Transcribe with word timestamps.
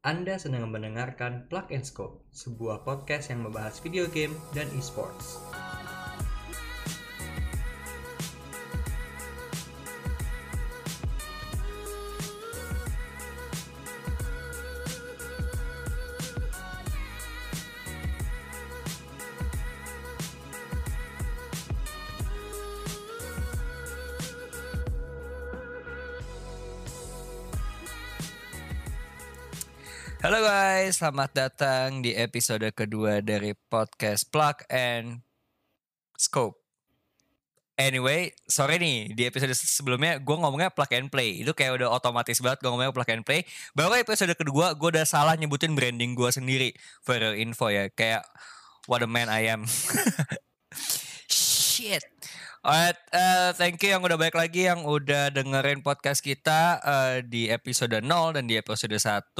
Anda 0.00 0.40
sedang 0.40 0.72
mendengarkan 0.72 1.44
Plug 1.52 1.68
and 1.68 1.84
Scope, 1.84 2.24
sebuah 2.32 2.88
podcast 2.88 3.28
yang 3.28 3.44
membahas 3.44 3.84
video 3.84 4.08
game 4.08 4.32
dan 4.56 4.64
esports. 4.72 5.36
Selamat 31.00 31.32
datang 31.32 32.04
di 32.04 32.12
episode 32.12 32.68
kedua 32.76 33.24
dari 33.24 33.56
podcast 33.56 34.28
Plug 34.28 34.68
and 34.68 35.24
Scope. 36.12 36.60
Anyway, 37.80 38.36
sorry 38.44 38.76
nih, 38.76 39.08
di 39.16 39.24
episode 39.24 39.56
sebelumnya 39.56 40.20
gue 40.20 40.36
ngomongnya 40.36 40.68
plug 40.68 40.92
and 40.92 41.08
play. 41.08 41.40
Itu 41.40 41.56
kayak 41.56 41.80
udah 41.80 41.88
otomatis 41.88 42.36
banget 42.44 42.60
gue 42.60 42.68
ngomongnya 42.68 42.92
plug 42.92 43.08
and 43.16 43.24
play. 43.24 43.48
Baru 43.72 43.96
episode 43.96 44.28
kedua 44.36 44.76
gue 44.76 44.92
udah 44.92 45.08
salah 45.08 45.40
nyebutin 45.40 45.72
branding 45.72 46.12
gue 46.12 46.28
sendiri. 46.28 46.76
For 47.00 47.16
info 47.16 47.72
ya, 47.72 47.88
kayak 47.88 48.20
what 48.84 49.00
a 49.00 49.08
man 49.08 49.32
I 49.32 49.48
am. 49.48 49.64
Shit. 51.32 52.04
Alright, 52.60 53.00
uh, 53.16 53.56
thank 53.56 53.80
you 53.80 53.96
yang 53.96 54.04
udah 54.04 54.20
balik 54.20 54.36
lagi 54.36 54.68
yang 54.68 54.84
udah 54.84 55.32
dengerin 55.32 55.80
podcast 55.80 56.20
kita 56.20 56.76
uh, 56.84 57.16
di 57.24 57.48
episode 57.48 58.04
0 58.04 58.36
dan 58.36 58.44
di 58.44 58.60
episode 58.60 58.92
1 58.92 59.32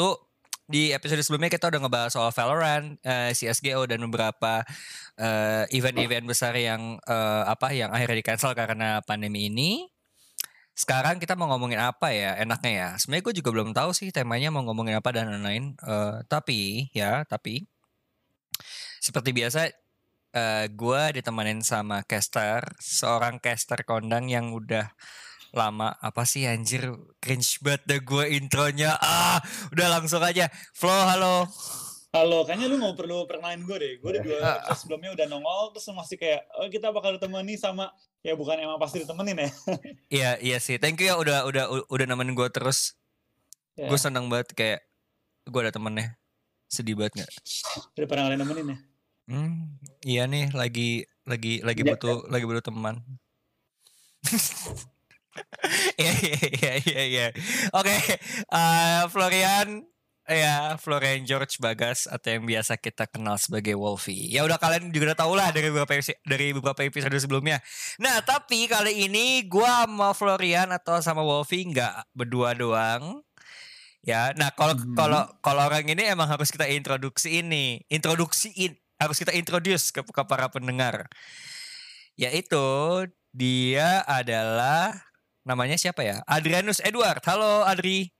di 0.70 0.94
episode 0.94 1.18
sebelumnya 1.26 1.50
kita 1.50 1.66
udah 1.66 1.82
ngebahas 1.82 2.10
soal 2.14 2.30
Valorant, 2.30 2.94
uh, 3.02 3.34
CSGO 3.34 3.90
dan 3.90 3.98
beberapa 4.06 4.62
uh, 5.18 5.66
event-event 5.74 6.30
besar 6.30 6.54
yang 6.54 6.94
uh, 7.10 7.42
apa 7.50 7.74
yang 7.74 7.90
akhirnya 7.90 8.22
di 8.22 8.24
cancel 8.24 8.54
karena 8.54 9.02
pandemi 9.02 9.50
ini. 9.50 9.90
Sekarang 10.78 11.18
kita 11.18 11.34
mau 11.34 11.50
ngomongin 11.50 11.82
apa 11.82 12.14
ya 12.14 12.38
enaknya 12.38 12.70
ya. 12.70 12.88
Sebenarnya 12.96 13.24
gue 13.26 13.34
juga 13.42 13.50
belum 13.50 13.70
tahu 13.74 13.90
sih 13.90 14.14
temanya 14.14 14.54
mau 14.54 14.62
ngomongin 14.62 14.96
apa 14.96 15.10
dan 15.10 15.28
lain-lain. 15.34 15.74
Uh, 15.82 16.22
tapi 16.30 16.88
ya, 16.94 17.26
tapi 17.26 17.66
seperti 19.02 19.34
biasa 19.34 19.74
uh, 20.38 20.66
gue 20.70 21.02
ditemenin 21.18 21.66
sama 21.66 22.06
caster, 22.06 22.62
seorang 22.78 23.42
caster 23.42 23.82
kondang 23.82 24.30
yang 24.30 24.54
udah 24.54 24.94
lama 25.52 25.94
apa 25.96 26.22
sih 26.22 26.44
anjir? 26.44 26.86
Cringe 27.18 27.58
banget 27.58 27.82
deh 27.84 28.00
gue 28.00 28.24
intronya. 28.32 28.94
Ah 28.96 29.38
udah 29.70 29.86
langsung 29.90 30.20
aja. 30.20 30.46
Flo 30.70 30.90
halo. 30.90 31.46
Halo, 32.10 32.42
kayaknya 32.42 32.66
lu 32.66 32.76
mau 32.76 32.90
perlu 32.92 33.22
perkenalan 33.22 33.62
gue 33.62 33.76
deh. 33.76 33.92
Gue 33.96 34.10
udah 34.10 34.22
dua 34.24 34.36
Ah. 34.36 34.46
episode 34.58 34.78
sebelumnya 34.82 35.10
udah 35.12 35.26
nongol, 35.28 35.70
terus 35.70 35.86
masih 35.90 36.16
kayak, 36.16 36.42
oh 36.56 36.66
kita 36.66 36.90
bakal 36.90 37.14
ditemani 37.14 37.54
sama, 37.54 37.86
ya 38.18 38.34
bukan 38.34 38.58
emang 38.58 38.76
pasti 38.76 38.98
ditemenin 38.98 39.38
ya. 39.38 39.50
iya 40.18 40.30
iya 40.40 40.58
sih. 40.58 40.74
Thank 40.76 40.98
you 40.98 41.06
ya 41.06 41.14
udah 41.14 41.46
udah 41.46 41.64
udah 41.86 42.06
nemenin 42.06 42.34
gue 42.34 42.50
terus. 42.50 42.98
Ya, 43.78 43.86
gue 43.86 43.94
seneng 43.94 44.26
banget 44.26 44.50
kayak 44.52 44.80
gue 45.46 45.60
ada 45.60 45.70
temennya 45.70 46.18
sedih 46.66 46.98
banget 46.98 47.22
nggak? 47.22 47.30
Udah 47.94 48.06
pernah 48.06 48.22
kalian 48.26 48.40
nemenin 48.42 48.66
ya. 48.66 48.78
hmm, 49.26 49.54
iya 50.02 50.22
nih 50.26 50.50
lagi 50.50 50.90
lagi 51.22 51.62
lagi 51.62 51.80
Iya, 51.80 51.94
butuh 51.94 52.26
lagi 52.26 52.42
butuh 52.42 52.64
teman 52.64 52.98
Iya 56.00 56.12
iya 56.16 56.40
iya 56.48 56.72
iya 56.80 57.02
iya. 57.04 57.26
Oke, 57.76 57.92
eh, 58.48 59.02
Florian 59.12 59.84
ya 60.30 60.78
Florian 60.78 61.26
George 61.26 61.58
Bagas 61.58 62.06
atau 62.06 62.30
yang 62.30 62.46
biasa 62.46 62.78
kita 62.78 63.10
kenal 63.10 63.34
sebagai 63.34 63.74
Wolfie. 63.74 64.30
Ya 64.30 64.46
udah 64.46 64.56
kalian 64.62 64.94
juga 64.94 65.12
udah 65.12 65.18
tau 65.18 65.34
lah 65.34 65.50
dari 65.50 65.68
beberapa 65.74 65.90
dari 66.22 66.54
beberapa 66.54 66.80
episode 66.86 67.18
sebelumnya. 67.18 67.58
Nah 67.98 68.22
tapi 68.22 68.70
kali 68.70 69.10
ini 69.10 69.42
gua 69.50 69.84
sama 69.90 70.14
Florian 70.14 70.70
atau 70.70 71.02
sama 71.02 71.20
Wolfie 71.26 71.66
nggak 71.66 72.14
berdua 72.14 72.54
doang. 72.54 73.20
Ya, 74.00 74.32
nah 74.32 74.48
kalau 74.56 74.72
Mhm. 74.80 74.96
kalau 74.96 75.22
kalau 75.44 75.62
orang 75.68 75.84
ini 75.84 76.08
emang 76.08 76.24
harus 76.24 76.48
kita 76.48 76.64
introduksi 76.64 77.44
ini, 77.44 77.84
introduksiin, 77.92 78.72
harus 78.96 79.16
kita 79.20 79.36
introduce 79.36 79.92
ke, 79.92 80.00
ke 80.00 80.22
para 80.24 80.48
pendengar. 80.48 81.04
Yaitu 82.16 82.64
dia 83.32 84.02
adalah 84.04 85.09
namanya 85.44 85.76
siapa 85.80 86.04
ya? 86.04 86.20
Adrianus 86.28 86.80
Edward. 86.84 87.22
Halo 87.24 87.64
Adri. 87.64 88.10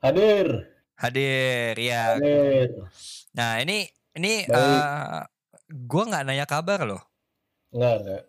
Hadir, 0.00 0.68
Hadir 0.94 1.74
ya. 1.80 2.14
hadir. 2.20 2.70
Nah, 3.34 3.58
ini 3.64 3.88
ini 4.14 4.44
Baik. 4.46 4.54
eh 4.54 5.22
gua 5.88 6.02
nggak 6.06 6.24
nanya 6.28 6.46
kabar 6.46 6.84
loh. 6.86 7.02
Enggak, 7.74 7.94
enggak. 8.04 8.22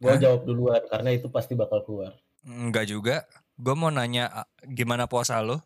Gua 0.00 0.12
Hah? 0.14 0.20
jawab 0.20 0.40
duluan 0.48 0.82
karena 0.88 1.10
itu 1.12 1.26
pasti 1.28 1.52
bakal 1.54 1.84
keluar. 1.84 2.14
Enggak 2.44 2.88
juga. 2.88 3.24
Gue 3.54 3.74
mau 3.78 3.86
nanya 3.86 4.50
gimana 4.66 5.06
puasa 5.06 5.38
lo? 5.38 5.62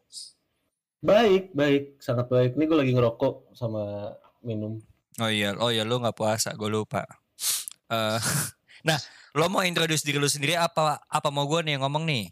Baik, 1.01 1.57
baik, 1.57 2.03
sangat 2.03 2.29
baik. 2.29 2.53
Ini 2.59 2.65
gue 2.69 2.79
lagi 2.79 2.93
ngerokok 2.93 3.57
sama 3.57 4.13
minum. 4.45 4.77
Oh 5.19 5.31
iya, 5.33 5.57
oh 5.57 5.73
iya 5.73 5.83
lo 5.89 5.97
nggak 5.99 6.15
puasa, 6.15 6.53
gue 6.53 6.69
lupa. 6.69 7.09
Eh, 7.89 8.19
nah, 8.89 8.99
lo 9.39 9.47
mau 9.47 9.63
introduce 9.63 10.03
diri 10.03 10.19
lo 10.19 10.27
sendiri 10.27 10.59
apa 10.59 10.99
apa 11.07 11.29
mau 11.31 11.47
gue 11.47 11.63
nih 11.63 11.79
yang 11.79 11.87
ngomong 11.87 12.03
nih? 12.05 12.27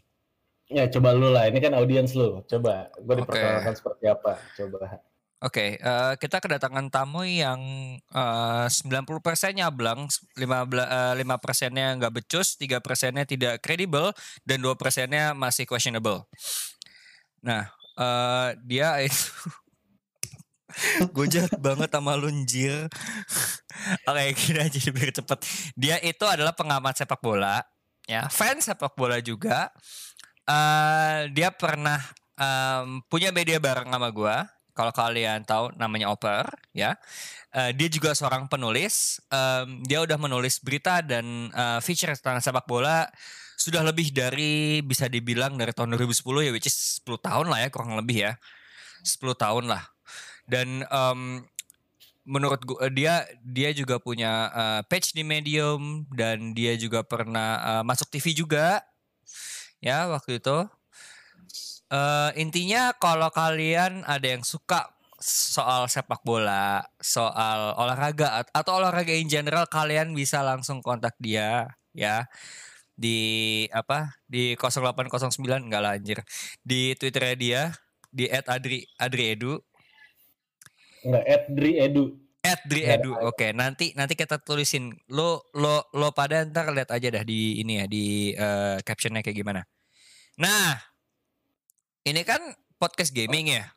Ya 0.67 0.83
coba 0.91 1.15
lu 1.15 1.31
lah, 1.31 1.47
ini 1.47 1.63
kan 1.63 1.71
audiens 1.71 2.11
lu. 2.11 2.43
Coba, 2.43 2.91
gue 2.99 3.15
diperkenalkan 3.23 3.71
seperti 3.71 4.11
apa. 4.11 4.35
Coba. 4.51 4.99
Oke, 5.37 5.77
eh, 5.77 6.13
kita 6.17 6.41
kedatangan 6.41 6.89
tamu 6.89 7.21
yang 7.23 7.61
eh, 8.01 8.65
90% 8.67 9.55
nyablang, 9.55 10.11
15 10.35 10.41
eh, 10.41 11.13
5 11.23 11.37
persennya 11.39 11.93
nggak 11.95 12.13
becus, 12.19 12.59
3 12.59 12.83
persennya 12.83 13.23
tidak 13.23 13.63
kredibel, 13.63 14.11
dan 14.43 14.59
2 14.59 14.75
persennya 14.75 15.31
masih 15.37 15.63
questionable. 15.63 16.27
Nah, 17.45 17.69
eh, 17.95 18.49
dia 18.65 18.97
itu 19.05 19.29
gue 21.15 21.25
jahat 21.31 21.55
banget 21.57 21.89
sama 21.91 22.19
lu 22.19 22.27
anjir. 22.27 22.87
Oke, 24.07 24.23
gini 24.39 24.59
aja 24.59 24.79
biar 24.91 25.11
cepet. 25.15 25.39
Dia 25.73 25.95
itu 26.03 26.25
adalah 26.27 26.51
pengamat 26.51 26.99
sepak 26.99 27.23
bola, 27.23 27.63
ya, 28.05 28.27
fans 28.27 28.67
sepak 28.67 28.93
bola 28.95 29.21
juga. 29.23 29.71
Eh, 30.47 31.27
dia 31.35 31.51
pernah 31.51 31.99
em, 32.39 33.03
punya 33.11 33.35
media 33.35 33.59
bareng 33.59 33.91
sama 33.91 34.07
gua 34.15 34.47
kalau 34.71 34.93
kalian 34.95 35.43
tahu 35.43 35.75
namanya 35.75 36.07
Oper 36.13 36.47
ya 36.71 36.95
Eh, 37.57 37.71
dia 37.73 37.87
juga 37.89 38.11
seorang 38.13 38.45
penulis 38.51 39.23
Em, 39.33 39.81
dia 39.87 40.03
udah 40.03 40.19
menulis 40.19 40.61
berita 40.61 41.01
dan 41.01 41.49
eh, 41.49 41.79
feature 41.81 42.13
tentang 42.19 42.43
sepak 42.43 42.67
bola 42.69 43.07
sudah 43.57 43.81
lebih 43.81 44.13
dari 44.13 44.85
bisa 44.85 45.09
dibilang 45.09 45.57
dari 45.57 45.73
tahun 45.73 45.97
2010 45.97 46.45
ya 46.45 46.51
which 46.53 46.69
is 46.69 47.01
10 47.01 47.17
tahun 47.17 47.45
lah 47.49 47.65
ya 47.65 47.69
kurang 47.73 47.97
lebih 47.97 48.29
ya 48.29 48.31
10 49.01 49.33
tahun 49.33 49.65
lah 49.71 49.81
dan 50.47 50.83
em, 50.87 51.43
menurut 52.27 52.59
gua 52.67 52.91
dia 52.91 53.23
dia 53.43 53.71
juga 53.71 53.99
punya 54.03 54.51
eh, 54.51 54.81
page 54.91 55.15
di 55.15 55.23
Medium 55.23 56.07
dan 56.11 56.51
dia 56.57 56.75
juga 56.75 57.03
pernah 57.05 57.79
eh, 57.79 57.83
masuk 57.87 58.07
TV 58.11 58.35
juga. 58.35 58.83
Ya 59.81 60.09
waktu 60.09 60.41
itu. 60.41 60.57
Eh 61.87 62.31
intinya 62.43 62.91
kalau 62.99 63.31
kalian 63.31 64.03
ada 64.03 64.27
yang 64.27 64.43
suka 64.43 64.91
soal 65.23 65.87
sepak 65.89 66.21
bola, 66.27 66.83
soal 66.99 67.73
olahraga 67.79 68.43
at- 68.43 68.51
atau 68.53 68.77
olahraga 68.83 69.15
in 69.15 69.31
general 69.31 69.65
kalian 69.71 70.11
bisa 70.13 70.43
langsung 70.43 70.83
kontak 70.83 71.15
dia 71.19 71.71
ya. 71.95 72.27
Di 72.97 73.17
apa 73.71 74.17
di 74.27 74.57
0809 74.59 75.67
enggak 75.69 75.81
lah 75.83 75.93
anjir. 75.97 76.19
Di 76.65 76.93
Twitternya 76.99 77.35
dia 77.39 77.61
di 78.11 78.25
@adri 78.31 78.83
adriedu 78.99 79.61
Enggak, 81.07 81.23
Edri 81.23 81.71
Edu. 81.79 82.05
@driedu. 82.67 83.11
Oke, 83.27 83.51
nanti 83.51 83.91
nanti 83.95 84.15
kita 84.15 84.39
tulisin 84.39 84.95
lo 85.11 85.47
lo 85.55 85.87
lo 85.95 86.15
pada 86.15 86.47
ntar 86.47 86.71
lihat 86.71 86.91
aja 86.95 87.07
dah 87.11 87.23
di 87.23 87.59
ini 87.59 87.83
ya 87.83 87.85
di 87.87 88.31
eh, 88.31 88.77
captionnya 88.83 89.23
kayak 89.23 89.35
gimana. 89.35 89.61
Nah, 90.39 90.79
ini 92.07 92.21
kan 92.23 92.39
podcast 92.79 93.11
gaming 93.11 93.51
ya. 93.51 93.67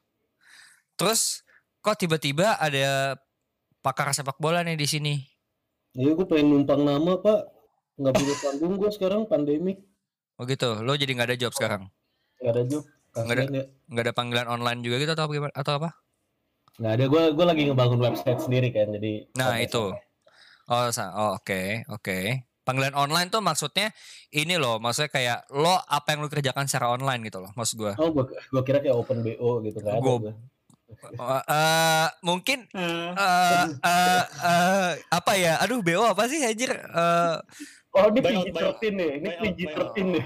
Terus 0.94 1.42
kok 1.80 1.98
tiba-tiba 1.98 2.60
ada 2.60 3.16
pakar 3.80 4.12
sepak 4.12 4.36
bola 4.38 4.60
nih 4.62 4.76
di 4.76 4.86
sini? 4.86 5.14
Iya, 5.96 6.14
gue 6.14 6.26
pengen 6.28 6.54
numpang 6.54 6.86
nama, 6.86 7.18
Pak. 7.18 7.40
Nggak 7.98 8.14
punya 8.14 8.34
panggung 8.38 8.74
gue 8.78 8.90
sekarang, 8.94 9.26
pandemik. 9.26 9.82
Oh 10.38 10.46
gitu, 10.46 10.84
lo 10.84 10.94
jadi 10.94 11.10
nggak 11.16 11.28
ada 11.34 11.38
job 11.40 11.52
sekarang? 11.56 11.90
Nggak 12.38 12.52
ada 12.54 12.62
job. 12.68 12.84
Nggak 13.10 13.34
ada. 13.34 13.44
Ya. 13.50 13.64
Nggak 13.90 14.04
ada 14.06 14.14
panggilan 14.14 14.48
online 14.48 14.80
juga 14.84 14.96
gitu 15.02 15.12
atau 15.16 15.24
apa? 15.26 15.50
Atau 15.56 15.72
apa? 15.80 15.90
Nggak 16.80 16.92
ada, 16.96 17.04
gue 17.06 17.22
gue 17.30 17.44
lagi 17.44 17.62
ngebangun 17.68 18.00
website 18.00 18.40
sendiri 18.40 18.72
kan, 18.72 18.88
jadi. 18.88 19.28
Nah, 19.36 19.60
itu. 19.60 19.92
Oh, 20.64 20.88
sa- 20.88 21.12
oh, 21.12 21.36
oke, 21.36 21.84
oke. 21.92 22.18
Panggilan 22.62 22.94
online 22.94 23.28
tuh 23.28 23.42
maksudnya 23.42 23.92
ini 24.30 24.56
loh, 24.56 24.80
maksudnya 24.80 25.10
kayak 25.10 25.38
lo 25.50 25.76
apa 25.76 26.14
yang 26.14 26.20
lo 26.22 26.28
kerjakan 26.28 26.64
secara 26.64 26.88
online 26.88 27.20
gitu 27.26 27.38
loh, 27.38 27.52
maksud 27.52 27.76
gue. 27.76 27.92
Oh, 27.98 28.08
gue, 28.08 28.24
gue 28.30 28.62
kira 28.62 28.80
kayak 28.80 28.96
open 28.96 29.20
BO 29.20 29.60
gitu 29.60 29.78
kan. 29.78 30.00
Gua- 30.00 30.32
Oh, 30.90 31.38
eh, 31.40 32.08
mungkin 32.20 32.66
Eh, 32.66 33.10
eh 33.14 33.64
eh, 33.78 34.22
eh, 34.42 34.90
apa 35.06 35.32
ya? 35.38 35.62
Aduh, 35.62 35.80
BO 35.80 36.02
apa 36.02 36.26
sih 36.26 36.42
anjir? 36.42 36.74
Eh 36.74 37.36
Oh 37.90 38.06
ini 38.06 38.18
Buyout, 38.18 38.46
PG-13 38.54 38.94
nih, 38.94 39.10
ini 39.12 39.28
buyout, 39.28 39.42
PG-13 39.42 40.04
nih. 40.08 40.24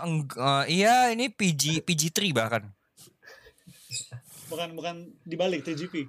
eng- 0.00 0.28
eh, 0.32 0.64
iya 0.68 0.94
ini 1.08 1.28
PG 1.28 1.80
PG3 1.82 2.18
bahkan. 2.32 2.62
bukan 4.52 4.68
bukan 4.76 4.94
dibalik 5.24 5.64
TGP. 5.64 6.04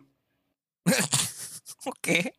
Oke. 1.91 2.35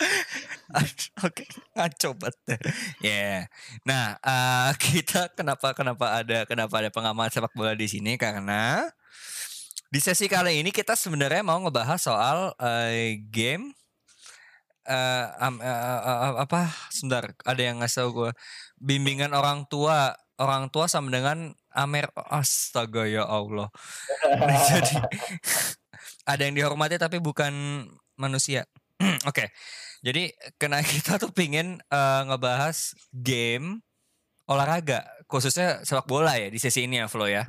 Oke, 1.26 1.44
ngaco 1.76 2.10
banget. 2.16 2.60
Ya. 3.04 3.46
Nah, 3.84 4.16
eh, 4.22 4.70
kita 4.84 5.30
kenapa 5.36 5.76
kenapa 5.76 6.22
ada 6.22 6.48
kenapa 6.48 6.74
ada 6.80 6.90
pengamat 6.90 7.30
sepak 7.34 7.52
bola 7.54 7.76
di 7.76 7.86
sini 7.86 8.16
karena 8.16 8.88
di 9.90 9.98
sesi 9.98 10.30
kali 10.30 10.62
ini 10.62 10.70
kita 10.70 10.94
sebenarnya 10.94 11.42
mau 11.42 11.58
ngebahas 11.62 12.00
soal 12.00 12.38
eh, 12.62 13.18
game 13.28 13.74
eh 14.88 15.26
am- 15.38 15.60
eh, 15.62 15.68
eh, 15.68 16.00
eh, 16.00 16.34
apa? 16.44 16.72
Sebentar, 16.90 17.30
ada 17.44 17.62
yang 17.62 17.84
ngasih 17.84 18.10
gue 18.10 18.30
bimbingan 18.80 19.30
orang 19.36 19.68
tua 19.68 20.16
orang 20.40 20.72
tua 20.72 20.88
sama 20.88 21.12
dengan 21.12 21.52
Amer 21.70 22.10
astaga 22.28 23.06
ya 23.06 23.26
Allah. 23.26 23.70
Jadi 24.70 24.96
ada 26.26 26.42
yang 26.42 26.54
dihormati 26.54 26.98
tapi 26.98 27.22
bukan 27.22 27.86
manusia. 28.18 28.66
Oke. 29.30 29.50
Jadi 30.00 30.32
karena 30.56 30.80
kita 30.92 31.16
tuh 31.20 31.30
pingin 31.30 31.78
eh, 31.80 32.20
ngebahas 32.26 32.94
game 33.12 33.84
olahraga 34.50 35.06
khususnya 35.30 35.86
sepak 35.86 36.10
bola 36.10 36.34
ya 36.34 36.50
di 36.50 36.58
sesi 36.58 36.90
ini 36.90 36.98
ya 36.98 37.06
Flo 37.06 37.30
ya. 37.30 37.46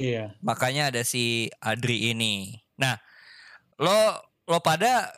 Iya. 0.00 0.34
Makanya 0.42 0.90
ada 0.90 1.04
si 1.06 1.52
Adri 1.62 2.10
ini. 2.10 2.58
Nah, 2.80 2.98
lo 3.78 3.94
lo 4.48 4.58
pada 4.58 5.12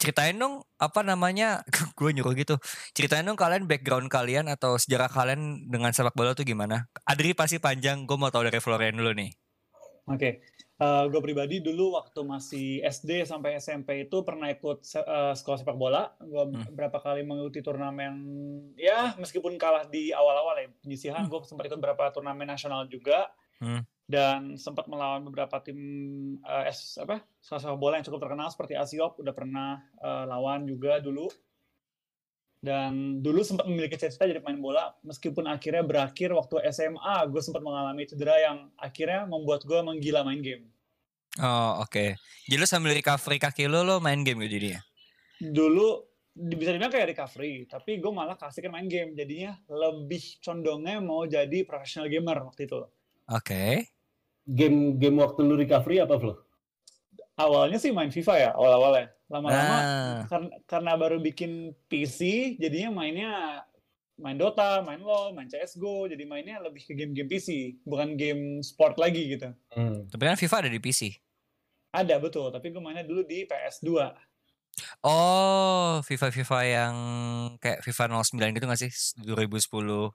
ceritain 0.00 0.36
dong 0.36 0.66
apa 0.76 1.00
namanya? 1.00 1.64
gue 1.98 2.10
nyuruh 2.12 2.34
gitu. 2.36 2.56
Ceritain 2.92 3.24
dong 3.24 3.38
kalian 3.38 3.64
background 3.64 4.10
kalian 4.10 4.50
atau 4.50 4.76
sejarah 4.76 5.08
kalian 5.08 5.70
dengan 5.70 5.94
sepak 5.94 6.12
bola 6.12 6.34
tuh 6.36 6.44
gimana? 6.44 6.90
Adri 7.06 7.32
pasti 7.32 7.56
panjang. 7.62 8.04
Gue 8.04 8.18
mau 8.20 8.28
tahu 8.28 8.48
dari 8.48 8.60
Florian 8.60 8.98
dulu 8.98 9.14
nih. 9.14 9.30
Oke, 10.10 10.42
gue 10.80 11.20
pribadi 11.22 11.62
dulu 11.62 11.94
waktu 11.94 12.20
masih 12.26 12.82
SD 12.82 13.22
sampai 13.22 13.62
SMP 13.62 14.10
itu 14.10 14.26
pernah 14.26 14.50
ikut 14.50 14.82
se- 14.82 15.04
eh, 15.06 15.34
sekolah 15.38 15.62
sepak 15.62 15.78
bola. 15.78 16.10
Gue 16.18 16.50
Hmm. 16.50 16.66
berapa 16.74 16.98
kali 16.98 17.22
mengikuti 17.22 17.62
turnamen, 17.62 18.16
ya 18.74 19.14
meskipun 19.20 19.54
kalah 19.54 19.86
di 19.86 20.10
awal-awal 20.10 20.56
ya 20.58 20.68
penyisihan, 20.82 21.30
gue 21.30 21.38
sempat 21.46 21.70
ikut 21.70 21.78
beberapa 21.78 22.10
turnamen 22.10 22.48
nasional 22.48 22.90
juga. 22.90 23.30
Hmm. 23.60 23.84
Dan 24.10 24.58
sempat 24.58 24.90
melawan 24.90 25.22
beberapa 25.22 25.62
tim 25.62 25.78
eh, 26.42 26.64
es, 26.66 26.98
apa 26.98 27.22
sekolah 27.44 27.60
sepak 27.62 27.78
bola 27.78 27.94
yang 28.00 28.06
cukup 28.10 28.26
terkenal 28.26 28.50
seperti 28.50 28.74
Asiop, 28.74 29.20
udah 29.22 29.34
pernah 29.36 29.78
eh, 30.02 30.24
lawan 30.26 30.66
juga 30.66 30.98
dulu. 30.98 31.30
Dan 32.60 33.24
dulu 33.24 33.40
sempat 33.40 33.64
memiliki 33.64 33.96
cita-cita 33.96 34.28
jadi 34.28 34.44
pemain 34.44 34.60
bola, 34.60 34.84
meskipun 35.00 35.48
akhirnya 35.48 35.80
berakhir 35.80 36.36
waktu 36.36 36.60
SMA, 36.68 37.16
gue 37.32 37.40
sempat 37.40 37.64
mengalami 37.64 38.04
cedera 38.04 38.36
yang 38.36 38.68
akhirnya 38.76 39.24
membuat 39.24 39.64
gue 39.64 39.80
menggila 39.80 40.20
main 40.20 40.44
game. 40.44 40.68
Oh 41.40 41.80
oke. 41.80 42.20
Jadi 42.44 42.58
lo 42.60 42.68
sambil 42.68 42.92
recovery 42.92 43.40
kaki 43.40 43.64
lo 43.64 43.80
lo 43.80 43.96
main 43.96 44.20
game 44.20 44.44
gitu 44.44 44.60
jadinya. 44.60 44.82
Dulu 45.40 45.88
bisa 46.36 46.70
dibilang 46.76 46.92
kayak 46.92 47.16
recovery, 47.16 47.64
tapi 47.64 47.96
gue 47.96 48.12
malah 48.12 48.36
kasihkan 48.36 48.72
main 48.72 48.86
game, 48.92 49.16
jadinya 49.16 49.56
lebih 49.70 50.40
condongnya 50.44 51.00
mau 51.00 51.24
jadi 51.24 51.64
professional 51.64 52.12
gamer 52.12 52.44
waktu 52.44 52.68
itu. 52.68 52.80
Oke. 53.30 53.86
Game 54.44 54.98
game 54.98 55.22
waktu 55.22 55.40
lu 55.46 55.54
recovery 55.54 56.02
apa 56.02 56.18
Flo? 56.18 56.34
Awalnya 57.38 57.78
sih 57.80 57.94
main 57.94 58.12
FIFA 58.12 58.34
ya, 58.36 58.50
awal-awalnya. 58.52 59.08
Lama-lama 59.30 59.76
Nah, 59.80 60.18
karena, 60.26 60.50
karena 60.66 60.92
baru 60.98 61.22
bikin 61.22 61.72
PC, 61.86 62.52
jadinya 62.58 62.90
mainnya 62.90 63.62
main 64.20 64.36
Dota, 64.36 64.84
main 64.84 65.00
LoL, 65.00 65.32
main 65.32 65.48
CSGO, 65.48 66.10
jadi 66.10 66.20
mainnya 66.28 66.60
lebih 66.60 66.84
ke 66.84 66.92
game-game 66.92 67.30
PC, 67.30 67.80
bukan 67.88 68.18
game 68.20 68.60
sport 68.60 69.00
lagi 69.00 69.32
gitu. 69.32 69.54
Hmm. 69.72 70.04
tapi 70.12 70.22
kan 70.28 70.36
FIFA 70.36 70.56
ada 70.66 70.70
di 70.70 70.82
PC. 70.82 71.16
Ada 71.90 72.20
betul, 72.20 72.52
tapi 72.52 72.70
gue 72.70 72.82
mainnya 72.82 73.06
dulu 73.06 73.24
di 73.24 73.48
PS2. 73.48 73.88
Oh, 75.02 75.98
FIFA-FIFA 76.04 76.58
yang 76.68 76.94
kayak 77.58 77.82
FIFA 77.82 78.22
09 78.22 78.56
gitu 78.56 78.64
gak 78.68 78.80
sih? 78.80 78.92
2010. 79.24 80.14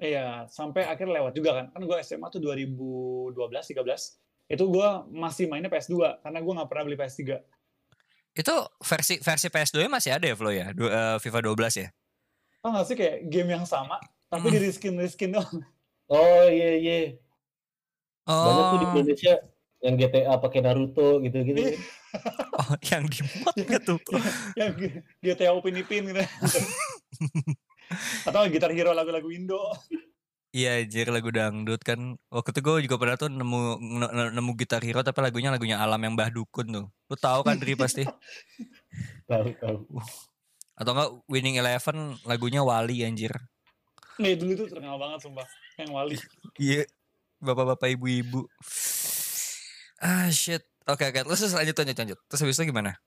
Iya, 0.00 0.48
sampai 0.48 0.88
akhirnya 0.88 1.20
lewat 1.20 1.32
juga 1.36 1.60
kan. 1.60 1.66
Kan 1.70 1.82
gue 1.84 1.96
SMA 2.00 2.26
tuh 2.28 2.40
2012, 2.40 3.36
13. 3.68 4.16
Itu 4.48 4.64
gue 4.66 4.88
masih 5.12 5.46
mainnya 5.46 5.68
PS2, 5.68 6.24
karena 6.24 6.40
gue 6.40 6.52
nggak 6.56 6.68
pernah 6.72 6.84
beli 6.88 6.96
PS3. 6.96 7.36
Itu 8.32 8.54
versi 8.80 9.20
versi 9.20 9.46
PS2 9.46 9.86
masih 9.86 10.16
ada 10.16 10.24
ya 10.24 10.34
Flo 10.34 10.48
ya? 10.48 10.72
Du- 10.72 10.88
eh, 10.88 11.16
FIFA 11.20 11.38
12 11.46 11.74
ya? 11.76 11.88
Tau 12.60 12.72
gak 12.72 12.86
sih 12.88 12.96
kayak 12.96 13.28
game 13.28 13.52
yang 13.52 13.64
sama, 13.64 14.00
tapi 14.26 14.48
Hmm. 14.48 14.54
di 14.56 14.58
reskin 14.64 14.94
reskin 14.96 15.32
doang. 15.32 15.60
Oh 16.08 16.44
iya 16.44 16.76
iya. 16.76 16.98
Banyak 18.24 18.64
tuh 18.64 18.78
di 18.78 18.86
Oh, 18.86 18.92
Indonesia 18.94 19.34
yang 19.80 19.94
GTA 19.96 20.34
pakai 20.36 20.60
Naruto 20.60 21.20
gitu-gitu. 21.20 21.60
Iya. 21.60 21.76
oh 22.58 22.74
yang 22.90 23.04
di 23.06 23.18
mod 23.40 23.54
nggak 23.54 23.82
tuh? 23.86 23.98
yang 24.60 24.70
G- 24.74 24.98
GTA 25.20 25.54
Upin 25.54 25.78
Ipin 25.78 26.10
gitu. 26.10 26.20
Atau 28.26 28.46
Gitar 28.48 28.72
Hero 28.72 28.92
lagu-lagu 28.92 29.28
Indo. 29.32 29.60
Iya, 30.50 30.82
anjir 30.82 31.06
lagu 31.14 31.30
dangdut 31.30 31.78
kan. 31.86 32.18
Waktu 32.26 32.50
itu 32.50 32.60
gue 32.66 32.74
juga 32.90 32.98
pernah 32.98 33.14
tuh 33.14 33.30
nemu 33.30 33.78
ne- 33.78 34.34
nemu 34.34 34.50
gitar 34.58 34.82
hero 34.82 34.98
tapi 34.98 35.22
lagunya 35.22 35.46
lagunya 35.54 35.78
Alam 35.78 36.02
yang 36.02 36.18
Mbah 36.18 36.34
Dukun 36.34 36.74
tuh. 36.74 36.86
Lu 36.90 37.14
tahu 37.14 37.46
kan 37.46 37.54
Dri 37.54 37.78
pasti? 37.78 38.02
Tahu 39.30 39.46
tahu. 39.62 39.78
Atau 40.74 40.90
enggak 40.90 41.10
Winning 41.30 41.62
Eleven 41.62 42.18
lagunya 42.26 42.66
Wali 42.66 43.06
anjir. 43.06 43.30
Nih 44.18 44.34
dulu 44.34 44.66
tuh 44.66 44.74
terkenal 44.74 44.98
banget 44.98 45.22
sumpah. 45.22 45.46
Yang 45.78 45.90
Wali. 45.94 46.16
Iya. 46.58 46.82
Bapak-bapak 47.38 47.94
ibu-ibu. 47.94 48.50
Ah 50.02 50.34
shit. 50.34 50.66
Oke 50.90 51.14
oke. 51.14 51.30
Terus 51.30 51.46
terus 51.46 51.54
lanjut 51.54 51.78
lanjut 51.78 51.96
lanjut. 52.02 52.18
Terus 52.26 52.40
habis 52.42 52.58
itu 52.58 52.74
gimana? 52.74 52.98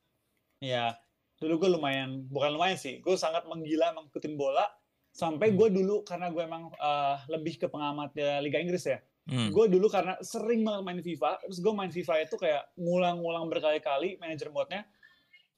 Ya, 0.63 0.95
dulu 1.43 1.67
gue 1.67 1.75
lumayan, 1.75 2.23
bukan 2.31 2.55
lumayan 2.55 2.79
sih, 2.79 3.03
gue 3.03 3.19
sangat 3.19 3.43
menggila 3.51 3.91
mengikutin 3.91 4.39
bola. 4.39 4.63
Sampai 5.13 5.53
gue 5.53 5.69
dulu, 5.69 6.01
karena 6.01 6.27
gue 6.27 6.41
emang 6.41 6.73
eh, 6.73 7.17
lebih 7.29 7.55
ke 7.55 7.69
pengamat 7.69 8.17
ya, 8.17 8.41
Liga 8.41 8.57
Inggris 8.57 8.81
ya. 8.83 8.97
Hmm. 9.23 9.53
Gue 9.53 9.69
dulu 9.69 9.87
karena 9.87 10.17
sering 10.19 10.65
banget 10.65 10.81
main 10.83 10.99
FIFA, 10.99 11.31
terus 11.39 11.61
gue 11.61 11.71
main 11.71 11.87
FIFA 11.87 12.13
itu 12.19 12.35
kayak 12.35 12.65
ngulang-ngulang 12.75 13.45
berkali-kali 13.47 14.17
manajer 14.17 14.49
modnya. 14.49 14.83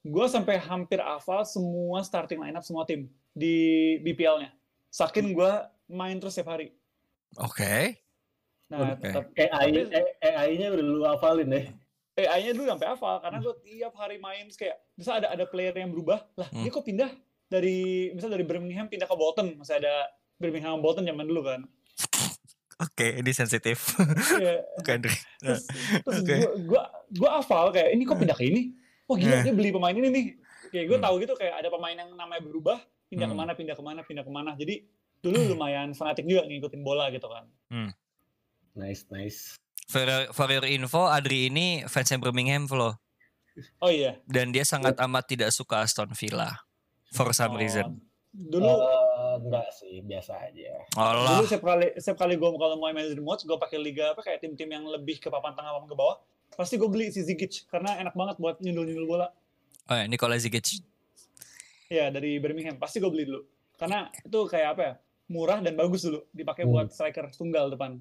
Gue 0.05 0.27
sampai 0.27 0.61
hampir 0.61 1.01
hafal 1.01 1.41
semua 1.41 2.05
starting 2.05 2.37
lineup 2.37 2.61
semua 2.61 2.85
tim 2.85 3.09
di 3.33 3.55
BPL-nya. 4.03 4.53
Saking 4.91 5.33
gue 5.33 5.51
main 5.87 6.19
terus 6.19 6.37
setiap 6.37 6.53
hari. 6.53 6.75
Oke. 7.41 8.05
Nah, 8.69 8.93
Oke. 8.93 9.01
tetap 9.01 9.23
AI 9.33 9.67
Tapi- 9.71 10.13
AI-nya 10.21 10.67
udah 10.69 10.85
lu 10.85 11.01
hafalin 11.07 11.49
ya. 11.49 11.63
AI-nya 12.15 12.51
dulu 12.53 12.65
sampai 12.69 12.87
hafal 12.87 13.15
karena 13.17 13.37
gue 13.41 13.55
tiap 13.59 13.93
hari 13.97 14.17
main 14.17 14.45
kayak 14.47 14.77
bisa 14.93 15.17
ada 15.17 15.33
ada 15.33 15.43
player 15.43 15.73
yang 15.73 15.89
berubah 15.89 16.21
lah 16.33 16.47
Hmm. 16.47 16.63
dia 16.63 16.71
kok 16.71 16.85
pindah 16.85 17.11
dari 17.47 17.77
misal 18.11 18.29
dari 18.29 18.41
Birmingham 18.41 18.85
pindah 18.85 19.05
ke 19.05 19.13
Bolton 19.13 19.55
masih 19.55 19.77
ada 19.77 20.07
Birmingham 20.35 20.77
Bolton 20.77 21.03
zaman 21.03 21.23
dulu 21.23 21.41
kan 21.43 21.61
Oke, 22.75 23.07
ini 23.15 23.31
sensitif. 23.31 23.95
Iya, 24.35 24.59
Oke. 24.83 24.91
Nah, 24.91 24.99
terus 24.99 25.63
terus 26.03 26.19
Oke. 26.19 26.35
gue 26.35 26.51
gue 26.67 26.81
gue 27.15 27.29
hafal 27.31 27.71
kayak 27.71 27.89
ini 27.89 28.03
kok 28.03 28.19
pindah 28.19 28.35
ke 28.35 28.43
ini 28.43 28.75
oh 29.05 29.15
gila 29.15 29.31
Eh. 29.33 29.43
dia 29.43 29.53
beli 29.53 29.71
pemain 29.71 29.95
ini 29.95 30.09
nih 30.09 30.25
kayak 30.69 30.85
gue 30.85 30.97
Hmm. 30.97 31.05
tahu 31.07 31.15
gitu 31.19 31.33
kayak 31.33 31.55
ada 31.55 31.69
pemain 31.69 31.95
yang 31.95 32.11
namanya 32.11 32.41
berubah 32.41 32.77
pindah 33.07 33.25
Hmm. 33.25 33.33
ke 33.33 33.39
mana 33.39 33.51
pindah 33.53 33.75
ke 33.75 33.81
mana 33.81 33.99
pindah 34.01 34.23
ke 34.23 34.31
mana 34.33 34.51
jadi 34.53 34.83
dulu 35.17 35.55
lumayan 35.55 35.95
fanatik 35.95 36.27
juga 36.27 36.43
ngikutin 36.43 36.81
bola 36.81 37.07
gitu 37.09 37.25
kan 37.25 37.47
Nice 38.75 39.07
nice. 39.07 39.55
For, 39.87 40.03
for 40.29 40.49
your 40.49 40.65
info, 40.65 41.07
Adri 41.07 41.47
ini 41.47 41.85
fansnya 41.85 42.17
Birmingham 42.17 42.67
Flo. 42.67 42.91
oh 43.79 43.87
iya 43.87 44.19
Dan 44.25 44.51
dia 44.51 44.67
sangat 44.67 44.99
amat 44.99 45.23
tidak 45.25 45.49
suka 45.49 45.79
Aston 45.79 46.11
Villa. 46.11 46.51
For 47.15 47.31
some 47.31 47.55
Oh, 47.55 47.59
reason. 47.59 47.97
dulu 48.29 48.67
Eh, 48.67 49.35
enggak 49.39 49.67
sih, 49.71 50.03
biasa 50.03 50.35
aja. 50.43 50.75
Allah. 50.93 51.39
Dulu 51.39 51.43
setiap 51.47 51.63
kali 51.65 51.87
setiap 51.95 52.17
kali 52.19 52.35
gue 52.35 52.49
kalau 52.51 52.75
mau 52.75 52.87
main 52.87 53.07
remote, 53.09 53.41
gue 53.41 53.55
pakai 53.55 53.79
liga 53.79 54.11
apa 54.11 54.19
kayak 54.21 54.39
tim-tim 54.39 54.67
yang 54.67 54.83
lebih 54.85 55.17
ke 55.17 55.27
papan 55.27 55.55
tengah 55.55 55.71
papan 55.71 55.87
ke 55.87 55.95
bawah. 55.95 56.17
Pasti 56.51 56.75
gue 56.75 56.85
beli 56.85 57.09
si 57.09 57.19
Zigic 57.19 57.63
karena 57.65 57.95
enak 57.97 58.11
banget 58.11 58.35
buat 58.35 58.59
nyundul-nyundul 58.59 59.07
bola. 59.07 59.27
Oh 59.85 59.95
ya, 59.95 60.03
Nikola 60.05 60.35
Zigic. 60.35 60.83
Ya 61.87 62.09
dari 62.09 62.35
Birmingham 62.37 62.75
pasti 62.75 62.99
gue 62.99 63.07
beli 63.07 63.23
dulu. 63.23 63.43
Karena 63.75 64.07
itu 64.13 64.39
kayak 64.45 64.67
apa 64.73 64.81
ya? 64.81 64.93
Murah 65.25 65.57
dan 65.57 65.73
bagus 65.73 66.03
dulu 66.03 66.21
dipakai 66.29 66.63
Hmm. 66.63 66.71
buat 66.71 66.87
striker 66.89 67.31
tunggal 67.31 67.71
depan. 67.71 67.97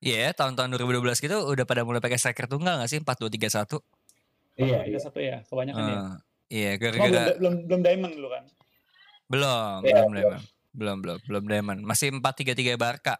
Iya, 0.00 0.32
tahun-tahun 0.32 0.72
2012 0.72 1.20
gitu 1.20 1.44
udah 1.44 1.64
pada 1.64 1.84
mulai 1.84 2.00
pakai 2.00 2.16
striker 2.16 2.48
tunggal 2.48 2.80
gak 2.80 2.88
sih? 2.88 3.00
4-2-3-1. 3.00 3.84
Iya, 4.56 4.80
Tiga 4.80 4.86
iya. 4.86 4.98
satu 4.98 5.18
ya, 5.18 5.36
kebanyakan 5.44 5.82
ya. 5.82 5.98
Eh, 6.50 6.56
iya, 6.56 6.70
Cuma 6.74 6.90
belum, 6.90 6.98
gara-gara 6.98 7.38
belum 7.38 7.54
belum 7.64 7.80
diamond 7.80 8.12
dulu 8.12 8.28
kan. 8.28 8.44
belum, 9.24 9.78
Iya, 9.80 9.94
belum 9.94 10.08
belum. 10.08 10.14
Diamond. 10.20 10.44
Belum, 10.70 10.96
belum, 10.98 11.18
belum 11.24 11.44
Diamond. 11.46 11.80
Masih 11.82 12.08
4-3-3 12.12 12.74
Barca. 12.74 13.18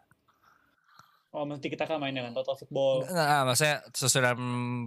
Oh, 1.31 1.47
mesti 1.47 1.67
kita 1.67 1.83
kan 1.83 1.95
mainnya 1.95 2.23
kan 2.23 2.33
total 2.33 2.55
football. 2.55 3.03
Nggak, 3.03 3.39
maksudnya 3.45 3.75
susunan 3.89 4.35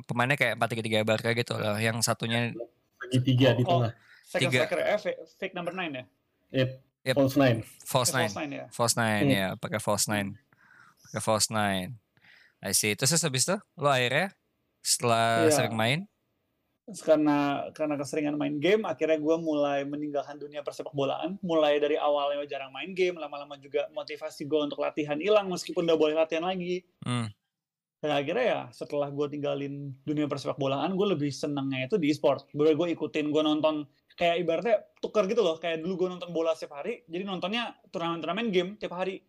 pemainnya 0.04 0.36
kayak 0.36 0.60
4-3-3 0.60 1.00
Barca 1.02 1.32
gitu 1.32 1.56
loh. 1.56 1.76
Yang 1.76 2.04
satunya 2.04 2.52
Segitiga 3.02 3.52
di 3.52 3.64
Oh, 3.64 3.80
tengah. 3.80 3.92
Second 4.24 4.50
tiga. 4.50 4.64
eh 4.82 4.98
fake, 4.98 5.18
fake 5.38 5.54
number 5.54 5.72
9 5.72 5.92
ya? 5.92 6.04
Yep. 6.54 6.68
Yep. 7.04 7.14
False 7.14 7.36
nine. 7.36 7.58
false 7.82 8.10
nine. 8.10 8.24
false 8.24 8.36
nine 8.38 8.52
ya. 8.54 8.64
False 8.70 8.94
nine 8.94 9.24
Hmm. 9.24 9.32
ya, 9.34 9.48
pakai 9.56 9.76
false 9.76 10.06
nine. 10.06 10.40
Pakai 11.04 11.20
false 11.20 11.48
nine. 11.48 12.00
I 12.60 12.72
see. 12.72 12.92
Terus 12.92 13.20
habis 13.20 13.44
itu 13.44 13.56
lo 13.76 13.88
akhirnya 13.88 14.32
setelah 14.80 15.44
Iya. 15.44 15.52
sering 15.52 15.76
main, 15.76 15.98
karena 16.84 17.68
karena 17.72 17.96
keseringan 17.96 18.36
main 18.36 18.60
game 18.60 18.84
akhirnya 18.84 19.16
gue 19.16 19.36
mulai 19.40 19.88
meninggalkan 19.88 20.36
dunia 20.36 20.60
persepak 20.60 20.92
bolaan. 20.92 21.40
Mulai 21.40 21.80
dari 21.80 21.96
awalnya 21.96 22.44
jarang 22.44 22.72
main 22.76 22.92
game 22.92 23.16
lama-lama 23.16 23.56
juga 23.56 23.88
motivasi 23.96 24.44
gue 24.44 24.60
untuk 24.68 24.84
latihan 24.84 25.16
hilang 25.16 25.48
meskipun 25.48 25.88
udah 25.88 25.96
boleh 25.96 26.14
latihan 26.14 26.44
lagi. 26.44 26.84
Hmm, 27.00 27.32
dan 28.04 28.20
akhirnya 28.20 28.44
ya 28.44 28.60
setelah 28.68 29.08
gue 29.08 29.26
tinggalin 29.32 29.96
dunia 30.04 30.28
persepak 30.28 30.60
bolaan 30.60 30.92
gue 30.92 31.16
lebih 31.16 31.32
senengnya 31.32 31.88
itu 31.88 31.96
di 31.96 32.12
e-sport. 32.12 32.52
Gue 32.52 32.76
gue 32.76 32.86
ikutin 32.92 33.32
gue 33.32 33.40
nonton 33.40 33.88
kayak 34.20 34.44
ibaratnya 34.44 34.76
tuker 35.00 35.24
gitu 35.24 35.40
loh. 35.40 35.56
Kayak 35.56 35.80
dulu 35.80 36.04
gue 36.04 36.08
nonton 36.12 36.28
bola 36.28 36.52
setiap 36.52 36.84
hari 36.84 37.00
jadi 37.08 37.24
nontonnya 37.24 37.72
turnamen-turnamen 37.88 38.52
game 38.52 38.70
tiap 38.76 38.92
hari 38.92 39.24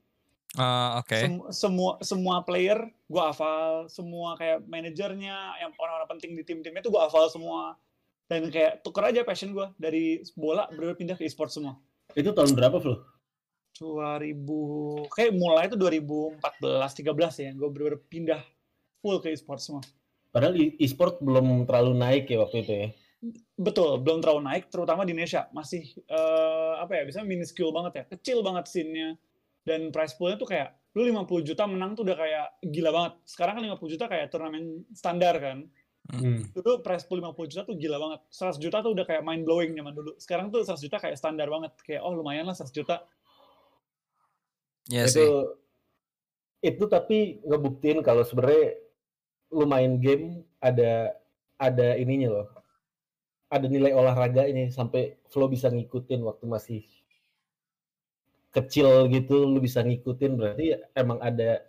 eh, 0.56 0.92
oke. 1.00 1.18
Sem- 1.20 1.48
semua 1.52 1.92
semua 2.00 2.36
player 2.42 2.80
gue 3.06 3.22
hafal 3.22 3.86
semua 3.88 4.34
kayak 4.36 4.64
manajernya 4.66 5.62
yang 5.62 5.72
orang-orang 5.78 6.10
penting 6.18 6.34
di 6.34 6.44
tim-timnya 6.44 6.82
itu 6.82 6.90
gue 6.90 7.02
hafal 7.02 7.28
semua 7.28 7.76
dan 8.26 8.50
kayak 8.50 8.82
tuker 8.82 9.06
aja 9.06 9.22
passion 9.22 9.54
gue 9.54 9.68
dari 9.78 10.26
bola 10.34 10.66
bener 10.74 10.98
pindah 10.98 11.14
ke 11.14 11.24
e-sport 11.28 11.54
semua 11.54 11.78
Itu 12.16 12.32
tahun 12.32 12.56
berapa, 12.56 12.80
Flo? 12.80 13.06
2000 13.76 15.12
kayak 15.12 15.32
mulai 15.36 15.68
itu 15.68 15.76
2014 15.76 16.40
13 16.40 17.44
ya 17.44 17.52
gue 17.52 17.70
bener 17.70 18.00
pindah 18.08 18.42
full 19.04 19.20
ke 19.20 19.30
e-sport 19.36 19.60
semua 19.60 19.84
Padahal 20.32 20.56
e- 20.60 20.76
e-sport 20.84 21.24
belum 21.24 21.64
terlalu 21.64 21.96
naik 21.96 22.28
ya 22.28 22.44
waktu 22.44 22.58
itu 22.64 22.74
ya. 22.76 22.88
betul 23.56 24.00
belum 24.04 24.20
terlalu 24.20 24.42
naik 24.48 24.68
terutama 24.68 25.02
di 25.08 25.16
Indonesia 25.16 25.48
masih 25.52 25.82
eh, 26.08 26.74
apa 26.80 26.92
ya 26.94 27.02
biasanya 27.08 27.28
minuscule 27.28 27.72
banget 27.72 27.94
ya 28.00 28.04
kecil 28.16 28.44
banget 28.46 28.68
scene-nya 28.68 29.16
dan 29.66 29.90
prize 29.90 30.14
pool-nya 30.16 30.38
tuh 30.38 30.48
kayak 30.48 30.78
lu 30.96 31.04
50 31.04 31.44
juta 31.44 31.68
menang 31.68 31.98
tuh 31.98 32.08
udah 32.08 32.16
kayak 32.16 32.46
gila 32.72 32.90
banget 32.94 33.14
sekarang 33.28 33.54
kan 33.60 33.64
50 33.76 33.94
juta 33.98 34.06
kayak 34.08 34.30
turnamen 34.32 34.86
standar 34.94 35.36
kan 35.42 35.68
Hmm. 36.06 36.46
dulu 36.54 36.86
prize 36.86 37.02
pool 37.10 37.18
50 37.18 37.50
juta 37.50 37.66
tuh 37.66 37.74
gila 37.82 37.98
banget 37.98 38.22
100 38.30 38.62
juta 38.62 38.78
tuh 38.86 38.94
udah 38.94 39.10
kayak 39.10 39.26
mind 39.26 39.42
blowing 39.42 39.74
zaman 39.74 39.90
dulu 39.90 40.14
sekarang 40.22 40.54
tuh 40.54 40.62
100 40.62 40.78
juta 40.86 41.02
kayak 41.02 41.18
standar 41.18 41.50
banget 41.50 41.74
kayak 41.82 42.06
oh 42.06 42.14
lumayan 42.14 42.46
lah 42.46 42.54
100 42.54 42.70
juta 42.70 43.02
Iya 44.86 45.10
itu 45.10 45.18
sih. 45.18 45.30
itu 46.62 46.84
tapi 46.86 47.42
ngebuktiin 47.42 48.06
kalau 48.06 48.22
sebenarnya 48.22 48.78
lu 49.50 49.66
main 49.66 49.98
game 49.98 50.46
ada 50.62 51.18
ada 51.58 51.98
ininya 51.98 52.30
loh. 52.42 52.48
Ada 53.50 53.66
nilai 53.66 53.94
olahraga 53.94 54.46
ini 54.46 54.70
sampai 54.70 55.18
Flo 55.30 55.50
bisa 55.50 55.74
ngikutin 55.74 56.22
waktu 56.22 56.46
masih 56.46 56.82
kecil 58.56 59.12
gitu 59.12 59.44
lu 59.44 59.60
bisa 59.60 59.84
ngikutin 59.84 60.32
berarti 60.40 60.66
emang 60.96 61.20
ada 61.20 61.60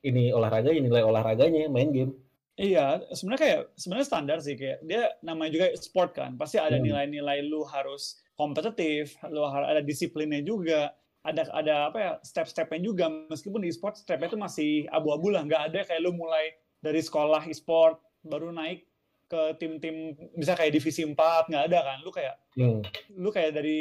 ini 0.00 0.32
olahraga 0.32 0.72
nilai 0.72 1.04
olahraganya 1.04 1.68
main 1.68 1.92
game. 1.92 2.12
Iya, 2.60 3.00
sebenarnya 3.16 3.40
kayak 3.40 3.60
sebenarnya 3.76 4.06
standar 4.06 4.38
sih 4.44 4.52
kayak 4.52 4.84
dia 4.84 5.08
namanya 5.24 5.50
juga 5.52 5.66
sport 5.80 6.12
kan. 6.12 6.36
Pasti 6.36 6.60
ada 6.60 6.76
Hmm. 6.76 6.84
nilai-nilai 6.84 7.40
lu 7.44 7.64
harus 7.64 8.20
kompetitif, 8.36 9.16
lu 9.28 9.44
harus 9.44 9.68
ada 9.68 9.80
disiplinnya 9.80 10.44
juga, 10.44 10.92
ada 11.24 11.48
ada 11.52 11.74
apa 11.88 11.98
ya 12.00 12.12
step-stepnya 12.20 12.80
juga. 12.80 13.08
Meskipun 13.08 13.64
di 13.64 13.72
sport 13.72 14.00
stepnya 14.00 14.28
itu 14.28 14.40
masih 14.40 14.70
abu-abu 14.92 15.32
lah, 15.32 15.44
nggak 15.44 15.62
ada 15.72 15.80
kayak 15.88 16.00
lu 16.04 16.12
mulai 16.12 16.52
dari 16.80 17.00
sekolah 17.00 17.48
e-sport 17.48 17.96
baru 18.24 18.52
naik 18.52 18.84
ke 19.30 19.56
tim-tim 19.56 20.12
bisa 20.36 20.52
kayak 20.52 20.74
divisi 20.74 21.00
4 21.06 21.48
nggak 21.48 21.64
ada 21.72 21.78
kan. 21.80 21.98
Lu 22.04 22.12
kayak 22.12 22.34
Hmm. 22.56 22.80
lu 23.16 23.28
kayak 23.32 23.56
dari 23.56 23.80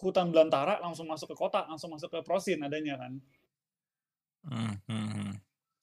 hutan 0.00 0.28
belantara 0.28 0.78
langsung 0.80 1.08
masuk 1.08 1.32
ke 1.32 1.36
kota, 1.36 1.64
langsung 1.66 1.92
masuk 1.92 2.12
ke 2.12 2.20
prosin 2.20 2.60
adanya 2.62 3.00
kan. 3.00 3.12
Hmm, 4.46 4.74
hmm, 4.86 5.08
hmm. 5.10 5.32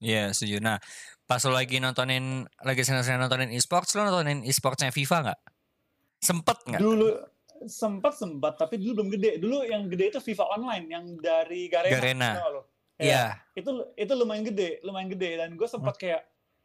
Iya, 0.04 0.36
setuju. 0.36 0.60
Nah, 0.60 0.78
pas 1.24 1.40
lo 1.48 1.56
lagi 1.56 1.80
nontonin, 1.80 2.44
lagi 2.60 2.84
senang-senang 2.84 3.28
nontonin 3.28 3.56
e-sports, 3.56 3.96
lo 3.96 4.04
nontonin 4.04 4.44
e-sportsnya 4.44 4.92
FIFA 4.92 5.18
nggak? 5.32 5.40
Sempet 6.20 6.58
nggak? 6.68 6.82
Dulu 6.84 7.08
sempat 7.64 8.20
sempat 8.20 8.60
tapi 8.60 8.76
dulu 8.80 9.00
belum 9.00 9.10
gede. 9.16 9.32
Dulu 9.40 9.64
yang 9.64 9.88
gede 9.88 10.16
itu 10.16 10.20
FIFA 10.20 10.60
Online 10.60 10.86
yang 10.92 11.06
dari 11.24 11.72
Garena. 11.72 11.96
Garena. 11.96 12.32
Ya, 12.36 12.44
Iya. 13.04 13.26
Itu 13.58 13.72
itu 13.98 14.14
lumayan 14.14 14.46
gede, 14.46 14.84
lumayan 14.86 15.10
gede 15.10 15.40
dan 15.40 15.50
gue 15.58 15.68
sempat 15.68 15.98
kayak 15.98 16.22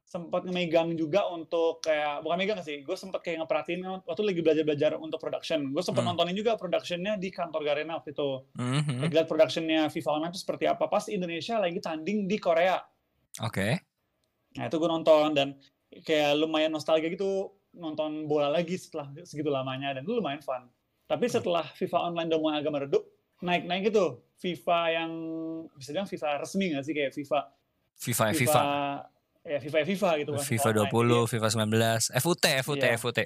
sempat 0.09 0.49
megang 0.49 0.97
juga 0.97 1.29
untuk 1.29 1.85
kayak 1.85 2.25
bukan 2.25 2.41
megang 2.41 2.65
sih, 2.65 2.81
gue 2.81 2.97
sempat 2.97 3.21
kayak 3.21 3.45
ngeperhatiin 3.45 3.85
waktu 4.09 4.23
lagi 4.25 4.41
belajar-belajar 4.41 4.97
untuk 4.97 5.21
production. 5.21 5.69
Gue 5.69 5.85
sempat 5.85 6.01
Hmm. 6.01 6.17
nontonin 6.17 6.33
juga 6.33 6.57
productionnya 6.57 7.21
di 7.21 7.29
kantor 7.29 7.61
Garena 7.61 8.01
waktu 8.01 8.17
itu. 8.17 8.41
Lagi 9.05 9.13
lihat 9.13 9.29
productionnya 9.29 9.93
FIFA 9.93 10.11
Online 10.11 10.33
itu 10.33 10.41
seperti 10.41 10.65
apa. 10.65 10.89
Pas 10.89 11.13
Indonesia 11.13 11.61
lagi 11.61 11.77
tanding 11.77 12.25
di 12.25 12.41
Korea. 12.41 12.81
Oke. 13.45 13.85
Nah 14.57 14.65
itu 14.65 14.77
gue 14.81 14.89
nonton 14.89 15.37
dan 15.37 15.49
kayak 16.03 16.41
lumayan 16.41 16.73
nostalgia 16.73 17.13
gitu 17.13 17.53
nonton 17.77 18.25
bola 18.25 18.49
lagi 18.49 18.81
setelah 18.81 19.13
segitu 19.23 19.53
lamanya 19.53 19.93
dan 19.93 20.09
itu 20.09 20.17
lumayan 20.17 20.41
fun. 20.41 20.73
Tapi 21.05 21.29
setelah 21.29 21.69
FIFA 21.77 22.09
Online 22.09 22.29
udah 22.33 22.41
mulai 22.41 22.57
agak 22.65 22.73
meredup, 22.73 23.05
naik-naik 23.41 23.93
gitu. 23.93 24.25
FIFA 24.41 24.81
yang 24.89 25.11
bisa 25.77 25.93
bilang 25.93 26.09
FIFA 26.09 26.41
resmi 26.41 26.73
nggak 26.73 26.85
sih 26.85 26.95
kayak 26.97 27.13
FIFA 27.13 27.39
FIFA, 27.99 28.25
FIFA. 28.33 28.61
Ya 29.43 29.59
FIFA 29.59 29.79
FIFA 29.85 30.11
gitu 30.19 30.31
kan. 30.33 30.45
FIFA 30.45 30.69
Online. 30.69 31.25
20, 31.25 31.31
FIFA 31.31 31.49
19, 31.49 32.03
FUT, 32.15 32.45
FUT, 32.63 32.79
Iya. 32.79 32.97
FUT. 32.97 33.19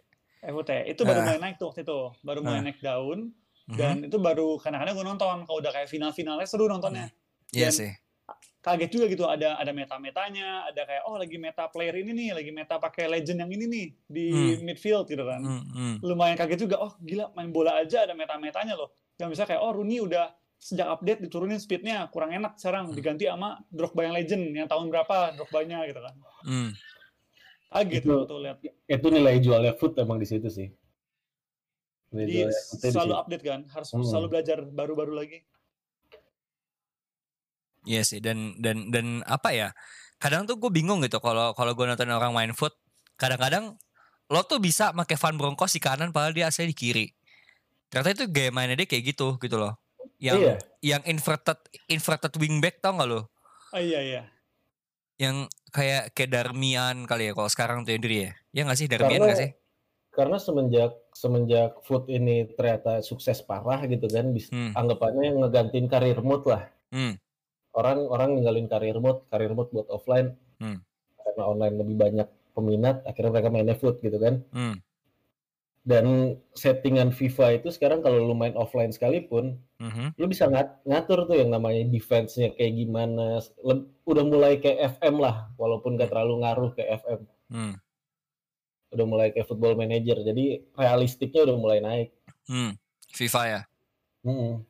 FUT. 0.42 0.70
Itu 0.86 1.02
baru 1.02 1.18
Ah. 1.18 1.24
mulai 1.24 1.40
naik 1.40 1.56
tuh 1.56 1.66
waktu 1.70 1.82
itu. 1.82 1.98
Baru 2.20 2.40
mulai 2.40 2.60
Ah. 2.60 2.64
naik 2.66 2.78
daun 2.78 3.30
Mhm. 3.62 3.76
dan 3.76 3.94
itu 4.02 4.18
baru 4.18 4.58
kadang-kadang 4.58 4.94
gue 4.94 5.06
nonton 5.06 5.36
kalau 5.44 5.58
udah 5.58 5.70
kayak 5.70 5.86
final-finalnya 5.86 6.46
seru 6.46 6.66
nontonnya. 6.66 7.10
Iya 7.50 7.70
sih. 7.70 7.92
kaget 8.62 8.94
juga 8.94 9.06
gitu 9.10 9.26
ada 9.26 9.58
ada 9.58 9.74
meta-metanya, 9.74 10.62
ada 10.64 10.86
kayak 10.86 11.02
oh 11.04 11.18
lagi 11.18 11.34
meta 11.34 11.66
player 11.66 11.98
ini 11.98 12.14
nih, 12.14 12.30
lagi 12.30 12.50
meta 12.50 12.78
pakai 12.78 13.10
legend 13.10 13.42
yang 13.42 13.50
ini 13.50 13.66
nih 13.66 13.86
di 14.06 14.26
Hmm. 14.30 14.62
midfield 14.62 15.02
gitu 15.04 15.26
kan. 15.26 15.42
Hmm, 15.42 15.62
hmm. 15.66 15.94
Lumayan 15.98 16.38
kaget 16.38 16.62
juga, 16.62 16.78
oh 16.78 16.94
gila 17.00 17.34
main 17.34 17.50
bola 17.50 17.74
aja 17.74 18.06
ada 18.06 18.14
meta-metanya 18.14 18.78
loh. 18.78 18.94
Yang 19.18 19.34
bisa 19.34 19.42
kayak 19.44 19.58
oh 19.58 19.74
Rooney 19.74 19.98
udah 19.98 20.30
sejak 20.62 20.86
update 20.86 21.26
diturunin 21.26 21.58
speednya 21.58 22.06
kurang 22.06 22.30
enak 22.30 22.54
sekarang 22.54 22.86
Hmm. 22.86 22.94
diganti 22.94 23.26
sama 23.26 23.58
Drogba 23.66 24.06
yang 24.06 24.14
legend 24.14 24.42
yang 24.54 24.70
tahun 24.70 24.94
berapa 24.94 25.34
Drogba-nya 25.34 25.82
gitu 25.90 25.98
kan. 25.98 26.14
Hmm. 26.46 26.70
Kaget 27.66 28.02
Itu- 28.06 28.26
tuh 28.30 28.38
lihat. 28.38 28.56
Itu 28.86 29.06
nilai 29.10 29.42
jualnya 29.42 29.74
foot 29.74 29.98
emang 29.98 30.22
di 30.22 30.28
situ 30.30 30.46
sih. 30.46 30.70
Nilai 32.14 32.46
di 32.46 32.86
selalu 32.86 33.14
update 33.18 33.42
kan, 33.42 33.66
harus 33.74 33.90
Hmm. 33.90 34.06
selalu 34.06 34.26
belajar 34.30 34.62
baru-baru 34.62 35.18
lagi. 35.18 35.38
Iya 37.82 38.06
sih 38.06 38.22
dan 38.22 38.54
dan 38.62 38.94
dan 38.94 39.26
apa 39.26 39.50
ya? 39.50 39.68
Kadang 40.22 40.46
tuh 40.46 40.54
gue 40.54 40.70
bingung 40.70 41.02
gitu 41.02 41.18
kalau 41.18 41.50
kalau 41.50 41.74
gue 41.74 41.82
nonton 41.82 42.06
orang 42.06 42.30
main 42.30 42.52
foot, 42.54 42.78
kadang-kadang 43.18 43.74
lo 44.30 44.40
tuh 44.46 44.62
bisa 44.62 44.94
pakai 44.94 45.18
Van 45.18 45.34
Bronckhorst 45.34 45.74
di 45.74 45.82
kanan 45.82 46.14
padahal 46.14 46.30
dia 46.30 46.46
asli 46.46 46.70
di 46.70 46.76
kiri. 46.78 47.06
Ternyata 47.90 48.22
itu 48.22 48.24
gaya 48.30 48.54
mainnya 48.54 48.78
dia 48.78 48.86
kayak 48.86 49.10
gitu 49.10 49.34
gitu 49.42 49.58
loh. 49.58 49.81
Yang 50.22 50.38
Iya. 50.38 50.54
yang 50.80 51.02
inverted 51.02 51.58
inverted 51.90 52.32
wingback 52.38 52.78
tau 52.78 52.94
gak 52.94 53.08
lo? 53.10 53.26
Oh 53.74 53.82
iya 53.82 53.98
iya. 53.98 54.22
Yang 55.18 55.50
kayak 55.68 56.14
kayak 56.14 56.30
Darmian 56.30 57.04
kali 57.04 57.26
ya 57.26 57.32
kalau 57.34 57.50
sekarang 57.50 57.82
tuh 57.82 57.90
Yandri 57.90 58.30
ya. 58.30 58.32
Ya 58.54 58.62
gak 58.62 58.78
sih 58.78 58.86
Darmian 58.86 59.18
Karena- 59.18 59.28
gak 59.28 59.40
sih? 59.42 59.50
Karena 60.12 60.36
semenjak 60.36 60.92
semenjak 61.16 61.70
foot 61.82 62.04
ini 62.06 62.44
ternyata 62.52 63.00
sukses 63.00 63.40
parah 63.40 63.80
gitu 63.84 64.04
kan, 64.06 64.28
bis, 64.30 64.46
Hmm. 64.48 64.76
anggapannya 64.76 65.40
ngegantiin 65.40 65.88
karir 65.88 66.20
mode 66.20 66.44
lah. 66.46 66.68
Hmm. 66.92 67.16
Orang 67.72 68.04
orang 68.06 68.36
ninggalin 68.36 68.68
karir 68.68 69.00
mode, 69.00 69.24
karir 69.26 69.50
mode 69.50 69.72
buat 69.72 69.88
offline. 69.88 70.36
Hmm. 70.60 70.84
Karena 71.16 71.42
online 71.48 71.76
lebih 71.80 71.96
banyak 71.96 72.28
peminat, 72.52 73.00
akhirnya 73.08 73.32
mereka 73.32 73.48
mainnya 73.48 73.72
foot 73.72 73.98
gitu 73.98 74.20
kan. 74.20 74.44
Hmm. 74.52 74.76
Dan 75.82 76.38
settingan 76.54 77.10
FIFA 77.10 77.58
itu 77.58 77.74
sekarang 77.74 78.06
kalau 78.06 78.22
lu 78.22 78.38
main 78.38 78.54
offline 78.54 78.94
sekalipun, 78.94 79.58
Mhm. 79.82 80.14
lu 80.14 80.30
bisa 80.30 80.46
ngat- 80.46 80.78
ngatur 80.86 81.26
tuh 81.26 81.34
yang 81.34 81.50
namanya 81.50 81.82
defense-nya 81.84 82.54
kayak 82.54 82.78
gimana. 82.78 83.42
Leb- 83.66 83.90
udah 84.06 84.22
mulai 84.22 84.62
kayak 84.62 84.94
FM 84.94 85.18
lah, 85.18 85.50
walaupun 85.58 85.98
gak 85.98 86.14
terlalu 86.14 86.38
ngaruh 86.38 86.70
ke 86.70 86.86
FM. 86.86 87.20
Hmm. 87.50 87.74
Udah 88.94 89.06
mulai 89.08 89.34
kayak 89.34 89.50
football 89.50 89.74
manager. 89.74 90.22
Jadi 90.22 90.70
realistiknya 90.72 91.50
udah 91.50 91.56
mulai 91.58 91.78
naik. 91.82 92.08
Hmm. 92.46 92.78
FIFA 93.10 93.42
ya. 93.44 93.60
Hmm. 94.22 94.62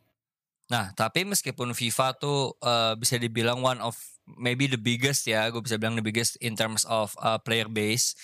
Nah, 0.73 0.97
tapi 0.97 1.29
meskipun 1.29 1.77
FIFA 1.77 2.17
tuh 2.17 2.57
eh, 2.57 2.97
bisa 2.97 3.21
dibilang 3.21 3.61
one 3.61 3.85
of 3.85 4.01
maybe 4.25 4.65
the 4.65 4.81
biggest 4.81 5.29
ya, 5.29 5.45
gue 5.53 5.61
bisa 5.61 5.77
bilang 5.77 5.93
the 5.93 6.05
biggest 6.05 6.41
in 6.41 6.57
terms 6.57 6.87
of 6.87 7.13
uh, 7.19 7.37
player 7.37 7.69
base 7.69 8.17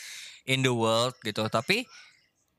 in 0.47 0.65
the 0.65 0.73
world 0.73 1.13
gitu. 1.21 1.45
Tapi 1.53 1.85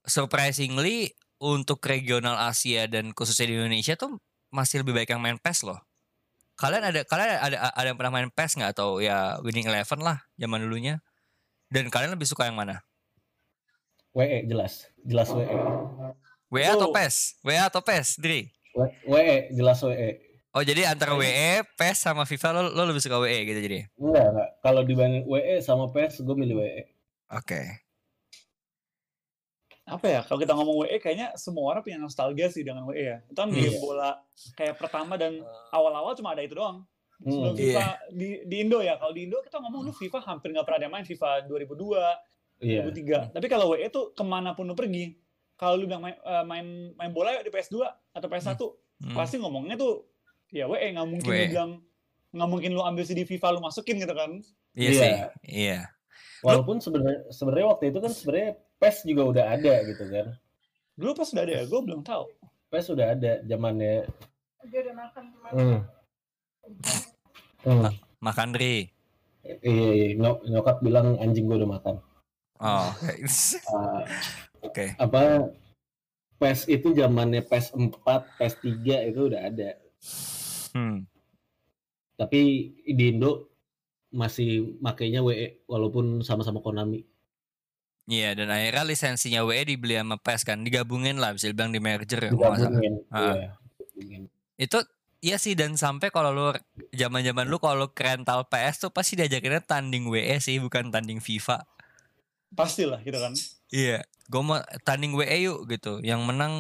surprisingly 0.03 1.12
untuk 1.39 1.79
regional 1.84 2.36
Asia 2.48 2.86
dan 2.86 3.15
khususnya 3.15 3.48
di 3.48 3.56
Indonesia 3.56 3.96
tuh 3.96 4.20
masih 4.51 4.84
lebih 4.84 4.91
baik 4.94 5.12
yang 5.12 5.22
main 5.22 5.39
PES 5.39 5.63
loh. 5.63 5.79
kalian 6.60 6.84
ada 6.91 7.08
kalian 7.08 7.39
ada 7.39 7.58
ada 7.72 7.88
yang 7.88 7.96
pernah 7.96 8.12
main 8.12 8.27
PES 8.27 8.60
nggak 8.60 8.72
atau 8.75 9.00
ya 9.00 9.39
Winning 9.39 9.72
Eleven 9.72 10.03
lah 10.03 10.20
zaman 10.36 10.60
dulunya? 10.60 11.00
Dan 11.72 11.88
kalian 11.88 12.12
lebih 12.12 12.27
suka 12.27 12.44
yang 12.51 12.60
mana? 12.60 12.84
WE 14.12 14.44
jelas, 14.44 14.91
jelas 15.06 15.32
WE. 15.32 15.48
WA 16.51 16.65
E 16.65 16.74
atau 16.75 16.89
Oh. 16.89 16.94
PES? 16.94 17.39
WA 17.46 17.63
atau 17.63 17.79
PES, 17.79 18.20
Dri? 18.20 18.51
W- 18.75 18.91
WE 19.08 19.56
jelas 19.56 19.79
WE. 19.79 20.20
Oh 20.50 20.65
jadi 20.65 20.89
antara 20.89 21.13
WE, 21.13 21.62
PES 21.77 22.10
sama 22.10 22.25
FIFA 22.25 22.50
lo 22.58 22.62
lo 22.74 22.84
lebih 22.89 23.00
suka 23.00 23.22
WE 23.22 23.46
gitu 23.46 23.60
jadi. 23.62 23.79
Enggak, 23.96 24.25
enggak. 24.34 24.50
Kalau 24.60 24.82
dibanding 24.84 25.24
WE 25.29 25.62
sama 25.62 25.88
PES, 25.94 26.25
gue 26.25 26.36
milih 26.36 26.60
WE. 26.60 26.82
Oke. 27.32 27.86
Apa 29.89 30.05
ya 30.05 30.19
kalau 30.22 30.38
kita 30.38 30.53
ngomong 30.53 30.77
WE 30.79 30.98
kayaknya 30.98 31.34
semua 31.34 31.74
orang 31.74 31.81
punya 31.81 31.98
nostalgia 31.98 32.48
sih 32.48 32.62
dengan 32.62 32.86
WE 32.86 33.01
ya 33.01 33.17
itu 33.22 33.36
kan 33.36 33.50
Hmm. 33.50 33.58
game 33.58 33.77
bola 33.77 34.12
kayak 34.53 34.75
pertama 34.75 35.13
dan 35.15 35.41
awal-awal 35.69 36.13
cuma 36.13 36.31
ada 36.31 36.41
itu 36.41 36.53
doang 36.53 36.86
sebelum 37.19 37.51
Hmm. 37.51 37.60
FIFA 37.60 37.86
di, 38.10 38.27
di 38.43 38.55
Indo 38.60 38.79
ya 38.79 38.96
kalau 38.96 39.12
di 39.12 39.25
Indo 39.25 39.41
kita 39.41 39.58
ngomong 39.58 39.81
lu 39.84 39.91
FIFA 39.91 40.19
hampir 40.24 40.50
nggak 40.50 40.63
pernah 40.63 40.79
ada 40.79 40.89
main 40.89 41.03
FIFA 41.03 41.29
2002 41.46 42.00
Iya. 42.60 42.84
2003 42.86 43.34
tapi 43.34 43.48
kalau 43.48 43.72
WE 43.72 43.88
tuh 43.88 44.12
ke 44.12 44.22
mana 44.22 44.51
pun 44.51 44.63
lu 44.63 44.74
pergi 44.74 45.15
kalau 45.55 45.75
lu 45.75 45.86
bilang 45.86 46.00
main, 46.01 46.15
eh, 46.15 46.43
main 46.46 46.65
main 46.93 47.12
bola 47.12 47.36
yuk 47.36 47.43
di 47.43 47.51
PS2 47.51 47.84
atau 48.13 48.27
PS1 48.27 48.62
Hmm. 49.00 49.15
pasti 49.15 49.36
ngomongnya 49.36 49.75
tuh 49.75 50.08
ya 50.50 50.67
WE 50.67 50.91
nggak 50.91 51.08
mungkin 51.08 51.27
WE. 51.27 51.39
lu 51.39 51.51
bilang 51.51 51.72
nggak 52.29 52.46
mungkin 52.48 52.72
lu 52.72 52.81
ambil 52.81 53.03
CD 53.03 53.24
FIFA 53.24 53.55
lu 53.55 53.60
masukin 53.60 53.96
gitu 53.98 54.12
kan 54.12 54.38
Iya 54.75 54.86
Iya. 54.86 55.00
sih. 55.00 55.13
Iya. 55.65 55.79
Walaupun 56.39 56.77
sebenarnya 56.77 57.27
sebenarnya 57.29 57.67
waktu 57.67 57.89
itu 57.89 58.00
kan 58.00 58.12
sebenarnya 58.12 58.51
PES 58.79 59.03
juga 59.05 59.24
udah 59.27 59.45
ada 59.53 59.74
gitu 59.86 60.03
kan. 60.07 60.27
dulu 60.95 61.15
pas 61.15 61.27
sudah 61.27 61.43
ada 61.48 61.53
ya 61.53 61.63
gue 61.63 61.79
belum 61.79 62.03
tahu 62.03 62.27
PES 62.69 62.88
udah 62.91 63.07
ada 63.15 63.31
zamannya. 63.43 64.03
Dia 64.67 64.79
udah 64.83 64.95
makan 64.95 65.24
kemarin. 65.31 65.55
Hmm. 65.57 65.79
Hmm. 67.65 67.91
Makan 68.19 68.48
Dri. 68.53 68.91
Iya, 69.41 69.55
iya. 69.63 70.07
Nyok- 70.15 70.45
nyokap 70.45 70.77
bilang 70.83 71.17
anjing 71.17 71.48
gue 71.48 71.57
udah 71.57 71.71
makan. 71.79 71.95
Oh. 72.59 72.91
Ah, 73.71 74.03
Oke. 74.59 74.91
apa 75.00 75.48
PES 76.36 76.67
itu 76.67 76.91
zamannya 76.91 77.41
PES 77.41 77.71
4, 77.74 77.95
PES 78.38 78.53
3 78.59 79.09
itu 79.09 79.19
udah 79.31 79.41
ada. 79.48 79.69
Hmm. 80.75 81.07
Tapi 82.19 82.39
di 82.83 83.05
Indo 83.15 83.48
masih 84.12 84.75
makainya 84.83 85.24
WE 85.24 85.63
walaupun 85.65 86.19
sama-sama 86.21 86.59
Konami. 86.59 87.07
Iya 88.09 88.33
dan 88.33 88.49
akhirnya 88.49 88.83
lisensinya 88.83 89.45
WE 89.45 89.61
dibeli 89.63 89.93
sama 89.93 90.17
PES 90.17 90.41
kan 90.43 90.57
digabungin 90.59 91.15
lah 91.15 91.29
bisa 91.29 91.45
dibilang 91.45 91.69
di 91.69 91.77
merger 91.77 92.19
ya. 92.19 92.31
Digabungin. 92.31 92.93
Iya. 93.07 93.53
digabungin. 93.79 94.21
Itu 94.57 94.79
Iya 95.19 95.35
sih 95.35 95.51
dan 95.51 95.75
sampai 95.75 96.09
kalau 96.09 96.31
lu 96.31 96.55
zaman-zaman 96.89 97.43
lu 97.43 97.59
kalau 97.59 97.85
ke 97.87 98.01
rental 98.01 98.47
PS 98.47 98.79
tuh 98.79 98.89
pasti 98.89 99.13
diajakinnya 99.13 99.59
tanding 99.59 100.07
WE 100.07 100.39
sih 100.39 100.57
bukan 100.57 100.89
tanding 100.89 101.19
FIFA. 101.19 101.63
pastilah 102.49 102.97
gitu 102.99 103.13
kan 103.15 103.35
Iya, 103.69 104.01
gue 104.25 104.41
mau 104.41 104.57
tanding 104.81 105.13
WE 105.13 105.37
yuk 105.43 105.67
gitu. 105.67 105.99
Yang 105.99 106.23
menang 106.23 106.53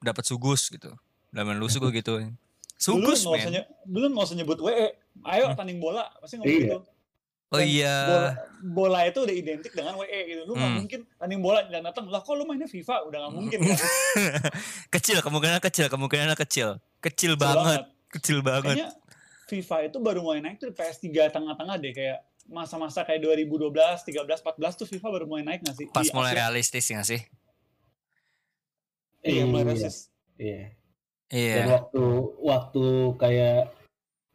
dapat 0.00 0.24
sugus 0.24 0.66
gitu. 0.66 0.90
Dalam 1.28 1.54
lu 1.54 1.68
sugu 1.68 1.92
gitu. 1.92 2.18
dulu 2.18 2.34
Sugus 2.74 3.20
usah 3.22 3.36
men. 3.38 3.52
nye- 3.54 3.68
dulu 3.84 4.04
nggak 4.10 4.26
usah 4.26 4.34
nyebut 4.34 4.58
WE 4.60 4.88
ayo 5.22 5.44
tanding 5.52 5.76
bola 5.76 6.08
pasti 6.18 6.36
ngomong 6.36 6.50
Iya. 6.50 6.60
gitu 6.66 6.78
Oh 7.46 7.56
Dan 7.56 7.68
iya. 7.68 7.94
bola, 8.02 8.30
bola 8.60 9.00
itu 9.04 9.18
udah 9.22 9.30
identik 9.32 9.70
dengan 9.70 9.94
WE 9.96 10.20
gitu 10.26 10.42
lu 10.44 10.52
nggak 10.52 10.66
Hmm. 10.66 10.78
mungkin 10.78 11.00
tanding 11.14 11.38
bola 11.40 11.62
dan 11.64 11.82
datang 11.84 12.04
lah 12.04 12.18
kok 12.18 12.34
lu 12.34 12.42
mainnya 12.42 12.66
FIFA 12.66 13.06
udah 13.06 13.18
nggak 13.22 13.32
mungkin 13.32 13.58
kan 13.62 13.78
kecil 14.94 15.18
kemungkinan 15.20 15.60
kecil 15.60 15.86
kemungkinan 15.86 16.34
kecil. 16.34 16.82
Kecil 16.98 17.32
Kecil 17.32 17.32
banget. 17.36 17.80
Kecil 18.08 18.38
banget. 18.40 18.74
kayaknya 18.76 18.90
FIFA 19.46 19.76
itu 19.84 19.98
baru 20.00 20.20
mulai 20.20 20.40
naik 20.40 20.58
tuh 20.58 20.66
di 20.66 20.74
PS3 20.74 21.06
tengah-tengah 21.28 21.76
deh 21.76 21.92
kayak 21.92 22.18
masa-masa 22.46 23.02
kayak 23.02 23.22
2012, 23.22 23.70
13, 24.02 24.42
14 24.42 24.42
tuh 24.74 24.86
FIFA 24.88 25.06
baru 25.12 25.24
mulai 25.24 25.44
naik 25.44 25.62
nggak 25.62 25.76
sih? 25.76 25.86
Pas 25.88 26.02
Di 26.02 26.10
mulai 26.10 26.30
Asia. 26.30 26.38
realistis 26.40 26.84
nggak 26.84 27.06
sih? 27.08 27.20
Iya, 29.22 29.42
mulai 29.44 29.62
Iya. 29.62 29.68
realistis. 29.68 29.96
Iya. 30.36 30.62
Iya. 31.28 31.54
Dan 31.56 31.66
waktu 31.72 32.02
waktu 32.40 32.84
kayak 33.16 33.60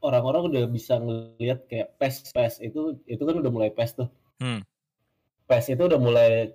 orang-orang 0.01 0.49
udah 0.49 0.63
bisa 0.67 0.97
ngelihat 0.97 1.69
kayak 1.69 1.95
PES 2.01 2.33
PES 2.33 2.53
itu 2.65 2.97
itu 3.05 3.21
kan 3.21 3.35
udah 3.37 3.51
mulai 3.53 3.69
PES 3.69 3.91
tuh. 4.01 4.09
Hmm. 4.41 4.65
PES 5.45 5.77
itu 5.77 5.83
udah 5.85 5.99
mulai 6.01 6.51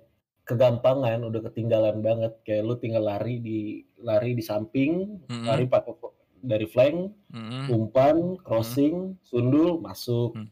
kegampangan, 0.47 1.23
udah 1.27 1.41
ketinggalan 1.51 1.99
banget. 1.99 2.33
Kayak 2.47 2.63
lu 2.67 2.75
tinggal 2.79 3.03
lari 3.07 3.39
di 3.43 3.83
lari 3.99 4.35
di 4.35 4.43
samping, 4.43 5.19
Mm-mm. 5.27 5.45
lari 5.47 5.67
pakai 5.67 5.95
dari 6.43 6.67
flank, 6.69 7.11
Mm-mm. 7.33 7.73
umpan, 7.73 8.39
crossing, 8.43 9.19
sundul, 9.23 9.83
masuk. 9.83 10.35
Hmm. 10.35 10.51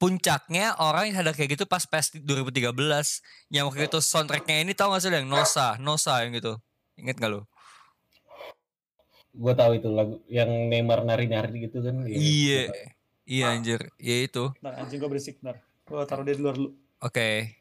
Puncaknya 0.00 0.80
orang 0.80 1.12
yang 1.12 1.28
ada 1.28 1.36
kayak 1.36 1.60
gitu 1.60 1.68
pas 1.68 1.84
PES 1.84 2.24
2013 2.24 2.72
yang 3.52 3.68
waktu 3.68 3.84
itu 3.84 4.00
soundtracknya 4.00 4.64
ini 4.64 4.72
tau 4.72 4.96
gak 4.96 5.04
sih 5.04 5.12
yang 5.12 5.28
Nosa, 5.28 5.76
Nosa 5.76 6.24
yang 6.24 6.32
gitu. 6.32 6.56
Ingat 6.96 7.20
gak 7.20 7.28
lo? 7.28 7.44
Gue 9.40 9.54
tahu 9.56 9.72
itu 9.80 9.88
lagu 9.88 10.20
yang 10.28 10.68
Neymar 10.68 11.00
nari-nari 11.08 11.64
gitu 11.64 11.80
kan. 11.80 12.04
Ya, 12.04 12.12
Iya. 12.12 12.60
gua 12.68 12.72
tahu. 12.76 12.88
Iya 13.30 13.44
anjir, 13.54 13.80
iya 14.02 14.16
itu. 14.26 14.44
Bentar, 14.58 14.74
anjing 14.82 14.98
gue 14.98 15.08
berisik, 15.08 15.38
bentar. 15.40 15.62
Gue 15.86 16.02
taruh 16.04 16.26
dia 16.26 16.34
di 16.34 16.42
luar 16.42 16.58
dulu. 16.58 16.74
Oke. 17.00 17.56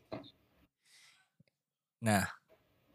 Nah, 2.02 2.26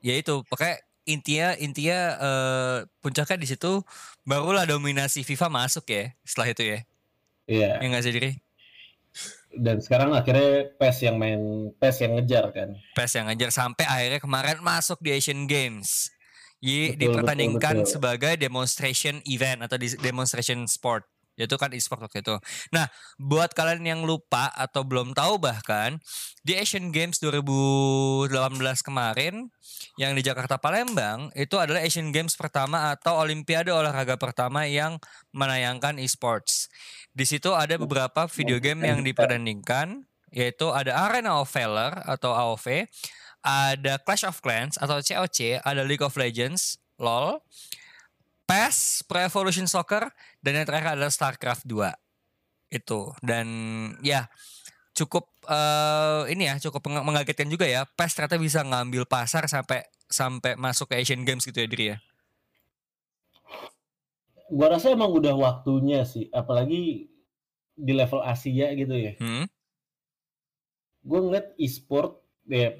ya 0.02 0.14
itu 0.18 0.42
pakai 0.50 0.82
intinya 1.04 1.52
intinya 1.60 1.98
eh, 2.16 2.78
puncaknya 3.04 3.36
di 3.36 3.48
situ 3.48 3.84
barulah 4.24 4.64
dominasi 4.64 5.20
FIFA 5.22 5.48
masuk 5.52 5.84
ya 5.88 6.12
setelah 6.24 6.48
itu 6.52 6.62
ya. 6.64 6.78
Iya. 7.44 7.70
Yang 7.80 7.88
nggak 7.92 8.04
sih 8.04 8.12
diri? 8.12 8.30
Dan 9.54 9.78
sekarang 9.78 10.10
akhirnya 10.10 10.74
PES 10.74 10.96
yang 11.06 11.16
main 11.20 11.70
PES 11.78 11.96
yang 12.02 12.12
ngejar 12.18 12.44
kan. 12.50 12.74
PES 12.98 13.12
yang 13.22 13.24
ngajar 13.30 13.50
sampai 13.54 13.84
akhirnya 13.86 14.18
kemarin 14.18 14.58
masuk 14.58 14.98
di 14.98 15.14
Asian 15.14 15.46
Games. 15.46 16.10
Yi, 16.64 16.96
Betul, 16.96 17.00
dipertandingkan 17.12 17.74
betul, 17.76 17.84
betul. 17.84 17.92
sebagai 17.92 18.32
demonstration 18.40 19.20
event 19.28 19.68
atau 19.68 19.76
demonstration 20.00 20.64
sport. 20.64 21.04
Yaitu 21.34 21.58
kan 21.58 21.74
e-sport 21.74 22.06
waktu 22.06 22.22
itu. 22.22 22.38
Nah, 22.70 22.86
buat 23.18 23.50
kalian 23.58 23.82
yang 23.82 24.00
lupa 24.06 24.54
atau 24.54 24.86
belum 24.86 25.18
tahu 25.18 25.42
bahkan 25.42 25.98
di 26.46 26.54
Asian 26.54 26.94
Games 26.94 27.18
2018 27.18 28.30
kemarin 28.86 29.50
yang 29.98 30.14
di 30.14 30.22
Jakarta 30.22 30.62
Palembang 30.62 31.34
itu 31.34 31.58
adalah 31.58 31.82
Asian 31.82 32.14
Games 32.14 32.38
pertama 32.38 32.94
atau 32.94 33.18
Olimpiade 33.18 33.74
olahraga 33.74 34.14
pertama 34.14 34.62
yang 34.70 35.02
menayangkan 35.34 35.98
e-sports. 35.98 36.70
Di 37.10 37.26
situ 37.26 37.50
ada 37.50 37.74
beberapa 37.82 38.30
video 38.30 38.62
game 38.62 38.86
yang 38.86 39.02
dipertandingkan 39.02 40.06
yaitu 40.34 40.66
ada 40.74 41.06
Arena 41.06 41.38
of 41.38 41.46
Valor 41.46 41.94
atau 42.10 42.34
AOV, 42.34 42.90
ada 43.44 44.00
Clash 44.00 44.24
of 44.24 44.40
Clans 44.40 44.80
atau 44.80 44.96
COC, 45.04 45.60
ada 45.60 45.84
League 45.84 46.00
of 46.00 46.16
Legends, 46.16 46.80
LoL, 46.96 47.44
PES, 48.48 49.04
Pro 49.04 49.20
Evolution 49.20 49.68
Soccer, 49.68 50.08
dan 50.40 50.56
yang 50.56 50.64
terakhir 50.64 50.96
adalah 50.96 51.12
StarCraft 51.12 51.68
2. 51.68 51.92
Itu. 52.72 53.12
Dan 53.20 53.46
ya 54.00 54.32
cukup 54.96 55.28
eh, 55.44 56.32
ini 56.32 56.48
ya 56.48 56.56
cukup 56.56 56.80
meng- 56.88 57.04
mengagetkan 57.04 57.52
juga 57.52 57.68
ya. 57.68 57.84
PES 57.84 58.16
ternyata 58.16 58.40
bisa 58.40 58.64
ngambil 58.64 59.04
pasar 59.04 59.44
sampai 59.44 59.84
sampai 60.08 60.56
masuk 60.56 60.88
ke 60.88 61.04
Asian 61.04 61.20
Games 61.28 61.44
gitu 61.44 61.60
ya 61.60 61.68
Diri 61.68 61.86
ya. 61.92 61.98
Gua 64.48 64.72
rasa 64.72 64.92
emang 64.92 65.12
udah 65.12 65.36
waktunya 65.36 66.04
sih, 66.04 66.28
apalagi 66.32 67.12
di 67.74 67.92
level 67.92 68.22
Asia 68.22 68.70
gitu 68.72 68.94
ya. 68.94 69.12
Hmm? 69.18 69.44
Gue 71.04 71.20
ngeliat 71.20 71.52
e-sport 71.60 72.22
ya 72.48 72.78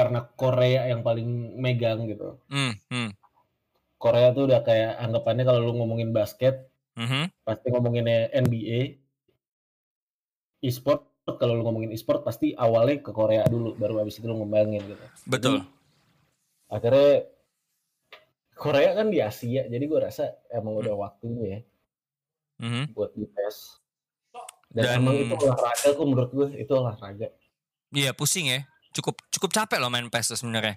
karena 0.00 0.24
Korea 0.32 0.88
yang 0.88 1.04
paling 1.04 1.60
megang 1.60 2.08
gitu. 2.08 2.40
Hmm, 2.48 2.72
hmm, 2.88 3.12
Korea 4.00 4.32
tuh 4.32 4.48
udah 4.48 4.64
kayak 4.64 4.96
anggapannya 4.96 5.44
kalau 5.44 5.60
lu 5.60 5.76
ngomongin 5.76 6.08
basket 6.16 6.72
mhm. 6.96 7.28
pasti 7.44 7.66
ngomonginnya 7.68 8.32
NBA. 8.32 8.96
E-sport 10.64 11.04
kalau 11.36 11.60
lu 11.60 11.62
ngomongin 11.68 11.92
e-sport 11.92 12.24
pasti 12.24 12.56
awalnya 12.56 13.04
ke 13.04 13.12
Korea 13.12 13.44
dulu 13.44 13.76
baru 13.76 14.00
habis 14.00 14.16
itu 14.16 14.24
lu 14.24 14.40
ngembangin 14.40 14.80
gitu. 14.88 15.04
Betul. 15.28 15.68
Akhirnya 16.72 17.28
Korea 18.56 18.92
kan 18.92 19.08
di 19.08 19.24
Asia, 19.24 19.64
jadi 19.68 19.84
gue 19.84 20.00
rasa 20.00 20.36
emang 20.52 20.76
Hmm. 20.76 20.82
udah 20.84 20.94
waktunya 20.96 21.44
ya 21.44 21.60
Mhm. 22.60 22.92
buat 22.92 23.12
dites. 23.16 23.80
Dan, 24.70 24.84
Dan- 24.84 24.96
emang 25.00 25.16
itu 25.16 25.34
olahraga 25.34 25.88
kok 25.96 26.06
menurut 26.06 26.30
gue 26.30 26.48
itu 26.60 26.72
olahraga. 26.72 27.28
Iya 27.90 28.12
pusing 28.14 28.52
ya. 28.52 28.69
Cukup 28.90 29.22
cukup 29.30 29.50
capek 29.54 29.78
loh 29.78 29.90
main 29.90 30.06
PES 30.06 30.34
sebenarnya. 30.36 30.76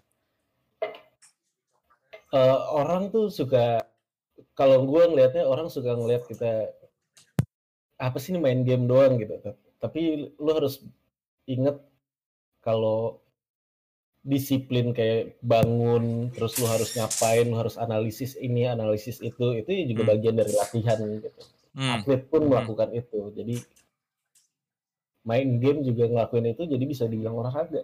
Eh, 2.34 2.60
orang 2.74 3.14
tuh 3.14 3.30
suka 3.30 3.86
kalau 4.58 4.86
gue 4.90 5.04
ngelihatnya 5.06 5.46
orang 5.46 5.70
suka 5.70 5.94
ngelihat 5.94 6.26
kita 6.26 6.74
apa 7.98 8.18
sih 8.18 8.34
ini 8.34 8.42
main 8.42 8.62
game 8.66 8.90
doang 8.90 9.22
gitu. 9.22 9.38
Tapi 9.78 10.34
lu 10.38 10.50
harus 10.54 10.82
inget 11.46 11.78
kalau 12.66 13.22
disiplin 14.24 14.96
kayak 14.96 15.36
bangun 15.44 16.32
terus 16.32 16.56
lu 16.56 16.64
harus 16.64 16.96
ngapain 16.96 17.44
lu 17.44 17.60
harus 17.60 17.76
analisis 17.76 18.40
ini 18.40 18.64
analisis 18.64 19.20
itu 19.20 19.52
itu 19.60 19.68
juga 19.92 20.08
Hmm. 20.08 20.12
bagian 20.16 20.36
dari 20.40 20.54
latihan 20.56 20.96
gitu 21.20 21.28
Hmm. 21.76 22.00
atlet 22.00 22.22
pun 22.32 22.42
Hmm. 22.48 22.50
melakukan 22.56 22.90
itu. 22.96 23.20
Jadi 23.36 23.56
main 25.24 25.60
game 25.60 25.84
juga 25.84 26.08
ngelakuin 26.08 26.56
itu 26.56 26.64
jadi 26.66 26.84
bisa 26.88 27.04
dibilang 27.06 27.36
olahraga. 27.36 27.84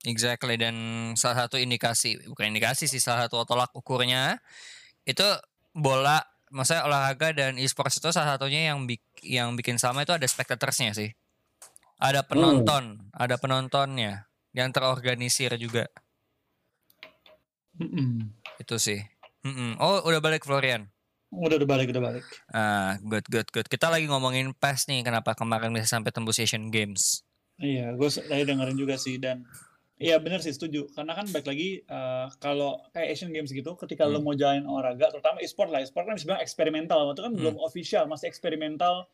Exactly 0.00 0.56
dan 0.56 0.74
salah 1.12 1.44
satu 1.44 1.60
indikasi 1.60 2.16
bukan 2.24 2.48
indikasi 2.48 2.88
sih 2.88 2.96
salah 2.96 3.28
satu 3.28 3.44
tolak 3.44 3.68
ukurnya 3.76 4.40
itu 5.04 5.24
bola 5.76 6.24
maksudnya 6.50 6.88
olahraga 6.88 7.36
dan 7.36 7.60
e-sports 7.60 8.02
itu 8.02 8.10
salah 8.10 8.36
satunya 8.36 8.72
yang 8.72 8.84
bik, 8.84 9.02
yang 9.22 9.54
bikin 9.54 9.78
sama 9.78 10.02
itu 10.02 10.12
ada 10.16 10.26
spectatorsnya 10.26 10.92
sih. 10.92 11.12
Ada 12.00 12.24
penonton, 12.24 13.12
ada 13.12 13.36
penontonnya 13.36 14.24
yang 14.56 14.72
terorganisir 14.72 15.52
juga 15.60 15.84
Mm-mm. 17.76 18.32
itu 18.56 18.76
sih. 18.80 19.04
Mm-mm. 19.46 19.76
Oh 19.78 20.00
udah 20.08 20.20
balik 20.24 20.48
Florian. 20.48 20.88
Udah 21.30 21.60
udah 21.60 21.68
balik 21.68 21.92
udah 21.94 22.02
balik. 22.02 22.24
Ah 22.50 22.98
good 23.04 23.28
good 23.30 23.48
good. 23.52 23.68
Kita 23.68 23.92
lagi 23.92 24.10
ngomongin 24.10 24.50
PES 24.56 24.90
nih 24.90 25.04
kenapa 25.06 25.36
kemarin 25.38 25.70
bisa 25.70 25.92
sampai 25.92 26.10
tembus 26.10 26.42
Asian 26.42 26.72
Games. 26.72 27.22
Iya, 27.60 27.92
gue 27.92 28.08
tadi 28.08 28.42
dengerin 28.48 28.80
juga 28.80 28.96
sih 28.96 29.20
dan 29.20 29.44
iya 30.00 30.16
bener 30.16 30.40
sih 30.40 30.50
setuju. 30.50 30.88
Karena 30.90 31.12
kan 31.12 31.28
baik 31.28 31.44
lagi 31.44 31.84
eh, 31.84 32.26
kalau 32.40 32.80
kayak 32.90 33.08
Asian 33.12 33.30
Games 33.30 33.52
gitu, 33.52 33.76
ketika 33.76 34.02
lo 34.04 34.18
Hmm. 34.18 34.24
mau 34.24 34.34
jalanin 34.34 34.64
olahraga, 34.64 35.12
terutama 35.12 35.38
e-sport 35.38 35.68
lah, 35.68 35.80
e-sport 35.80 36.08
kan 36.08 36.16
bisa 36.16 36.26
bilang 36.26 36.40
eksperimental, 36.40 37.04
itu 37.06 37.20
kan 37.20 37.30
Hmm. 37.30 37.38
belum 37.38 37.56
official, 37.60 38.08
masih 38.08 38.26
eksperimental 38.26 39.06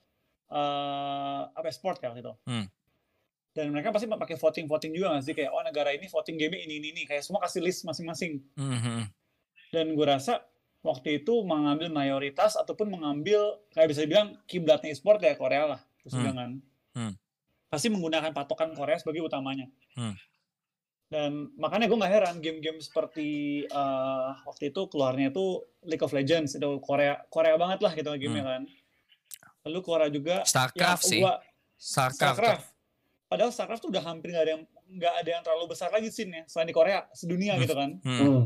eh 0.46 1.42
apa 1.50 1.66
ya, 1.66 1.74
sport 1.74 1.98
kan 1.98 2.14
gitu. 2.14 2.32
Hmm. 2.46 2.70
Dan 3.50 3.72
mereka 3.72 3.90
pasti 3.90 4.06
pakai 4.06 4.36
voting-voting 4.36 4.92
juga 4.92 5.10
nggak 5.10 5.24
sih 5.24 5.34
kayak 5.34 5.50
oh 5.50 5.64
negara 5.64 5.90
ini 5.90 6.06
voting 6.06 6.36
game 6.36 6.54
ini 6.54 6.76
ini 6.76 6.88
ini 6.92 7.02
kayak 7.02 7.24
semua 7.24 7.40
kasih 7.42 7.64
list 7.64 7.82
masing-masing. 7.82 8.44
Mhm. 8.54 9.10
Dan 9.72 9.86
gue 9.92 10.06
rasa 10.06 10.44
waktu 10.84 11.18
itu 11.18 11.42
mengambil 11.42 11.90
mayoritas 11.90 12.54
ataupun 12.54 12.86
mengambil 12.86 13.58
kayak 13.72 13.90
bisa 13.90 14.06
dibilang 14.06 14.38
kiblatnya 14.46 14.92
e-sport 14.92 15.18
kayak 15.18 15.34
Korea 15.34 15.66
lah, 15.66 15.80
terus 15.98 16.14
Hmm. 16.14 16.22
jangan 16.22 16.48
Hmm. 16.94 17.12
pasti 17.66 17.88
menggunakan 17.90 18.30
patokan 18.30 18.70
Korea 18.70 18.94
sebagai 18.96 19.24
utamanya. 19.24 19.66
Hmm. 19.98 20.14
Dan 21.06 21.54
makanya 21.54 21.86
gue 21.86 21.94
nggak 21.94 22.12
heran 22.12 22.36
game-game 22.38 22.78
seperti 22.78 23.28
eh, 23.62 24.28
waktu 24.42 24.70
itu 24.70 24.80
keluarnya 24.86 25.30
itu 25.30 25.46
League 25.82 26.02
of 26.02 26.10
Legends 26.10 26.54
itu 26.54 26.68
Korea 26.80 27.22
Korea 27.26 27.54
banget 27.54 27.78
lah 27.78 27.92
gitu 27.92 28.10
gamenya 28.10 28.42
kan. 28.44 28.62
Lalu 29.62 29.78
Korea 29.80 30.08
juga 30.08 30.42
Starcraft 30.42 31.02
yang 31.02 31.10
sih. 31.10 31.20
gua- 31.20 31.42
Starcraft. 31.76 32.38
Starcraft. 32.38 32.66
Padahal 33.26 33.50
Starcraft 33.50 33.82
tuh 33.82 33.90
udah 33.90 34.02
hampir 34.02 34.30
nggak 34.30 34.42
ada 34.42 34.52
yang 34.52 34.62
nggak 34.88 35.14
ada 35.16 35.28
yang 35.28 35.42
terlalu 35.42 35.64
besar 35.68 35.90
lagi 35.90 36.08
scene-nya 36.08 36.46
selain 36.46 36.66
di 36.66 36.74
Korea 36.74 37.06
sedunia 37.12 37.54
Hmm. 37.54 37.62
gitu 37.62 37.74
kan. 37.74 37.90
Hmm. 38.02 38.18
Hmm. 38.18 38.44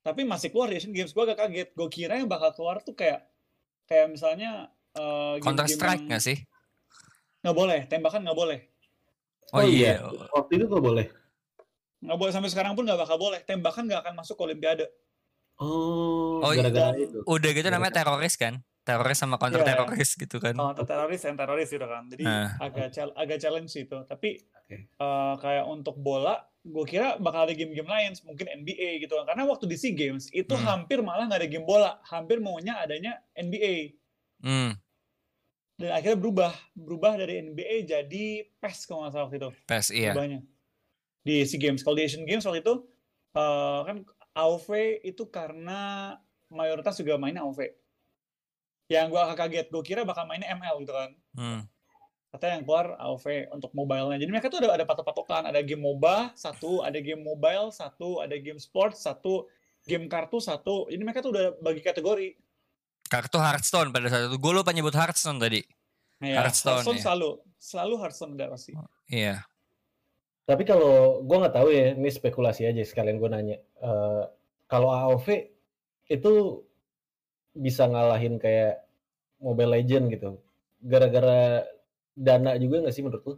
Tapi 0.00 0.20
masih 0.22 0.48
keluar 0.48 0.68
di 0.68 0.76
Asian 0.76 0.92
Games. 0.92 1.12
Gue 1.12 1.24
agak 1.24 1.36
kaget. 1.38 1.68
Gue 1.72 1.88
kira 1.88 2.16
yang 2.16 2.28
bakal 2.28 2.52
keluar 2.52 2.80
tuh 2.80 2.92
kayak 2.92 3.24
kayak 3.84 4.08
misalnya 4.08 4.68
eh, 4.92 5.36
Counter 5.38 5.64
game-game 5.64 5.76
Strike 5.76 5.96
yang- 5.98 6.08
nggak 6.08 6.22
sih? 6.22 6.36
Nggak 7.40 7.56
boleh, 7.56 7.80
tembakan 7.84 8.20
nggak 8.24 8.38
boleh. 8.38 8.58
Oh, 9.52 9.60
iya. 9.60 10.00
Waktu 10.30 10.52
itu 10.56 10.64
nggak 10.64 10.80
boleh. 10.82 11.06
Nggak 12.04 12.18
boleh 12.20 12.32
sampai 12.32 12.50
sekarang 12.52 12.72
pun 12.72 12.84
nggak 12.84 13.00
bakal 13.00 13.16
boleh. 13.16 13.40
Tembakan 13.40 13.88
nggak 13.88 14.00
akan 14.04 14.14
masuk 14.14 14.36
ke 14.36 14.42
Olimpiade. 14.44 14.86
Oh, 15.56 16.42
Oh, 16.42 16.50
iya. 16.50 16.66
gara-gara 16.66 16.92
Dan- 16.92 17.00
itu. 17.00 17.18
Udah 17.24 17.50
gitu 17.50 17.68
namanya 17.68 17.94
teroris 17.96 18.34
kan? 18.34 18.60
Teroris 18.84 19.16
sama 19.16 19.38
counter 19.38 19.62
Iya. 19.62 19.68
teroris 19.72 20.10
gitu 20.12 20.36
kan. 20.36 20.52
Oh, 20.54 20.74
teroris 20.74 21.24
and 21.24 21.38
teroris 21.38 21.70
gitu 21.70 21.86
kan. 21.86 22.04
Jadi 22.06 22.22
Ah. 22.22 22.52
agak 22.60 22.92
agak 23.14 23.38
challenge 23.38 23.72
itu. 23.72 23.96
Tapi 24.04 24.44
Oke. 24.60 24.76
eh, 24.90 25.34
kayak 25.38 25.64
untuk 25.64 25.96
bola, 25.96 26.36
gue 26.60 26.84
kira 26.84 27.16
bakal 27.16 27.46
ada 27.46 27.54
game-game 27.54 27.86
lain, 27.86 28.12
mungkin 28.22 28.44
NBA 28.50 29.00
gitu 29.00 29.14
kan. 29.14 29.24
Karena 29.26 29.46
waktu 29.46 29.64
di 29.64 29.74
SEA 29.74 29.94
Games 29.94 30.28
itu 30.30 30.52
Hmm. 30.52 30.64
hampir 30.66 31.00
malah 31.00 31.24
nggak 31.24 31.40
ada 31.40 31.48
game 31.48 31.64
bola, 31.64 31.96
hampir 32.04 32.36
maunya 32.38 32.76
adanya 32.76 33.16
NBA. 33.32 33.94
Hmm. 34.42 34.76
Dan 35.74 35.90
akhirnya 35.90 36.14
berubah, 36.16 36.52
berubah 36.72 37.16
dari 37.16 37.40
NBA 37.40 37.82
jadi 37.84 38.24
PES 38.54 38.84
kalau 38.84 39.02
nggak 39.02 39.12
salah 39.12 39.24
waktu 39.24 39.38
itu. 39.38 39.50
PES 39.64 39.86
iya. 39.90 40.12
Berubahnya. 40.12 40.40
Di 41.24 41.42
SEA 41.48 41.58
Games. 41.58 41.80
Kalau 41.80 41.96
di 41.96 42.04
Asian 42.04 42.28
Games 42.28 42.44
waktu 42.44 42.60
itu 42.60 42.74
eh, 43.34 43.80
kan 43.88 43.96
AOV 44.34 45.00
itu 45.06 45.24
karena 45.30 46.14
mayoritas 46.50 46.98
juga 46.98 47.16
mainnya 47.16 47.46
AOV. 47.46 47.70
Yang 48.90 49.06
gue 49.16 49.20
agak 49.20 49.38
kaget, 49.40 49.66
gue 49.72 49.82
kira 49.82 50.00
bakal 50.04 50.28
mainnya 50.28 50.52
ML 50.52 50.84
gitu 50.84 50.92
kan. 50.92 51.10
Hmm. 51.34 51.62
katanya 52.34 52.58
yang 52.58 52.64
keluar 52.66 52.86
AOV 52.98 53.26
untuk 53.54 53.70
mobile-nya. 53.78 54.18
Jadi 54.18 54.30
mereka 54.34 54.50
tuh 54.50 54.58
ada 54.58 54.74
ada 54.74 54.82
patok-patokan, 54.82 55.46
ada 55.46 55.62
game 55.62 55.78
MOBA 55.78 56.34
satu, 56.34 56.82
ada 56.82 56.98
game 56.98 57.22
mobile 57.22 57.70
satu, 57.70 58.18
ada 58.18 58.34
game 58.34 58.58
sport 58.58 58.98
satu, 58.98 59.46
game 59.86 60.10
kartu 60.10 60.42
satu. 60.42 60.90
Jadi 60.90 60.98
mereka 61.06 61.22
tuh 61.22 61.30
udah 61.30 61.54
bagi 61.62 61.78
kategori. 61.78 62.34
Kartu 63.06 63.38
Hearthstone 63.38 63.94
pada 63.94 64.10
saat 64.10 64.26
itu. 64.26 64.36
Gue 64.42 64.50
lupa 64.50 64.74
nyebut 64.74 64.90
Hearthstone 64.98 65.38
tadi. 65.38 65.62
Ya, 66.18 66.42
Hearthstone, 66.42 66.82
ya. 66.82 67.06
selalu, 67.06 67.38
selalu 67.54 67.94
Hearthstone 68.02 68.32
ada 68.34 68.50
pasti. 68.50 68.74
Iya. 69.06 69.46
Tapi 70.44 70.62
kalau 70.68 71.24
gue 71.24 71.36
nggak 71.40 71.56
tahu 71.56 71.68
ya, 71.72 71.96
ini 71.96 72.10
spekulasi 72.12 72.68
aja 72.68 72.84
sekalian 72.84 73.16
gue 73.16 73.30
nanya. 73.32 73.56
Eh, 73.80 74.24
kalau 74.68 74.92
AOV 74.92 75.26
itu 76.12 76.60
bisa 77.56 77.88
ngalahin 77.88 78.36
kayak 78.36 78.84
Mobile 79.40 79.80
Legend 79.80 80.12
gitu, 80.12 80.36
gara-gara 80.84 81.64
dana 82.12 82.60
juga 82.60 82.84
nggak 82.84 82.94
sih 82.94 83.02
menurut 83.02 83.24
lu? 83.24 83.34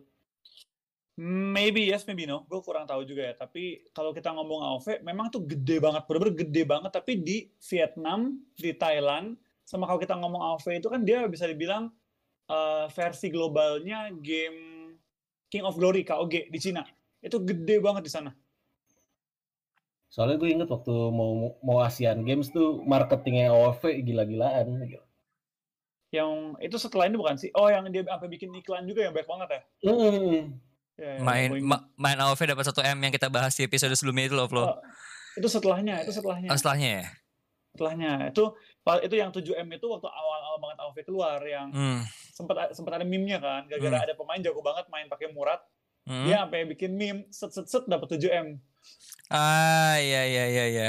Maybe 1.57 1.89
yes, 1.89 2.05
maybe 2.05 2.29
no. 2.29 2.45
Gue 2.45 2.61
kurang 2.61 2.85
tahu 2.85 3.07
juga 3.09 3.33
ya. 3.33 3.35
Tapi 3.39 3.89
kalau 3.97 4.13
kita 4.13 4.37
ngomong 4.37 4.61
AOV, 4.61 5.01
memang 5.01 5.33
tuh 5.33 5.49
gede 5.49 5.81
banget, 5.81 6.05
bener-bener 6.05 6.45
gede 6.45 6.63
banget. 6.69 6.91
Tapi 6.93 7.13
di 7.25 7.49
Vietnam, 7.73 8.37
di 8.53 8.77
Thailand, 8.77 9.33
sama 9.65 9.89
kalau 9.89 9.97
kita 9.97 10.13
ngomong 10.13 10.43
AOV 10.43 10.77
itu 10.77 10.93
kan 10.93 11.01
dia 11.09 11.25
bisa 11.25 11.49
dibilang 11.49 11.89
eh, 12.53 12.87
versi 12.93 13.33
globalnya 13.33 14.13
game 14.13 14.76
King 15.57 15.65
of 15.65 15.81
Glory 15.81 16.05
KOG 16.05 16.53
di 16.53 16.59
Cina. 16.61 16.85
Itu 17.25 17.41
gede 17.41 17.81
banget 17.81 18.05
di 18.05 18.13
sana. 18.13 18.37
Soalnya 20.13 20.37
gue 20.37 20.53
inget 20.53 20.69
waktu 20.69 20.93
mau 21.09 21.57
mau 21.65 21.81
Asian 21.81 22.21
Games 22.29 22.53
tuh 22.53 22.85
marketingnya 22.85 23.49
AOV 23.49 24.05
gila-gilaan. 24.05 24.85
gitu. 24.85 25.01
Yang 26.13 26.31
itu 26.61 26.77
setelah 26.77 27.09
ini 27.09 27.17
bukan 27.17 27.41
sih? 27.41 27.49
Oh, 27.57 27.73
yang 27.73 27.89
dia 27.89 28.05
sampai 28.05 28.29
bikin 28.29 28.53
iklan 28.53 28.85
juga 28.85 29.09
yang 29.09 29.17
banyak 29.17 29.29
banget 29.29 29.49
ya? 29.49 29.61
Hmm. 29.89 30.37
Ya, 30.97 31.11
ya, 31.13 31.21
Main 31.21 31.51
ma- 31.61 31.85
main 31.97 32.17
AOV 32.17 32.41
dapat 32.53 32.65
1 32.65 32.81
M 32.97 32.99
yang 33.05 33.13
kita 33.13 33.29
bahas 33.29 33.53
di 33.53 33.65
episode 33.65 33.93
sebelumnya 33.97 34.29
itu 34.29 34.37
loh, 34.37 34.49
Flo. 34.49 34.65
Oh, 34.65 34.77
itu 35.37 35.49
setelahnya, 35.49 36.01
itu 36.05 36.13
setelahnya. 36.13 36.49
Oh, 36.53 36.57
setelahnya 36.57 36.89
ya? 36.89 37.05
Setelahnya. 37.77 38.13
Itu 38.33 38.45
itu 39.03 39.15
yang 39.15 39.31
7M 39.31 39.67
itu 39.69 39.87
waktu 39.87 40.07
awal-awal 40.07 40.59
banget 40.61 40.79
AOV 40.79 40.99
keluar 41.03 41.43
yang 41.43 41.69
Hmm. 41.71 42.01
sempat 42.31 42.71
sempat 42.71 42.93
ada 42.95 43.05
meme-nya 43.05 43.39
kan 43.39 43.67
gara-gara 43.67 44.07
ada 44.07 44.15
pemain 44.15 44.39
jago 44.39 44.63
banget 44.63 44.87
main 44.87 45.07
pakai 45.07 45.29
Murat 45.29 45.59
Hmm. 46.07 46.23
dia 46.23 46.39
sampai 46.39 46.63
bikin 46.69 46.95
meme 46.95 47.27
set 47.29 47.51
set 47.51 47.67
set 47.67 47.83
dapat 47.85 48.07
7 48.15 48.31
m 48.31 48.47
Ah, 49.27 49.99
iya 49.99 50.23
iya 50.23 50.45
iya 50.47 50.65
iya. 50.69 50.89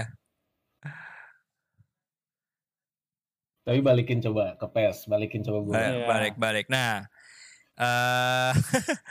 Tapi 3.64 3.82
balikin 3.82 4.22
coba 4.22 4.54
ke 4.56 4.68
PES, 4.70 5.10
balikin 5.10 5.42
coba 5.42 5.60
gue. 5.60 5.74
Ba- 5.74 5.82
Iya. 5.90 6.06
Balik 6.06 6.36
balik. 6.38 6.66
Nah, 6.70 7.04
eh 7.76 8.52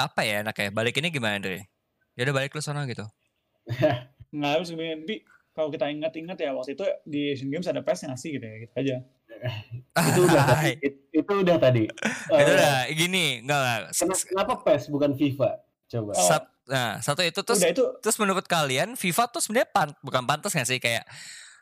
apa 0.00 0.20
ya 0.22 0.40
enaknya? 0.40 0.70
Balik 0.70 0.96
ini 0.96 1.10
gimana, 1.10 1.36
Dre? 1.36 1.66
Ya 2.14 2.22
udah 2.22 2.34
balik 2.34 2.54
lu 2.54 2.62
sana 2.62 2.86
gitu. 2.86 3.04
nggak 4.32 4.50
harus 4.56 4.72
tapi 4.72 5.20
kalau 5.52 5.68
kita 5.68 5.88
ingat-ingat 5.88 6.36
ya 6.40 6.50
waktu 6.56 6.72
itu 6.72 6.84
di 7.04 7.36
Asian 7.36 7.52
Games 7.52 7.68
ada 7.68 7.84
PES 7.84 8.08
ngasih 8.08 8.28
gitu 8.40 8.44
ya 8.44 8.56
gitu 8.64 8.74
aja 8.76 8.96
itu 10.12 10.20
udah 10.22 10.44
tadi. 10.46 10.72
It- 10.78 11.02
itu 11.10 11.32
udah 11.34 11.56
tadi. 11.58 11.84
itu 12.30 12.30
Eh, 12.46 12.54
udah 12.54 12.74
gini, 12.94 13.42
enggak 13.42 13.58
enggak. 13.58 13.80
Kenapa, 13.90 14.22
kenapa 14.22 14.52
PES 14.62 14.82
bukan 14.86 15.10
FIFA? 15.18 15.50
Coba. 15.90 16.12
Oh. 16.14 16.26
Sat- 16.30 16.50
nah, 16.62 16.90
satu 17.02 17.26
itu 17.26 17.42
terus 17.42 17.58
udah 17.58 17.70
itu 17.74 17.84
terus 17.98 18.16
menurut 18.22 18.46
kalian 18.46 18.94
FIFA 18.94 19.24
tuh 19.34 19.42
sebenarnya 19.42 19.68
pan- 19.74 19.98
bukan 19.98 20.22
pantas 20.22 20.54
nggak 20.54 20.68
sih 20.70 20.78
kayak 20.78 21.02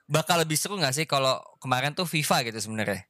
bakal 0.05 0.37
lebih 0.37 0.61
seru 0.61 0.76
nggak 0.76 0.92
sih 0.92 1.07
kalau 1.09 1.40
kemarin 1.57 1.96
tuh 1.96 2.05
FIFA 2.05 2.53
gitu 2.53 2.59
sebenarnya? 2.68 3.00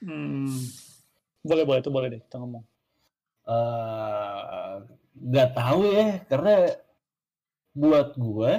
hmm, 0.00 0.56
boleh 1.44 1.64
boleh 1.68 1.80
itu 1.84 1.90
boleh 1.92 2.08
deh 2.16 2.20
kita 2.24 2.36
ngomong 2.40 2.64
Eh, 3.44 4.74
nggak 5.20 5.52
tahu 5.52 5.80
ya 5.84 6.06
karena 6.32 6.52
buat 7.74 8.14
gue 8.14 8.52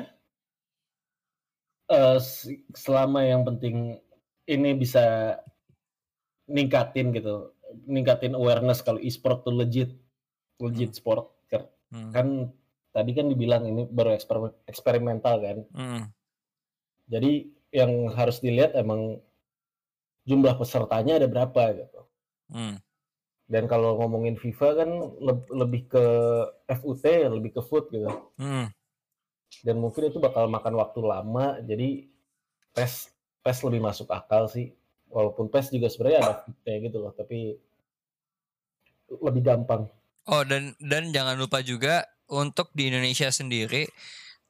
s- 2.17 2.47
selama 2.73 3.23
yang 3.23 3.47
penting 3.47 3.99
ini 4.45 4.75
bisa 4.75 5.37
ningkatin 6.45 7.09
gitu 7.11 7.55
ningkatin 7.85 8.35
awareness 8.35 8.81
kalau 8.81 8.99
e-sport 8.99 9.41
tuh 9.41 9.55
legit 9.55 9.91
legit 10.59 10.93
sport 10.93 11.31
Ker- 11.47 11.71
Hmm. 11.89 12.11
kan 12.11 12.27
tadi 12.91 13.11
kan 13.11 13.27
dibilang 13.27 13.63
ini 13.65 13.85
baru 13.85 14.13
eksperimen- 14.13 14.57
eksperimental 14.65 15.35
kan 15.39 15.57
Hmm. 15.73 16.03
jadi 17.07 17.45
yang 17.71 18.07
harus 18.11 18.39
dilihat 18.39 18.71
emang 18.73 19.19
jumlah 20.23 20.55
pesertanya 20.55 21.19
ada 21.19 21.27
berapa 21.27 21.63
gitu 21.75 22.01
Hmm. 22.49 22.77
dan 23.45 23.63
kalau 23.65 23.99
ngomongin 23.99 24.35
FIFA 24.35 24.69
kan 24.75 24.89
leb- 25.19 25.51
lebih 25.51 25.81
ke 25.87 26.03
FUT 26.71 27.03
lebih 27.29 27.51
ke 27.53 27.61
foot 27.61 27.89
gitu 27.89 28.09
Hmm. 28.37 28.69
Dan 29.63 29.79
mungkin 29.79 30.09
itu 30.09 30.17
bakal 30.21 30.49
makan 30.49 30.73
waktu 30.77 30.99
lama 31.01 31.59
jadi 31.63 32.05
PES 32.75 33.15
PES 33.45 33.57
lebih 33.69 33.81
masuk 33.85 34.09
akal 34.09 34.49
sih. 34.49 34.73
Walaupun 35.09 35.47
PES 35.47 35.71
juga 35.71 35.87
sebenarnya 35.87 36.19
ada 36.19 36.33
kayak 36.65 36.79
gitu 36.91 36.97
loh, 36.99 37.13
tapi 37.13 37.55
lebih 39.07 39.41
gampang. 39.45 39.85
Oh 40.25 40.41
dan 40.41 40.73
dan 40.81 41.13
jangan 41.13 41.37
lupa 41.37 41.61
juga 41.61 42.09
untuk 42.25 42.73
di 42.73 42.89
Indonesia 42.89 43.29
sendiri 43.29 43.85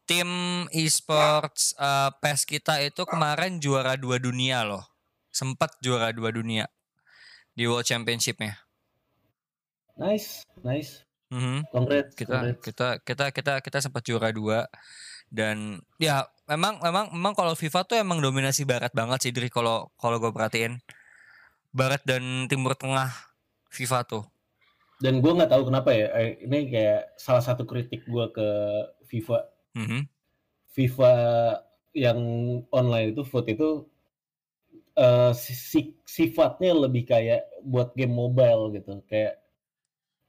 tim 0.07 0.29
e-sports 0.71 1.73
uh, 1.75 2.13
PES 2.21 2.41
kita 2.47 2.79
itu 2.85 3.03
kemarin 3.03 3.57
juara 3.59 3.99
dua 3.99 4.21
dunia 4.21 4.63
loh. 4.63 4.85
Sempat 5.33 5.75
juara 5.83 6.15
dua 6.15 6.31
dunia 6.31 6.71
di 7.51 7.67
World 7.67 7.83
Championship-nya. 7.83 8.55
Nice, 9.99 10.47
nice. 10.63 11.03
Mhm. 11.35 11.67
Congrats, 11.67 12.15
Kita 12.15 12.37
congrats. 12.39 12.61
kita 12.63 12.87
kita 13.03 13.25
kita 13.35 13.53
kita 13.59 13.77
sempat 13.83 14.07
juara 14.07 14.31
dua 14.31 14.71
dan 15.27 15.83
ya 15.99 16.23
memang 16.47 16.79
memang 16.79 17.11
memang 17.11 17.33
kalau 17.35 17.51
FIFA 17.53 17.83
tuh 17.83 17.99
emang 17.99 18.23
dominasi 18.23 18.63
barat 18.63 18.95
banget 18.95 19.19
sih 19.27 19.33
dari 19.35 19.51
kalau 19.51 19.91
kalau 19.99 20.15
gue 20.15 20.31
perhatiin 20.31 20.79
barat 21.75 21.99
dan 22.07 22.47
timur 22.47 22.71
tengah 22.79 23.11
FIFA 23.67 24.07
tuh. 24.07 24.23
Dan 25.03 25.19
gue 25.19 25.27
nggak 25.27 25.51
tahu 25.51 25.67
kenapa 25.67 25.91
ya, 25.91 26.07
eh, 26.15 26.39
ini 26.39 26.71
kayak 26.71 27.19
salah 27.19 27.43
satu 27.43 27.67
kritik 27.67 28.07
gue 28.07 28.25
ke 28.31 28.47
FIFA. 29.11 29.43
Mhm. 29.75 30.07
FIFA 30.71 31.13
yang 31.91 32.19
online 32.71 33.11
itu 33.11 33.27
foot 33.27 33.51
itu 33.51 33.91
eh, 34.95 35.31
si- 35.35 35.99
sifatnya 36.07 36.71
lebih 36.71 37.03
kayak 37.03 37.43
buat 37.67 37.91
game 37.99 38.15
mobile 38.15 38.71
gitu, 38.71 39.03
kayak 39.11 39.43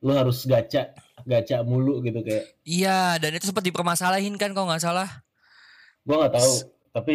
lu 0.04 0.12
harus 0.12 0.44
gacha, 0.44 0.92
gacha 1.24 1.64
mulu 1.64 2.04
gitu 2.04 2.20
kayak. 2.20 2.44
Iya 2.62 3.16
dan 3.16 3.32
itu 3.36 3.48
sempat 3.48 3.64
dipermasalahin 3.64 4.36
kan 4.36 4.52
kalau 4.52 4.68
nggak 4.68 4.84
salah. 4.84 5.08
Gue 6.06 6.16
nggak 6.20 6.34
tahu, 6.36 6.54
tapi 6.92 7.14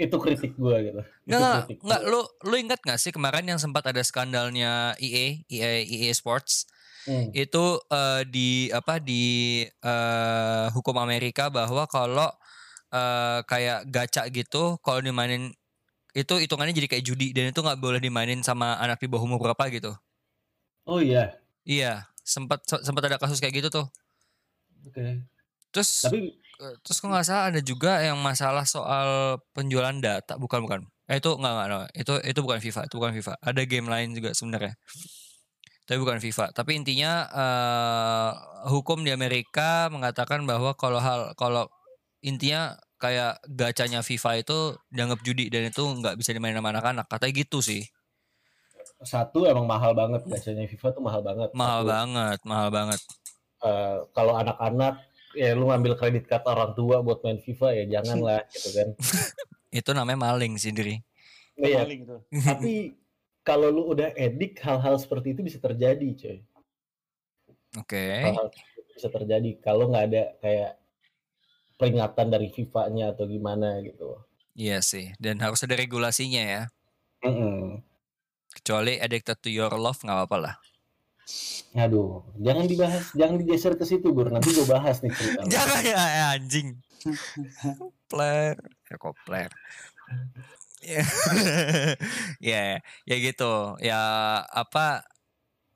itu 0.00 0.16
kritik 0.18 0.52
gue 0.56 0.76
gitu. 0.90 1.00
Itu 1.04 1.30
Nggak, 1.30 1.78
nggak, 1.78 2.02
gua. 2.02 2.10
lu 2.10 2.20
lu 2.48 2.54
ingat 2.58 2.80
nggak 2.82 2.98
sih 2.98 3.12
kemarin 3.14 3.46
yang 3.46 3.60
sempat 3.60 3.86
ada 3.86 4.02
skandalnya 4.02 4.96
EA, 4.98 5.44
EA, 5.46 5.84
EA 5.84 6.10
Sports 6.12 6.66
Hmm. 7.02 7.34
itu 7.34 7.82
eh, 7.90 8.22
di 8.30 8.70
apa 8.70 9.02
di 9.02 9.22
eh, 9.66 10.66
hukum 10.70 10.94
Amerika 11.02 11.50
bahwa 11.50 11.82
kalau 11.90 12.30
eh, 12.94 13.42
kayak 13.42 13.90
gacha 13.90 14.22
gitu 14.30 14.78
kalau 14.78 15.02
dimainin 15.02 15.50
itu 16.14 16.34
hitungannya 16.38 16.70
jadi 16.70 16.86
kayak 16.86 17.02
judi 17.02 17.34
dan 17.34 17.50
itu 17.50 17.58
nggak 17.58 17.82
boleh 17.82 17.98
dimainin 17.98 18.46
sama 18.46 18.78
anak 18.78 19.02
di 19.02 19.10
bawah 19.10 19.26
umur 19.26 19.42
berapa 19.42 19.66
gitu. 19.74 19.90
Oh 20.86 21.02
iya, 21.02 21.34
Iya, 21.66 22.06
sempat 22.22 22.62
sempat 22.64 23.02
ada 23.06 23.18
kasus 23.18 23.42
kayak 23.42 23.62
gitu 23.62 23.68
tuh. 23.68 23.86
oke. 24.86 25.06
Terus 25.72 25.90
Tapi 26.06 26.36
eh, 26.62 26.74
terus 26.84 26.98
kalau 27.02 27.16
nggak 27.18 27.26
salah 27.26 27.44
ada 27.50 27.60
juga 27.64 27.98
yang 28.04 28.18
masalah 28.20 28.64
soal 28.68 29.40
penjualan 29.56 29.94
data, 29.98 30.38
bukan 30.38 30.62
bukan. 30.62 30.80
Eh 31.10 31.18
itu 31.18 31.30
nggak 31.34 31.52
nggak, 31.52 31.66
no. 31.68 31.78
itu 31.92 32.12
itu 32.22 32.40
bukan 32.44 32.58
FIFA, 32.62 32.80
itu 32.86 32.94
bukan 33.00 33.12
FIFA. 33.16 33.32
Ada 33.42 33.60
game 33.66 33.88
lain 33.90 34.08
juga 34.14 34.30
sebenarnya. 34.36 34.74
Tapi 35.88 35.98
bukan 35.98 36.22
FIFA. 36.22 36.54
Tapi 36.54 36.70
intinya 36.78 37.12
eh, 37.32 38.30
hukum 38.70 39.02
di 39.02 39.10
Amerika 39.10 39.90
mengatakan 39.90 40.46
bahwa 40.46 40.76
kalau 40.78 41.02
hal 41.02 41.34
kalau 41.34 41.66
intinya 42.22 42.78
kayak 43.02 43.42
gacanya 43.50 44.00
FIFA 44.06 44.46
itu 44.46 44.58
dianggap 44.94 45.20
judi 45.26 45.50
dan 45.50 45.66
itu 45.66 45.82
nggak 45.82 46.14
bisa 46.14 46.30
dimainin 46.30 46.62
sama 46.62 46.70
anak-anak. 46.70 47.06
Katanya 47.10 47.32
gitu 47.34 47.58
sih. 47.58 47.82
Satu 49.04 49.44
emang 49.44 49.64
mahal 49.64 49.92
banget 49.92 50.22
biasanya 50.22 50.66
FIFA 50.66 50.88
tuh 50.92 51.02
mahal 51.02 51.20
banget. 51.20 51.50
Mahal 51.52 51.82
Satu, 51.82 51.92
banget, 51.92 52.38
mahal 52.44 52.68
banget. 52.70 53.00
eh, 53.62 53.96
kalau 54.10 54.34
anak-anak 54.34 54.94
ya 55.32 55.54
lu 55.54 55.70
ngambil 55.70 55.96
kredit 55.96 56.24
card 56.26 56.44
orang 56.44 56.76
tua 56.76 57.00
buat 57.00 57.22
main 57.22 57.38
FIFA 57.38 57.68
ya 57.72 57.84
jangan 58.00 58.18
lah 58.20 58.40
gitu 58.54 58.68
kan. 58.74 58.88
Itu 59.72 59.90
namanya 59.92 60.18
maling 60.20 60.54
sendiri. 60.56 61.00
Iya, 61.56 61.84
Paling 61.84 62.00
gitu. 62.04 62.16
tapi 62.48 62.74
kalau 63.42 63.68
lu 63.68 63.82
udah 63.90 64.12
edik 64.14 64.60
hal-hal 64.60 64.96
seperti 64.96 65.34
itu 65.34 65.40
bisa 65.42 65.58
terjadi, 65.58 66.08
coy. 66.14 66.38
Oke. 67.78 68.06
Hal-hal 68.28 68.48
itu 68.52 68.90
bisa 68.92 69.08
terjadi 69.08 69.50
kalau 69.58 69.88
nggak 69.88 70.04
ada 70.12 70.22
kayak 70.38 70.72
peringatan 71.76 72.26
dari 72.28 72.48
FIFA-nya 72.52 73.16
atau 73.16 73.24
gimana 73.26 73.80
gitu. 73.82 74.20
Iya 74.52 74.84
sih. 74.84 75.10
Dan 75.16 75.40
harus 75.40 75.64
ada 75.64 75.74
regulasinya 75.74 76.42
ya. 76.44 76.62
Mm-mm. 77.24 77.80
Kecuali 78.62 79.02
addicted 79.02 79.42
to 79.42 79.50
your 79.50 79.74
love 79.74 79.98
nggak 79.98 80.14
apa-apa 80.22 80.36
lah. 80.38 80.54
Aduh, 81.74 82.22
jangan 82.38 82.70
dibahas, 82.70 83.10
jangan 83.16 83.36
digeser 83.42 83.74
ke 83.74 83.82
situ, 83.82 84.14
Gur. 84.14 84.30
Nanti 84.30 84.54
gue 84.54 84.66
bahas 84.70 85.02
nih 85.02 85.10
ceritanya. 85.10 85.50
Jangan 85.50 85.82
ya 85.82 85.98
eh, 85.98 86.26
anjing. 86.38 86.68
Kopler, 87.74 88.54
ya 88.86 88.96
kopler. 89.02 89.50
Ya, 90.82 91.02
ya, 92.54 92.62
ya 93.02 93.16
gitu. 93.18 93.74
Ya 93.82 94.00
apa 94.46 95.02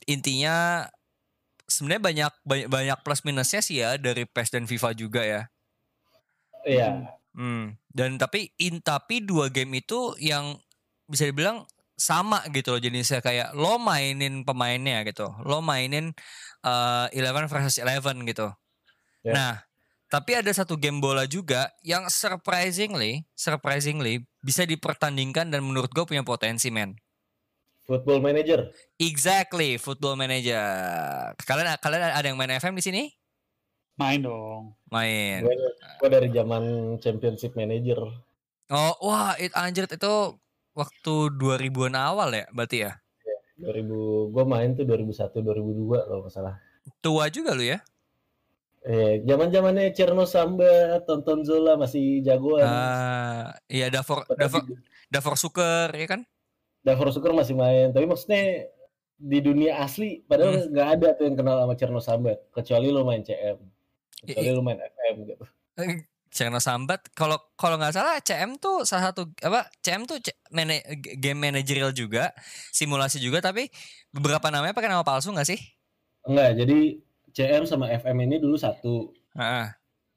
intinya 0.06 0.86
sebenarnya 1.66 2.02
banyak 2.02 2.32
banyak 2.46 2.68
banyak 2.70 2.98
plus 3.02 3.26
minusnya 3.26 3.58
sih 3.58 3.82
ya 3.82 3.98
dari 3.98 4.30
PES 4.30 4.54
dan 4.54 4.64
FIFA 4.70 4.90
juga 4.94 5.22
ya. 5.26 5.42
Iya, 6.66 7.16
Hmm. 7.36 7.76
Dan 7.92 8.16
tapi 8.16 8.48
in 8.56 8.80
tapi 8.80 9.20
dua 9.20 9.52
game 9.52 9.84
itu 9.84 10.16
yang 10.16 10.56
bisa 11.04 11.28
dibilang 11.28 11.68
sama 11.96 12.44
gitu 12.52 12.76
loh 12.76 12.80
jenisnya 12.80 13.24
kayak 13.24 13.56
lo 13.56 13.80
mainin 13.80 14.44
pemainnya 14.44 15.00
gitu. 15.08 15.32
Lo 15.42 15.64
mainin 15.64 16.12
eh, 16.62 17.06
11 17.10 17.48
versus 17.48 17.80
11 17.80 18.28
gitu. 18.28 18.52
Ya. 19.24 19.32
Nah, 19.32 19.52
tapi 20.06 20.38
ada 20.38 20.52
satu 20.54 20.78
game 20.78 21.02
bola 21.02 21.26
juga 21.26 21.72
yang 21.82 22.06
surprisingly, 22.06 23.26
surprisingly 23.34 24.22
bisa 24.38 24.62
dipertandingkan 24.62 25.50
dan 25.50 25.64
menurut 25.64 25.90
gue 25.90 26.04
punya 26.06 26.22
potensi 26.22 26.70
men. 26.70 26.94
Football 27.86 28.18
Manager. 28.18 28.70
Exactly, 28.98 29.78
Football 29.78 30.18
Manager. 30.18 30.62
Kalian 31.42 31.78
kalian 31.78 32.02
ada 32.14 32.26
yang 32.26 32.38
main 32.38 32.54
FM 32.58 32.74
di 32.78 32.82
sini? 32.82 33.02
Main 33.96 34.26
dong. 34.26 34.74
Main. 34.90 35.46
Gue 35.46 35.54
gue 36.02 36.08
dari 36.10 36.28
zaman 36.34 36.62
Championship 36.98 37.54
Manager. 37.54 38.10
Oh, 38.66 38.94
wah, 39.06 39.38
it 39.38 39.54
anjir 39.54 39.86
itu 39.86 40.14
waktu 40.76 41.14
2000-an 41.40 41.96
awal 41.96 42.28
ya, 42.36 42.44
berarti 42.52 42.84
ya. 42.84 42.92
2000, 43.56 44.36
gue 44.36 44.44
main 44.44 44.76
tuh 44.76 44.84
2001, 44.84 45.40
2002 45.40 46.04
kalau 46.04 46.20
nggak 46.28 46.34
salah. 46.36 46.60
Tua 47.00 47.32
juga 47.32 47.56
lu 47.56 47.64
ya? 47.64 47.80
Eh, 48.86 49.24
zaman 49.26 49.50
zamannya 49.50 49.90
Cerno 49.96 50.28
Samba, 50.28 51.02
Tonton 51.02 51.42
Zola 51.42 51.74
masih 51.74 52.22
jagoan. 52.22 52.62
Ah, 52.62 53.50
iya 53.66 53.90
Davor 53.90 54.22
Davor 54.38 54.62
Davor 55.10 55.34
Suker 55.34 55.90
ya 55.90 56.06
kan? 56.06 56.22
Davor 56.86 57.10
Suker 57.10 57.34
masih 57.34 57.58
main, 57.58 57.90
tapi 57.90 58.06
maksudnya 58.06 58.70
di 59.16 59.40
dunia 59.42 59.80
asli 59.82 60.22
padahal 60.22 60.70
nggak 60.70 60.88
ada 61.00 61.08
tuh 61.18 61.24
yang 61.26 61.34
kenal 61.34 61.56
sama 61.58 61.74
Cerno 61.74 61.98
Samba 61.98 62.38
kecuali 62.54 62.92
lo 62.94 63.02
main 63.02 63.26
CM. 63.26 63.58
Kecuali 64.22 64.48
I- 64.52 64.54
lo 64.54 64.62
main 64.62 64.78
FM 64.78 65.14
gitu. 65.34 65.44
Channel 66.30 66.60
Sambat 66.60 67.08
kalau 67.16 67.38
kalau 67.54 67.80
nggak 67.80 67.94
salah 67.96 68.20
CM 68.20 68.60
tuh 68.60 68.84
salah 68.84 69.10
satu 69.10 69.30
apa 69.40 69.70
CM 69.80 70.04
tuh 70.04 70.20
C- 70.20 70.36
mana- 70.52 70.84
game 70.98 71.38
managerial 71.38 71.90
juga, 71.96 72.34
simulasi 72.74 73.22
juga 73.22 73.40
tapi 73.40 73.70
beberapa 74.12 74.48
namanya 74.52 74.76
pakai 74.76 74.90
nama 74.92 75.06
palsu 75.06 75.32
nggak 75.32 75.48
sih? 75.48 75.60
Enggak, 76.26 76.58
jadi 76.58 76.78
CM 77.32 77.64
sama 77.64 77.88
FM 77.92 78.26
ini 78.26 78.36
dulu 78.42 78.58
satu. 78.58 79.14
Heeh. 79.36 79.70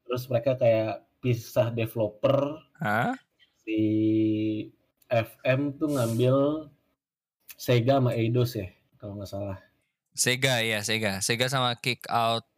Terus 0.08 0.22
mereka 0.26 0.58
kayak 0.58 1.06
pisah 1.22 1.70
developer. 1.70 2.58
Hah? 2.80 3.14
Si 3.62 3.80
FM 5.06 5.76
tuh 5.76 5.94
ngambil 5.94 6.66
Sega 7.60 8.00
sama 8.00 8.16
Eidos 8.16 8.56
ya, 8.56 8.72
kalau 8.96 9.20
nggak 9.20 9.30
salah. 9.30 9.58
Sega 10.16 10.64
ya 10.64 10.80
Sega, 10.82 11.20
Sega 11.22 11.46
sama 11.46 11.76
Kick 11.78 12.08
Out 12.10 12.48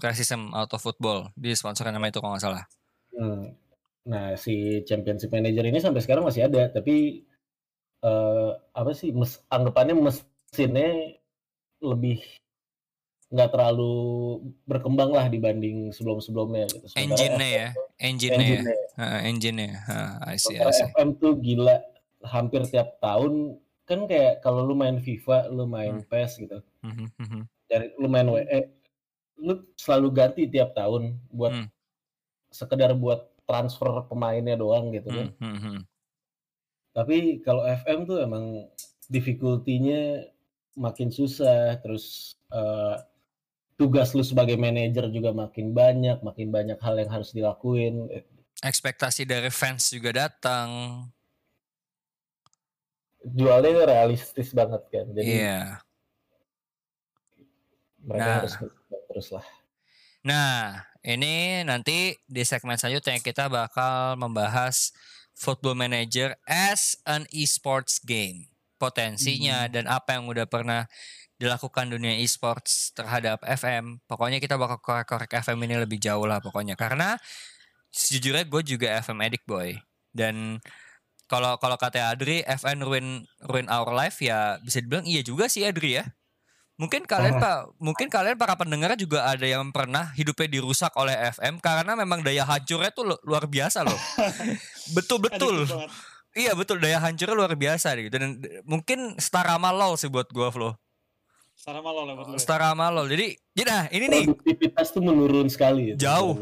Racism 0.00 0.54
Out 0.54 0.72
of 0.72 0.80
Football 0.80 1.34
di 1.34 1.52
sponsoran 1.52 1.92
nama 1.92 2.08
itu 2.08 2.22
kalau 2.22 2.38
nggak 2.38 2.44
salah. 2.46 2.64
Hmm. 3.14 3.54
Nah, 4.04 4.36
si 4.36 4.84
Championship 4.84 5.32
Manager 5.32 5.64
ini 5.64 5.80
sampai 5.80 6.04
sekarang 6.04 6.28
masih 6.28 6.44
ada, 6.44 6.68
tapi 6.68 7.24
eh, 8.04 8.50
apa 8.76 8.90
sih 8.92 9.16
mes- 9.16 9.40
anggapannya 9.48 9.96
mesinnya 9.96 11.16
lebih 11.80 12.20
nggak 13.32 13.50
terlalu 13.50 13.94
berkembang 14.68 15.10
lah 15.10 15.26
dibanding 15.26 15.90
sebelum-sebelumnya 15.90 16.68
gitu. 16.70 16.86
Sementara 16.86 17.02
Engine-nya 17.02 17.48
ya, 17.48 17.68
engine-nya 17.98 18.44
ya, 18.44 18.52
engine-nya. 18.60 18.76
Heeh, 18.94 19.20
engine-nya. 19.32 19.70
Heeh, 19.88 20.10
I 20.22 20.36
see, 20.36 20.54
I 20.54 20.68
Sementara 20.68 20.70
see. 20.76 20.86
FM 20.92 21.08
tuh 21.18 21.32
gila 21.40 21.76
hampir 22.24 22.62
tiap 22.68 23.00
tahun 23.00 23.58
kan 23.84 24.08
kayak 24.08 24.40
kalau 24.40 24.64
lu 24.64 24.76
main 24.76 24.96
FIFA, 25.00 25.48
lu 25.52 25.64
main 25.66 26.00
Hmm. 26.00 26.08
PES 26.08 26.32
gitu. 26.40 26.58
Mhm, 26.84 27.06
mhm. 27.20 27.40
Dari 27.68 27.86
lu 27.96 28.06
main 28.06 28.28
WE, 28.28 28.60
lu 29.40 29.66
selalu 29.76 30.08
ganti 30.12 30.42
tiap 30.46 30.76
tahun 30.76 31.16
buat 31.32 31.52
Hmm. 31.52 31.68
Sekedar 32.54 32.94
buat 32.94 33.26
transfer 33.44 34.06
pemainnya 34.06 34.54
doang 34.54 34.94
gitu 34.94 35.10
kan. 35.10 35.28
Hmm, 35.36 35.50
hmm, 35.50 35.58
hmm. 35.60 35.78
Tapi 36.94 37.42
kalau 37.42 37.66
FM 37.66 38.06
tuh 38.06 38.22
emang 38.22 38.70
difficulty-nya 39.10 40.30
makin 40.78 41.10
susah, 41.10 41.74
terus 41.82 42.38
eh, 42.54 42.96
tugas 43.74 44.14
lu 44.14 44.22
sebagai 44.22 44.54
manajer 44.54 45.10
juga 45.10 45.34
makin 45.34 45.74
banyak, 45.74 46.22
makin 46.22 46.54
banyak 46.54 46.78
hal 46.78 46.94
yang 46.94 47.10
harus 47.10 47.34
dilakuin. 47.34 48.06
ekspektasi 48.62 49.26
dari 49.28 49.50
fans 49.52 49.90
juga 49.92 50.14
datang. 50.24 50.70
jualnya 53.24 53.88
realistis 53.88 54.52
banget 54.52 54.84
kan. 54.92 55.08
Jadi 55.16 55.24
Iya. 55.40 55.80
mereka 58.04 58.20
Nah. 58.24 58.36
harus 58.44 58.54
terus 59.08 59.28
lah. 59.32 59.46
Nah, 60.24 60.80
ini 61.04 61.60
nanti 61.68 62.16
di 62.24 62.42
segmen 62.48 62.80
selanjutnya 62.80 63.20
kita 63.20 63.52
bakal 63.52 64.16
membahas 64.16 64.88
Football 65.36 65.76
Manager 65.76 66.32
as 66.48 66.96
an 67.04 67.28
esports 67.28 68.00
game. 68.00 68.48
Potensinya 68.80 69.68
dan 69.68 69.84
apa 69.84 70.16
yang 70.16 70.24
udah 70.24 70.48
pernah 70.48 70.88
dilakukan 71.36 71.92
dunia 71.92 72.16
esports 72.24 72.96
terhadap 72.96 73.44
FM. 73.44 74.00
Pokoknya 74.08 74.40
kita 74.40 74.56
bakal 74.56 74.80
korek-korek 74.80 75.44
FM 75.44 75.60
ini 75.68 75.76
lebih 75.76 76.00
jauh 76.00 76.24
lah 76.24 76.40
pokoknya. 76.40 76.72
Karena 76.72 77.20
sejujurnya 77.92 78.48
gue 78.48 78.62
juga 78.64 78.96
FM 79.04 79.20
addict 79.20 79.44
boy. 79.44 79.76
Dan 80.08 80.56
kalau 81.28 81.60
kalau 81.60 81.76
kata 81.76 82.14
Adri, 82.14 82.40
FN 82.46 82.80
ruin 82.80 83.28
ruin 83.44 83.68
our 83.68 83.92
life 83.92 84.24
ya 84.24 84.56
bisa 84.64 84.80
dibilang 84.80 85.04
iya 85.04 85.20
juga 85.20 85.52
sih 85.52 85.68
Adri 85.68 86.00
ya. 86.00 86.04
Mungkin 86.74 87.06
kalian 87.06 87.38
pak, 87.38 87.70
mungkin 87.78 88.10
kalian 88.10 88.34
para 88.34 88.58
pendengar 88.58 88.98
juga 88.98 89.30
ada 89.30 89.46
yang 89.46 89.70
pernah 89.70 90.10
hidupnya 90.10 90.58
dirusak 90.58 90.90
oleh 90.98 91.14
FM 91.30 91.62
karena 91.62 91.94
memang 91.94 92.18
daya 92.18 92.42
hancurnya 92.42 92.90
tuh 92.90 93.14
lu- 93.14 93.22
luar 93.22 93.46
biasa 93.46 93.86
loh. 93.86 93.94
betul 94.96 95.22
betul. 95.22 95.62
Iya 96.34 96.50
betul 96.58 96.82
daya 96.82 96.98
hancurnya 96.98 97.30
luar 97.30 97.54
biasa 97.54 97.94
gitu 97.94 98.18
dan 98.18 98.42
mungkin 98.66 99.14
setara 99.22 99.54
sama 99.54 99.70
LOL 99.70 99.94
sih 99.94 100.10
buat 100.10 100.26
gua 100.34 100.50
Flo. 100.50 100.74
Sarah 101.54 101.78
malah 101.78 102.02
lah 102.02 102.14
buat 102.18 102.26
lu. 102.26 102.34
ya. 102.34 102.42
Setara 102.42 102.74
sama 102.74 102.90
LOL. 102.90 103.06
Jadi, 103.06 103.38
jadi 103.54 103.68
nah 103.70 103.84
ini 103.94 104.06
nih 104.10 104.24
Produktivitas 104.26 104.86
tuh 104.90 105.02
menurun 105.06 105.46
sekali. 105.46 105.94
itu 105.94 106.02
Jauh. 106.02 106.34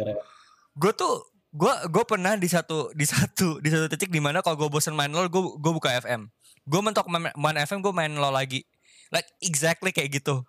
gue 0.73 0.93
tuh 0.97 1.29
gue 1.53 1.75
gue 1.93 2.05
pernah 2.09 2.33
di 2.41 2.49
satu 2.49 2.89
di 2.97 3.05
satu 3.05 3.61
di 3.61 3.69
satu 3.69 3.85
titik 3.93 4.09
di 4.09 4.25
mana 4.25 4.41
kalau 4.41 4.57
gue 4.57 4.73
bosen 4.73 4.97
main 4.97 5.13
LOL 5.13 5.29
gue 5.29 5.43
gue 5.61 5.73
buka 5.77 5.93
FM 6.01 6.25
gue 6.65 6.81
mentok 6.81 7.05
main, 7.13 7.29
main 7.37 7.57
FM 7.61 7.85
gue 7.85 7.93
main 7.93 8.09
LOL 8.09 8.33
lagi 8.33 8.65
like 9.13 9.29
exactly 9.45 9.93
kayak 9.93 10.19
gitu 10.19 10.43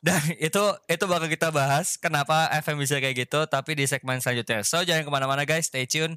dan 0.00 0.18
itu 0.48 0.64
itu 0.88 1.04
bakal 1.04 1.28
kita 1.28 1.52
bahas 1.52 2.00
kenapa 2.00 2.48
FM 2.64 2.80
bisa 2.80 2.96
kayak 2.98 3.28
gitu 3.28 3.44
tapi 3.46 3.76
di 3.76 3.84
segmen 3.84 4.18
selanjutnya 4.18 4.64
so 4.64 4.80
jangan 4.80 5.04
ke 5.04 5.12
mana-mana 5.12 5.44
guys 5.44 5.68
stay 5.68 5.84
tune 5.84 6.16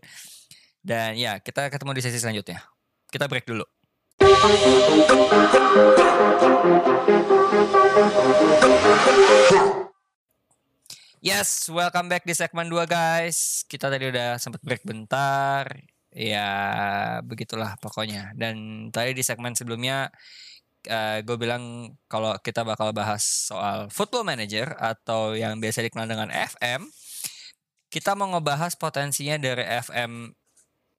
dan 0.82 1.20
ya 1.20 1.38
kita 1.44 1.68
ketemu 1.68 1.92
di 2.00 2.02
sesi 2.02 2.18
selanjutnya 2.18 2.64
kita 3.12 3.28
break 3.28 3.46
dulu 3.46 3.68
Yes, 11.24 11.72
welcome 11.72 12.12
back 12.12 12.28
di 12.28 12.36
segmen 12.36 12.68
2 12.68 12.84
guys. 12.84 13.64
Kita 13.64 13.88
tadi 13.88 14.12
udah 14.12 14.36
sempat 14.36 14.60
break 14.60 14.84
bentar. 14.84 15.72
Ya, 16.12 16.52
begitulah 17.24 17.80
pokoknya. 17.80 18.36
Dan 18.36 18.88
tadi 18.92 19.16
di 19.16 19.24
segmen 19.24 19.56
sebelumnya 19.56 20.12
gue 21.24 21.38
bilang 21.40 21.96
kalau 22.12 22.36
kita 22.44 22.62
bakal 22.68 22.92
bahas 22.92 23.24
soal 23.24 23.88
Football 23.88 24.28
Manager 24.28 24.76
atau 24.78 25.34
yang 25.34 25.58
biasa 25.58 25.86
dikenal 25.86 26.08
dengan 26.08 26.30
FM. 26.30 26.88
Kita 27.88 28.18
mau 28.18 28.26
ngebahas 28.34 28.74
potensinya 28.74 29.38
dari 29.38 29.62
FM 29.64 30.34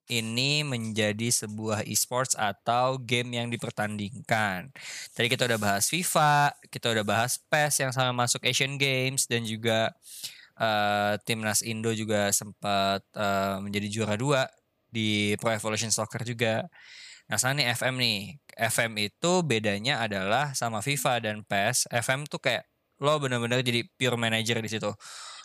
ini 0.09 0.61
menjadi 0.61 1.33
sebuah 1.33 1.81
esports 1.89 2.37
atau 2.37 3.01
game 3.01 3.41
yang 3.41 3.47
dipertandingkan. 3.49 4.69
Tadi 5.17 5.27
kita 5.27 5.49
udah 5.49 5.57
bahas 5.57 5.89
FIFA, 5.89 6.53
kita 6.69 6.93
udah 6.93 7.05
bahas 7.05 7.41
PES 7.49 7.81
yang 7.81 7.91
sama 7.91 8.13
masuk 8.13 8.45
Asian 8.45 8.77
Games 8.77 9.25
dan 9.25 9.41
juga 9.41 9.89
eh, 10.61 11.13
timnas 11.25 11.65
Indo 11.65 11.89
juga 11.91 12.29
sempat 12.29 13.01
eh, 13.17 13.57
menjadi 13.65 13.87
juara 13.89 14.15
dua 14.17 14.45
di 14.93 15.33
Pro 15.41 15.49
Evolution 15.51 15.89
Soccer 15.89 16.21
juga. 16.21 16.69
Nah, 17.25 17.41
sekarang 17.41 17.65
nih 17.65 17.67
FM 17.73 17.95
nih. 17.97 18.19
FM 18.55 19.11
itu 19.11 19.43
bedanya 19.43 20.01
adalah 20.01 20.55
sama 20.55 20.79
FIFA 20.79 21.13
dan 21.21 21.37
PES. 21.43 21.91
FM 21.91 22.27
tuh 22.27 22.39
kayak 22.39 22.65
lo 23.03 23.19
bener-bener 23.19 23.59
jadi 23.59 23.83
pure 23.99 24.15
manager 24.15 24.63
di 24.63 24.71
situ. 24.71 24.91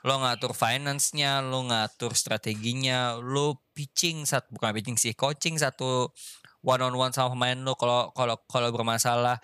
Lo 0.06 0.14
ngatur 0.22 0.56
finance-nya, 0.56 1.44
lo 1.44 1.66
ngatur 1.66 2.16
strateginya, 2.16 3.18
lo 3.20 3.60
pitching 3.74 4.24
satu 4.24 4.54
bukan 4.54 4.72
pitching 4.72 4.96
sih, 4.96 5.12
coaching 5.12 5.58
satu 5.58 6.08
one 6.64 6.80
on 6.84 6.94
one 6.94 7.12
sama 7.12 7.32
pemain 7.32 7.56
lo 7.56 7.74
kalau 7.76 8.12
kalau 8.12 8.36
kalau 8.48 8.68
bermasalah 8.72 9.40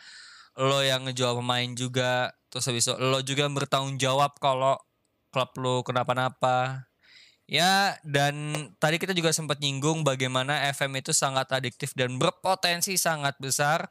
lo 0.61 0.81
yang 0.85 1.05
ngejual 1.09 1.37
pemain 1.41 1.69
juga 1.77 2.33
terus 2.49 2.65
habis 2.69 2.89
itu 2.89 2.95
lo 2.97 3.21
juga 3.25 3.49
bertanggung 3.49 3.97
jawab 4.01 4.37
kalau 4.41 4.77
klub 5.33 5.51
lo 5.61 5.75
kenapa-napa 5.85 6.89
ya 7.47 7.95
dan 8.03 8.55
tadi 8.83 8.99
kita 8.99 9.15
juga 9.15 9.31
sempat 9.31 9.63
nyinggung 9.63 10.03
bagaimana 10.03 10.67
FM 10.75 10.99
itu 10.99 11.15
sangat 11.15 11.47
adiktif 11.55 11.95
dan 11.95 12.19
berpotensi 12.19 12.99
sangat 12.99 13.39
besar 13.39 13.87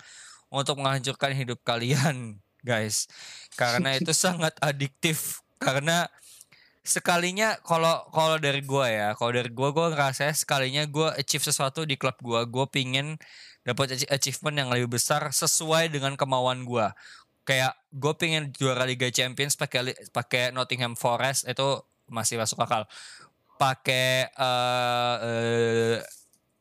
untuk 0.51 0.79
menghancurkan 0.79 1.31
hidup 1.33 1.59
kalian 1.63 2.39
guys. 2.67 3.07
Karena 3.55 3.95
itu 3.95 4.11
sangat 4.27 4.53
adiktif. 4.59 5.41
Karena 5.59 6.07
sekalinya 6.85 7.57
kalau 7.65 8.05
kalau 8.13 8.37
dari 8.37 8.61
gua 8.61 8.85
ya 8.91 9.09
kalau 9.17 9.33
dari 9.33 9.49
gua 9.49 9.73
gua 9.73 9.89
ngerasa 9.89 10.29
sekalinya 10.37 10.85
gua 10.85 11.17
achieve 11.17 11.41
sesuatu 11.41 11.87
di 11.87 11.95
klub 11.95 12.19
gua. 12.21 12.43
Gua 12.45 12.67
pingin 12.69 13.17
dapat 13.65 13.97
achi- 13.97 14.11
achievement 14.11 14.55
yang 14.61 14.69
lebih 14.69 14.99
besar 14.99 15.25
sesuai 15.31 15.89
dengan 15.89 16.13
kemauan 16.19 16.67
gua. 16.67 16.93
Kayak 17.45 17.77
gue 17.93 18.13
pengen 18.17 18.49
juara 18.57 18.89
Liga 18.89 19.05
Champions 19.13 19.53
pakai 19.53 19.93
pakai 20.09 20.49
Nottingham 20.49 20.97
Forest 20.97 21.45
itu 21.45 21.77
masih 22.09 22.41
masuk 22.41 22.57
akal 22.61 22.89
pakai 23.55 24.27
eh 24.27 25.15
eh 25.21 25.97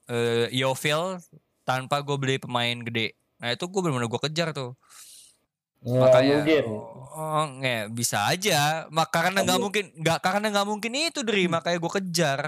eh, 0.06 0.46
Yeovil 0.50 1.18
tanpa 1.62 2.00
gue 2.00 2.14
beli 2.14 2.36
pemain 2.36 2.76
gede 2.78 3.12
nah 3.36 3.50
itu 3.50 3.64
gue 3.64 3.80
benar-benar 3.80 4.08
gue 4.08 4.22
kejar 4.22 4.48
tuh 4.50 4.72
Nggak 5.80 6.00
makanya 6.00 6.34
mungkin. 6.38 6.64
oh, 7.12 7.44
nggak 7.54 7.82
bisa 7.92 8.18
aja 8.26 8.88
mak 8.88 9.10
karena 9.10 9.38
nggak 9.38 9.52
Tapi- 9.52 9.64
mungkin 9.64 9.84
nggak 9.94 10.18
karena 10.18 10.46
nggak 10.48 10.66
mungkin 10.66 10.90
itu 10.94 11.20
dari 11.20 11.44
makanya 11.46 11.78
gue 11.78 11.92
kejar 11.94 12.40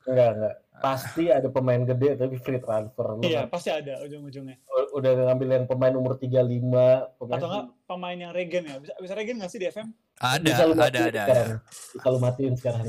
Enggak, 0.00 0.32
enggak. 0.32 0.54
Pasti 0.80 1.28
ada 1.28 1.44
pemain 1.46 1.76
gede 1.78 2.16
tapi 2.16 2.40
free 2.40 2.56
transfer. 2.56 3.04
Lu 3.12 3.20
Iya, 3.20 3.44
kan 3.44 3.52
pasti 3.52 3.68
ada 3.68 4.00
ujung-ujungnya. 4.00 4.56
udah 4.90 5.10
ngambil 5.28 5.48
yang 5.52 5.66
pemain 5.68 5.92
umur 5.92 6.16
35, 6.16 6.40
pemain 7.20 7.36
Atau 7.36 7.46
enggak 7.46 7.66
pemain 7.84 8.16
yang 8.18 8.32
regen 8.32 8.64
ya? 8.64 8.80
Bisa, 8.80 8.96
bisa 8.96 9.12
regen 9.12 9.36
nggak 9.36 9.52
sih 9.52 9.60
di 9.60 9.68
FM? 9.68 9.92
ada 10.16 10.40
bisa 10.40 10.62
ada 10.64 10.80
ada 11.04 11.20
ada. 11.22 11.42
Bisa 11.68 12.06
lu 12.06 12.16
matiin 12.18 12.56
sekarang. 12.56 12.88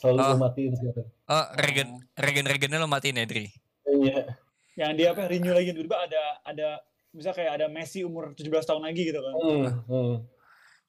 Selalu 0.00 0.16
Oh. 0.16 0.28
lu 0.32 0.38
matiin 0.40 0.72
sekarang. 0.72 1.08
oh 1.28 1.46
regen 1.60 1.88
regen 2.16 2.46
regennya 2.48 2.78
lo 2.80 2.88
matiin 2.88 3.20
ya 3.20 3.28
Dri 3.28 3.46
Iya. 3.84 4.22
Yang 4.78 4.92
dia 4.96 5.08
apa? 5.12 5.22
Renew 5.28 5.52
lagi 5.52 5.76
tiba-tiba 5.76 5.98
ada 6.00 6.22
ada 6.46 6.68
bisa 7.10 7.34
kayak 7.34 7.58
ada 7.60 7.66
Messi 7.68 8.00
umur 8.00 8.32
17 8.32 8.48
tahun 8.64 8.86
lagi 8.86 9.02
gitu 9.12 9.18
kan. 9.18 9.34
Hmm, 9.36 9.66
hmm. 9.90 10.14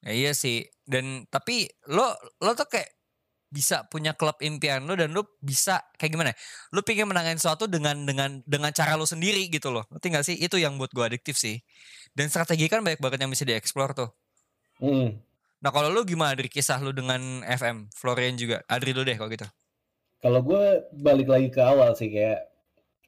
Ya, 0.06 0.12
iya 0.14 0.32
sih. 0.32 0.64
Dan 0.86 1.26
tapi 1.28 1.66
lo 1.90 2.14
lo 2.40 2.50
tuh 2.54 2.70
kayak 2.70 2.88
bisa 3.52 3.84
punya 3.84 4.16
klub 4.16 4.40
impian 4.40 4.86
lo 4.88 4.96
dan 4.96 5.12
lo 5.12 5.36
bisa 5.42 5.82
kayak 6.00 6.08
gimana? 6.08 6.30
ya, 6.32 6.36
Lo 6.72 6.80
pengen 6.80 7.10
menangin 7.10 7.36
sesuatu 7.36 7.68
dengan 7.68 8.06
dengan 8.06 8.40
dengan 8.48 8.70
cara 8.72 8.96
lo 8.96 9.04
sendiri 9.04 9.50
gitu 9.52 9.68
loh. 9.68 9.84
Ngerti 9.92 10.06
gak 10.08 10.24
sih? 10.24 10.36
Itu 10.40 10.56
yang 10.56 10.78
buat 10.80 10.94
gue 10.94 11.04
adiktif 11.04 11.36
sih. 11.36 11.60
Dan 12.16 12.32
strategi 12.32 12.70
kan 12.70 12.80
banyak 12.80 13.02
banget 13.02 13.18
yang 13.20 13.32
bisa 13.34 13.44
dieksplor 13.44 13.92
tuh. 13.92 14.08
Hmm. 14.80 15.20
Nah 15.62 15.70
kalau 15.70 15.88
lo 15.88 16.02
gimana 16.02 16.34
dari 16.34 16.50
kisah 16.50 16.82
lo 16.82 16.90
dengan 16.90 17.46
FM? 17.46 17.86
Florian 17.94 18.34
juga. 18.34 18.66
Adri 18.66 18.90
lo 18.90 19.06
deh 19.06 19.14
kalau 19.14 19.30
gitu. 19.30 19.46
Kalau 20.18 20.42
gue 20.42 20.62
balik 20.92 21.26
lagi 21.26 21.48
ke 21.48 21.58
awal 21.58 21.94
sih 21.94 22.10
kayak 22.10 22.46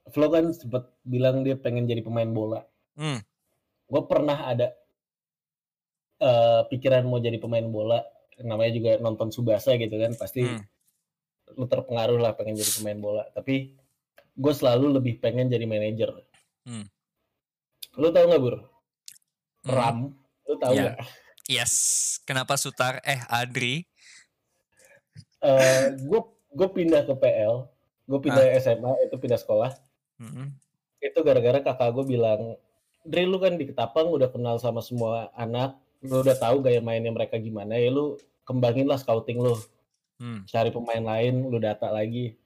Flo 0.04 0.28
kan 0.28 0.52
sempet 0.52 0.84
bilang 1.00 1.40
dia 1.42 1.56
pengen 1.56 1.88
jadi 1.88 2.04
pemain 2.04 2.28
bola. 2.28 2.60
Hmm. 2.94 3.18
Gue 3.88 4.02
pernah 4.04 4.46
ada 4.46 4.70
eh, 6.20 6.60
pikiran 6.68 7.04
mau 7.04 7.18
jadi 7.18 7.36
pemain 7.38 7.64
bola. 7.64 8.04
Namanya 8.38 8.72
juga 8.74 8.90
nonton 8.98 9.30
Subasa 9.30 9.74
gitu 9.74 9.94
kan. 9.96 10.14
Pasti 10.14 10.44
Hmm. 10.44 10.62
lu 11.54 11.66
terpengaruh 11.66 12.18
lah 12.18 12.32
pengen 12.34 12.54
jadi 12.54 12.70
pemain 12.76 12.98
bola. 12.98 13.24
Tapi 13.32 13.74
gue 14.34 14.52
selalu 14.54 14.98
lebih 15.00 15.18
pengen 15.18 15.48
jadi 15.48 15.64
manajer. 15.64 16.10
Hmm. 16.66 16.86
Lu 17.96 18.10
tau 18.10 18.26
nggak 18.26 18.42
Bur? 18.42 18.56
Hmm. 19.64 19.70
Ram. 19.70 19.98
Lu 20.44 20.54
tau 20.58 20.72
Iya. 20.74 20.82
nggak? 20.92 20.96
Yes. 21.46 21.72
Kenapa 22.24 22.56
Sutar? 22.56 23.00
Eh 23.04 23.20
Adri. 23.28 23.84
gue 26.00 26.20
gue 26.54 26.68
pindah 26.72 27.04
ke 27.04 27.14
PL. 27.14 27.68
Gue 28.04 28.18
pindah 28.20 28.44
SMA 28.58 28.92
itu 29.04 29.16
pindah 29.16 29.40
sekolah. 29.40 29.72
Mm-mm. 30.14 30.54
itu 31.02 31.20
gara-gara 31.20 31.60
kakak 31.60 31.90
gue 31.92 32.06
bilang 32.06 32.56
Dri 33.04 33.28
lu 33.28 33.36
kan 33.36 33.60
di 33.60 33.68
Ketapang 33.68 34.08
udah 34.08 34.32
kenal 34.32 34.56
sama 34.56 34.80
semua 34.80 35.28
anak 35.36 35.76
lu 36.00 36.24
udah 36.24 36.32
tahu 36.32 36.64
gaya 36.64 36.80
mainnya 36.80 37.12
mereka 37.12 37.36
gimana 37.36 37.76
ya 37.76 37.92
lu 37.92 38.16
kembangin 38.48 38.88
lah 38.88 38.96
scouting 38.96 39.36
lu 39.36 39.56
Hmm. 40.14 40.46
cari 40.46 40.70
pemain 40.70 41.02
lain 41.02 41.50
lu 41.50 41.58
data 41.58 41.90
lagi 41.90 42.38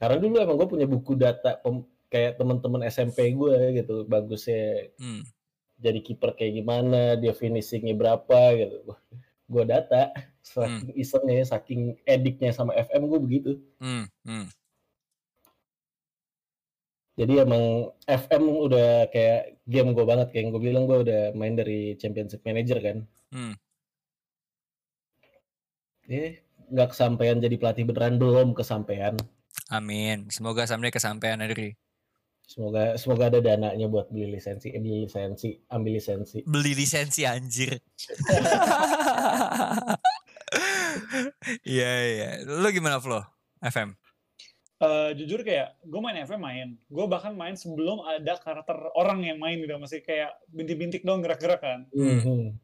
karena 0.00 0.16
dulu 0.16 0.40
emang 0.40 0.56
gue 0.56 0.64
punya 0.66 0.86
buku 0.88 1.12
data 1.12 1.60
kayak 2.08 2.40
teman-teman 2.40 2.88
SMP 2.88 3.36
gue 3.36 3.76
gitu 3.76 4.08
bagusnya 4.08 4.88
Hmm. 4.96 5.22
Jadi 5.80 6.00
kiper 6.04 6.36
kayak 6.36 6.60
gimana 6.60 7.16
dia 7.16 7.32
finishingnya 7.32 7.96
berapa 7.96 8.40
gitu 8.54 8.94
gue 9.52 9.64
data 9.66 10.14
saking 10.44 10.94
isengnya 10.94 11.42
saking 11.42 11.98
ediknya 12.06 12.54
sama 12.54 12.76
FM 12.76 13.10
gue 13.10 13.20
begitu 13.20 13.50
Hmm. 13.80 14.06
Hmm. 14.22 14.46
Jadi 17.20 17.36
emang 17.36 17.92
FM 18.08 18.44
udah 18.64 19.12
kayak 19.12 19.60
game 19.68 19.92
gue 19.92 20.04
banget 20.08 20.32
kayak 20.32 20.40
yang 20.40 20.50
gue 20.56 20.62
bilang 20.62 20.84
gue 20.88 21.04
udah 21.04 21.22
main 21.36 21.52
dari 21.52 21.92
Championship 22.00 22.40
Manager 22.48 22.80
kan. 22.80 23.04
Hmm. 23.28 23.54
Eh 26.08 26.40
nggak 26.72 26.96
kesampaian 26.96 27.36
jadi 27.36 27.60
pelatih 27.60 27.84
beneran 27.84 28.16
belum 28.16 28.56
kesampaian. 28.56 29.20
Amin. 29.68 30.32
Semoga 30.32 30.64
someday 30.64 30.88
kesampaian 30.88 31.44
Adri. 31.44 31.76
Semoga 32.50 32.98
semoga 32.98 33.30
ada 33.30 33.38
dananya 33.38 33.86
buat 33.86 34.10
beli 34.10 34.34
lisensi, 34.34 34.74
eh, 34.74 34.82
beli 34.82 35.06
lisensi, 35.06 35.54
ambil 35.70 35.92
lisensi. 35.94 36.42
Beli 36.42 36.74
lisensi 36.74 37.22
anjir. 37.22 37.78
Iya 41.62 41.92
iya. 42.10 42.30
Lu 42.42 42.66
gimana 42.74 42.98
Flo? 42.98 43.22
FM. 43.62 43.94
Eh, 44.80 45.10
jujur 45.12 45.44
kayak 45.44 45.76
gue 45.84 46.00
main 46.00 46.16
FM 46.24 46.40
main 46.40 46.68
gue 46.88 47.04
bahkan 47.04 47.36
main 47.36 47.52
sebelum 47.52 48.00
ada 48.00 48.40
karakter 48.40 48.80
orang 48.96 49.20
yang 49.28 49.36
main 49.36 49.60
gitu 49.60 49.76
masih 49.76 50.00
kayak 50.00 50.32
bintik-bintik 50.48 51.04
dong 51.04 51.20
gerak-gerak 51.20 51.60
kan 51.60 51.84
Mhm. 51.92 52.56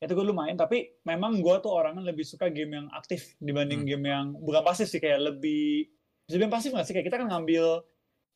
itu 0.00 0.12
gue 0.16 0.22
lumayan 0.22 0.54
tapi 0.54 0.96
memang 1.02 1.42
gue 1.42 1.56
tuh 1.60 1.74
orangnya 1.74 2.14
lebih 2.14 2.22
suka 2.22 2.46
game 2.48 2.78
yang 2.78 2.86
aktif 2.94 3.34
dibanding 3.36 3.82
Hmm. 3.84 3.90
game 3.90 4.04
yang 4.06 4.26
bukan 4.38 4.62
pasif 4.62 4.86
sih 4.86 5.02
kayak 5.02 5.34
lebih 5.34 5.90
bisa 6.24 6.38
bilang 6.38 6.54
pasif 6.54 6.70
nggak 6.72 6.86
sih 6.86 6.94
kayak 6.94 7.06
kita 7.10 7.18
kan 7.20 7.28
ngambil 7.28 7.82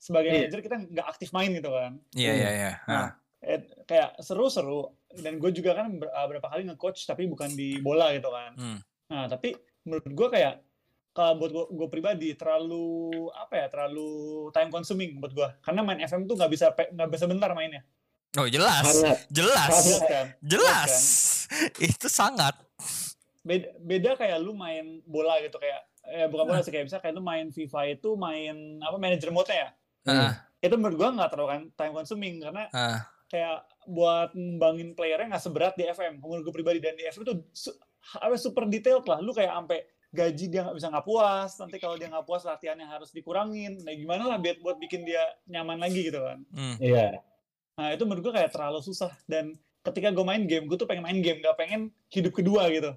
sebagai 0.05 0.29
Iya. 0.29 0.37
manajer 0.45 0.61
kita 0.61 0.77
nggak 0.85 1.07
aktif 1.09 1.29
main 1.31 1.49
gitu 1.51 1.71
kan 1.71 1.93
Iya 2.13 2.33
iya 2.35 2.51
iya. 2.53 2.73
Nah, 2.85 3.09
eh, 3.41 3.57
kayak 3.83 4.21
seru-seru 4.21 4.93
dan 5.15 5.37
gue 5.37 5.49
juga 5.51 5.73
kan 5.75 5.89
ber- 5.95 6.11
uh, 6.11 6.27
berapa 6.27 6.45
kali 6.45 6.67
nge-coach 6.67 7.05
tapi 7.05 7.25
bukan 7.25 7.49
di 7.51 7.79
bola 7.79 8.13
gitu 8.13 8.29
kan 8.29 8.53
Hmm. 8.55 8.79
nah 9.07 9.25
tapi 9.27 9.57
menurut 9.83 10.05
gue 10.07 10.29
kayak 10.31 10.55
kalau 11.11 11.39
buat 11.39 11.51
gue, 11.51 11.65
gue 11.73 11.89
pribadi 11.89 12.29
terlalu 12.35 12.85
apa 13.31 13.55
ya 13.55 13.67
terlalu 13.69 14.11
time 14.51 14.69
consuming 14.69 15.17
buat 15.17 15.31
gue 15.31 15.49
karena 15.61 15.81
main 15.81 16.01
FM 16.01 16.27
tuh 16.27 16.35
nggak 16.35 16.51
bisa 16.51 16.67
nggak 16.71 17.09
bisa 17.09 17.25
bentar 17.25 17.49
mainnya 17.51 17.81
Oh 18.35 18.45
jelas. 18.45 18.83
Sangat. 18.83 19.31
Jelas. 19.31 19.71
Jelas 19.79 20.03
kan 20.05 20.27
Jelas. 20.43 20.93
Itu 21.87 22.11
sangat. 22.11 22.59
beda, 23.41 23.71
beda 23.79 24.11
kayak 24.17 24.37
lu 24.39 24.53
main 24.53 24.99
bola 25.05 25.39
gitu 25.39 25.55
kayak 25.55 25.87
eh, 26.09 26.27
bukan 26.27 26.43
bola 26.45 26.59
sih 26.59 26.69
kayak 26.69 26.89
bisa 26.89 26.99
kayak 26.99 27.13
lu 27.13 27.23
main 27.23 27.49
FIFA 27.49 27.95
itu 27.95 28.11
main 28.15 28.57
apa 28.81 28.97
manager 28.97 29.31
mode 29.31 29.47
ya 29.49 29.71
Ah, 30.05 30.33
itu 30.61 30.75
menurut 30.77 30.97
gue 30.97 31.09
nggak 31.17 31.31
terlalu 31.33 31.49
kan 31.49 31.63
time 31.75 31.95
consuming 31.95 32.35
karena 32.41 32.69
ah. 32.71 33.01
kayak 33.29 33.65
buat 33.85 34.33
ngembangin 34.33 34.93
playernya 34.93 35.37
nggak 35.37 35.45
seberat 35.45 35.75
di 35.75 35.85
FM 35.85 36.21
menurut 36.21 36.45
gue 36.45 36.55
pribadi 36.55 36.79
dan 36.81 36.95
di 36.95 37.05
FM 37.05 37.25
itu 37.25 37.35
su- 37.53 37.77
apa 38.21 38.37
super 38.37 38.69
detailed 38.69 39.05
lah 39.05 39.21
lu 39.21 39.33
kayak 39.33 39.53
sampai 39.53 39.79
gaji 40.15 40.45
dia 40.47 40.61
nggak 40.63 40.77
bisa 40.77 40.89
nggak 40.93 41.07
puas 41.09 41.51
nanti 41.59 41.77
kalau 41.81 41.97
dia 41.97 42.07
nggak 42.07 42.23
puas 42.23 42.45
latihannya 42.45 42.87
harus 42.87 43.11
dikurangin 43.11 43.81
nah 43.83 43.93
gimana 43.93 44.29
lah 44.29 44.37
buat 44.39 44.61
buat 44.61 44.77
bikin 44.79 45.03
dia 45.03 45.25
nyaman 45.49 45.81
lagi 45.81 46.07
gitu 46.07 46.21
kan 46.21 46.39
Hmm. 46.53 46.77
Iya. 46.79 47.19
nah 47.75 47.91
itu 47.91 48.05
menurut 48.07 48.23
gue 48.31 48.35
kayak 48.39 48.55
terlalu 48.55 48.79
susah 48.81 49.11
dan 49.27 49.57
ketika 49.83 50.15
gue 50.15 50.25
main 50.25 50.45
game 50.47 50.65
gue 50.65 50.79
tuh 50.79 50.87
pengen 50.87 51.05
main 51.05 51.19
game 51.19 51.43
gak 51.43 51.59
pengen 51.59 51.89
hidup 52.09 52.33
kedua 52.33 52.69
gitu 52.71 52.93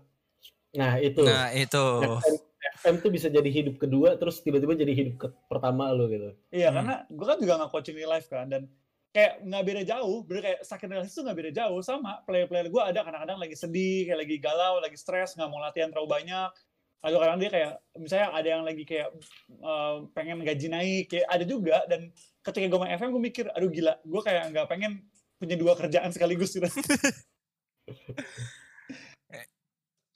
Nah 0.76 1.00
itu. 1.02 1.24
Nah 1.26 1.50
itu. 1.56 1.86
FM, 2.22 2.38
FM 2.82 2.96
tuh 3.02 3.12
bisa 3.12 3.28
jadi 3.28 3.50
hidup 3.50 3.82
kedua 3.82 4.16
terus 4.16 4.42
tiba-tiba 4.42 4.78
jadi 4.78 4.94
hidup 4.94 5.16
ke 5.18 5.28
pertama 5.50 5.90
lu 5.94 6.08
gitu. 6.12 6.30
iya 6.54 6.70
Hmm. 6.70 6.82
karena 6.82 6.96
gue 7.10 7.26
kan 7.26 7.38
juga 7.42 7.54
nggak 7.62 7.72
coaching 7.74 7.96
real 7.98 8.12
life 8.12 8.28
kan 8.30 8.46
dan 8.48 8.70
kayak 9.16 9.42
nggak 9.42 9.64
beda 9.66 9.82
jauh 9.88 10.18
bener 10.30 10.42
kayak 10.46 10.60
sakit 10.62 10.88
realistis 10.94 11.18
tuh 11.18 11.24
nggak 11.26 11.38
beda 11.42 11.52
jauh 11.64 11.80
sama 11.82 12.22
player-player 12.30 12.68
gue 12.70 12.82
ada 12.84 13.00
kadang-kadang 13.02 13.40
lagi 13.42 13.56
sedih 13.58 14.06
kayak 14.06 14.20
lagi 14.24 14.36
galau 14.38 14.74
lagi 14.78 14.98
stres 15.00 15.34
nggak 15.34 15.50
mau 15.50 15.58
latihan 15.58 15.90
terlalu 15.90 16.22
banyak 16.22 16.52
atau 16.98 17.18
kadang 17.22 17.38
dia 17.38 17.50
kayak 17.54 17.72
misalnya 17.98 18.28
ada 18.34 18.48
yang 18.58 18.64
lagi 18.66 18.84
kayak 18.84 19.10
uh, 19.62 20.06
pengen 20.18 20.42
gaji 20.42 20.68
naik 20.68 21.06
kayak 21.14 21.28
ada 21.30 21.46
juga 21.46 21.86
dan 21.86 22.10
ketika 22.42 22.66
gue 22.68 22.80
main 22.82 22.98
FM 22.98 23.10
gue 23.14 23.24
mikir 23.24 23.46
aduh 23.54 23.70
gila 23.70 23.94
gue 24.02 24.22
kayak 24.26 24.44
nggak 24.54 24.68
pengen 24.70 25.06
punya 25.38 25.56
dua 25.56 25.78
kerjaan 25.78 26.10
sekaligus 26.10 26.58
gitu 26.58 26.66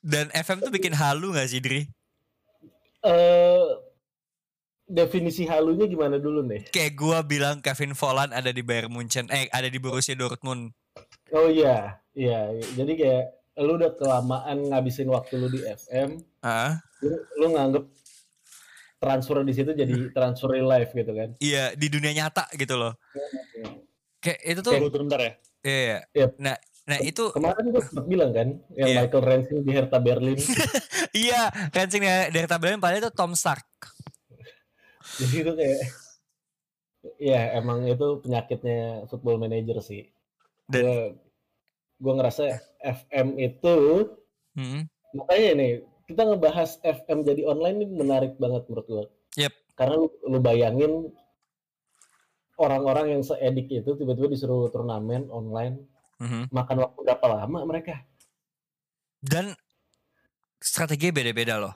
Dan 0.02 0.34
FM 0.34 0.66
tuh 0.66 0.74
bikin 0.74 0.98
halu 0.98 1.30
gak 1.38 1.46
sih 1.46 1.62
Dri? 1.62 1.86
Eh 3.02 3.66
definisi 4.86 5.48
halunya 5.48 5.88
gimana 5.88 6.20
dulu 6.20 6.44
nih? 6.44 6.68
Kayak 6.70 6.94
gua 6.94 7.20
bilang 7.24 7.58
Kevin 7.60 7.94
Volland 7.94 8.32
ada 8.32 8.52
di 8.52 8.62
Bayern 8.62 8.92
Munchen. 8.92 9.26
Eh 9.32 9.48
ada 9.50 9.66
di 9.66 9.80
Borussia 9.80 10.14
Dortmund. 10.14 10.76
Oh 11.32 11.48
iya, 11.48 11.98
iya. 12.12 12.52
Jadi 12.76 12.94
kayak 12.94 13.26
lu 13.58 13.76
udah 13.76 13.96
kelamaan 13.96 14.68
ngabisin 14.68 15.08
waktu 15.08 15.38
lu 15.38 15.48
di 15.48 15.62
FM, 15.62 16.20
Ah, 16.42 16.80
lu, 17.00 17.16
lu 17.38 17.48
nganggep 17.52 17.84
transfer 18.98 19.42
di 19.42 19.54
situ 19.54 19.72
jadi 19.72 19.92
transfer 20.16 20.52
real 20.52 20.68
life 20.68 20.92
gitu 20.92 21.12
kan? 21.12 21.36
iya 21.38 21.72
di 21.74 21.88
dunia 21.88 22.12
nyata 22.12 22.48
gitu 22.54 22.76
loh. 22.76 22.96
Kayak 24.20 24.40
itu 24.46 24.60
tuh. 24.62 24.72
gue 24.78 24.92
bentar 24.94 25.20
ya 25.20 25.34
Iya. 25.62 25.78
iya. 25.78 26.00
Yep. 26.26 26.32
Nah, 26.38 26.56
nah 26.82 26.98
itu 26.98 27.30
Kemarin 27.30 27.66
gue 27.70 27.82
sempat 27.86 28.06
bilang 28.10 28.32
kan, 28.34 28.48
yang 28.74 28.90
Iya. 28.90 28.98
Michael 29.06 29.24
Rensing 29.24 29.60
di 29.62 29.72
Hertha 29.72 30.00
Berlin. 30.02 30.40
iya 31.26 31.42
Rensing 31.70 32.02
dari, 32.02 32.28
dari 32.34 32.48
tabelnya 32.50 32.82
padahal 32.82 33.02
itu 33.06 33.12
Tom 33.14 33.38
Stark. 33.38 33.66
jadi 35.22 35.36
itu 35.46 35.52
kayak, 35.54 35.80
ya 37.22 37.42
emang 37.58 37.86
itu 37.86 38.08
penyakitnya 38.22 39.06
football 39.08 39.38
manager 39.38 39.78
sih. 39.82 40.10
Dan 40.66 40.84
Gue 40.86 41.04
gue 42.02 42.14
ngerasa 42.18 42.44
FM 42.82 43.38
itu 43.38 43.78
Hmm, 44.52 44.84
makanya 45.16 45.52
nih 45.64 45.72
kita 46.12 46.28
ngebahas 46.28 46.76
FM 46.84 47.24
jadi 47.24 47.48
online 47.48 47.78
ini 47.80 47.88
menarik 47.88 48.36
banget 48.36 48.68
menurut 48.68 48.88
gue. 48.90 49.04
Yep. 49.40 49.54
Karena 49.80 49.96
lu, 49.96 50.12
lu 50.28 50.40
bayangin 50.44 51.08
orang-orang 52.60 53.16
yang 53.16 53.22
seedik 53.24 53.72
itu 53.72 53.96
tiba-tiba 53.96 54.28
disuruh 54.28 54.68
turnamen 54.68 55.32
online 55.32 55.88
mhm. 56.22 56.54
makan 56.54 56.78
waktu 56.86 57.00
berapa 57.02 57.26
lama 57.26 57.60
mereka? 57.66 58.06
Dan 59.18 59.58
strategi 60.62 61.10
beda-beda 61.10 61.58
loh. 61.58 61.74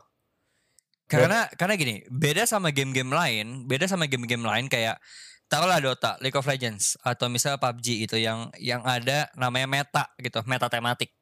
Karena 1.06 1.46
karena 1.54 1.78
gini, 1.78 2.02
beda 2.10 2.50
sama 2.50 2.74
game-game 2.74 3.14
lain, 3.14 3.70
beda 3.70 3.86
sama 3.86 4.10
game-game 4.10 4.42
lain 4.42 4.66
kayak 4.66 4.98
taruhlah 5.46 5.78
Dota, 5.78 6.18
League 6.22 6.34
of 6.34 6.50
Legends 6.50 6.98
atau 7.06 7.30
misalnya 7.30 7.62
PUBG 7.62 8.10
itu 8.10 8.18
yang 8.18 8.50
yang 8.58 8.82
ada 8.82 9.30
namanya 9.38 9.70
meta 9.70 10.04
gitu, 10.18 10.42
meta 10.46 10.70
tematik. 10.70 11.14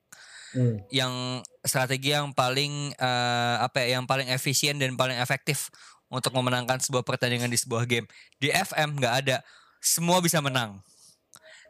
Hmm. 0.53 0.77
yang 0.93 1.41
strategi 1.65 2.13
yang 2.13 2.29
paling 2.29 2.93
eh, 2.93 3.55
apa 3.57 3.81
ya 3.81 3.97
yang 3.97 4.05
paling 4.05 4.29
efisien 4.29 4.77
dan 4.77 4.93
paling 4.93 5.17
efektif 5.17 5.73
untuk 6.13 6.29
memenangkan 6.29 6.77
sebuah 6.77 7.01
pertandingan 7.01 7.49
di 7.49 7.57
sebuah 7.57 7.89
game 7.89 8.05
di 8.37 8.53
FM 8.53 9.01
nggak 9.01 9.13
ada 9.25 9.41
semua 9.81 10.21
bisa 10.21 10.45
menang 10.45 10.77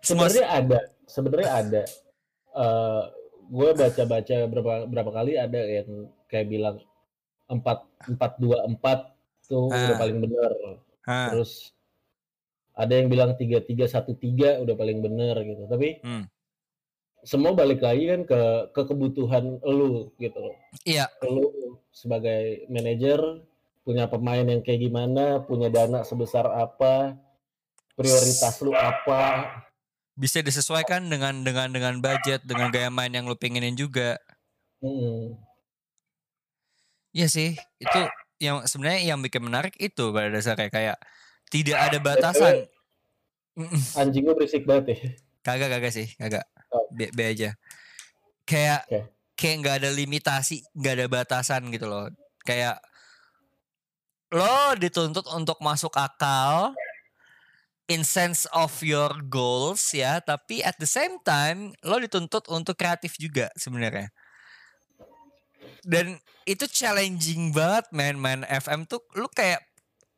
Sebenarnya 0.04 0.46
ada, 0.52 0.80
sebenarnya 1.14 1.50
ada. 1.54 1.84
Eh 2.54 3.04
gue 3.44 3.70
baca-baca 3.76 4.38
berapa 4.48 4.74
berapa 4.88 5.12
kali 5.14 5.38
ada 5.38 5.60
yang 5.60 6.10
kayak 6.26 6.48
bilang 6.48 6.78
empat 7.46 7.86
empat 8.10 8.32
dua 8.40 8.66
empat 8.66 9.14
tuh 9.46 9.70
udah 9.70 9.94
Ah. 9.94 10.00
paling 10.00 10.18
bener. 10.18 10.52
Ah, 11.04 11.30
Terus 11.30 11.76
ada 12.74 12.94
yang 12.96 13.12
bilang 13.12 13.38
tiga 13.38 13.62
tiga 13.62 13.86
satu 13.86 14.18
tiga 14.18 14.58
udah 14.58 14.74
paling 14.74 14.98
bener 14.98 15.38
gitu. 15.44 15.70
Tapi 15.70 16.02
Hmm. 16.02 16.26
semua 17.22 17.54
balik 17.54 17.80
lagi 17.80 18.10
kan 18.10 18.22
ke 18.26 18.42
ke 18.72 18.82
kebutuhan 18.84 19.60
lu 19.62 20.10
gitu 20.18 20.40
loh. 20.40 20.56
iya 20.84 21.06
Lu 21.22 21.52
sebagai 21.94 22.66
manajer 22.68 23.20
punya 23.84 24.08
pemain 24.08 24.42
yang 24.42 24.64
kayak 24.64 24.80
gimana, 24.82 25.44
punya 25.44 25.68
dana 25.68 26.02
sebesar 26.02 26.48
apa, 26.48 27.20
prioritas 27.94 28.56
lu 28.64 28.72
apa. 28.72 29.52
Bisa 30.14 30.46
disesuaikan 30.46 31.10
dengan 31.10 31.42
dengan 31.42 31.74
dengan 31.74 31.94
budget 31.98 32.46
dengan 32.46 32.70
gaya 32.70 32.94
main 32.94 33.10
yang 33.10 33.26
lu 33.26 33.34
pengenin 33.34 33.74
juga 33.74 34.22
Hmm. 34.84 35.40
Iya 37.16 37.32
sih 37.32 37.56
itu 37.80 38.00
yang 38.44 38.68
sebenarnya 38.68 39.16
yang 39.16 39.24
bikin 39.24 39.40
menarik 39.40 39.80
itu 39.80 40.12
pada 40.12 40.28
dasarnya 40.28 40.68
kayak 40.68 40.98
tidak 41.48 41.80
ada 41.80 41.98
batasan. 42.04 42.68
Anjing 43.96 44.28
gue 44.28 44.36
berisik 44.36 44.68
banget 44.68 44.86
ya. 44.92 44.98
Kagak 45.40 45.72
kagak 45.72 45.94
sih, 45.96 46.08
kagak. 46.20 46.44
Oh. 46.74 46.84
B, 46.92 47.08
B 47.16 47.20
aja. 47.24 47.56
Kayak 48.44 48.84
Oke. 48.92 49.00
kayak 49.40 49.56
nggak 49.64 49.76
ada 49.80 49.90
limitasi, 49.96 50.68
nggak 50.76 50.94
ada 51.00 51.08
batasan 51.08 51.72
gitu 51.72 51.88
loh. 51.88 52.12
Kayak 52.44 52.84
lo 54.36 54.76
dituntut 54.76 55.24
untuk 55.32 55.62
masuk 55.64 55.96
akal 55.96 56.76
in 57.92 58.08
sense 58.08 58.48
of 58.56 58.72
your 58.80 59.12
goals 59.28 59.92
ya, 59.92 60.24
tapi 60.24 60.64
at 60.64 60.80
the 60.80 60.88
same 60.88 61.20
time 61.24 61.76
lo 61.84 62.00
dituntut 62.00 62.48
untuk 62.48 62.80
kreatif 62.80 63.20
juga 63.20 63.52
sebenarnya. 63.60 64.08
Dan 65.84 66.16
itu 66.48 66.64
challenging 66.68 67.52
banget 67.52 67.92
main-main 67.92 68.48
FM 68.48 68.88
tuh 68.88 69.04
lu 69.20 69.28
kayak 69.32 69.60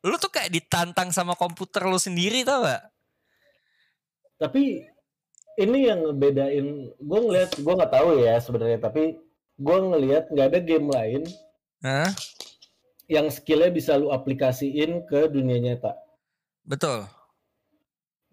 lu 0.06 0.14
tuh 0.22 0.30
kayak 0.30 0.54
ditantang 0.54 1.10
sama 1.10 1.34
komputer 1.34 1.82
lu 1.82 1.98
sendiri 1.98 2.46
tau 2.46 2.62
gak? 2.62 2.82
Tapi 4.38 4.86
ini 5.56 5.88
yang 5.88 6.04
ngebedain, 6.04 6.92
gue 6.92 7.20
ngeliat, 7.24 7.56
gue 7.56 7.72
nggak 7.72 7.94
tahu 7.96 8.20
ya 8.20 8.36
sebenarnya, 8.36 8.78
tapi 8.78 9.16
gue 9.56 9.78
ngeliat 9.80 10.28
nggak 10.28 10.48
ada 10.52 10.60
game 10.60 10.88
lain 10.92 11.22
Hah? 11.80 12.12
yang 13.08 13.32
skillnya 13.32 13.72
bisa 13.72 13.96
lu 13.96 14.12
aplikasiin 14.12 15.08
ke 15.08 15.32
dunia 15.32 15.56
nyata. 15.58 15.96
Betul. 16.68 17.08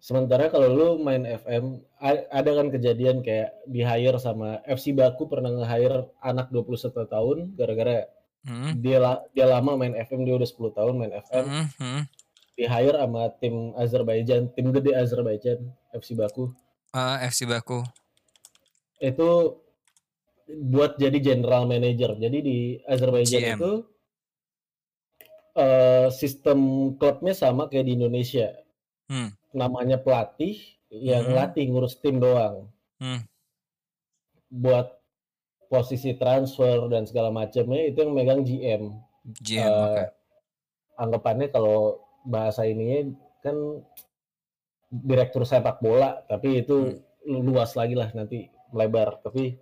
Sementara 0.04 0.51
kalau 0.51 0.68
lu 0.68 0.88
main 0.99 1.24
FM, 1.24 1.80
ada 2.28 2.51
kan 2.51 2.68
kejadian 2.68 3.24
kayak 3.24 3.56
di 3.64 3.80
hire 3.80 4.20
sama 4.20 4.60
FC 4.68 4.91
Baku 4.91 5.32
pernah 5.32 5.47
nge-hire 5.47 6.12
anak 6.20 6.51
21 6.51 7.08
tahun 7.08 7.38
gara-gara 7.56 8.04
Hmm. 8.43 8.84
dia 8.84 8.99
la- 8.99 9.24
dia 9.32 9.47
lama 9.47 9.80
main 9.80 9.95
FM, 9.95 10.28
dia 10.28 10.36
udah 10.36 10.43
10 10.43 10.76
tahun 10.76 10.99
main 10.99 11.16
FM, 11.16 11.45
Hmm, 11.47 11.68
hmm. 11.80 12.01
di 12.54 12.68
hire 12.68 12.99
sama 12.99 13.32
tim 13.39 13.72
Azerbaijan, 13.74 14.51
tim 14.51 14.76
gede 14.76 14.91
Azerbaijan, 14.91 15.64
FC 15.95 16.12
Baku. 16.12 16.51
Ah, 16.91 17.24
FC 17.24 17.47
Baku. 17.47 17.80
Itu 18.99 19.64
buat 20.68 20.99
jadi 20.99 21.16
general 21.24 21.64
manager. 21.64 22.20
Jadi 22.20 22.38
di 22.43 22.58
Azerbaijan 22.84 23.39
GM. 23.39 23.56
itu 23.56 23.72
eh, 25.54 26.08
sistem 26.10 26.60
klubnya 26.97 27.32
sama 27.32 27.70
kayak 27.70 27.86
di 27.86 27.93
Indonesia. 27.95 28.51
Hmm. 29.06 29.32
Namanya 29.54 29.97
pelatih 29.97 30.58
yang 30.89 31.26
Hmm. 31.26 31.36
latih 31.36 31.66
ngurus 31.66 31.97
tim 31.97 32.18
doang. 32.18 32.70
Hmm. 32.97 33.22
Buat 34.49 34.93
posisi 35.66 36.14
transfer 36.14 36.86
dan 36.86 37.06
segala 37.06 37.30
macamnya 37.30 37.88
itu 37.88 37.97
yang 37.97 38.14
megang 38.14 38.41
GM. 38.41 38.84
GM, 39.39 39.64
Eh, 39.64 39.70
oke. 39.70 40.04
Anggapannya 40.95 41.47
kalau 41.49 41.97
bahasa 42.24 42.64
ininya 42.64 43.10
kan 43.41 43.82
direktur 44.88 45.41
sepak 45.43 45.80
bola, 45.80 46.22
tapi 46.24 46.62
itu 46.62 47.01
Hmm. 47.24 47.41
luas 47.41 47.74
lagi 47.74 47.93
lah 47.93 48.14
nanti 48.14 48.45
melebar. 48.70 49.18
Tapi 49.20 49.58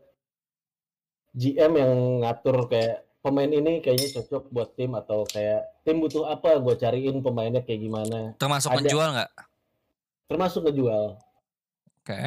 GM 1.32 1.72
yang 1.74 1.92
ngatur 2.20 2.68
kayak 2.68 3.08
pemain 3.22 3.48
ini 3.48 3.80
kayaknya 3.80 4.20
cocok 4.20 4.52
buat 4.52 4.76
tim 4.76 4.92
atau 4.92 5.24
kayak 5.24 5.80
tim 5.84 6.04
butuh 6.04 6.28
apa, 6.28 6.60
gue 6.60 6.76
cariin 6.76 7.24
pemainnya 7.24 7.64
kayak 7.64 7.80
gimana. 7.80 8.20
Termasuk 8.36 8.68
ada. 8.68 8.78
menjual 8.84 9.08
nggak? 9.14 9.32
Termasuk 10.32 10.64
ngejual. 10.64 11.20
Oke. 12.02 12.22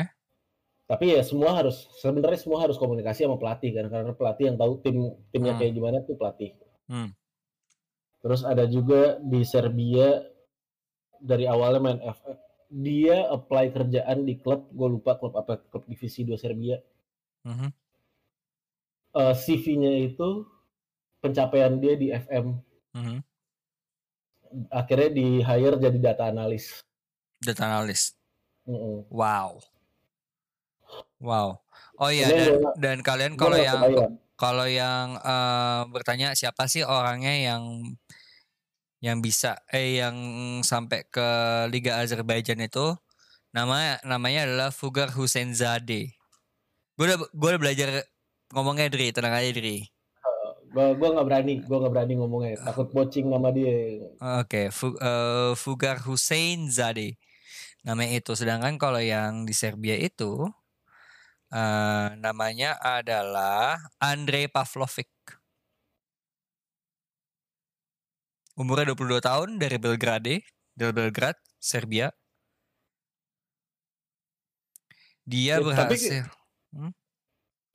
Tapi 0.85 1.17
ya 1.17 1.25
semua 1.25 1.57
harus 1.57 1.89
sebenarnya 1.97 2.37
semua 2.37 2.61
harus 2.61 2.77
komunikasi 2.77 3.25
sama 3.25 3.41
pelatih 3.41 3.73
kan 3.73 3.89
karena 3.89 4.13
pelatih 4.13 4.53
yang 4.53 4.59
tahu 4.61 4.73
tim 4.85 4.97
timnya 5.33 5.57
Hmm. 5.57 5.61
kayak 5.65 5.73
gimana 5.73 5.97
tuh 6.05 6.15
pelatih. 6.15 6.53
Hmm. 6.85 7.17
Terus 8.21 8.45
ada 8.45 8.69
juga 8.69 9.17
di 9.19 9.41
Serbia 9.43 10.21
dari 11.17 11.49
awalnya 11.49 11.81
main 11.81 12.01
FF 12.05 12.37
dia 12.69 13.33
apply 13.33 13.73
kerjaan 13.73 14.29
di 14.29 14.37
klub 14.37 14.69
gue 14.69 14.89
lupa 14.91 15.17
klub 15.17 15.33
apa 15.35 15.57
klub 15.73 15.89
divisi 15.89 16.21
2 16.21 16.37
Serbia 16.37 16.77
Mhm. 17.45 17.69
Eh, 19.15 19.35
CV-nya 19.39 19.95
itu 19.95 20.43
pencapaian 21.23 21.79
dia 21.79 21.95
di 21.95 22.11
FM 22.11 22.59
Mhm. 22.93 23.19
akhirnya 24.69 25.11
di 25.11 25.27
hire 25.41 25.77
jadi 25.79 25.99
data 26.03 26.29
analis 26.29 26.83
Data 27.45 27.69
analis. 27.69 28.17
Mm-mm. 28.65 29.05
Wow. 29.13 29.61
Wow. 31.21 31.61
Oh 31.97 32.11
iya 32.11 32.27
dan 32.33 32.51
gua- 32.59 32.75
dan 32.77 32.97
kalian 33.01 33.33
kalau 33.39 33.57
yang 33.61 33.83
kalau 34.35 34.67
yang 34.67 35.07
eh, 35.21 35.83
bertanya 35.95 36.35
siapa 36.35 36.67
sih 36.67 36.83
orangnya 36.83 37.33
yang 37.33 37.63
yang 38.99 39.21
bisa 39.21 39.61
eh 39.69 40.01
yang 40.01 40.17
sampai 40.65 41.05
ke 41.07 41.29
Liga 41.69 42.01
Azerbaijan 42.01 42.59
itu 42.65 42.97
nama 43.53 44.01
namanya 44.03 44.49
adalah 44.49 44.71
Fugar 44.73 45.13
Husseinzadeh. 45.13 46.09
Gue 46.97 47.05
udah 47.07 47.19
gue 47.21 47.49
udah 47.55 47.61
belajar 47.61 47.89
ngomongnya 48.51 48.89
Dri, 48.89 49.13
tenang 49.13 49.35
aja 49.37 49.51
Dri. 49.53 49.85
gua 50.75 50.91
gua 50.99 51.09
nggak 51.15 51.27
berani 51.31 51.55
gua 51.63 51.87
nggak 51.87 51.93
berani 51.95 52.13
ngomongnya 52.19 52.59
takut 52.59 52.91
bocing 52.91 53.31
nama 53.31 53.55
dia 53.55 54.03
Oke, 54.43 54.75
Fu- 54.75 54.99
eh, 54.99 55.55
Fugar 55.55 56.03
Husseinzadeh. 56.03 57.15
Namanya 57.85 58.19
itu. 58.19 58.33
Sedangkan 58.33 58.81
kalau 58.81 58.99
yang 59.01 59.45
di 59.45 59.53
Serbia 59.53 59.97
itu 60.01 60.49
eh, 61.53 62.09
namanya 62.19 62.81
adalah 62.81 63.79
Andrei 64.01 64.49
Pavlovic. 64.49 65.09
Umurnya 68.55 68.95
22 68.95 69.19
tahun 69.19 69.49
dari 69.59 69.77
Belgrade, 69.83 70.37
dari 70.73 70.93
Belgrad, 70.95 71.37
Serbia. 71.59 72.09
Dia 75.25 75.57
Ya, 75.57 75.57
tapi 75.59 75.97
berhasil. 75.97 76.25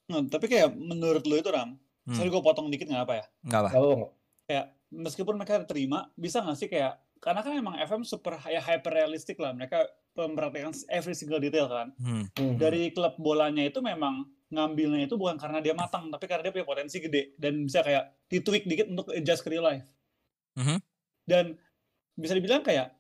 Nah, 0.09 0.25
tapi 0.25 0.49
kayak 0.49 0.73
menurut 0.73 1.21
lu 1.29 1.37
itu 1.37 1.49
Ram, 1.53 1.77
Hmm, 2.09 2.17
sorry 2.17 2.33
gue 2.33 2.41
potong 2.41 2.73
dikit 2.73 2.89
nggak 2.89 3.05
apa 3.05 3.13
ya? 3.21 3.25
nggak 3.45 3.59
apa. 3.61 3.69
Gak 3.69 3.81
apa 3.85 4.07
Kayak 4.49 4.65
meskipun 4.89 5.35
mereka 5.37 5.61
terima, 5.69 6.09
bisa 6.17 6.41
nggak 6.41 6.57
sih 6.57 6.65
kayak 6.65 6.97
karena 7.21 7.45
kan 7.45 7.53
emang 7.53 7.75
FM 7.77 8.01
super 8.01 8.33
ya 8.49 8.57
hyper 8.57 8.89
realistik 8.89 9.37
lah, 9.37 9.53
mereka 9.53 9.85
memperhatikan 10.27 10.73
every 10.91 11.15
single 11.15 11.39
detail 11.39 11.69
kan. 11.69 11.93
Hmm, 11.95 12.25
Hmm. 12.35 12.55
Dari 12.57 12.91
klub 12.91 13.15
bolanya 13.15 13.63
itu 13.63 13.79
memang 13.79 14.27
ngambilnya 14.49 15.05
itu 15.05 15.15
bukan 15.15 15.37
karena 15.37 15.61
dia 15.61 15.77
matang, 15.77 16.09
tapi 16.09 16.25
karena 16.25 16.49
dia 16.49 16.53
punya 16.53 16.65
potensi 16.65 16.97
gede 16.97 17.37
dan 17.37 17.63
bisa 17.63 17.85
kayak 17.85 18.11
ditweak 18.27 18.65
dikit 18.65 18.87
untuk 18.89 19.13
adjust 19.13 19.45
ke 19.45 19.49
real 19.53 19.63
life. 19.63 19.85
Mhm. 20.57 20.77
Dan 21.23 21.55
bisa 22.15 22.33
dibilang 22.33 22.65
kayak 22.65 22.91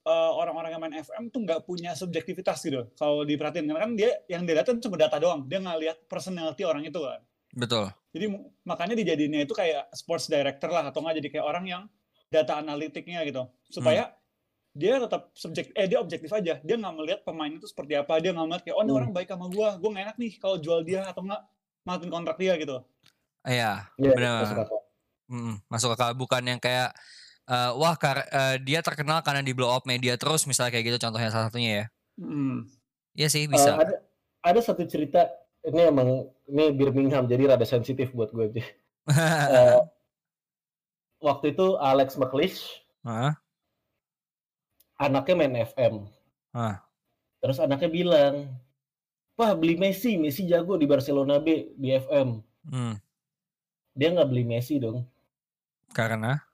eh, 0.00 0.32
orang-orang 0.32 0.70
yang 0.72 0.80
main 0.80 0.96
FM 0.96 1.28
tuh 1.28 1.44
nggak 1.44 1.68
punya 1.68 1.92
subjektivitas 1.92 2.64
gitu. 2.64 2.88
Kalau 2.96 3.20
diperhatiin 3.20 3.68
karena 3.68 3.80
kan 3.84 3.92
dia 3.92 4.10
yang 4.28 4.48
dia 4.48 4.56
lihat 4.56 4.68
kan 4.68 4.80
cuma 4.80 4.96
data 4.96 5.20
doang, 5.20 5.44
dia 5.44 5.60
nggak 5.60 5.78
lihat 5.80 5.98
personality 6.08 6.64
orang 6.64 6.84
itu 6.84 7.00
kan. 7.00 7.20
betul. 7.52 7.90
Jadi 8.14 8.26
makanya 8.62 8.94
dijadiinnya 8.94 9.42
itu 9.42 9.52
kayak 9.52 9.90
sports 9.92 10.30
director 10.30 10.70
lah 10.70 10.86
atau 10.88 11.02
nggak 11.02 11.18
jadi 11.20 11.28
kayak 11.34 11.46
orang 11.46 11.64
yang 11.66 11.82
data 12.30 12.62
analitiknya 12.62 13.26
gitu 13.26 13.42
supaya 13.68 14.14
dia 14.70 15.02
tetap 15.02 15.34
subjek 15.34 15.74
eh 15.74 15.86
dia 15.86 15.98
objektif 15.98 16.30
aja 16.30 16.62
dia 16.62 16.76
nggak 16.78 16.94
melihat 16.94 17.20
pemain 17.22 17.50
itu 17.50 17.66
seperti 17.66 17.98
apa 17.98 18.22
dia 18.22 18.30
nggak 18.30 18.46
melihat 18.46 18.62
kayak 18.62 18.76
oh 18.78 18.82
ini 18.82 18.90
Hmm. 18.90 19.00
orang 19.02 19.10
baik 19.10 19.28
sama 19.28 19.46
gua 19.50 19.68
gua 19.76 19.90
nggak 19.90 20.04
enak 20.06 20.16
nih 20.16 20.32
kalau 20.38 20.56
jual 20.56 20.80
dia 20.80 21.02
atau 21.04 21.22
nggak 21.22 21.42
matiin 21.82 22.10
kontrak 22.10 22.36
dia 22.36 22.54
gitu 22.54 22.78
Iya, 23.40 23.88
Iya, 23.96 24.12
benar. 24.12 24.44
masuk 24.44 24.58
akal. 24.60 24.78
Mm, 25.26 25.54
masuk 25.66 25.90
akal 25.96 26.10
bukan 26.12 26.42
yang 26.44 26.60
kayak 26.60 26.92
eh, 27.46 27.70
wah 27.72 27.96
kar- 27.96 28.28
eh, 28.28 28.56
dia 28.60 28.78
terkenal 28.78 29.24
karena 29.24 29.40
di 29.40 29.50
blow 29.50 29.66
up 29.68 29.82
media 29.82 30.14
terus 30.14 30.44
misalnya 30.44 30.70
kayak 30.70 30.86
gitu 30.86 30.98
contohnya 31.00 31.32
salah 31.32 31.48
satunya 31.48 31.70
ya. 31.72 31.86
Hmm. 32.14 32.68
Iya 33.10 33.26
sih 33.26 33.42
Eh, 33.42 33.50
bisa. 33.50 33.74
ada 33.74 33.96
ada 34.40 34.60
satu 34.60 34.84
cerita 34.84 35.24
ini 35.62 35.82
emang 35.82 36.08
ini 36.46 36.70
Birmingham 36.70 37.24
jadi 37.24 37.50
rada 37.50 37.64
sensitif 37.64 38.12
buat 38.12 38.30
gue 38.30 38.54
sih. 38.54 38.66
Eh, 39.50 39.80
waktu 41.18 41.50
itu 41.50 41.76
Alex 41.76 42.14
McLeish 42.16 42.84
Hah? 43.02 43.32
Anaknya 45.00 45.34
main 45.34 45.54
FM. 45.64 45.94
Ah. 46.52 46.84
Terus 47.40 47.56
anaknya 47.56 47.88
bilang, 47.88 48.34
Wah 49.34 49.56
beli 49.56 49.80
Messi, 49.80 50.20
Messi 50.20 50.44
jago 50.44 50.76
di 50.76 50.84
Barcelona 50.84 51.40
B 51.40 51.72
di 51.72 51.96
FM. 51.96 52.44
Hmm, 52.68 53.00
Dia 53.96 54.12
nggak 54.12 54.28
beli 54.28 54.44
Messi 54.44 54.76
dong, 54.76 55.08
karena 55.96 56.44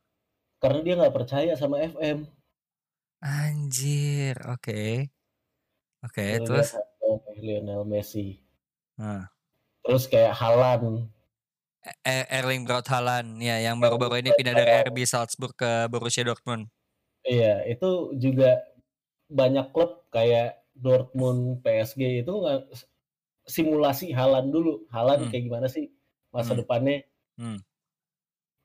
karena 0.62 0.80
dia 0.86 0.94
nggak 0.94 1.10
percaya 1.12 1.52
sama 1.58 1.82
FM. 1.82 2.30
anjir, 3.18 4.38
oke. 4.46 5.10
Oke, 6.06 6.22
Dia 6.22 6.38
terus 6.46 6.78
lihat, 6.78 6.86
"Oh, 7.02 7.18
Lionel 7.34 7.82
Messi. 7.82 8.38
Nah. 8.94 9.26
Terus 9.82 10.06
kayak 10.06 10.38
Halan, 10.38 11.10
E- 12.02 12.28
Erling 12.30 12.66
Braut 12.66 12.86
Haaland 12.86 13.38
ya 13.38 13.58
yang 13.62 13.78
baru-baru 13.78 14.18
ini 14.18 14.34
pindah 14.34 14.54
dari 14.54 14.72
RB 14.86 15.06
Salzburg 15.06 15.54
ke 15.54 15.86
Borussia 15.86 16.22
Dortmund. 16.22 16.66
Iya 17.28 17.62
itu 17.66 18.14
juga 18.16 18.62
banyak 19.30 19.74
klub 19.74 20.06
kayak 20.14 20.62
Dortmund, 20.76 21.64
PSG 21.64 22.22
itu 22.22 22.32
nggak 22.32 22.68
simulasi 23.48 24.12
Halan 24.12 24.52
dulu. 24.52 24.86
Halan 24.92 25.26
Hmm. 25.26 25.30
kayak 25.32 25.44
gimana 25.48 25.66
sih 25.70 25.90
masa 26.34 26.52
Hmm. 26.54 26.60
depannya? 26.62 26.96
Hmm. 27.40 27.58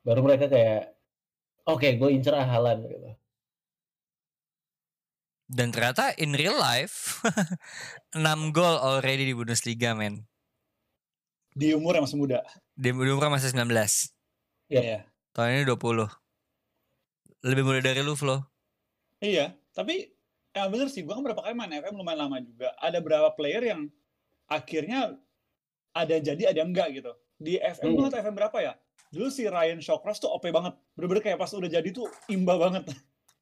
Baru 0.06 0.26
mereka 0.26 0.50
kayak, 0.50 0.98
oke 1.70 1.88
gue 1.98 2.10
incer 2.14 2.34
ah 2.36 2.46
Halan 2.48 2.84
gitu. 2.90 3.16
Dan 5.52 5.74
ternyata 5.76 6.16
in 6.16 6.32
real 6.38 6.56
life 6.56 7.20
6 8.16 8.56
gol 8.56 8.76
already 8.80 9.28
di 9.28 9.36
Bundesliga 9.36 9.92
men. 9.98 10.28
di 11.52 11.76
umur 11.76 12.00
yang 12.00 12.08
masih 12.08 12.16
muda 12.16 12.40
Di 12.80 12.96
di 12.96 13.10
umur 13.12 13.28
masih 13.28 13.52
19. 13.52 14.16
Iya. 14.72 14.82
Iya. 14.82 15.00
Tahun 15.36 15.52
ini 15.52 15.64
20. 15.68 16.08
Lebih 17.44 17.64
muda 17.66 17.80
dari 17.82 18.00
lu, 18.06 18.14
Flo. 18.16 18.51
Iya 19.22 19.54
tapi 19.72 20.12
ya 20.52 20.68
bener 20.68 20.90
sih 20.90 21.02
gua 21.02 21.16
kan 21.16 21.24
berapa 21.24 21.40
kali 21.40 21.54
main 21.54 21.72
FM 21.72 21.96
lumayan 21.96 22.20
lama 22.20 22.38
juga. 22.38 22.76
Ada 22.76 23.00
berapa 23.00 23.32
player 23.32 23.64
yang 23.64 23.88
akhirnya 24.46 25.16
ada 25.92 26.16
jadi 26.18 26.52
ada 26.52 26.58
yang 26.60 26.72
enggak 26.72 26.92
gitu. 26.94 27.12
Di 27.38 27.56
FM 27.58 27.96
Hmm. 27.96 28.10
tahu 28.10 28.20
FM 28.20 28.36
berapa 28.36 28.58
ya? 28.60 28.74
Dulu 29.10 29.28
si 29.28 29.44
Ryan 29.44 29.80
Shawcross 29.80 30.20
tuh 30.20 30.30
OP 30.30 30.48
banget. 30.48 30.76
Bener-bener 30.94 31.22
kayak 31.22 31.38
pas 31.38 31.52
udah 31.52 31.68
jadi 31.68 31.90
tuh 31.90 32.08
imba 32.28 32.56
banget. 32.56 32.84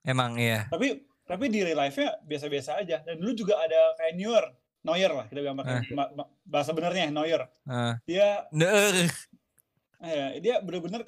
Emang 0.02 0.34
iya. 0.36 0.66
tapi 0.68 1.02
tapi 1.24 1.46
di 1.46 1.62
real 1.62 1.78
life-nya 1.78 2.18
biasa-biasa 2.24 2.78
aja. 2.78 3.02
Dan 3.02 3.18
dulu 3.18 3.34
juga 3.36 3.58
ada 3.58 3.94
kayak 3.96 4.14
Neuer. 4.14 4.46
Neuer 4.80 5.12
lah 5.12 5.26
kita 5.26 5.40
bilang 5.40 5.58
pakai 5.58 5.76
Eh. 5.80 5.94
ma- 5.94 6.10
ma- 6.16 6.30
bahasa 6.42 6.72
benernya 6.72 7.10
Neuer. 7.10 7.42
Eh, 7.66 7.94
dia 8.08 8.28
Ner. 8.50 9.06
eh, 10.00 10.40
dia 10.40 10.58
bener-bener 10.58 11.04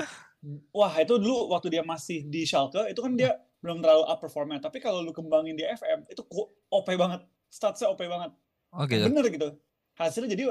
wah 0.69 0.93
itu 0.93 1.15
dulu 1.15 1.49
waktu 1.49 1.71
dia 1.71 1.81
masih 1.81 2.21
di 2.23 2.43
Schalke 2.43 2.85
itu 2.85 2.99
kan 2.99 3.13
dia 3.13 3.37
belum 3.61 3.79
terlalu 3.79 4.03
up 4.09 4.19
performnya. 4.19 4.59
Tapi 4.59 4.81
kalau 4.81 5.05
lu 5.05 5.13
kembangin 5.13 5.53
di 5.53 5.63
FM 5.63 6.09
itu 6.09 6.25
OP 6.69 6.87
banget, 6.97 7.21
statsnya 7.47 7.93
OP 7.93 8.01
banget. 8.09 8.33
Oh 8.73 8.83
gitu. 8.89 9.05
Bener 9.07 9.25
gitu. 9.29 9.49
Hasilnya 9.95 10.33
jadi 10.33 10.43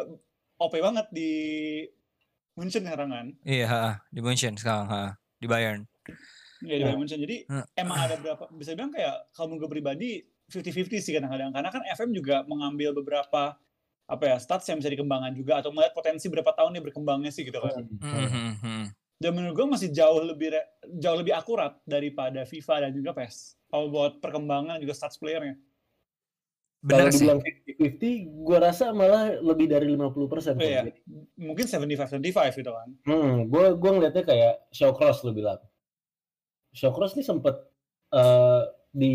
OP 0.57 0.75
banget 0.79 1.07
di 1.11 1.31
München 2.55 2.87
sekarang 2.87 3.11
kan. 3.11 3.27
Iya, 3.43 3.67
ha, 3.67 3.85
di 4.13 4.21
München 4.21 4.55
sekarang, 4.55 4.87
ha, 4.91 5.03
di 5.41 5.47
Bayern. 5.49 5.87
Ya 6.63 6.77
di. 6.77 6.85
Bayern 6.87 7.01
München. 7.01 7.19
Jadi 7.19 7.49
Hmm. 7.49 7.65
emang 7.75 7.99
ada 7.99 8.15
berapa 8.21 8.47
bisa 8.55 8.77
bilang 8.77 8.93
kayak 8.93 9.33
kalau 9.33 9.57
gue 9.57 9.71
pribadi 9.71 10.23
50-50 10.51 11.01
sih 11.01 11.13
kadang-kadang. 11.17 11.51
Karena 11.55 11.71
kan 11.73 11.83
FM 11.97 12.11
juga 12.13 12.43
mengambil 12.45 12.95
beberapa 12.95 13.57
apa 14.11 14.25
ya 14.27 14.37
stats 14.43 14.67
yang 14.67 14.83
bisa 14.83 14.91
dikembangkan 14.91 15.31
juga 15.39 15.63
atau 15.63 15.71
melihat 15.71 15.95
potensi 15.95 16.27
berapa 16.27 16.51
tahun 16.51 16.75
dia 16.75 16.83
berkembangnya 16.83 17.31
sih 17.31 17.47
gitu 17.47 17.63
kan. 17.63 17.87
Hmm, 18.03 18.27
hmm, 18.27 18.53
hmm. 18.59 18.85
Dan 19.21 19.37
menurut 19.37 19.53
gue 19.53 19.67
masih 19.69 19.93
jauh 19.93 20.25
lebih 20.25 20.57
jauh 20.97 21.13
lebih 21.15 21.37
akurat 21.37 21.77
daripada 21.85 22.41
FIFA 22.43 22.89
dan 22.89 22.91
juga 22.91 23.13
PES. 23.13 23.61
Kalau 23.69 23.93
buat 23.93 24.17
perkembangan 24.17 24.81
juga 24.81 24.97
stats 24.97 25.21
playernya. 25.21 25.61
Bener 26.81 27.13
Kalau 27.13 27.13
sih. 27.13 27.29
dibilang 27.29 27.41
50-50, 27.45 28.41
gue 28.41 28.59
rasa 28.59 28.85
malah 28.91 29.37
lebih 29.37 29.69
dari 29.69 29.85
50%. 29.93 30.57
Oh, 30.57 30.65
iya. 30.65 30.89
Mungkin 31.37 31.69
75-75 31.69 32.17
gitu 32.57 32.73
kan. 32.73 32.89
Hmm, 33.05 33.45
gue 33.45 33.77
gue 33.77 33.91
ngeliatnya 33.93 34.25
kayak 34.25 34.73
Shawcross 34.73 35.21
lu 35.21 35.37
bilang. 35.37 35.61
Shawcross 36.73 37.13
nih 37.13 37.23
sempet 37.23 37.61
eh 38.11 38.63
di 38.91 39.15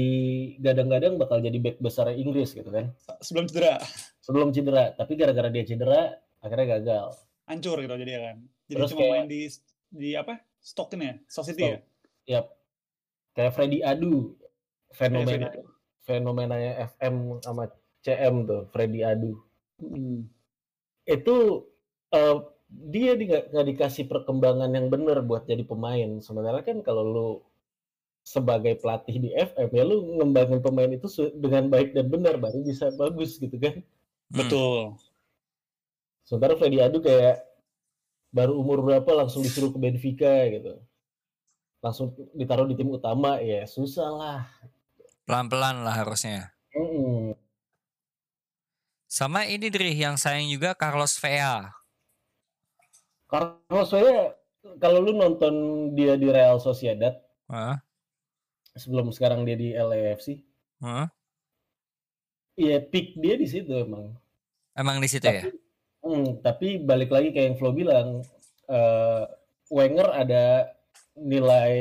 gadang-gadang 0.56 1.18
bakal 1.18 1.42
jadi 1.42 1.58
back 1.58 1.82
besar 1.82 2.14
Inggris 2.14 2.54
gitu 2.54 2.70
kan. 2.70 2.94
Sebelum 3.20 3.50
cedera, 3.50 3.82
Sebelum 4.22 4.54
cedera, 4.54 4.94
tapi 4.94 5.18
gara-gara 5.18 5.50
dia 5.50 5.66
cedera 5.66 6.14
akhirnya 6.40 6.78
gagal. 6.78 7.10
hancur 7.46 7.78
gitu 7.78 7.94
jadi 7.96 8.14
kan. 8.24 8.38
Jadi 8.66 8.78
Terus 8.78 8.90
cuma 8.94 9.02
kayak- 9.02 9.14
main 9.16 9.28
di 9.28 9.42
di 9.96 10.14
apa? 10.14 10.38
Stock 10.60 10.92
ini 10.94 11.06
ya, 11.08 11.16
Stock 11.32 11.48
ya. 11.56 11.80
Yap. 12.28 12.46
Kayak 13.36 13.52
Freddy 13.56 13.80
Adu, 13.84 14.36
fenomena 14.92 15.52
Freddy 15.52 15.76
fenomenanya 16.06 16.86
FM 16.96 17.42
sama 17.42 17.68
CM 18.06 18.46
tuh, 18.46 18.70
Freddy 18.70 19.02
Adu. 19.02 19.42
Hmm. 19.82 20.30
Itu 21.04 21.68
eh, 22.14 22.38
dia 22.70 23.18
di, 23.18 23.26
nggak 23.30 23.52
nggak 23.52 23.68
dikasih 23.74 24.06
perkembangan 24.06 24.70
yang 24.72 24.88
benar 24.88 25.26
buat 25.26 25.50
jadi 25.50 25.66
pemain. 25.66 26.22
Sementara 26.22 26.62
kan 26.62 26.86
kalau 26.86 27.04
lu 27.04 27.30
sebagai 28.26 28.82
pelatih 28.82 29.22
di 29.22 29.30
FM 29.38 29.70
ya 29.70 29.86
lu 29.86 30.18
ngembangin 30.18 30.58
pemain 30.58 30.90
itu 30.90 31.06
dengan 31.38 31.70
baik 31.70 31.94
dan 31.94 32.10
benar 32.10 32.42
baru 32.42 32.62
bisa 32.62 32.94
bagus 32.94 33.38
gitu 33.42 33.58
kan. 33.58 33.82
Hmm. 34.32 34.38
Betul. 34.38 34.78
Sementara 36.26 36.58
Freddy 36.58 36.82
Adu 36.82 37.02
kayak 37.02 37.42
baru 38.36 38.60
umur 38.60 38.84
berapa 38.84 39.08
langsung 39.16 39.40
disuruh 39.48 39.72
ke 39.72 39.80
Benfica 39.80 40.44
gitu. 40.52 40.84
Langsung 41.80 42.12
ditaruh 42.36 42.68
di 42.68 42.76
tim 42.76 42.92
utama 42.92 43.40
ya 43.40 43.64
susah 43.64 44.12
lah. 44.12 44.40
Pelan-pelan 45.24 45.88
lah 45.88 45.96
harusnya. 45.96 46.52
Mm-mm. 46.76 47.32
Sama 49.08 49.48
ini 49.48 49.72
Dri 49.72 49.96
yang 49.96 50.20
sayang 50.20 50.52
juga 50.52 50.76
Carlos 50.76 51.16
Vea. 51.24 51.72
Carlos 53.32 53.90
Vela 53.96 54.36
kalau 54.84 55.00
lu 55.00 55.16
nonton 55.16 55.54
dia 55.96 56.20
di 56.20 56.28
Real 56.28 56.60
Sociedad 56.60 57.16
Hah? 57.48 57.80
sebelum 58.76 59.16
sekarang 59.16 59.48
dia 59.48 59.56
di 59.56 59.72
LAFC, 59.72 60.44
Hah? 60.84 61.08
ya 62.60 62.84
peak 62.84 63.16
dia 63.16 63.40
di 63.40 63.48
situ 63.48 63.72
emang. 63.72 64.12
Emang 64.76 65.00
di 65.00 65.08
situ 65.08 65.24
ya? 65.24 65.48
Hmm, 66.06 66.38
tapi 66.46 66.78
balik 66.86 67.10
lagi 67.10 67.34
kayak 67.34 67.46
yang 67.50 67.58
Flo 67.58 67.74
bilang, 67.74 68.22
eh, 68.70 69.24
Wenger 69.74 70.14
ada 70.14 70.70
nilai 71.18 71.74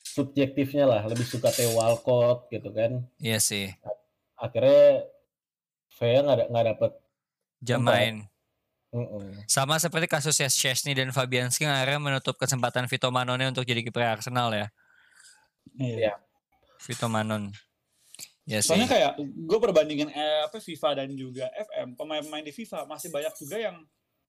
subjektifnya 0.00 0.88
lah, 0.88 1.02
lebih 1.04 1.28
suka 1.28 1.52
Theo 1.52 1.76
Walcott 1.76 2.48
gitu 2.48 2.72
kan. 2.72 3.04
Iya 3.20 3.36
sih. 3.42 3.68
Akhirnya 4.40 5.04
Vea 6.00 6.20
nggak 6.24 6.48
nggak 6.48 6.66
dapet. 6.72 6.92
Jam 7.60 7.84
main. 7.84 8.24
Mm-mm. 8.94 9.42
Sama 9.50 9.74
seperti 9.82 10.06
kasusnya 10.06 10.46
Chesney 10.46 10.94
dan 10.94 11.10
Fabianski 11.10 11.66
yang 11.66 11.74
akhirnya 11.74 11.98
menutup 11.98 12.38
kesempatan 12.38 12.86
Vito 12.86 13.10
Manone 13.10 13.50
untuk 13.50 13.66
jadi 13.66 13.82
kiper 13.82 14.06
Arsenal 14.06 14.54
ya. 14.54 14.66
Iya. 15.74 16.14
Vito 16.78 17.10
Manon. 17.10 17.50
Ya 18.44 18.60
sih. 18.60 18.68
Soalnya 18.72 18.88
kayak 18.88 19.12
gue 19.24 19.58
perbandingin 19.58 20.08
eh, 20.12 20.44
apa 20.44 20.60
FIFA 20.60 20.90
dan 21.00 21.08
juga 21.16 21.48
FM, 21.48 21.96
pemain-pemain 21.96 22.44
di 22.44 22.52
FIFA 22.52 22.84
masih 22.84 23.08
banyak 23.08 23.32
juga 23.40 23.56
yang 23.56 23.76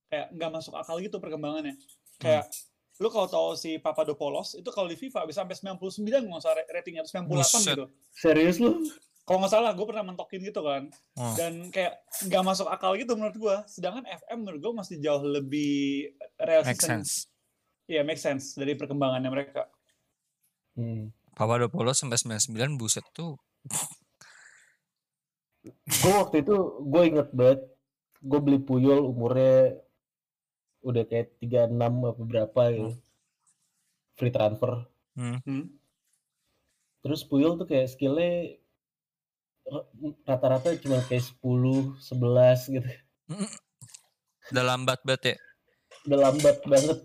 kayak 0.07 0.31
nggak 0.31 0.51
masuk 0.55 0.73
akal 0.75 0.95
gitu 1.03 1.19
perkembangannya. 1.19 1.75
Kayak 2.15 2.47
lu 2.95 3.11
kalau 3.11 3.27
tahu 3.27 3.47
si 3.59 3.75
Papadopoulos 3.75 4.55
itu 4.55 4.69
kalau 4.71 4.87
di 4.87 4.95
FIFA 4.95 5.27
bisa 5.27 5.43
sampai 5.43 5.59
99 5.59 6.31
nggak 6.31 6.39
usah 6.39 6.55
ra- 6.55 6.69
ratingnya 6.71 7.03
atau 7.03 7.27
98 7.27 7.27
Buset. 7.27 7.75
gitu. 7.75 7.85
Serius 8.15 8.57
lu? 8.63 8.71
Kalau 9.27 9.41
nggak 9.43 9.51
salah 9.51 9.75
gue 9.75 9.83
pernah 9.83 10.05
mentokin 10.07 10.39
gitu 10.39 10.63
kan. 10.63 10.87
Oh. 11.19 11.35
Dan 11.35 11.67
kayak 11.75 11.99
nggak 12.23 12.43
masuk 12.45 12.71
akal 12.71 12.95
gitu 12.95 13.19
menurut 13.19 13.35
gue. 13.35 13.55
Sedangkan 13.67 14.07
FM 14.07 14.47
menurut 14.47 14.59
gue 14.63 14.73
masih 14.79 14.95
jauh 15.03 15.27
lebih 15.27 16.07
Make 16.15 16.39
realistis. 16.39 16.87
sense. 16.87 17.11
Iya 17.91 18.07
make 18.07 18.21
sense 18.21 18.55
dari 18.55 18.79
perkembangannya 18.79 19.27
mereka. 19.27 19.67
Hmm. 20.79 21.11
Papadopoulos 21.35 21.99
sampai 21.99 22.15
99 22.15 22.79
buset 22.79 23.03
tuh. 23.11 23.35
Gue 25.73 26.13
waktu 26.13 26.45
itu 26.45 26.55
gue 26.85 27.01
inget 27.09 27.29
banget, 27.33 27.61
gue 28.21 28.39
beli 28.41 28.59
Puyol 28.61 29.01
umurnya 29.01 29.81
udah 30.85 31.03
kayak 31.09 31.41
36 31.41 31.73
apa 31.73 32.21
berapa 32.21 32.61
gitu. 32.69 32.93
Free 34.15 34.33
transfer. 34.33 34.85
Hmm. 35.17 35.41
Hmm. 35.41 35.65
Terus 37.01 37.25
Puyol 37.25 37.57
tuh 37.57 37.65
kayak 37.65 37.89
skillnya 37.89 38.61
rata-rata 40.25 40.77
cuma 40.77 41.01
kayak 41.09 41.25
10, 41.41 41.97
11 41.97 42.73
gitu. 42.77 42.89
Udah 44.53 44.63
lambat 44.63 45.01
banget 45.01 45.33
ya. 45.33 45.37
Udah 46.05 46.19
lambat 46.29 46.57
banget. 46.69 46.99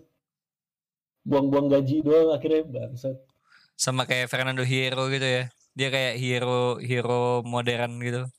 Buang-buang 1.25 1.69
gaji 1.69 2.05
doang 2.05 2.33
akhirnya 2.33 2.65
bangsat. 2.65 3.17
Sama 3.77 4.05
kayak 4.05 4.29
Fernando 4.29 4.61
Hierro 4.61 5.09
gitu 5.09 5.25
ya. 5.25 5.43
Dia 5.73 5.89
kayak 5.89 6.21
hero 6.21 6.77
hero 6.77 7.41
modern 7.41 7.97
gitu. 8.01 8.29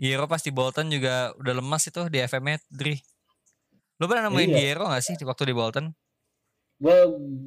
Hierro 0.00 0.24
pas 0.24 0.40
di 0.40 0.48
Bolton 0.48 0.88
juga 0.88 1.36
udah 1.36 1.60
lemas 1.60 1.84
itu 1.84 2.00
di 2.08 2.24
FM 2.24 2.56
Dri. 2.72 2.96
Lu 4.00 4.08
pernah 4.08 4.32
nemuin 4.32 4.48
Iya. 4.48 4.58
Hierro 4.64 4.88
gak 4.88 5.04
sih 5.04 5.14
di 5.20 5.28
waktu 5.28 5.52
di 5.52 5.52
Bolton? 5.52 5.92
Gue 6.80 6.96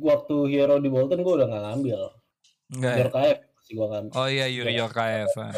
waktu 0.06 0.36
Hero 0.54 0.78
di 0.78 0.94
Bolton 0.94 1.26
gue 1.26 1.34
udah 1.34 1.50
gak 1.50 1.64
ngambil. 1.66 2.02
Enggak 2.78 2.94
ya? 2.94 3.02
Yorkaev 3.02 3.38
sih 3.66 3.74
gue 3.74 3.88
ngambil. 3.90 4.14
Oh 4.14 4.28
iya 4.30 4.46
Yuri 4.46 4.78
Yorkaev. 4.78 5.34
ah. 5.42 5.54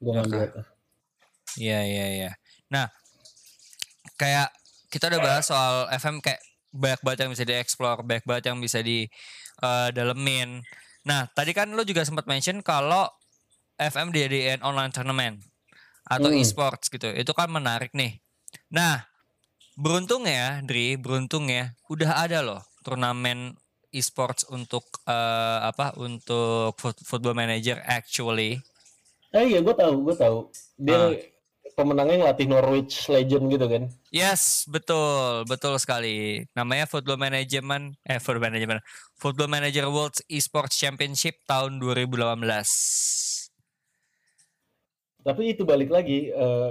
Gue 0.00 0.12
ngambil. 0.16 0.40
Iya 1.60 1.80
iya 1.84 2.06
iya. 2.08 2.30
Nah, 2.72 2.88
kayak 4.16 4.48
kita 4.88 5.12
udah 5.12 5.20
bahas 5.20 5.44
soal 5.44 5.92
FM 5.92 6.24
kayak 6.24 6.40
banyak 6.72 7.00
banget 7.04 7.18
yang 7.28 7.30
bisa 7.36 7.44
dieksplor, 7.44 8.00
banyak 8.00 8.24
banget 8.24 8.44
yang 8.48 8.58
bisa 8.64 8.80
di 8.80 9.04
eh, 9.60 9.88
dalemin. 9.92 10.64
Nah, 11.04 11.28
tadi 11.36 11.52
kan 11.52 11.68
lu 11.68 11.84
juga 11.84 12.08
sempat 12.08 12.24
mention 12.24 12.64
kalau 12.64 13.12
FM 13.76 14.08
dijadiin 14.08 14.64
online 14.64 14.92
tournament 14.92 15.49
atau 16.04 16.28
Hmm. 16.28 16.38
e-sports 16.38 16.88
gitu. 16.88 17.10
Itu 17.10 17.32
kan 17.32 17.48
menarik 17.48 17.92
nih. 17.92 18.18
Nah, 18.68 19.04
beruntung 19.74 20.24
ya, 20.24 20.60
Dri, 20.60 20.94
beruntung 20.94 21.48
ya, 21.48 21.72
udah 21.86 22.20
ada 22.20 22.40
loh 22.40 22.62
turnamen 22.80 23.54
e-sports 23.90 24.46
untuk 24.46 24.86
eh, 25.04 25.58
apa? 25.60 25.92
Untuk 25.96 26.76
foot- 26.76 27.02
football 27.02 27.34
manager 27.34 27.82
actually. 27.82 28.62
Eh 29.30 29.46
iya 29.46 29.58
gue 29.60 29.72
tahu, 29.72 29.94
gue 30.04 30.16
tahu. 30.16 30.38
Dia 30.76 30.96
Ah. 30.96 31.14
pemenangnya 31.70 32.26
ngelatih 32.26 32.46
Norwich 32.46 33.06
Legend 33.06 33.46
gitu 33.46 33.66
kan. 33.66 33.82
Yes, 34.10 34.66
betul, 34.66 35.46
betul 35.46 35.78
sekali. 35.78 36.42
Namanya 36.52 36.84
Football 36.84 37.14
Management, 37.16 37.94
eh 38.02 38.18
Football 38.18 38.50
Management, 38.50 38.82
Football 39.16 39.46
Manager 39.48 39.86
World 39.86 40.18
Esports 40.26 40.74
Championship 40.74 41.38
tahun 41.46 41.78
2018. 41.78 43.29
Tapi 45.20 45.52
itu 45.52 45.62
balik 45.68 45.92
lagi, 45.92 46.32
eh, 46.32 46.70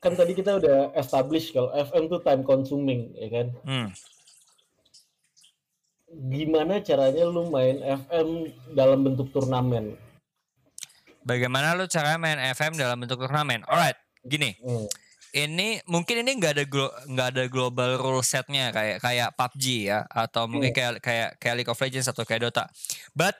kan 0.00 0.16
tadi 0.16 0.32
kita 0.32 0.58
udah 0.58 0.96
establish 0.96 1.52
kalau 1.52 1.70
FM 1.70 2.08
tuh 2.10 2.20
time 2.24 2.42
consuming, 2.42 3.12
ya 3.14 3.28
kan? 3.30 3.46
Hmm. 3.62 3.88
Gimana 6.10 6.82
caranya 6.82 7.22
lu 7.30 7.46
main 7.46 7.78
FM 7.78 8.50
dalam 8.74 9.06
bentuk 9.06 9.30
turnamen? 9.30 9.94
Bagaimana 11.22 11.76
lu 11.78 11.86
caranya 11.86 12.18
main 12.18 12.40
FM 12.56 12.74
dalam 12.74 12.98
bentuk 12.98 13.22
turnamen? 13.22 13.62
Alright, 13.68 13.94
gini. 14.26 14.58
Hmm. 14.58 14.90
Ini 15.30 15.86
mungkin 15.86 16.26
ini 16.26 16.42
nggak 16.42 16.52
ada 16.58 16.64
glo- 16.66 16.96
nggak 17.06 17.28
ada 17.30 17.44
global 17.46 18.02
rule 18.02 18.26
setnya 18.26 18.74
kayak 18.74 18.98
kayak 18.98 19.30
PUBG 19.38 19.86
ya 19.86 20.02
atau 20.10 20.50
mungkin 20.50 20.74
kayak 20.74 20.98
kayak 20.98 21.38
kayak 21.38 21.54
League 21.54 21.70
of 21.70 21.78
Legends 21.78 22.10
atau 22.10 22.26
kayak 22.26 22.50
Dota. 22.50 22.66
But 23.14 23.38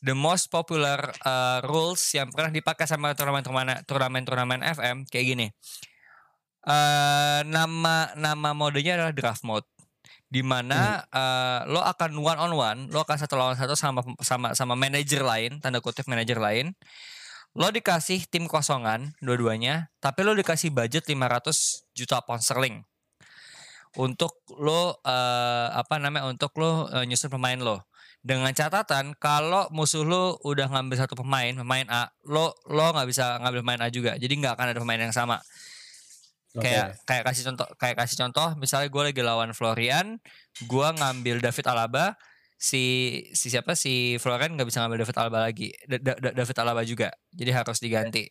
the 0.00 0.16
most 0.16 0.48
popular 0.48 1.12
uh, 1.24 1.60
rules 1.64 2.00
yang 2.16 2.32
pernah 2.32 2.52
dipakai 2.52 2.88
sama 2.88 3.12
turnamen-turnamen 3.12 3.84
turnamen-turnamen 3.84 4.60
FM 4.64 4.96
kayak 5.08 5.26
gini. 5.36 5.46
Eh 6.64 7.40
nama 7.48 8.12
nama 8.16 8.50
modenya 8.52 9.00
adalah 9.00 9.14
draft 9.16 9.44
mode. 9.44 9.68
di 10.30 10.46
mana 10.46 11.02
eh, 11.10 11.60
lo 11.66 11.82
akan 11.82 12.14
one 12.22 12.38
on 12.38 12.52
one, 12.54 12.80
lo 12.94 13.02
akan 13.02 13.18
satu 13.18 13.34
lawan 13.34 13.58
satu 13.58 13.74
sama 13.74 13.98
sama 14.22 14.54
sama 14.54 14.78
manajer 14.78 15.26
lain, 15.26 15.58
tanda 15.58 15.82
kutip 15.82 16.06
manajer 16.06 16.38
lain. 16.38 16.70
Lo 17.58 17.66
dikasih 17.74 18.30
tim 18.30 18.46
kosongan 18.46 19.18
dua-duanya, 19.18 19.90
tapi 19.98 20.22
lo 20.22 20.38
dikasih 20.38 20.70
budget 20.70 21.02
500 21.10 21.82
juta 21.98 22.22
pound 22.22 22.46
sterling 22.46 22.86
untuk 23.98 24.38
lo 24.54 25.02
eh, 25.02 25.68
apa 25.74 25.98
namanya 25.98 26.30
untuk 26.30 26.54
lo 26.62 26.86
eh, 26.94 27.02
nyusun 27.10 27.30
pemain 27.34 27.58
lo. 27.58 27.82
Dengan 28.20 28.52
catatan 28.52 29.16
kalau 29.16 29.64
musuh 29.72 30.04
lo 30.04 30.36
udah 30.44 30.68
ngambil 30.68 31.00
satu 31.00 31.16
pemain, 31.16 31.56
pemain 31.56 31.88
A, 31.88 32.12
lo 32.28 32.52
lo 32.68 32.92
nggak 32.92 33.08
bisa 33.08 33.40
ngambil 33.40 33.60
pemain 33.64 33.80
A 33.80 33.88
juga. 33.88 34.12
Jadi 34.20 34.32
nggak 34.36 34.54
akan 34.60 34.66
ada 34.76 34.80
pemain 34.80 35.00
yang 35.00 35.10
sama 35.10 35.40
Oke. 36.50 36.66
kayak 36.66 36.86
kayak 37.06 37.24
kasih 37.30 37.42
contoh 37.46 37.68
kayak 37.78 37.96
kasih 37.96 38.16
contoh 38.18 38.58
misalnya 38.58 38.90
gue 38.90 39.02
lagi 39.06 39.22
lawan 39.22 39.54
Florian 39.54 40.18
gue 40.66 40.88
ngambil 40.98 41.38
David 41.38 41.62
Alaba 41.70 42.18
si 42.58 42.82
si 43.32 43.48
siapa 43.48 43.78
si 43.78 44.18
Florian 44.18 44.58
nggak 44.58 44.66
bisa 44.66 44.82
ngambil 44.82 45.06
David 45.06 45.16
Alaba 45.16 45.38
lagi 45.46 45.70
Da- 45.86 46.02
Da- 46.02 46.18
Da- 46.18 46.34
David 46.34 46.56
Alaba 46.58 46.82
juga 46.82 47.14
jadi 47.30 47.54
harus 47.54 47.78
diganti 47.78 48.26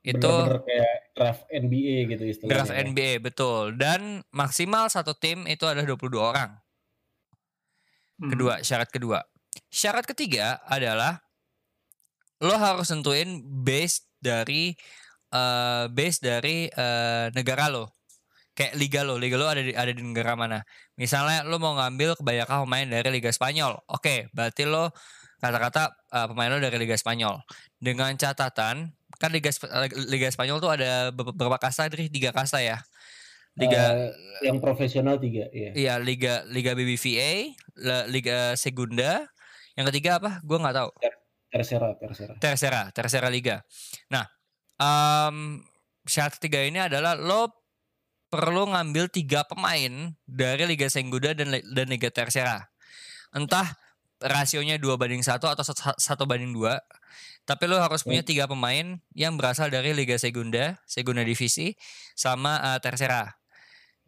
itu 0.00 0.16
Bener-bener 0.18 0.64
kayak 0.64 0.94
draft 1.12 1.44
NBA 1.46 1.96
gitu 2.08 2.22
istilahnya. 2.24 2.52
draft 2.56 2.72
ya. 2.72 2.80
NBA 2.82 3.10
betul 3.20 3.76
dan 3.76 4.00
maksimal 4.32 4.88
satu 4.88 5.12
tim 5.12 5.44
itu 5.44 5.68
adalah 5.68 5.84
22 5.84 6.08
orang 6.18 6.56
Hmm. 8.22 8.30
kedua 8.30 8.62
syarat 8.62 8.88
kedua. 8.94 9.18
Syarat 9.66 10.06
ketiga 10.06 10.62
adalah 10.70 11.18
lo 12.38 12.54
harus 12.54 12.86
tentuin 12.86 13.42
base 13.42 14.06
dari 14.22 14.78
eh 15.34 15.84
base 15.90 16.18
dari 16.22 16.70
eh, 16.70 17.26
negara 17.34 17.66
lo. 17.66 17.90
Kayak 18.54 18.74
liga 18.78 19.00
lo 19.02 19.18
liga 19.18 19.34
lo 19.34 19.50
ada 19.50 19.58
di 19.58 19.74
ada 19.74 19.90
di 19.90 20.02
negara 20.06 20.38
mana. 20.38 20.62
Misalnya 20.94 21.42
lo 21.42 21.58
mau 21.58 21.74
ngambil 21.74 22.14
kebanyakan 22.20 22.62
pemain 22.68 22.86
dari 22.86 23.08
liga 23.10 23.34
Spanyol. 23.34 23.74
Oke 23.90 24.30
berarti 24.30 24.70
lo 24.70 24.94
kata-kata 25.42 25.90
eh, 26.14 26.26
pemain 26.30 26.50
lo 26.54 26.58
dari 26.62 26.78
liga 26.78 26.94
Spanyol. 26.94 27.42
Dengan 27.82 28.14
catatan 28.14 28.94
kan 29.18 29.30
liga 29.34 29.50
liga 30.06 30.28
Spanyol 30.30 30.62
tuh 30.62 30.70
ada 30.70 31.10
beberapa 31.10 31.58
kasta 31.58 31.90
dari 31.90 32.06
tiga 32.06 32.30
kasta 32.30 32.62
ya 32.62 32.78
liga 33.58 33.82
Eh, 33.92 34.12
yang 34.48 34.58
profesional 34.58 35.20
tiga, 35.20 35.46
iya. 35.52 35.70
Iya, 35.76 35.94
liga 36.00 36.42
liga 36.48 36.72
BBVA, 36.72 37.52
liga 38.08 38.56
Segunda. 38.58 39.28
Yang 39.78 39.86
ketiga 39.92 40.20
apa? 40.20 40.40
Gue 40.44 40.58
nggak 40.60 40.76
tahu. 40.76 40.90
Terserah, 41.52 41.92
terserah. 42.00 42.36
Tercera, 42.40 42.82
Tercera 42.96 43.28
Liga. 43.28 43.60
Nah, 44.08 44.24
em, 44.80 45.60
syarat 46.08 46.40
ketiga 46.40 46.64
ini 46.64 46.80
adalah 46.80 47.12
lo 47.12 47.52
perlu 48.32 48.72
ngambil 48.72 49.12
tiga 49.12 49.44
pemain 49.44 50.16
dari 50.24 50.64
Liga 50.64 50.88
Segunda 50.88 51.36
dan 51.36 51.52
dan 51.52 51.86
Liga 51.92 52.08
Tercera. 52.08 52.64
Entah 53.36 53.68
rasionya 54.24 54.80
dua 54.80 54.96
banding 54.96 55.20
satu 55.20 55.50
atau 55.50 55.60
satu, 56.00 56.24
banding 56.24 56.56
dua. 56.56 56.80
Tapi 57.44 57.68
lo 57.68 57.76
harus 57.76 58.06
punya 58.06 58.24
tiga 58.24 58.48
pemain 58.48 58.96
yang 59.12 59.36
berasal 59.36 59.68
dari 59.68 59.92
Liga 59.92 60.16
Segunda, 60.16 60.80
Segunda 60.88 61.20
Divisi, 61.20 61.76
sama 62.16 62.56
eh, 62.72 62.78
Tercera. 62.80 63.28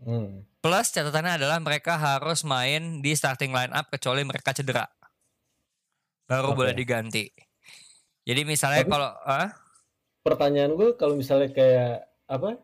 Hmm. 0.00 0.42
Plus 0.58 0.86
catatannya 0.90 1.38
adalah 1.38 1.60
mereka 1.60 1.94
harus 1.94 2.42
main 2.42 2.98
di 2.98 3.12
starting 3.12 3.52
line 3.52 3.70
up 3.70 3.88
kecuali 3.88 4.24
mereka 4.24 4.50
cedera. 4.50 4.88
Baru 6.24 6.52
Oke. 6.52 6.56
boleh 6.58 6.74
diganti. 6.74 7.28
Jadi 8.24 8.40
misalnya 8.42 8.82
Tapi- 8.82 8.90
kalau 8.90 9.10
ah, 9.22 9.50
Pertanyaan 10.24 10.72
gue 10.72 10.96
kalau 10.96 11.14
misalnya 11.14 11.52
kayak 11.52 12.00
apa? 12.24 12.56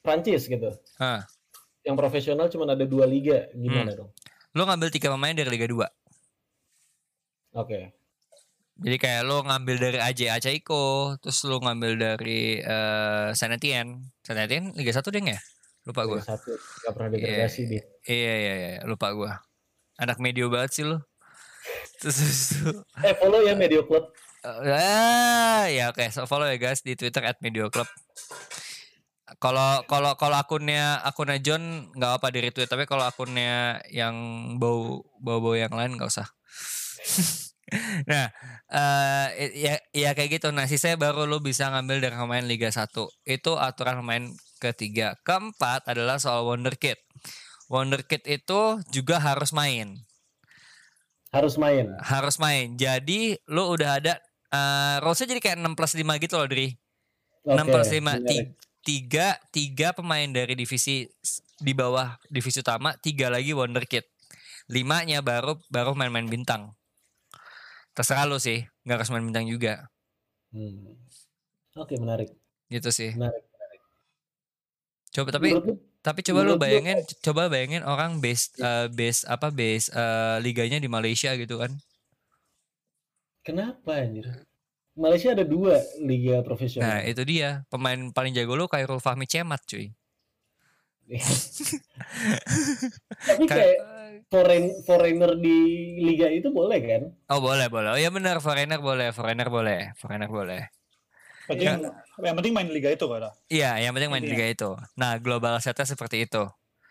Prancis 0.00 0.46
gitu. 0.46 0.70
ah, 0.96 1.26
Yang 1.82 1.96
profesional 1.98 2.46
cuma 2.46 2.62
ada 2.64 2.86
dua 2.86 3.04
liga, 3.04 3.50
gimana 3.52 3.90
Hmm. 3.90 3.98
dong? 4.06 4.10
lo 4.54 4.64
ngambil 4.64 4.88
tiga 4.88 5.12
pemain 5.12 5.36
dari 5.36 5.50
Liga 5.50 5.68
2. 5.68 5.84
Oke. 7.52 7.92
Jadi 8.76 8.96
kayak 8.96 9.24
lo 9.24 9.40
ngambil 9.42 9.76
dari 9.76 9.98
AJ 9.98 10.20
Achaiko, 10.30 11.16
terus 11.18 11.44
lo 11.44 11.56
ngambil 11.58 11.92
dari 11.96 12.56
eh 12.56 13.28
Saint 13.32 13.52
Etienne. 13.52 14.12
Saint 14.20 14.36
Etienne 14.38 14.72
Liga 14.72 14.92
1 14.92 15.08
deh 15.08 15.20
ya? 15.22 15.40
Lupa 15.86 16.02
gue. 16.02 16.20
Satu 16.20 16.52
nggak 16.58 16.92
pernah 16.92 17.10
degradasi 17.14 17.60
dia. 17.70 17.82
Iya 18.04 18.34
iya 18.34 18.54
iya, 18.58 18.70
lupa 18.82 19.14
gue. 19.14 19.30
Anak 20.02 20.18
medio 20.18 20.50
banget 20.50 20.70
sih 20.74 20.84
lo. 20.84 20.98
Terus, 21.98 22.14
terus, 22.22 22.40
terus. 22.62 22.76
Eh 23.02 23.14
follow 23.18 23.42
ya 23.42 23.58
Medio 23.58 23.82
Club. 23.82 24.06
Ah, 24.46 25.66
ya 25.66 25.90
oke, 25.90 26.06
so 26.14 26.22
follow 26.30 26.46
ya 26.46 26.54
guys 26.54 26.78
di 26.86 26.94
Twitter 26.94 27.26
@medioclub. 27.42 27.88
Kalau 29.42 29.82
kalau 29.90 30.14
kalau 30.14 30.38
akunnya 30.38 31.02
akunnya 31.02 31.42
John 31.42 31.90
nggak 31.90 32.12
apa 32.22 32.30
di 32.30 32.38
retweet, 32.46 32.70
tapi 32.70 32.86
kalau 32.86 33.02
akunnya 33.02 33.82
yang 33.90 34.14
bau 34.62 35.02
bau 35.18 35.42
bau 35.42 35.58
yang 35.58 35.74
lain 35.74 35.98
nggak 35.98 36.06
usah. 36.06 36.30
nah, 38.10 38.30
eh 38.70 39.50
ya 39.58 39.74
ya 39.90 40.10
kayak 40.16 40.38
gitu. 40.40 40.48
Nah, 40.54 40.66
sisanya 40.70 40.96
baru 41.00 41.26
lu 41.26 41.38
bisa 41.42 41.66
ngambil 41.72 41.98
dari 42.04 42.16
pemain 42.16 42.46
Liga 42.46 42.70
1. 42.70 43.10
Itu 43.26 43.58
aturan 43.58 44.00
pemain 44.02 44.24
ketiga. 44.62 45.18
Keempat 45.26 45.90
adalah 45.90 46.16
soal 46.22 46.46
wonderkid. 46.46 46.98
Wonderkid 47.70 48.22
itu 48.30 48.60
juga 48.94 49.18
harus 49.18 49.50
main 49.50 50.06
Harus 51.34 51.54
main. 51.58 51.86
harus 52.00 52.36
main. 52.40 52.74
Jadi 52.78 53.36
lu 53.50 53.74
udah 53.74 53.98
ada 54.00 54.14
eh 54.52 54.96
rules-nya 55.02 55.26
jadi 55.36 55.40
kayak 55.42 55.58
6 55.60 55.74
plus 55.78 55.92
5 55.98 56.14
gitu 56.22 56.34
loh, 56.38 56.48
Dri. 56.48 56.68
6 57.50 57.66
Oke, 57.66 57.72
plus 57.72 57.88
5 57.92 58.22
menarik. 58.22 58.56
tiga, 58.84 59.36
tiga 59.50 59.88
pemain 59.96 60.28
dari 60.30 60.54
divisi 60.54 61.06
di 61.58 61.72
bawah 61.74 62.16
divisi 62.30 62.60
utama, 62.62 62.94
tiga 63.00 63.28
lagi 63.32 63.52
wonderkid. 63.56 64.04
Limanya 64.70 65.20
baru 65.24 65.58
baru 65.70 65.92
main-main 65.98 66.26
bintang. 66.30 66.74
Terserah 67.96 68.28
lu 68.28 68.36
sih, 68.36 68.60
nggak 68.84 69.08
main 69.08 69.24
bintang 69.24 69.48
juga. 69.48 69.88
Hmm. 70.52 70.92
Oke, 71.80 71.96
menarik. 71.96 72.28
Gitu 72.68 72.92
sih. 72.92 73.16
Menarik. 73.16 73.40
Coba 75.16 75.32
tapi 75.32 75.48
Menurut 75.56 75.80
tapi 76.04 76.20
coba 76.22 76.44
menurut 76.44 76.60
lu- 76.60 76.62
bayangin 76.62 76.98
coba 77.24 77.48
bayangin 77.48 77.82
orang 77.82 78.20
base 78.20 78.52
eh, 78.60 78.86
base 78.92 79.24
apa 79.24 79.48
base 79.48 79.88
eh, 79.90 80.36
liganya 80.44 80.76
di 80.76 80.86
Malaysia 80.92 81.32
gitu 81.34 81.56
kan. 81.58 81.72
kenapa 83.40 83.96
anjir? 84.02 84.26
Malaysia 84.92 85.30
ada 85.32 85.44
dua 85.46 85.78
liga 86.02 86.40
profesional. 86.42 86.88
Nah, 86.88 87.00
itu 87.06 87.22
dia. 87.22 87.62
Pemain 87.70 88.10
paling 88.10 88.32
jago 88.34 88.56
lu 88.58 88.66
Khairul 88.66 88.98
Fahmi 88.98 89.24
Cemat, 89.24 89.60
cuy. 89.68 89.92
Tapi 93.28 93.44
kayak 93.46 93.76
foreign 94.30 94.72
foreigner 94.84 95.36
di 95.36 95.58
liga 96.00 96.28
itu 96.30 96.48
boleh 96.52 96.78
kan? 96.80 97.02
Oh 97.32 97.40
boleh 97.40 97.66
boleh. 97.68 97.90
Oh 97.94 97.98
ya 98.00 98.10
benar 98.10 98.40
foreigner 98.40 98.80
boleh, 98.80 99.12
foreigner 99.12 99.48
boleh, 99.48 99.92
foreigner 99.98 100.30
boleh. 100.30 100.62
Penting, 101.46 101.86
yang 102.26 102.34
penting 102.34 102.52
main 102.54 102.66
liga 102.66 102.90
itu 102.90 103.06
kan. 103.06 103.30
Iya, 103.46 103.78
yang 103.78 103.94
penting 103.94 104.10
main 104.10 104.18
Intinya. 104.26 104.34
liga 104.34 104.46
itu. 104.50 104.70
Nah, 104.98 105.14
global 105.22 105.62
setnya 105.62 105.86
seperti 105.86 106.26
itu. 106.26 106.42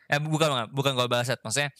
Eh 0.07 0.21
bukan 0.21 0.71
bukan 0.71 0.95
global 0.95 1.19
set, 1.27 1.43
maksudnya 1.43 1.75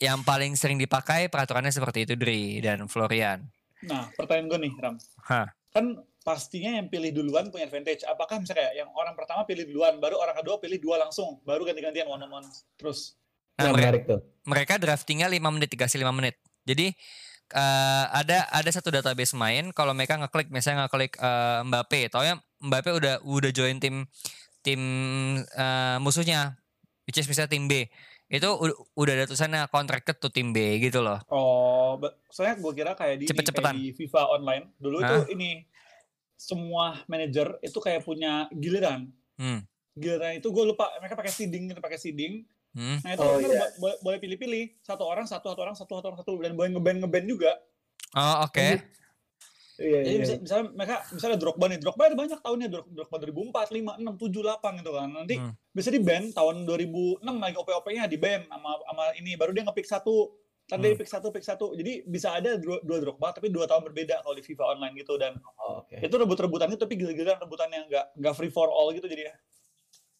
yang 0.00 0.24
paling 0.24 0.56
sering 0.56 0.80
dipakai 0.80 1.28
peraturannya 1.28 1.68
seperti 1.68 2.08
itu 2.08 2.16
Dri 2.16 2.64
dan 2.64 2.88
Florian. 2.88 3.44
Nah, 3.84 4.08
pertanyaan 4.16 4.48
gue 4.48 4.58
nih, 4.64 4.72
Ram. 4.80 4.96
Hah. 5.28 5.48
Kan 5.76 6.00
pastinya 6.24 6.80
yang 6.80 6.88
pilih 6.88 7.12
duluan 7.12 7.52
punya 7.52 7.68
advantage. 7.68 8.04
Apakah 8.08 8.40
misalnya 8.40 8.64
kayak 8.64 8.74
yang 8.80 8.88
orang 8.96 9.12
pertama 9.12 9.44
pilih 9.44 9.68
duluan, 9.68 10.00
baru 10.00 10.16
orang 10.16 10.36
kedua 10.40 10.56
pilih 10.56 10.80
dua 10.80 11.04
langsung, 11.04 11.44
baru 11.44 11.68
ganti-gantian 11.68 12.08
one 12.08 12.24
on 12.24 12.32
one 12.32 12.48
terus. 12.80 13.19
Nah, 13.60 13.70
Nah, 13.70 13.76
menarik 13.76 14.02
tuh. 14.08 14.20
mereka 14.48 14.80
draftingnya 14.80 15.28
5 15.28 15.52
menit 15.52 15.68
dikasih 15.68 16.00
5 16.00 16.10
menit. 16.16 16.40
Jadi 16.64 16.96
eh, 17.50 18.04
ada 18.08 18.48
ada 18.48 18.70
satu 18.72 18.88
database 18.88 19.36
main 19.36 19.68
kalau 19.70 19.92
mereka 19.92 20.16
ngeklik 20.16 20.48
misalnya 20.48 20.86
ngeklik 20.86 21.20
eh, 21.20 21.60
Mbappe, 21.66 22.08
tau 22.08 22.24
ya 22.24 22.40
Mbappe 22.60 22.90
udah 22.96 23.14
udah 23.22 23.50
join 23.52 23.76
tim 23.76 24.08
tim 24.60 24.80
eh, 25.42 25.96
musuhnya 26.00 26.56
which 27.04 27.18
is 27.18 27.28
misalnya 27.28 27.52
tim 27.52 27.68
B. 27.68 27.84
Itu 28.30 28.46
udah 28.94 29.12
ada 29.12 29.26
tulisannya 29.26 29.66
contracted 29.66 30.22
to 30.22 30.30
tim 30.30 30.54
B 30.54 30.78
gitu 30.78 31.02
loh. 31.02 31.18
Oh, 31.26 31.98
soalnya 32.30 32.62
gue 32.62 32.72
kira 32.72 32.94
kayak 32.94 33.18
di, 33.18 33.26
Cepet-cepetan. 33.26 33.74
kayak 33.74 33.82
di 33.82 33.90
FIFA 33.90 34.22
online 34.30 34.64
dulu 34.78 35.02
Hah? 35.02 35.26
itu 35.26 35.34
ini 35.34 35.66
semua 36.38 37.02
manajer 37.10 37.58
itu 37.60 37.74
kayak 37.82 38.06
punya 38.06 38.46
giliran. 38.54 39.10
Hmm. 39.34 39.66
Giliran 39.98 40.38
itu 40.38 40.46
gue 40.46 40.64
lupa 40.64 40.86
mereka 41.02 41.18
pakai 41.18 41.34
seeding 41.34 41.74
pakai 41.74 41.98
seeding. 41.98 42.46
Hmm. 42.70 42.98
Nah 43.00 43.10
itu 43.10 43.20
Oh, 43.20 43.34
kan 43.34 43.40
iya. 43.42 43.50
bo- 43.50 43.74
boleh, 43.78 43.96
boleh 44.00 44.18
pilih-pilih 44.18 44.62
satu 44.80 45.02
orang 45.02 45.26
satu 45.26 45.46
satu 45.48 45.60
orang 45.60 45.74
satu 45.74 45.92
satu 45.92 46.06
orang 46.06 46.18
satu 46.18 46.32
dan 46.38 46.54
boleh 46.54 46.70
ngeband 46.70 46.98
ngeband 47.02 47.26
juga. 47.26 47.52
Oh, 48.12 48.44
oke. 48.44 48.68
Iya, 49.80 50.00
Jadi 50.02 50.12
iya. 50.12 50.20
bisa, 50.20 50.32
misalnya 50.38 50.66
mereka 50.70 50.96
misalnya 51.08 51.38
Drogba 51.38 51.64
nih, 51.66 51.78
Drogba 51.78 52.02
ada 52.04 52.14
banyak 52.14 52.38
tahunnya 52.38 52.68
Drog- 52.68 52.90
Drogba 52.90 53.16
2004, 53.18 53.68
5, 53.72 53.92
6, 53.96 54.14
7, 54.14 54.42
8 54.44 54.72
gitu 54.76 54.90
kan. 54.92 55.08
Nanti 55.08 55.34
Hmm. 55.34 55.52
bisa 55.68 55.88
di 55.88 55.98
ban 55.98 56.28
tahun 56.28 56.56
2006 56.62 57.18
lagi 57.34 57.56
OP-OP-nya 57.56 58.04
di 58.04 58.14
ban 58.14 58.44
sama 58.44 58.76
sama 58.78 59.04
ini 59.14 59.34
baru 59.34 59.50
dia 59.50 59.64
ngepick 59.64 59.88
satu. 59.88 60.36
Tadi 60.62 60.78
dia 60.80 60.92
Hmm. 60.92 61.00
pick 61.00 61.08
satu, 61.08 61.26
pick 61.28 61.42
satu. 61.42 61.66
Jadi 61.72 62.04
bisa 62.04 62.30
ada 62.30 62.54
dua, 62.54 62.78
dua 62.78 62.98
Drogba 63.00 63.32
tapi 63.32 63.48
dua 63.48 63.64
tahun 63.64 63.82
berbeda 63.84 64.20
kalau 64.20 64.36
di 64.36 64.44
FIFA 64.44 64.64
online 64.70 64.94
gitu 64.96 65.16
dan 65.16 65.34
Oh, 65.56 65.80
Oke. 65.80 65.96
itu 65.96 66.14
rebut-rebutannya 66.14 66.76
tapi 66.76 66.94
gila-gilaan 66.94 67.40
rebutan 67.40 67.66
yang 67.68 67.88
nggak 67.88 68.06
nggak 68.14 68.34
free 68.36 68.48
for 68.48 68.68
all 68.68 68.86
gitu 68.90 69.04
jadi 69.04 69.32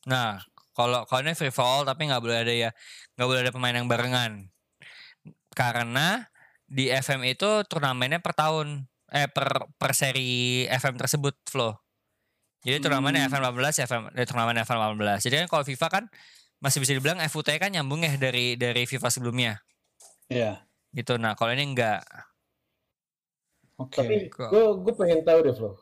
Nah, 0.03 0.41
Kalau 0.71 1.03
kalau 1.05 1.21
ini 1.23 1.35
free 1.35 1.51
for 1.51 1.62
all 1.62 1.83
tapi 1.83 2.07
nggak 2.07 2.23
boleh 2.23 2.39
ada 2.41 2.53
ya 2.53 2.71
nggak 3.14 3.27
boleh 3.27 3.41
ada 3.43 3.53
pemain 3.53 3.75
yang 3.75 3.87
barengan. 3.87 4.47
Karena 5.51 6.25
di 6.64 6.87
FM 6.87 7.27
itu 7.27 7.66
turnamennya 7.66 8.23
per 8.23 8.33
tahun 8.33 8.87
eh 9.11 9.27
per 9.27 9.66
per 9.75 9.91
seri 9.91 10.64
FM 10.66 10.95
tersebut 10.97 11.35
flow. 11.45 11.75
Jadi 12.62 12.79
turnamennya 12.79 13.27
Hmm. 13.27 13.35
FM 13.35 13.43
18 13.57 13.83
FM 13.83 14.03
eh, 14.12 14.25
turnamen 14.25 14.57
FM 14.59 14.79
18. 14.79 15.18
Jadi 15.21 15.35
kan 15.43 15.47
kalau 15.49 15.64
FIFA 15.64 15.89
kan 15.91 16.05
masih 16.61 16.79
bisa 16.79 16.93
dibilang 16.93 17.18
FUT 17.27 17.49
kan 17.49 17.68
nyambung 17.68 18.01
ya 18.01 18.14
dari 18.14 18.53
dari 18.55 18.85
FIFA 18.85 19.09
sebelumnya 19.09 19.59
Iya. 20.29 20.61
gitu. 20.93 21.16
Nah, 21.16 21.33
kalau 21.33 21.51
ini 21.51 21.64
enggak. 21.66 22.05
Oke. 23.77 23.97
Tapi 23.97 24.16
Kok- 24.29 24.51
gue 24.53 24.64
gue 24.85 24.95
pengen 24.95 25.21
tahu 25.25 25.39
deh 25.41 25.55
Flo 25.57 25.73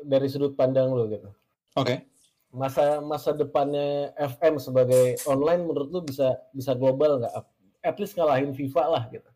dari 0.00 0.26
sudut 0.30 0.54
pandang 0.54 0.88
lo 0.88 1.04
gitu. 1.04 1.28
Oke. 1.76 2.08
Masa 2.50 2.98
masa 2.98 3.30
depannya 3.30 4.10
FM 4.18 4.58
sebagai 4.58 5.22
online 5.30 5.62
menurut 5.62 5.88
lu 5.88 6.00
bisa 6.02 6.34
bisa 6.50 6.74
global 6.74 7.22
nggak? 7.22 7.30
At 7.78 7.96
least 8.02 8.18
ngalahin 8.18 8.50
FIFA 8.50 8.84
lah 8.90 9.02
gitu. 9.08 9.30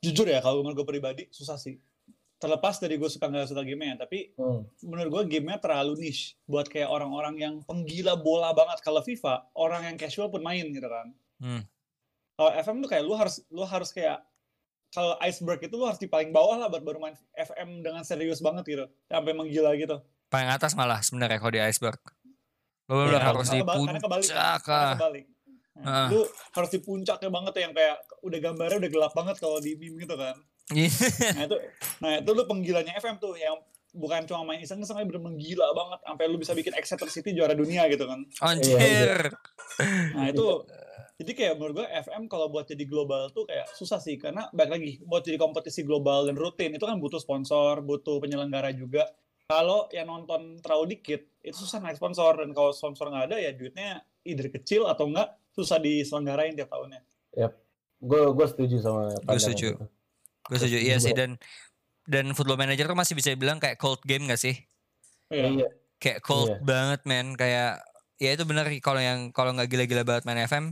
Jujur 0.00 0.24
ya 0.24 0.40
kalau 0.40 0.64
menurut 0.64 0.80
gue 0.80 0.88
pribadi 0.88 1.22
susah 1.28 1.60
sih. 1.60 1.76
Terlepas 2.40 2.80
dari 2.80 2.96
gue 2.96 3.04
suka 3.04 3.28
nggak 3.28 3.52
suka 3.52 3.60
gamenya, 3.60 4.00
tapi 4.00 4.32
Hmm. 4.40 4.64
menurut 4.88 5.20
gue 5.20 5.36
gamenya 5.36 5.60
terlalu 5.60 6.00
niche 6.00 6.40
buat 6.48 6.64
kayak 6.64 6.88
orang-orang 6.88 7.36
yang 7.36 7.54
penggila 7.68 8.16
bola 8.16 8.56
banget. 8.56 8.80
Kalau 8.80 9.04
FIFA 9.04 9.52
orang 9.52 9.92
yang 9.92 9.96
casual 10.00 10.32
pun 10.32 10.40
main 10.40 10.64
gitu 10.72 10.88
kan. 10.88 11.12
Hmm. 11.44 11.62
Kalau 12.40 12.50
FM 12.56 12.76
tuh 12.80 12.88
kayak 12.88 13.04
lu 13.04 13.12
harus 13.12 13.44
lu 13.52 13.60
harus 13.68 13.92
kayak 13.92 14.24
kalau 14.90 15.20
iceberg 15.20 15.60
itu 15.60 15.76
lu 15.76 15.84
harus 15.84 16.00
di 16.00 16.08
paling 16.08 16.32
bawah 16.32 16.56
lah 16.56 16.72
baru 16.72 16.82
baru 16.82 16.98
main 17.04 17.16
FM 17.36 17.84
dengan 17.84 18.00
serius 18.00 18.40
banget 18.40 18.64
gitu. 18.64 18.84
Sampai 19.12 19.36
menggila 19.36 19.76
gitu. 19.76 20.00
Paling 20.32 20.48
atas 20.48 20.72
malah 20.72 21.04
sebenarnya 21.04 21.36
kalau 21.36 21.52
di 21.52 21.60
iceberg. 21.60 22.00
Lo 22.90 23.06
Iya, 23.06 23.18
harus 23.22 23.46
di 23.46 23.62
puncak. 23.62 24.66
Ah. 24.66 24.94
kebalik. 24.98 25.24
Nah, 25.80 25.86
Heeh. 25.86 26.08
Lu 26.12 26.20
harus 26.26 26.70
di 26.74 26.80
puncaknya 26.82 27.30
banget 27.30 27.54
yang 27.62 27.72
kayak 27.72 27.96
udah 28.26 28.38
gambarnya 28.42 28.78
udah 28.82 28.90
gelap 28.90 29.12
banget 29.14 29.36
kalau 29.38 29.62
di 29.62 29.78
meme 29.78 30.02
gitu 30.02 30.18
kan. 30.18 30.36
Iya. 30.74 30.90
Nah 31.34 31.42
itu, 31.46 31.56
nah 32.02 32.10
itu 32.18 32.30
lu 32.34 32.42
penggilanya 32.46 32.92
FM 32.98 33.16
tuh 33.22 33.34
yang 33.38 33.58
bukan 33.90 34.22
cuma 34.26 34.46
main 34.46 34.62
iseng-iseng, 34.62 34.94
tapi 34.98 35.06
bener 35.06 35.22
menggila 35.22 35.66
banget 35.74 35.98
sampai 36.06 36.24
lu 36.30 36.36
bisa 36.38 36.52
bikin 36.54 36.74
Exeter 36.78 37.08
City 37.10 37.34
juara 37.34 37.54
dunia 37.54 37.86
gitu 37.90 38.06
kan. 38.06 38.22
Anjir. 38.42 39.34
Nah 40.14 40.30
itu 40.30 40.46
jadi 41.20 41.32
kayak 41.36 41.54
menurut 41.60 41.74
gue 41.82 41.86
FM 41.86 42.32
kalau 42.32 42.48
buat 42.48 42.64
jadi 42.64 42.84
global 42.86 43.28
tuh 43.34 43.44
kayak 43.44 43.68
susah 43.76 43.98
sih 44.00 44.16
karena 44.16 44.48
balik 44.56 44.78
lagi 44.78 44.92
buat 45.04 45.20
jadi 45.20 45.36
kompetisi 45.36 45.84
global 45.84 46.24
dan 46.24 46.38
rutin 46.38 46.72
itu 46.72 46.84
kan 46.86 46.96
butuh 46.96 47.18
sponsor, 47.18 47.82
butuh 47.82 48.18
penyelenggara 48.22 48.70
juga. 48.72 49.04
Kalau 49.50 49.90
yang 49.90 50.06
nonton 50.06 50.62
terlalu 50.62 50.96
dikit 50.96 51.26
itu 51.40 51.56
susah 51.56 51.80
naik 51.80 51.96
sponsor 51.96 52.36
dan 52.36 52.52
kalau 52.52 52.70
sponsor 52.70 53.08
nggak 53.08 53.32
ada 53.32 53.36
ya 53.40 53.50
duitnya 53.50 54.00
either 54.22 54.52
kecil 54.52 54.84
atau 54.84 55.08
enggak 55.08 55.32
susah 55.50 55.80
diselenggarain 55.80 56.52
tiap 56.52 56.68
tahunnya. 56.68 57.00
Gue 58.00 58.22
gue 58.32 58.46
setuju 58.48 58.76
sama 58.80 59.12
pandangan 59.24 59.40
setuju. 59.40 59.68
Gue 60.48 60.56
setuju. 60.56 60.78
Iya 60.80 60.96
sih 61.00 61.12
dan 61.12 61.36
dan 62.08 62.32
Football 62.32 62.60
Manager 62.60 62.88
tuh 62.88 62.96
masih 62.96 63.14
bisa 63.16 63.32
dibilang 63.32 63.60
kayak 63.60 63.76
cold 63.76 64.00
game 64.04 64.24
gak 64.28 64.40
sih? 64.40 64.56
Iya. 65.28 65.46
Iya. 65.48 65.68
Kayak 66.00 66.20
cold 66.24 66.48
Iya. 66.50 66.64
banget 66.64 67.00
men. 67.04 67.36
Kayak 67.36 67.84
ya 68.16 68.30
itu 68.32 68.44
bener 68.44 68.68
kalau 68.80 69.00
yang 69.00 69.32
kalau 69.32 69.52
nggak 69.52 69.68
gila-gila 69.68 70.04
banget 70.04 70.24
main 70.24 70.40
FM 70.44 70.64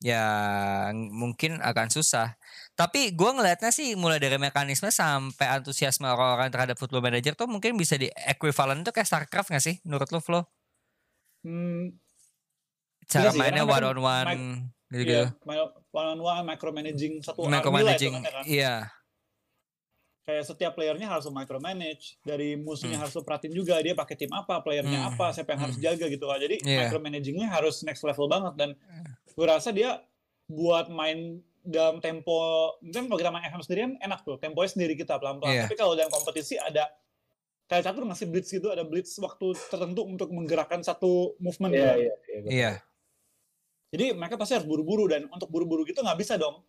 ya 0.00 0.24
ng- 0.92 1.12
mungkin 1.12 1.60
akan 1.60 1.88
susah. 1.88 2.36
Tapi 2.78 3.10
gue 3.10 3.30
ngelihatnya 3.34 3.74
sih 3.74 3.98
mulai 3.98 4.22
dari 4.22 4.38
mekanisme 4.38 4.86
sampai 4.86 5.50
antusiasme 5.50 6.06
orang-orang 6.06 6.46
terhadap 6.46 6.78
Football 6.78 7.02
Manager 7.02 7.34
tuh 7.34 7.50
mungkin 7.50 7.74
bisa 7.74 7.98
di 7.98 8.06
equivalent 8.14 8.86
tuh 8.86 8.94
kayak 8.94 9.08
Starcraft 9.10 9.50
gak 9.50 9.64
sih 9.66 9.82
menurut 9.82 10.06
lo 10.14 10.22
Flo? 10.22 10.46
Hmm, 11.42 11.90
Cara 13.08 13.28
Iya 13.28 13.30
sih, 13.34 13.40
mainnya 13.40 13.64
one 13.64 13.82
on 13.82 13.98
one 13.98 14.42
gitu-gitu. 14.92 15.26
Iya, 15.26 15.64
one 15.90 16.08
on 16.12 16.20
one, 16.20 16.44
micromanaging 16.44 17.18
satu 17.18 17.48
Micromanaging, 17.48 18.14
itu 18.14 18.20
kan, 18.20 18.22
ya 18.22 18.30
kan. 18.30 18.44
iya. 18.46 18.74
Kayak 20.22 20.44
setiap 20.44 20.72
playernya 20.76 21.08
harus 21.08 21.24
micromanage, 21.26 22.20
dari 22.20 22.52
musuhnya 22.54 23.00
Hmm. 23.00 23.08
harus 23.08 23.16
perhatiin 23.16 23.56
juga 23.56 23.80
dia 23.80 23.96
pakai 23.96 24.12
tim 24.14 24.28
apa, 24.28 24.60
playernya 24.60 25.02
Hmm. 25.02 25.10
apa, 25.16 25.32
siapa 25.32 25.56
yang 25.56 25.66
harus 25.66 25.80
Hmm. 25.80 25.86
jaga 25.88 26.04
gitu. 26.06 26.24
Jadi 26.28 26.56
Iya. 26.62 26.78
micromanagingnya 26.84 27.48
harus 27.48 27.80
next 27.80 28.04
level 28.04 28.28
banget 28.28 28.54
dan 28.54 28.70
gue 29.24 29.46
rasa 29.48 29.72
dia 29.72 30.04
buat 30.46 30.92
main 30.92 31.40
dalam 31.64 31.98
tempo, 31.98 32.74
mungkin 32.80 33.10
kalau 33.10 33.18
kita 33.18 33.30
main 33.30 33.44
FM 33.48 33.62
sendiri 33.64 33.80
kan 33.84 33.92
enak 34.00 34.20
tuh, 34.24 34.36
temponya 34.40 34.70
sendiri 34.70 34.94
kita 34.94 35.18
pelan-pelan. 35.18 35.52
Iya. 35.52 35.62
Tapi 35.66 35.76
kalau 35.76 35.92
dalam 35.98 36.12
kompetisi 36.12 36.54
ada 36.56 36.88
kayak 37.68 37.84
catur 37.84 38.08
ngasih 38.08 38.26
blitz 38.32 38.48
gitu, 38.48 38.68
ada 38.72 38.82
blitz 38.82 39.18
waktu 39.20 39.52
tertentu 39.68 40.02
untuk 40.08 40.28
menggerakkan 40.32 40.80
satu 40.80 41.36
movement. 41.38 41.72
Iya 41.76 41.84
kan. 41.84 41.96
iya. 41.96 42.04
iya, 42.04 42.38
betul. 42.40 42.52
Iya. 42.52 42.72
Jadi 43.88 44.06
mereka 44.12 44.36
pasti 44.36 44.52
harus 44.56 44.68
buru-buru 44.68 45.08
dan 45.08 45.24
untuk 45.32 45.48
buru-buru 45.48 45.84
gitu 45.88 46.04
nggak 46.04 46.18
bisa 46.20 46.36
dong. 46.36 46.60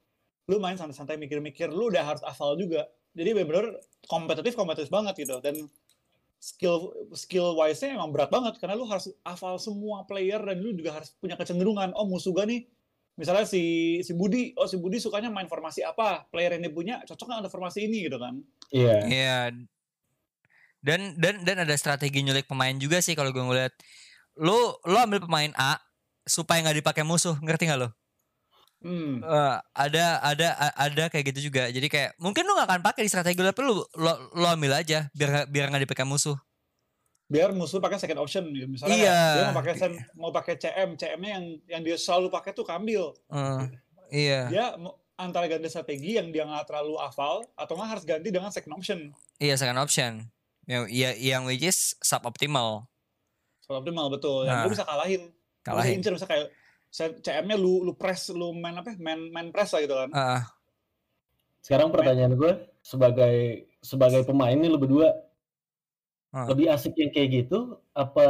Lu 0.48 0.58
main 0.58 0.80
santai-santai 0.80 1.20
mikir-mikir, 1.20 1.68
lu 1.68 1.92
udah 1.92 2.04
harus 2.04 2.24
hafal 2.24 2.56
juga. 2.56 2.88
Jadi 3.12 3.36
bener-bener 3.36 3.76
kompetitif 4.08 4.56
kompetitif 4.56 4.88
banget 4.88 5.16
gitu 5.20 5.42
dan 5.44 5.68
skill 6.40 6.96
skill 7.12 7.52
wise-nya 7.60 8.00
emang 8.00 8.16
berat 8.16 8.32
banget 8.32 8.56
karena 8.64 8.80
lu 8.80 8.88
harus 8.88 9.12
hafal 9.28 9.60
semua 9.60 10.08
player 10.08 10.40
dan 10.40 10.56
lu 10.64 10.72
juga 10.72 10.96
harus 10.96 11.12
punya 11.20 11.36
kecenderungan. 11.36 11.92
Oh 12.00 12.08
musuh 12.08 12.32
gua 12.32 12.48
nih 12.48 12.64
misalnya 13.20 13.44
si 13.44 14.00
si 14.00 14.16
Budi, 14.16 14.56
oh 14.56 14.64
si 14.64 14.80
Budi 14.80 15.04
sukanya 15.04 15.28
main 15.28 15.52
formasi 15.52 15.84
apa? 15.84 16.24
Player 16.32 16.56
yang 16.56 16.64
dia 16.64 16.74
punya 16.74 16.96
cocok 17.04 17.28
nggak 17.28 17.42
ada 17.44 17.52
formasi 17.52 17.84
ini 17.92 18.08
gitu 18.08 18.16
kan. 18.16 18.40
Iya. 18.72 18.96
Iya. 19.04 19.38
Dan 20.80 21.20
dan 21.20 21.44
dan 21.44 21.68
ada 21.68 21.76
strategi 21.76 22.24
nyulik 22.24 22.48
pemain 22.48 22.72
juga 22.80 23.04
sih 23.04 23.12
kalau 23.14 23.36
gue 23.36 23.44
ngeliat. 23.44 23.76
Lu 24.40 24.56
lu 24.88 24.96
ambil 24.96 25.20
pemain 25.20 25.52
A 25.60 25.76
supaya 26.24 26.64
nggak 26.64 26.80
dipakai 26.80 27.04
musuh, 27.04 27.36
ngerti 27.44 27.68
nggak 27.68 27.82
lo? 27.84 27.92
Hmm. 28.80 29.20
Eh, 29.20 29.56
ada 29.76 30.24
ada 30.24 30.48
a- 30.56 30.76
ada 30.88 31.12
kayak 31.12 31.36
gitu 31.36 31.52
juga. 31.52 31.68
Jadi 31.68 31.92
kayak 31.92 32.16
mungkin 32.16 32.48
lu 32.48 32.56
nggak 32.56 32.70
akan 32.72 32.82
pakai 32.88 33.04
di 33.04 33.12
strategi 33.12 33.44
lu, 33.44 33.52
tapi 33.52 33.68
lu 33.68 33.84
lo, 33.84 34.12
lo 34.32 34.48
ambil 34.48 34.80
aja 34.80 35.12
biar 35.12 35.52
biar 35.52 35.68
nggak 35.68 35.84
dipakai 35.84 36.08
musuh. 36.08 36.40
Biar 37.30 37.50
musuh 37.52 37.78
pakai 37.78 37.96
second 37.96 38.20
option 38.20 38.50
gitu. 38.50 38.66
Misalnya 38.68 38.98
Iya. 38.98 39.06
kayak 39.08 39.30
dia 39.32 39.44
mau 39.46 39.56
pakai 39.56 39.74
sen- 39.76 40.02
mau 40.14 40.32
pakai 40.32 40.54
CM, 40.56 40.90
CM-nya 40.96 41.32
yang 41.32 41.46
yang 41.70 41.82
dia 41.84 41.96
selalu 41.96 42.28
pakai 42.28 42.52
tuh 42.52 42.64
kambil. 42.64 43.14
Eh, 43.30 43.62
iya. 44.12 44.42
dia 44.48 44.66
antara 45.16 45.46
ganti 45.46 45.68
strategi 45.68 46.16
yang 46.16 46.28
dia 46.28 46.42
nggak 46.44 46.66
terlalu 46.66 46.98
hafal 46.98 47.46
atau 47.54 47.74
nggak 47.74 47.90
harus 47.92 48.04
ganti 48.04 48.30
dengan 48.30 48.50
second 48.50 48.74
option 48.74 49.14
Iya 49.38 49.56
second 49.56 49.78
option. 49.78 50.26
Yang 50.66 50.84
ya 50.90 51.10
yang 51.14 51.44
which 51.44 51.62
is 51.62 51.94
suboptimal. 52.00 52.90
so 53.60 53.76
optimal 53.76 54.08
betul 54.08 54.44
yang 54.44 54.56
Nah, 54.56 54.66
lu 54.66 54.72
bisa 54.72 54.82
kalahin 54.82 55.30
bisa 55.30 55.62
Kalahin. 55.62 55.94
incer 55.96 56.10
bisa 56.12 56.26
kayak 56.26 56.50
CM-nya 57.22 57.54
lu 57.54 57.84
lu 57.84 57.94
press 57.94 58.32
lu 58.32 58.50
main 58.52 58.74
apa 58.74 58.98
main 58.98 59.30
main 59.30 59.50
press 59.50 59.70
lah 59.70 59.82
gitu 59.82 59.94
kan 59.94 60.10
Eh, 60.10 60.42
Sekarang 61.62 61.92
pertanyaan 61.92 62.34
gue 62.34 62.52
sebagai 62.80 63.36
sebagai 63.78 64.24
pemain 64.24 64.56
nih 64.56 64.66
lu 64.68 64.78
berdua 64.78 65.14
Ah. 66.30 66.46
lebih 66.46 66.70
asik 66.70 66.94
yang 66.94 67.10
kayak 67.10 67.30
gitu 67.42 67.82
apa 67.98 68.26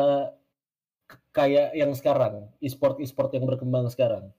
kayak 1.36 1.76
yang 1.76 1.92
sekarang 1.92 2.48
e-sport 2.64 3.00
e-sport 3.04 3.32
yang 3.36 3.44
berkembang 3.44 3.92
sekarang? 3.92 4.32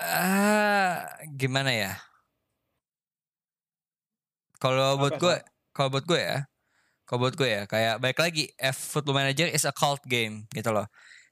Ah, 0.00 1.06
gimana 1.36 1.70
ya? 1.70 1.92
Kalau 4.60 5.00
buat 5.00 5.16
gue, 5.16 5.36
kalau 5.72 5.88
buat 5.88 6.04
gue 6.04 6.20
ya, 6.20 6.44
kalau 7.08 7.18
buat 7.26 7.34
gue 7.34 7.48
ya, 7.48 7.62
kayak 7.64 7.96
baik 7.98 8.18
lagi, 8.20 8.44
F 8.60 8.76
Football 8.92 9.16
Manager 9.24 9.48
is 9.48 9.64
a 9.64 9.72
cult 9.72 10.04
game 10.04 10.44
gitu 10.52 10.68
loh. 10.70 10.86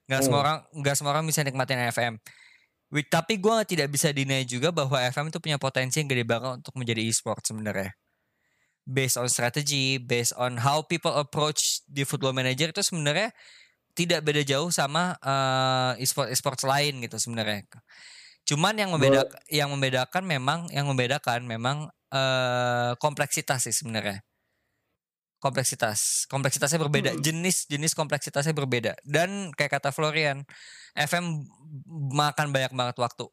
Semua 0.09 0.41
Hmm. 0.41 0.43
orang, 0.43 0.57
nggak 0.73 0.95
semua 0.97 1.11
orang 1.13 1.25
bisa 1.29 1.45
nikmatin 1.45 1.77
FM. 1.93 2.17
Tapi 2.89 3.37
gue 3.37 3.55
tidak 3.69 3.87
bisa 3.93 4.09
deny 4.09 4.41
juga 4.49 4.73
bahwa 4.73 4.97
FM 4.97 5.29
itu 5.29 5.37
punya 5.37 5.61
potensi 5.61 6.01
yang 6.01 6.09
gede 6.09 6.25
banget 6.25 6.65
untuk 6.65 6.73
menjadi 6.73 7.05
e-sport 7.05 7.45
sebenarnya. 7.45 7.93
Based 8.89 9.21
on 9.21 9.29
strategy, 9.29 10.01
based 10.01 10.33
on 10.33 10.57
how 10.57 10.81
people 10.81 11.13
approach 11.13 11.85
di 11.85 12.01
Football 12.09 12.33
Manager 12.33 12.73
itu 12.73 12.81
sebenarnya 12.81 13.29
tidak 13.93 14.25
beda 14.25 14.41
jauh 14.41 14.73
sama 14.73 15.13
eh, 15.21 16.01
e-sport 16.01 16.33
e-sport 16.33 16.57
lain 16.65 16.97
gitu 17.05 17.21
sebenarnya. 17.21 17.69
Cuman 18.49 18.73
yang 18.73 18.89
membeda 18.89 19.29
yang 19.53 19.69
membedakan 19.69 20.25
memang 20.25 20.65
yang 20.73 20.89
membedakan 20.89 21.45
memang 21.45 21.85
eh 22.09 22.91
kompleksitas 22.97 23.69
sih 23.69 23.75
sebenarnya. 23.75 24.25
Kompleksitas. 25.39 26.27
Kompleksitasnya 26.27 26.83
berbeda, 26.83 27.15
Hmm. 27.15 27.23
jenis-jenis 27.23 27.95
kompleksitasnya 27.95 28.51
berbeda. 28.51 28.99
Dan 29.07 29.55
kayak 29.55 29.79
kata 29.79 29.95
Florian, 29.95 30.43
FM 30.99 31.47
makan 32.11 32.51
banyak 32.51 32.75
banget 32.75 32.97
waktu. 32.99 33.23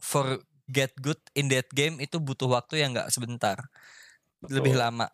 For 0.00 0.40
get 0.70 0.96
good 1.02 1.20
in 1.36 1.52
that 1.52 1.68
game 1.74 2.00
itu 2.00 2.16
butuh 2.16 2.48
waktu 2.48 2.80
yang 2.80 2.96
nggak 2.96 3.12
sebentar. 3.12 3.60
Lebih 4.42 4.72
lama. 4.72 5.06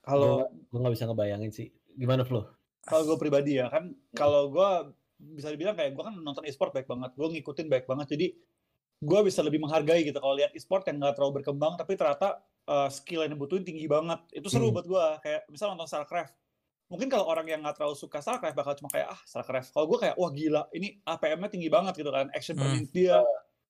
kalau 0.00 0.48
Gue 0.68 0.78
nggak 0.78 0.94
bisa 0.94 1.04
ngebayangin 1.04 1.50
sih. 1.50 1.68
Gimana 1.94 2.24
Flo? 2.24 2.48
kalau 2.84 3.08
gue 3.08 3.16
pribadi 3.16 3.56
ya 3.56 3.72
kan 3.72 3.96
kalau 4.12 4.52
gue 4.52 4.92
bisa 5.16 5.48
dibilang 5.48 5.72
kayak 5.72 5.96
gue 5.96 6.04
kan 6.04 6.12
nonton 6.20 6.44
e-sport 6.44 6.68
baik 6.68 6.84
banget 6.84 7.16
gue 7.16 7.28
ngikutin 7.32 7.72
baik 7.72 7.88
banget 7.88 8.12
jadi 8.12 8.36
gue 9.00 9.20
bisa 9.24 9.40
lebih 9.40 9.56
menghargai 9.56 10.04
gitu 10.04 10.20
kalau 10.20 10.36
lihat 10.36 10.52
e-sport 10.52 10.84
yang 10.84 11.00
gak 11.00 11.16
terlalu 11.16 11.40
berkembang 11.40 11.80
tapi 11.80 11.96
ternyata 11.96 12.44
uh, 12.68 12.92
skill 12.92 13.24
yang 13.24 13.32
dibutuhin 13.32 13.64
tinggi 13.64 13.88
banget 13.88 14.20
itu 14.36 14.44
seru 14.52 14.68
Hmm. 14.68 14.76
buat 14.76 14.84
gue 14.84 15.04
kayak 15.24 15.48
misal 15.48 15.72
nonton 15.72 15.88
Starcraft 15.88 16.36
mungkin 16.84 17.08
kalau 17.08 17.24
orang 17.24 17.48
yang 17.48 17.64
nggak 17.64 17.80
terlalu 17.80 17.96
suka 17.96 18.20
StarCraft 18.20 18.52
bakal 18.52 18.76
cuma 18.76 18.92
kayak 18.92 19.08
ah 19.08 19.20
StarCraft. 19.24 19.72
Kalau 19.72 19.88
gue 19.88 19.98
kayak 20.04 20.14
wah 20.14 20.28
gila 20.28 20.68
ini 20.70 21.00
APM-nya 21.00 21.48
tinggi 21.48 21.72
banget 21.72 21.96
gitu 21.96 22.12
kan, 22.12 22.28
action 22.36 22.52
per 22.52 22.68
Hmm. 22.68 22.84
minute 22.84 22.92
dia, 22.92 23.16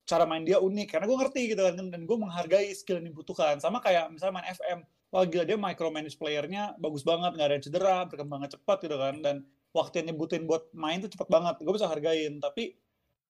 cara 0.04 0.24
main 0.28 0.44
dia 0.44 0.60
unik 0.60 0.88
karena 0.92 1.04
gue 1.08 1.18
ngerti 1.18 1.40
gitu 1.56 1.62
kan 1.64 1.74
dan 1.80 2.02
gue 2.04 2.16
menghargai 2.20 2.68
skill 2.76 3.00
yang 3.00 3.08
dibutuhkan. 3.12 3.56
Sama 3.60 3.80
kayak 3.80 4.12
misalnya 4.12 4.34
main 4.40 4.48
FM, 4.52 4.78
wah 5.12 5.24
gila 5.24 5.44
dia 5.48 5.56
micromanage 5.56 6.16
playernya 6.20 6.76
bagus 6.76 7.02
banget, 7.04 7.32
nggak 7.36 7.46
ada 7.48 7.54
yang 7.56 7.64
cedera, 7.64 7.96
perkembangan 8.08 8.48
cepat 8.52 8.78
gitu 8.84 8.96
kan 9.00 9.14
dan 9.24 9.36
waktu 9.72 10.04
yang 10.04 10.14
nyebutin 10.14 10.44
buat 10.44 10.68
main 10.76 11.00
tuh 11.00 11.10
cepet 11.10 11.28
banget. 11.32 11.56
Gue 11.64 11.74
bisa 11.74 11.88
hargain 11.88 12.36
tapi 12.38 12.76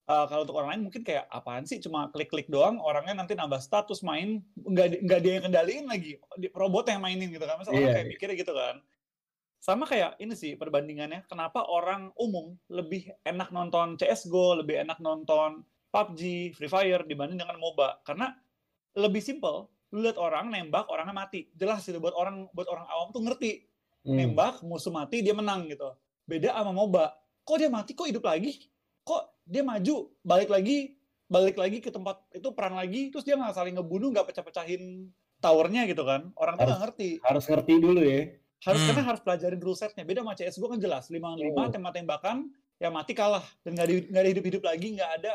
uh, 0.08 0.26
kalau 0.28 0.44
untuk 0.44 0.56
orang 0.60 0.76
lain 0.76 0.82
mungkin 0.90 1.02
kayak 1.04 1.24
apaan 1.32 1.64
sih 1.64 1.80
cuma 1.80 2.12
klik-klik 2.12 2.48
doang 2.52 2.76
orangnya 2.80 3.24
nanti 3.24 3.32
nambah 3.36 3.60
status 3.60 4.04
main 4.04 4.44
nggak 4.56 5.04
nggak 5.04 5.20
dia 5.24 5.32
yang 5.40 5.44
kendaliin 5.48 5.86
lagi 5.88 6.20
di- 6.36 6.52
robot 6.52 6.88
yang 6.92 7.00
mainin 7.00 7.32
gitu 7.32 7.44
kan 7.44 7.60
orang 7.60 7.72
Iya, 7.72 7.88
kayak 7.92 8.04
iya. 8.04 8.10
mikirnya 8.12 8.36
gitu 8.36 8.52
kan 8.52 8.76
sama 9.64 9.88
kayak 9.88 10.20
ini 10.20 10.36
sih 10.36 10.60
perbandingannya 10.60 11.24
kenapa 11.24 11.64
orang 11.64 12.12
umum 12.20 12.52
lebih 12.68 13.08
enak 13.24 13.48
nonton 13.48 13.96
CSGO 13.96 14.60
lebih 14.60 14.84
enak 14.84 15.00
nonton 15.00 15.64
PUBG 15.94 16.22
Free 16.52 16.66
Fire 16.66 17.06
dibanding 17.06 17.38
dengan 17.38 17.54
MOBA. 17.56 18.02
Karena 18.02 18.34
lebih 18.94 19.22
simple 19.22 19.70
lu 19.94 20.02
lihat 20.02 20.18
orang 20.18 20.50
nembak 20.50 20.90
orangnya 20.90 21.14
mati. 21.14 21.46
Jelas 21.54 21.86
itu 21.86 22.02
buat 22.02 22.10
orang 22.12 22.50
buat 22.50 22.66
orang 22.66 22.86
awam 22.90 23.14
tuh 23.14 23.22
ngerti. 23.22 23.70
Hmm. 24.04 24.20
nembak 24.20 24.60
musuh 24.60 24.92
mati 24.92 25.24
dia 25.24 25.32
menang 25.32 25.64
gitu. 25.64 25.88
Beda 26.28 26.52
sama 26.52 26.76
MOBA. 26.76 27.08
Kok 27.40 27.56
dia 27.56 27.72
mati 27.72 27.96
kok 27.96 28.04
hidup 28.04 28.28
lagi? 28.28 28.68
Kok 29.00 29.48
dia 29.48 29.64
maju 29.64 30.12
balik 30.20 30.52
lagi 30.52 30.92
balik 31.24 31.56
lagi 31.56 31.80
ke 31.80 31.88
tempat 31.88 32.20
itu 32.28 32.52
perang 32.52 32.76
lagi 32.76 33.08
terus 33.08 33.24
dia 33.24 33.32
nggak 33.32 33.56
saling 33.56 33.72
ngebunuh 33.72 34.12
nggak 34.12 34.28
pecah-pecahin 34.28 35.08
towernya 35.40 35.88
gitu 35.88 36.04
kan? 36.04 36.28
Orang 36.36 36.58
tuh 36.58 36.68
Harus- 36.68 36.68
nggak 36.68 36.82
ngerti. 36.84 37.08
Harus 37.22 37.44
ngerti 37.48 37.72
dulu 37.78 38.00
ya. 38.02 38.22
harus 38.60 38.80
Hmm. 38.80 38.88
karena 38.92 39.02
harus 39.04 39.20
pelajarin 39.20 39.60
rule 39.60 39.76
setnya. 39.76 40.04
Beda 40.04 40.20
sama 40.20 40.32
CSGO 40.32 40.66
kan 40.68 40.80
jelas. 40.80 41.04
lima 41.08 41.32
lima 41.36 41.64
Hmm. 41.64 41.72
tembak-tembakan 41.72 42.36
ya 42.76 42.88
mati 42.88 43.12
kalah. 43.12 43.44
Dan 43.60 43.72
nggak 43.72 43.88
di- 43.88 44.06
nggak 44.08 44.20
ada 44.20 44.30
hidup-hidup 44.32 44.62
lagi 44.64 44.88
nggak 44.96 45.10
ada 45.16 45.32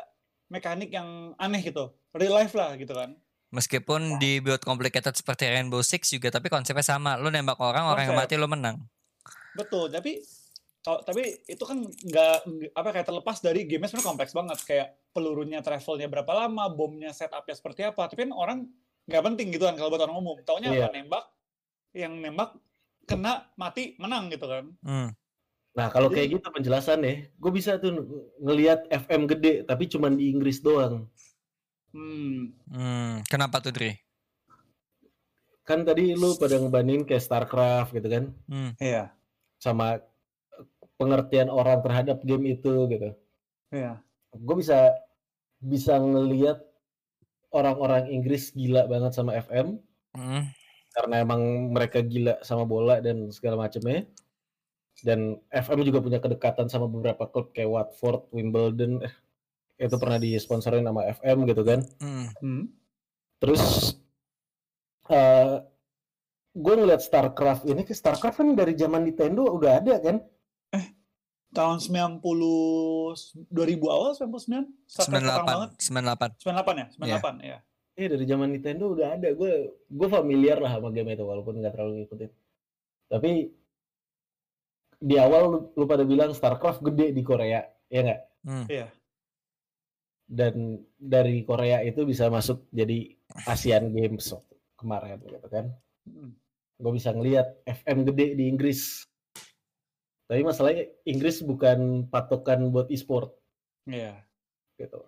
mekanik 0.49 0.89
yang 0.89 1.07
aneh 1.37 1.61
gitu 1.61 1.89
real 2.11 2.33
life 2.33 2.53
lah 2.53 2.73
gitu 2.75 2.91
kan 2.91 3.13
Meskipun 3.49 4.21
di 4.21 4.37
build 4.37 4.61
complicated 4.61 5.09
seperti 5.11 5.49
Rainbow 5.49 5.81
Six 5.81 6.13
juga 6.13 6.29
tapi 6.29 6.53
konsepnya 6.53 6.85
sama. 6.85 7.17
Lu 7.17 7.33
nembak 7.33 7.57
orang, 7.57 7.89
orang 7.89 8.05
yang 8.05 8.13
Konsep. 8.13 8.29
mati 8.29 8.35
lu 8.37 8.45
menang. 8.45 8.77
Betul, 9.57 9.89
tapi 9.89 10.21
kalau- 10.79 11.01
tapi 11.01 11.25
itu 11.43 11.63
kan 11.65 11.81
nggak 11.81 12.35
apa 12.77 12.89
kayak 12.93 13.07
terlepas 13.09 13.41
dari 13.41 13.65
game 13.65 13.81
sebenarnya 13.83 14.05
kompleks 14.05 14.37
banget 14.37 14.59
kayak 14.63 14.87
pelurunya 15.09 15.65
travelnya 15.65 16.05
berapa 16.05 16.29
lama, 16.29 16.69
bomnya 16.69 17.09
setupnya 17.09 17.57
seperti 17.57 17.89
apa. 17.89 18.05
Tapi 18.05 18.29
kan 18.29 18.37
orang 18.37 18.69
nggak 19.09 19.23
penting 19.25 19.49
gitu 19.49 19.65
kan 19.65 19.73
kalau 19.73 19.89
buat 19.89 20.05
orang 20.05 20.21
umum. 20.21 20.37
Taunya 20.45 20.69
apa 20.69 20.93
nembak, 20.93 21.25
yang 21.97 22.13
nembak 22.21 22.53
kena 23.09 23.49
mati 23.57 23.97
menang 23.97 24.29
gitu 24.29 24.45
kan. 24.45 24.69
Hmm. 24.85 25.09
Nah 25.79 25.87
kalau 25.87 26.11
Jadi- 26.11 26.15
kayak 26.19 26.29
gitu 26.35 26.47
penjelasan 26.51 26.99
ya, 27.01 27.13
gue 27.31 27.51
bisa 27.55 27.79
tuh 27.79 28.03
ngelihat 28.37 28.83
FM 28.91 29.23
gede 29.25 29.63
tapi 29.63 29.87
cuman 29.87 30.19
di 30.19 30.27
Inggris 30.27 30.59
doang. 30.59 31.07
Hmm, 31.95 32.51
Hmm. 32.67 33.23
Kenapa 33.25 33.63
tuh 33.63 33.71
Dri? 33.71 33.95
Kan 35.63 35.87
tadi 35.87 36.11
lu 36.11 36.35
pada 36.35 36.59
ngebandingin 36.59 37.07
kayak 37.07 37.23
StarCraft 37.23 37.95
gitu 37.95 38.07
kan, 38.09 38.23
Hmm. 38.45 38.75
iya, 38.77 39.13
sama 39.55 40.01
pengertian 40.97 41.47
orang 41.47 41.79
terhadap 41.79 42.19
game 42.21 42.51
itu 42.51 42.73
gitu. 42.89 43.09
iya. 43.71 44.03
Gue 44.35 44.59
bisa 44.59 44.91
bisa 45.57 45.95
ngelihat 45.95 46.59
orang-orang 47.49 48.09
Inggris 48.09 48.51
gila 48.51 48.83
banget 48.85 49.13
sama 49.13 49.37
FM 49.37 49.79
Hmm. 50.11 50.43
karena 50.91 51.15
emang 51.21 51.41
mereka 51.71 52.01
gila 52.01 52.41
sama 52.41 52.65
bola 52.65 52.97
dan 52.99 53.29
segala 53.29 53.55
macamnya. 53.59 54.09
Dan 55.01 55.39
FM 55.49 55.83
juga 55.83 55.99
punya 55.99 56.19
kedekatan 56.19 56.67
sama 56.67 56.85
beberapa 56.85 57.25
klub 57.25 57.51
kayak 57.51 57.69
Watford, 57.69 58.27
Wimbledon. 58.31 59.03
eh, 59.03 59.13
Itu 59.79 59.95
pernah 59.95 60.19
disponsorin 60.19 60.83
sama 60.83 61.07
FM 61.07 61.47
gitu 61.47 61.63
kan. 61.63 61.79
Hmm. 62.03 62.67
Terus 63.39 63.95
eh 65.09 65.63
gue 66.53 66.73
ngeliat 66.75 66.99
StarCraft 66.99 67.63
ini 67.65 67.87
ke 67.87 67.95
StarCraft 67.95 68.43
kan 68.43 68.49
dari 68.53 68.75
zaman 68.75 69.07
Nintendo 69.07 69.47
udah 69.47 69.79
ada 69.79 69.95
kan? 70.03 70.19
Tahun 71.49 71.81
90 71.81 72.21
2000 72.21 73.89
awal 73.89 74.11
99? 74.13 74.69
Starcraft 74.85 75.23
pertama 75.25 75.47
banget. 75.47 75.69
98. 75.81 76.37
98. 76.37 76.45
98 76.45 76.77
ya? 76.77 76.87
98 76.93 77.41
ya. 77.41 77.57
Iya 77.99 78.07
dari 78.15 78.25
zaman 78.27 78.47
Nintendo 78.53 78.85
udah 78.91 79.07
ada. 79.17 79.29
Gue 79.33 79.51
gue 79.87 80.07
familiar 80.11 80.59
lah 80.59 80.77
sama 80.77 80.91
game 80.91 81.15
itu 81.15 81.23
walaupun 81.25 81.57
nggak 81.57 81.73
terlalu 81.73 82.03
ngikutin. 82.03 82.31
Tapi 83.09 83.31
di 84.99 85.15
awal 85.15 85.41
lu, 85.47 85.59
lu 85.79 85.85
pada 85.87 86.03
bilang 86.03 86.35
StarCraft 86.35 86.83
gede 86.83 87.15
di 87.15 87.23
Korea, 87.23 87.63
ya 87.87 87.99
nggak? 88.03 88.21
Hmm. 88.43 88.65
Iya. 88.67 88.87
Dan 90.29 90.83
dari 90.99 91.41
Korea 91.41 91.81
itu 91.81 92.05
bisa 92.05 92.29
masuk 92.29 92.69
jadi 92.69 93.15
Asian 93.49 93.89
Games 93.89 94.29
waktu 94.29 94.55
kemarin 94.77 95.17
gitu 95.25 95.47
kan? 95.49 95.71
Hmm. 96.05 96.33
gue 96.79 96.95
bisa 96.95 97.11
ngelihat 97.11 97.59
FM 97.67 98.07
gede 98.07 98.39
di 98.39 98.47
Inggris. 98.47 99.03
Tapi 100.31 100.47
masalahnya 100.47 100.87
Inggris 101.03 101.43
bukan 101.43 102.07
patokan 102.07 102.71
buat 102.71 102.87
e-sport 102.87 103.35
Iya. 103.83 104.23
gitu. 104.79 105.03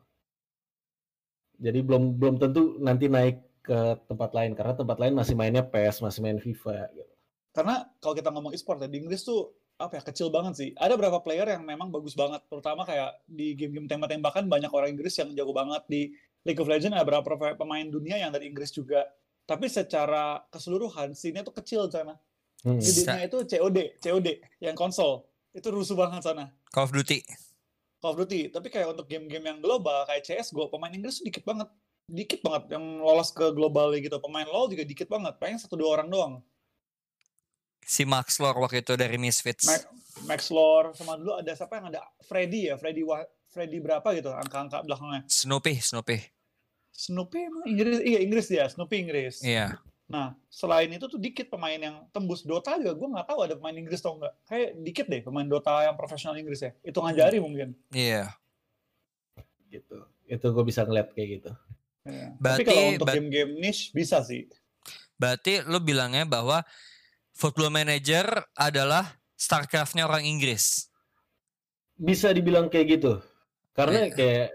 Jadi 1.63 1.79
belum 1.79 2.19
belum 2.19 2.35
tentu 2.43 2.75
nanti 2.83 3.07
naik 3.07 3.63
ke 3.63 4.03
tempat 4.03 4.35
lain 4.35 4.51
karena 4.51 4.75
tempat 4.75 4.97
lain 4.99 5.15
masih 5.15 5.31
mainnya 5.37 5.63
PS, 5.63 6.03
masih 6.03 6.19
main 6.19 6.43
FIFA 6.43 6.91
gitu. 6.91 7.13
Karena 7.55 7.87
kalau 8.03 8.19
kita 8.19 8.35
ngomong 8.35 8.51
e-sport 8.51 8.83
ya, 8.83 8.91
di 8.91 8.97
Inggris 8.99 9.23
tuh 9.23 9.55
apa 9.81 9.97
ya 9.97 10.03
kecil 10.05 10.29
banget 10.29 10.53
sih. 10.53 10.69
Ada 10.77 10.93
beberapa 10.93 11.19
player 11.25 11.49
yang 11.49 11.65
memang 11.65 11.89
bagus 11.89 12.13
banget, 12.13 12.45
terutama 12.45 12.85
kayak 12.85 13.17
di 13.25 13.57
game-game 13.57 13.89
tembak-tembakan 13.89 14.45
banyak 14.45 14.69
orang 14.69 14.93
Inggris 14.93 15.17
yang 15.17 15.33
jago 15.33 15.51
banget 15.51 15.81
di 15.89 16.13
League 16.45 16.61
of 16.61 16.69
Legends 16.69 16.97
ada 16.97 17.05
beberapa 17.05 17.53
pemain 17.53 17.85
dunia 17.85 18.17
yang 18.17 18.33
dari 18.33 18.49
Inggris 18.49 18.73
juga. 18.73 19.05
Tapi 19.45 19.69
secara 19.69 20.41
keseluruhan 20.49 21.13
scene-nya 21.13 21.45
tuh 21.45 21.53
kecil 21.57 21.89
di 21.89 21.97
sana. 21.97 22.15
Hmm. 22.61 22.77
Gedenya 22.77 23.25
itu 23.25 23.37
COD, 23.41 23.77
COD 23.97 24.27
yang 24.61 24.77
konsol. 24.77 25.25
Itu 25.51 25.73
rusuh 25.73 25.97
banget 25.97 26.21
sana. 26.23 26.53
Call 26.69 26.87
of 26.87 26.93
Duty. 26.93 27.25
Call 27.99 28.13
of 28.13 28.17
Duty. 28.21 28.53
Tapi 28.53 28.67
kayak 28.69 28.93
untuk 28.93 29.09
game-game 29.09 29.49
yang 29.49 29.59
global 29.59 30.05
kayak 30.05 30.25
CS:GO, 30.25 30.69
pemain 30.69 30.93
Inggris 30.93 31.21
tuh 31.21 31.25
dikit 31.27 31.43
banget. 31.45 31.69
Dikit 32.11 32.39
banget 32.45 32.77
yang 32.77 33.01
lolos 33.01 33.33
ke 33.33 33.49
global 33.53 33.93
gitu. 33.97 34.17
Pemain 34.21 34.45
LoL 34.45 34.69
juga 34.71 34.83
dikit 34.85 35.07
banget. 35.09 35.37
Paling 35.37 35.57
satu 35.61 35.77
dua 35.77 35.99
orang 35.99 36.07
doang. 36.09 36.33
Si 37.81 38.03
Max 38.03 38.37
Lore 38.37 38.57
waktu 38.57 38.81
itu 38.81 38.93
dari 38.93 39.17
Misfits. 39.17 39.65
Ma- 39.65 39.87
Max 40.27 40.47
Lore 40.47 40.93
sama 40.93 41.15
dulu 41.15 41.35
ada 41.35 41.51
siapa 41.51 41.77
yang 41.77 41.89
ada 41.89 42.01
Freddy 42.21 42.67
ya 42.67 42.75
Freddy 42.75 43.01
Wa- 43.01 43.25
Freddy 43.47 43.79
berapa 43.79 44.05
gitu 44.13 44.29
angka-angka 44.29 44.79
belakangnya 44.81 45.23
Snoopy, 45.25 45.79
Snoopy. 45.81 46.17
Snoopy 46.91 47.39
emang 47.41 47.63
Inggris 47.65 47.97
iya 47.99 48.19
Inggris 48.19 48.45
dia 48.45 48.63
Snoopy 48.65 48.95
Inggris 49.01 49.41
Iya. 49.41 49.79
nah 50.05 50.35
selain 50.47 50.87
itu 50.87 51.07
tuh 51.07 51.17
dikit 51.17 51.47
pemain 51.47 51.75
yang 51.75 52.05
tembus 52.09 52.43
Dota 52.43 52.75
juga 52.75 52.91
gue 52.93 53.07
nggak 53.09 53.23
tahu 53.25 53.39
ada 53.41 53.55
pemain 53.55 53.73
Inggris 53.73 53.97
atau 53.97 54.19
enggak 54.19 54.33
kayak 54.45 54.69
dikit 54.77 55.05
deh 55.07 55.21
pemain 55.21 55.43
Dota 55.43 55.73
yang 55.81 55.95
profesional 55.95 56.35
Inggris 56.35 56.59
ya 56.59 56.71
hitungan 56.81 57.11
jari 57.13 57.39
mungkin 57.39 57.73
Iya. 57.89 58.35
gitu. 59.69 59.97
Itu 60.25 60.45
gue 60.49 60.63
bisa 60.63 60.83
ngeliat 60.83 61.11
kayak 61.11 61.29
gitu. 61.39 61.51
Ya. 62.03 62.33
tapi 62.33 62.39
Berarti- 62.39 62.65
kalau 62.65 62.83
untuk 62.93 63.07
game-game 63.09 63.51
niche 63.55 63.91
bisa 63.91 64.19
sih 64.21 64.49
Berarti 65.15 65.61
lu 65.63 65.77
bilangnya 65.79 66.25
bahwa 66.25 66.65
Football 67.33 67.71
Manager 67.71 68.25
adalah 68.53 69.07
StarCraft-nya 69.33 70.03
orang 70.03 70.23
Inggris. 70.23 70.87
Bisa 71.93 72.29
dibilang 72.29 72.67
kayak 72.67 72.87
gitu. 72.91 73.17
Karena 73.71 74.05
Iya. 74.05 74.13
kayak 74.13 74.47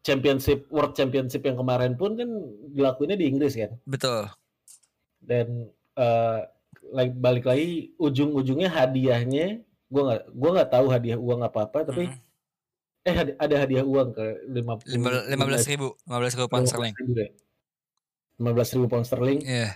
championship 0.00 0.68
World 0.68 0.94
Championship 0.94 1.42
yang 1.42 1.56
kemarin 1.56 1.94
pun 1.94 2.14
kan 2.14 2.30
dilakuinnya 2.70 3.16
di 3.16 3.26
Inggris 3.26 3.54
kan. 3.54 3.74
Betul. 3.82 4.30
dan 5.18 5.66
eh 5.96 6.38
like, 6.86 7.10
balik 7.12 7.42
lagi 7.42 7.90
ujung-ujungnya 7.96 8.70
hadiahnya 8.70 9.58
gua 9.86 10.02
nggak 10.06 10.22
gua 10.30 10.50
nggak 10.54 10.70
tahu 10.70 10.86
hadiah 10.86 11.18
uang 11.18 11.42
apa 11.42 11.66
apa 11.66 11.82
tapi 11.82 12.06
Mm. 12.06 12.18
eh 13.02 13.14
ada 13.34 13.54
hadiah 13.58 13.82
uang 13.82 14.14
ke 14.14 14.22
lima 14.46 14.78
Lima- 14.86 15.26
15 15.26 15.66
ribu. 15.66 15.98
15 16.06 16.30
ribu 16.32 16.46
pound 16.46 16.70
sterling. 16.70 16.94
lima 18.38 18.50
belas 18.54 18.70
ribu 18.70 18.86
pound 18.86 19.02
sterling 19.02 19.42
Iya. 19.42 19.74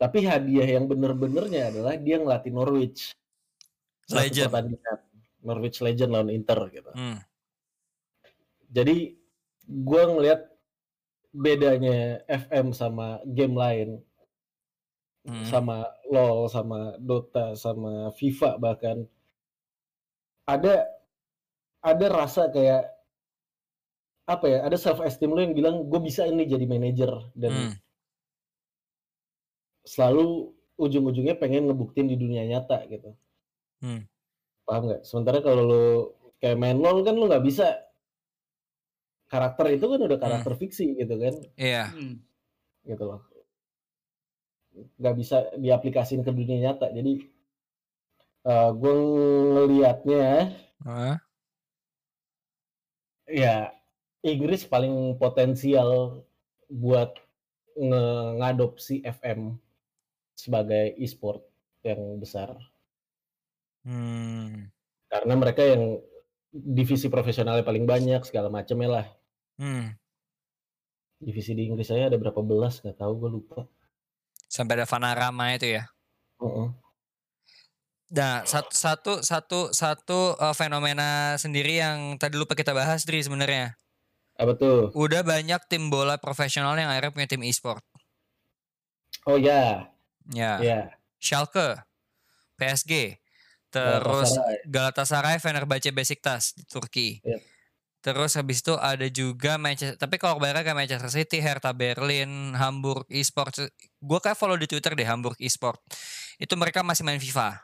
Tapi 0.00 0.24
hadiah 0.24 0.80
yang 0.80 0.88
bener-benernya 0.88 1.68
adalah 1.68 1.94
dia 2.00 2.16
ngelatih 2.16 2.50
Norwich 2.50 3.12
Legend. 4.08 4.48
pertandingan. 4.48 4.98
Norwich 5.44 5.78
Legend 5.78 6.10
lawan 6.10 6.32
Inter 6.32 6.58
gitu 6.72 6.90
Hmm. 6.96 7.20
jadi 8.66 9.12
gua 9.68 10.08
ngelihat 10.08 10.40
bedanya 11.30 12.24
FM 12.26 12.72
sama 12.72 13.20
game 13.28 13.54
lain 13.54 13.90
Hmm. 15.20 15.44
sama 15.44 15.84
LoL, 16.08 16.48
sama 16.48 16.96
Dota, 16.96 17.52
sama 17.52 18.08
FIFA 18.10 18.56
bahkan 18.56 19.04
ada 20.48 20.88
ada 21.80 22.06
rasa 22.08 22.48
kayak 22.48 22.88
apa 24.24 24.46
ya? 24.48 24.58
Ada 24.64 24.80
self 24.80 25.04
esteem 25.04 25.28
lo 25.28 25.44
yang 25.44 25.52
bilang 25.52 25.84
gue 25.86 26.00
bisa 26.00 26.24
ini 26.24 26.48
jadi 26.48 26.64
manajer 26.64 27.12
dan 27.36 27.52
Hmm. 27.52 27.72
Selalu 29.84 30.52
ujung-ujungnya 30.80 31.36
pengen 31.36 31.68
ngebuktiin 31.68 32.08
di 32.08 32.16
dunia 32.16 32.44
nyata 32.48 32.84
gitu. 32.88 33.12
Hmm. 33.84 34.04
Paham 34.64 34.82
nggak? 34.88 35.02
Sementara 35.04 35.40
kalau 35.44 35.62
lu 35.66 35.84
kayak 36.40 36.56
main 36.56 36.80
LoL 36.80 37.04
kan 37.04 37.16
lu 37.16 37.28
nggak 37.28 37.44
bisa 37.44 37.84
karakter 39.30 39.76
itu 39.76 39.86
kan 39.86 40.00
udah 40.00 40.18
karakter 40.18 40.52
fiksi 40.58 40.96
gitu 40.98 41.14
kan, 41.20 41.34
Iya. 41.54 41.92
Hmm. 41.92 42.18
gitu 42.82 43.04
loh. 43.04 43.20
Nggak 44.98 45.14
bisa 45.20 45.36
diaplikasiin 45.54 46.24
ke 46.24 46.32
dunia 46.32 46.58
nyata. 46.70 46.88
Jadi 46.90 47.28
eh 48.40 48.70
gue 48.72 48.94
ngelihatnya 49.52 50.56
Hah? 50.80 51.20
ya 53.28 53.68
Inggris 54.24 54.64
paling 54.64 55.20
potensial 55.20 56.24
buat 56.72 57.20
ngadopsi 57.76 59.04
FM 59.04 59.60
sebagai 60.40 60.96
e-sport 60.96 61.44
yang 61.84 62.00
besar 62.16 62.56
Hmm. 63.80 64.68
karena 65.08 65.34
mereka 65.34 65.64
yang 65.64 65.96
divisi 66.52 67.08
profesionalnya 67.08 67.64
paling 67.64 67.84
banyak 67.84 68.20
segala 68.24 68.48
macamnya 68.48 68.88
lah 68.90 69.06
Hmm. 69.56 69.96
divisi 71.16 71.52
di 71.52 71.68
Inggris 71.68 71.88
saya 71.88 72.08
ada 72.08 72.16
berapa 72.16 72.40
belas 72.40 72.80
nggak 72.80 72.96
tahu 72.96 73.12
gue 73.20 73.30
lupa 73.36 73.60
Sampai 74.50 74.74
ada 74.74 74.86
Vanarama 74.88 75.54
itu 75.54 75.78
ya. 75.78 75.86
Heeh. 76.42 76.68
Nah, 78.10 78.42
satu 78.42 78.74
satu 78.74 79.12
satu 79.22 79.60
satu 79.70 80.20
eh, 80.34 80.54
fenomena 80.58 81.38
sendiri 81.38 81.78
yang 81.78 82.18
tadi 82.18 82.34
lupa 82.34 82.58
kita 82.58 82.74
bahas 82.74 83.06
Dri 83.06 83.22
sebenarnya. 83.22 83.78
apa 84.34 84.52
tuh 84.58 84.90
Udah 84.96 85.22
banyak 85.22 85.60
tim 85.70 85.86
bola 85.86 86.18
profesional 86.18 86.74
yang 86.74 86.90
akhirnya 86.90 87.14
punya 87.14 87.28
tim 87.30 87.46
e-sport. 87.46 87.78
oh 89.30 89.38
ya 89.38 89.86
Ya. 90.30 90.62
ya 90.62 90.80
Schalke, 91.20 91.76
PSG, 92.56 93.20
terus 93.68 94.40
Galatasaray. 94.64 95.36
Fenerbahce 95.36 95.92
Besiktas 95.92 96.56
di 96.56 96.64
Turki. 96.64 97.20
Yep. 97.20 97.40
Terus 98.00 98.32
habis 98.32 98.64
itu 98.64 98.72
ada 98.80 99.04
juga 99.12 99.60
Manchester, 99.60 100.00
tapi 100.00 100.16
kalau 100.16 100.40
kebanyakan 100.40 100.64
kayak 100.64 100.78
Manchester 100.80 101.12
City, 101.12 101.44
Hertha 101.44 101.76
Berlin, 101.76 102.56
Hamburg 102.56 103.04
Esports. 103.12 103.60
Gue 104.00 104.18
kayak 104.24 104.40
follow 104.40 104.56
di 104.56 104.64
Twitter 104.64 104.96
deh 104.96 105.04
Hamburg 105.04 105.36
Esport. 105.36 105.76
Itu 106.40 106.56
mereka 106.56 106.80
masih 106.80 107.04
main 107.04 107.20
FIFA. 107.20 107.60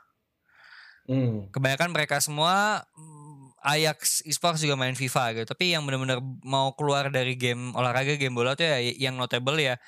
Hmm. 1.09 1.49
Kebanyakan 1.49 1.89
mereka 1.89 2.21
semua 2.21 2.85
mm, 2.93 3.57
Ajax 3.65 4.21
Esports 4.29 4.61
juga 4.61 4.77
main 4.77 4.93
FIFA 4.93 5.41
gitu. 5.41 5.57
Tapi 5.57 5.73
yang 5.73 5.81
benar-benar 5.89 6.21
mau 6.45 6.69
keluar 6.77 7.09
dari 7.09 7.33
game 7.33 7.73
olahraga, 7.73 8.13
game 8.13 8.37
bola 8.37 8.53
tuh 8.53 8.69
ya 8.69 8.77
yang 8.77 9.17
notable 9.17 9.57
ya 9.57 9.81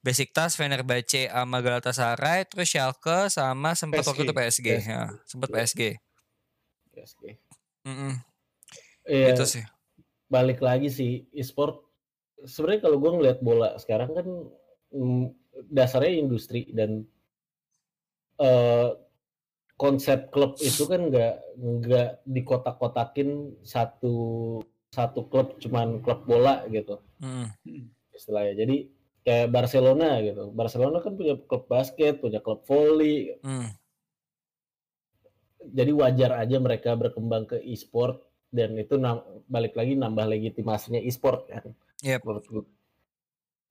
Besiktas, 0.00 0.56
Fenerbahce 0.56 1.28
sama 1.28 1.60
Galatasaray, 1.60 2.48
terus 2.48 2.72
Schalke 2.72 3.28
sama 3.28 3.76
sempat 3.76 4.00
waktu 4.08 4.24
itu 4.24 4.32
PSG, 4.32 4.66
PSG. 4.80 4.88
ya, 4.88 5.02
sempat 5.28 5.48
PSG. 5.52 5.82
PSG. 6.96 7.24
Mm-mm, 7.84 8.12
Iya, 9.08 9.32
Itu 9.36 9.44
sih. 9.44 9.64
balik 10.28 10.60
lagi 10.64 10.88
sih 10.88 11.26
e-sport 11.34 11.84
sebenarnya 12.44 12.88
kalau 12.88 12.96
gue 13.02 13.10
ngeliat 13.18 13.38
bola 13.42 13.76
sekarang 13.76 14.10
kan 14.14 14.26
mm, 14.94 15.24
dasarnya 15.68 16.16
industri 16.22 16.70
dan 16.72 17.04
eh, 18.40 18.88
konsep 19.76 20.28
klub 20.28 20.60
itu 20.60 20.84
kan 20.86 21.08
nggak 21.08 21.34
nggak 21.56 22.10
dikotak-kotakin 22.28 23.58
satu 23.64 24.14
satu 24.92 25.26
klub 25.28 25.56
cuman 25.60 26.00
klub 26.04 26.24
bola 26.24 26.64
gitu 26.68 27.00
Mm, 27.20 27.52
istilahnya 28.16 28.64
jadi 28.64 28.76
kayak 29.20 29.52
Barcelona 29.52 30.20
gitu 30.24 30.48
Barcelona 30.50 30.98
kan 31.00 31.12
punya 31.14 31.36
klub 31.36 31.68
basket 31.68 32.18
punya 32.18 32.40
klub 32.40 32.64
volley 32.64 33.36
mm, 33.40 33.68
jadi 35.70 35.92
wajar 35.92 36.30
aja 36.40 36.56
mereka 36.56 36.96
berkembang 36.96 37.44
ke 37.44 37.60
e-sport 37.60 38.24
dan 38.48 38.74
itu 38.80 38.96
nam- 38.96 39.22
balik 39.46 39.76
lagi 39.76 39.94
nambah 39.94 40.26
legitimasinya 40.26 40.98
e-sport 40.98 41.46
kan 41.46 41.70
Yep. 42.00 42.24
menurut 42.24 42.46
gue. 42.48 42.64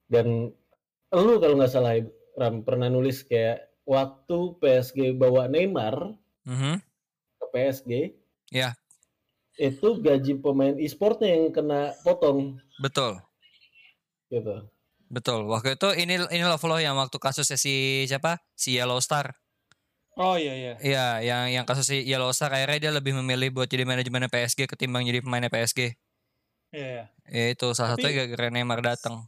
Dan 0.06 0.54
lu 1.10 1.34
kalau 1.42 1.54
nggak 1.58 1.70
salah 1.70 1.98
Ram 2.38 2.62
pernah 2.62 2.86
nulis 2.86 3.26
kayak 3.26 3.74
waktu 3.82 4.54
PSG 4.62 5.18
bawa 5.18 5.50
Neymar 5.50 6.14
mhm, 6.46 6.78
ke 7.42 7.46
PSG, 7.50 8.14
Ya. 8.54 8.78
itu 9.58 9.98
gaji 9.98 10.38
pemain 10.38 10.78
e-sportnya 10.78 11.26
yang 11.26 11.50
kena 11.50 11.90
potong 12.06 12.62
Betul, 12.78 13.18
gitu. 14.30 14.62
Betul. 15.10 15.44
Waktu 15.44 15.74
itu 15.74 15.88
ini 15.98 16.14
ini 16.30 16.44
loh 16.46 16.56
follow 16.56 16.78
yang 16.78 16.94
waktu 16.94 17.18
kasusnya 17.18 17.58
si 17.58 17.74
siapa? 18.06 18.38
Si 18.54 18.78
Yellow 18.78 19.02
Star. 19.02 19.34
Oh 20.16 20.34
iya 20.36 20.52
iya. 20.52 20.72
Iya, 20.78 21.06
yang 21.22 21.44
yang 21.50 21.64
kasus 21.64 21.86
si 21.86 22.02
Yellow 22.02 22.30
Star 22.30 22.50
akhirnya 22.50 22.78
dia 22.78 22.92
lebih 22.92 23.12
memilih 23.14 23.50
buat 23.50 23.66
jadi 23.66 23.82
manajemennya 23.82 24.28
PSG 24.28 24.64
ketimbang 24.66 25.02
jadi 25.02 25.20
pemainnya 25.20 25.48
PSG. 25.48 25.94
Iya 26.70 26.86
iya. 26.86 27.04
Ya 27.26 27.44
itu 27.50 27.66
salah 27.72 27.94
Tapi- 27.94 28.06
satunya 28.06 28.16
gara-gara 28.24 28.48
Neymar 28.48 28.80
datang. 28.80 29.26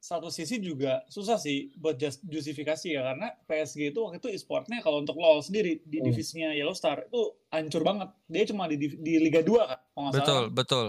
Satu 0.00 0.32
sisi 0.32 0.56
juga 0.56 1.04
susah 1.06 1.36
sih 1.36 1.76
buat 1.76 1.92
just- 1.94 2.24
justifikasi 2.24 2.88
ya 2.88 3.04
karena 3.04 3.36
PSG 3.44 3.92
itu 3.92 4.00
waktu 4.00 4.16
itu 4.16 4.32
e-sportnya 4.32 4.80
kalau 4.80 5.04
untuk 5.04 5.12
LoL 5.14 5.44
sendiri 5.44 5.84
di 5.84 6.00
Hmm. 6.00 6.08
divisinya 6.08 6.56
Yellow 6.56 6.72
Star 6.72 7.04
itu 7.04 7.20
hancur 7.50 7.84
banget. 7.84 8.08
Dia 8.24 8.48
cuma 8.48 8.64
di, 8.64 8.80
di 8.80 9.14
Liga 9.18 9.44
2 9.44 9.60
kan, 9.62 9.76
nggak 9.76 9.84
salah. 9.92 10.12
Betul, 10.16 10.42
betul. 10.50 10.86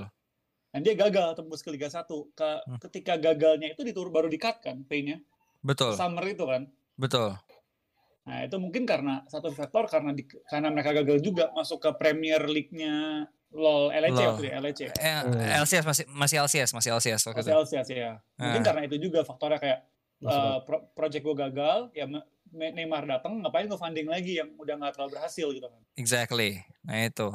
Dan 0.72 0.82
dia 0.82 0.96
gagal 0.96 1.36
tembus 1.36 1.60
ke 1.60 1.70
Liga 1.70 1.88
1. 1.88 2.08
Ke, 2.32 2.64
Hmm. 2.64 2.80
Ketika 2.80 3.16
gagalnya 3.16 3.70
itu 3.70 3.82
ditur 3.82 4.08
baru 4.08 4.26
di-cut 4.26 4.60
kan 4.60 4.84
pay-nya. 4.84 5.20
Betul, 5.60 5.94
Summer 5.94 6.24
itu 6.26 6.42
kan. 6.42 6.66
betul. 6.96 7.36
Nah, 8.22 8.40
itu 8.42 8.56
mungkin 8.56 8.86
karena 8.86 9.26
satu 9.26 9.50
faktor 9.50 9.86
karena 9.86 10.12
di, 10.12 10.22
karena 10.46 10.70
mereka 10.70 10.94
gagal 10.96 11.20
juga 11.20 11.50
masuk 11.52 11.78
ke 11.80 11.90
Premier 11.94 12.40
League-nya 12.40 13.26
LoL 13.52 13.90
LEC 13.92 14.12
LoL. 14.12 14.22
waktu 14.28 14.42
itu 14.42 14.48
ya, 14.48 14.58
LEC. 14.60 14.80
Eh, 14.80 15.22
Hmm. 15.22 15.60
LCS 15.60 15.84
masih 15.84 16.06
masih 16.08 16.36
LCS, 16.40 16.72
masih 16.72 16.90
LCS 16.94 17.22
waktu 17.28 17.42
itu. 17.42 17.52
LCS 17.52 17.88
ya. 17.92 18.12
Mungkin 18.36 18.62
Ah. 18.62 18.66
karena 18.66 18.82
itu 18.86 18.96
juga 18.98 19.20
faktornya 19.22 19.58
kayak 19.58 19.80
uh, 20.22 20.62
pro- 20.62 20.86
project 20.92 21.20
gue 21.20 21.36
gagal, 21.36 21.78
ya 21.92 22.06
Neymar 22.52 23.04
datang, 23.06 23.40
ngapain 23.40 23.66
gue 23.66 23.76
funding 23.76 24.06
lagi 24.06 24.38
yang 24.38 24.54
udah 24.56 24.76
nggak 24.78 24.94
terlalu 24.94 25.12
berhasil 25.14 25.48
gitu 25.50 25.66
kan. 25.66 25.82
Exactly. 25.96 26.62
Nah 26.84 27.02
itu. 27.02 27.28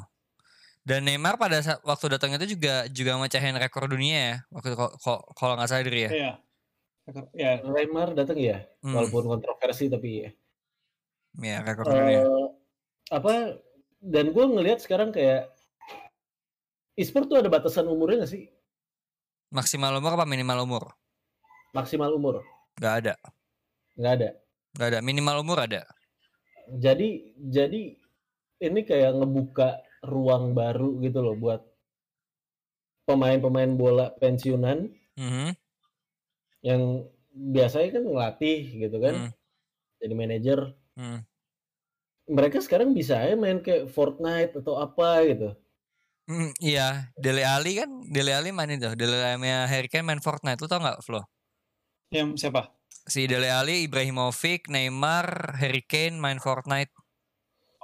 Dan 0.86 1.02
Neymar 1.02 1.34
pada 1.34 1.58
saat 1.58 1.82
waktu 1.82 2.14
datang 2.14 2.30
itu 2.38 2.54
juga 2.54 2.86
juga 2.86 3.18
mecahin 3.18 3.58
rekor 3.58 3.90
dunia 3.90 4.18
ya. 4.22 4.36
Waktu 4.54 4.78
kalau 5.34 5.58
nggak 5.58 5.66
salah 5.66 5.82
diri 5.82 6.06
ya. 6.06 6.10
Iya. 6.14 6.32
Ya, 7.34 7.50
Neymar 7.62 8.14
datang 8.14 8.38
ya, 8.38 8.66
Hmm, 8.82 8.94
walaupun 8.94 9.38
kontroversi 9.38 9.86
tapi 9.86 10.26
ya. 10.26 10.30
ya 11.38 11.58
rekor 11.62 11.86
dunia. 11.86 12.22
Eh, 12.22 12.46
apa 13.10 13.58
dan 13.98 14.30
gue 14.30 14.44
ngelihat 14.46 14.78
sekarang 14.82 15.10
kayak 15.10 15.50
e-sport 16.94 17.26
tuh 17.26 17.38
ada 17.42 17.50
batasan 17.50 17.86
umurnya 17.86 18.22
nggak 18.22 18.32
sih? 18.34 18.50
Maksimal 19.50 19.94
umur 19.94 20.18
apa 20.18 20.26
minimal 20.26 20.66
umur? 20.66 20.84
Maksimal 21.70 22.10
umur? 22.10 22.42
Gak 22.78 23.06
ada. 23.06 23.14
Nggak 23.94 24.12
ada. 24.18 24.28
Gak 24.74 24.88
ada. 24.92 24.98
Minimal 25.02 25.36
umur 25.42 25.58
ada. 25.62 25.82
jadi 26.66 27.08
jadi 27.38 27.94
ini 28.58 28.80
kayak 28.82 29.14
ngebuka 29.14 29.78
ruang 30.04 30.52
baru 30.58 30.88
gitu 31.04 31.18
loh 31.24 31.36
buat 31.38 31.60
pemain-pemain 33.06 33.72
bola 33.80 34.06
pensiunan 34.22 34.78
Mhm, 35.16 35.56
yang 36.64 36.82
biasanya 37.54 37.88
kan 38.00 38.02
ngelatih 38.04 38.58
gitu 38.82 38.96
kan 39.04 39.14
hmm, 39.14 39.30
jadi 40.02 40.14
manajer 40.16 40.60
hmm. 40.96 41.26
mereka 42.36 42.58
sekarang 42.64 42.90
bisa 42.98 43.14
aja 43.22 43.34
main 43.42 43.58
kayak 43.66 43.90
Fortnite 43.94 44.52
atau 44.62 44.74
apa 44.86 45.08
gitu 45.30 45.48
Hmm, 46.26 46.50
iya, 46.58 46.82
Dele 47.22 47.42
Ali 47.46 47.78
kan, 47.78 47.90
Dele 48.14 48.32
Ali 48.38 48.50
main 48.50 48.70
itu. 48.74 48.88
Dele 48.98 49.16
Ali 49.30 49.46
Harry 49.72 49.86
Kane 49.92 50.06
main 50.08 50.18
Fortnite. 50.26 50.58
Lu 50.62 50.66
tau 50.70 50.82
gak, 50.82 50.98
Flo? 51.06 51.20
yang 52.10 52.34
siapa? 52.38 52.74
Si 53.12 53.22
Dele 53.30 53.50
Ali, 53.60 53.76
Ibrahimovic, 53.86 54.60
Neymar, 54.74 55.28
Harry 55.60 55.82
Kane 55.90 56.16
main 56.24 56.38
Fortnite. 56.44 56.92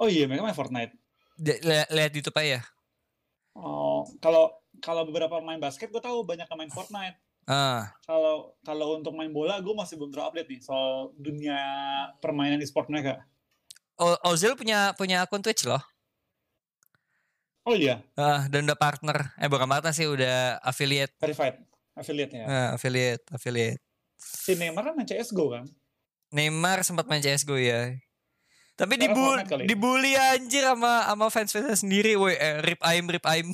Oh 0.01 0.07
iya, 0.13 0.23
mereka 0.29 0.43
main 0.45 0.57
Fortnite. 0.59 0.93
Lihat 1.39 2.11
di 2.11 2.17
YouTube 2.19 2.37
aja. 2.37 2.61
Oh, 3.53 4.05
kalau 4.17 4.49
kalau 4.81 5.05
beberapa 5.05 5.37
main 5.39 5.61
basket 5.61 5.89
gue 5.89 6.01
tahu 6.01 6.25
banyak 6.25 6.45
yang 6.45 6.59
main 6.59 6.73
Fortnite. 6.73 7.17
Ah, 7.43 7.91
Kalau 8.07 8.55
kalau 8.63 8.97
untuk 8.97 9.11
main 9.13 9.29
bola 9.29 9.59
gue 9.59 9.75
masih 9.75 9.99
belum 9.99 10.09
terupdate 10.09 10.47
nih 10.47 10.61
soal 10.63 11.11
dunia 11.15 11.59
permainan 12.17 12.63
e-sport 12.63 12.87
mereka. 12.87 13.23
O- 13.99 14.17
Ozil 14.25 14.55
punya 14.57 14.95
punya 14.97 15.21
akun 15.21 15.43
Twitch 15.43 15.67
loh. 15.67 15.83
Oh 17.63 17.71
iya, 17.71 18.03
Ah, 18.19 18.43
dan 18.51 18.67
udah 18.67 18.75
partner. 18.75 19.31
Eh 19.39 19.47
bukan 19.47 19.67
partner 19.71 19.95
sih, 19.95 20.03
udah 20.03 20.59
affiliate. 20.59 21.15
verified 21.15 21.63
affiliate 21.95 22.33
ya. 22.35 22.43
Ah, 22.43 22.69
affiliate, 22.75 23.23
affiliate. 23.31 23.79
Si 24.19 24.51
Neymar 24.59 24.91
kan 24.91 24.93
main 24.99 25.07
CS:GO 25.07 25.47
kan? 25.47 25.63
Neymar 26.33 26.83
sempat 26.83 27.05
main 27.07 27.21
CSGO 27.21 27.55
ya. 27.55 27.93
Tapi 28.73 28.97
Fortnite 28.97 29.45
kali. 29.45 29.63
dibully 29.69 30.17
anjir 30.17 30.65
sama 30.65 31.05
sama 31.05 31.25
fans-fansnya 31.29 31.77
sendiri. 31.77 32.17
Woi, 32.17 32.33
eh, 32.33 32.57
rip 32.59 32.81
aim, 32.81 33.05
rip 33.05 33.21
aim. 33.23 33.53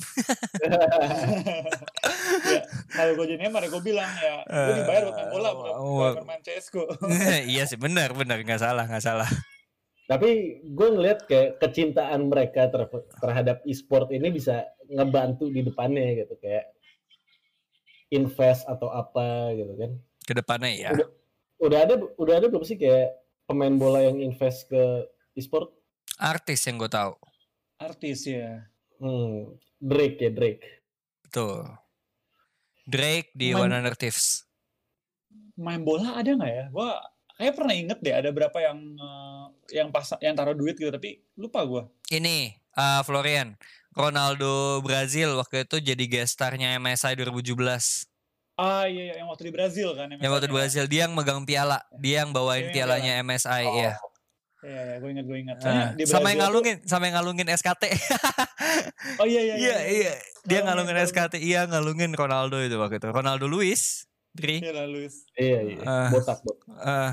ya, 2.48 2.60
kalau 2.90 3.12
gue 3.14 3.26
jadi 3.28 3.38
Neymar 3.38 3.62
ya 3.62 3.68
gue 3.68 3.82
bilang 3.84 4.10
ya, 4.16 4.34
gue 4.48 4.74
dibayar 4.80 5.02
buat 5.04 5.14
main 5.14 5.28
bola, 5.28 5.48
bukan 5.52 5.72
Oh. 5.76 6.08
bukan 6.10 6.24
main 6.24 6.40
CS:GO. 6.40 6.84
iya 7.46 7.64
sih, 7.64 7.76
benar, 7.76 8.12
benar, 8.12 8.40
nggak 8.40 8.60
salah, 8.60 8.88
nggak 8.88 9.04
salah. 9.04 9.28
Tapi 10.08 10.28
gue 10.64 10.88
ngeliat 10.90 11.22
kayak 11.24 11.60
kecintaan 11.60 12.26
mereka 12.26 12.66
ter- 12.66 12.88
terhadap 13.14 13.62
e-sport 13.62 14.10
ini 14.10 14.32
bisa 14.32 14.66
ngebantu 14.88 15.46
di 15.46 15.62
depannya 15.62 16.18
gitu 16.18 16.34
kayak 16.36 16.66
invest 18.10 18.66
atau 18.66 18.90
apa 18.90 19.54
gitu 19.54 19.70
kan. 19.76 19.90
Ke 20.24 20.32
depannya 20.34 20.70
ya. 20.72 20.90
Udah, 20.90 21.08
udah 21.60 21.78
ada 21.78 21.94
udah 22.16 22.34
ada 22.40 22.46
belum 22.48 22.64
sih 22.64 22.74
kayak 22.74 23.14
pemain 23.50 23.74
bola 23.74 24.06
yang 24.06 24.22
invest 24.22 24.70
ke 24.70 25.10
e-sport? 25.34 25.74
Artis 26.22 26.62
yang 26.70 26.78
gue 26.78 26.86
tahu. 26.86 27.18
Artis 27.82 28.30
ya. 28.30 28.70
Hmm, 29.02 29.58
Drake 29.82 30.22
ya 30.22 30.30
Drake. 30.30 30.86
Betul. 31.26 31.66
Drake 32.86 33.34
di 33.34 33.50
Main- 33.50 33.66
One 33.66 33.72
Hundred 33.74 33.98
Thieves. 33.98 34.46
Main 35.58 35.82
bola 35.82 36.14
ada 36.14 36.30
nggak 36.30 36.52
ya? 36.52 36.64
Gua 36.70 36.94
kayak 37.36 37.54
pernah 37.56 37.74
inget 37.74 37.98
deh 38.00 38.14
ada 38.14 38.30
berapa 38.32 38.58
yang 38.60 38.78
eh, 38.96 39.46
yang 39.76 39.88
pas 39.90 40.06
yang 40.20 40.34
taruh 40.36 40.56
duit 40.56 40.78
gitu 40.78 40.90
tapi 40.92 41.20
lupa 41.36 41.62
gua. 41.66 41.82
Ini 42.10 42.54
uh, 42.78 43.02
Florian. 43.02 43.58
Ronaldo 43.90 44.78
Brazil 44.86 45.34
waktu 45.34 45.66
itu 45.66 45.82
jadi 45.82 46.04
guest 46.06 46.38
starnya 46.38 46.78
MSI 46.78 47.18
2017. 47.18 48.09
Ah 48.60 48.84
iya, 48.84 49.02
iya 49.08 49.14
yang 49.16 49.28
waktu 49.28 49.48
di 49.48 49.52
Brazil 49.52 49.96
kan. 49.96 50.12
Yang 50.12 50.30
waktu 50.30 50.46
di 50.46 50.54
Brazil 50.54 50.84
dia 50.84 51.08
yang 51.08 51.16
megang 51.16 51.40
piala, 51.42 51.80
dia 51.96 52.20
yang 52.20 52.30
bawain 52.30 52.60
Dia 52.60 52.64
yang 52.66 52.74
pialanya 52.76 53.12
MSI 53.22 53.62
Oh, 53.64 53.72
ya. 53.74 53.92
Iya, 54.60 54.80
iya, 54.84 54.94
gue 55.00 55.08
ingat, 55.10 55.24
gue 55.24 55.38
ingat. 55.40 55.56
Ah, 55.56 55.62
Soalnya 55.64 55.86
di 55.96 56.02
sama 56.04 56.04
yang 56.04 56.12
Brazil 56.12 56.28
tuh- 56.28 56.40
ngalungin, 56.44 56.76
sama 56.84 57.02
yang 57.08 57.14
ngalungin 57.16 57.48
SKT. 57.50 57.84
Oh 59.16 59.24
iya, 59.24 59.40
iya, 59.40 59.54
Iya, 59.56 59.76
iya. 59.88 60.12
Dia 60.42 60.60
Ngalungin, 60.60 60.92
ngalungin 60.92 60.94
ngalungin. 60.94 61.08
SKT, 61.08 61.34
iya 61.40 61.60
ngalungin 61.64 62.10
Ronaldo 62.12 62.56
itu 62.60 62.76
waktu 62.76 62.96
itu. 62.96 63.08
Ronaldo 63.08 63.44
Luis, 63.44 64.04
Dri. 64.30 64.60
Iya 64.60 64.72
lah, 64.74 64.84
Luis. 64.84 65.24
Iya 65.32 65.58
iya. 65.64 65.76
Ah. 65.82 66.08
botak 66.12 66.44
botak. 66.44 66.68
Eh, 66.76 67.12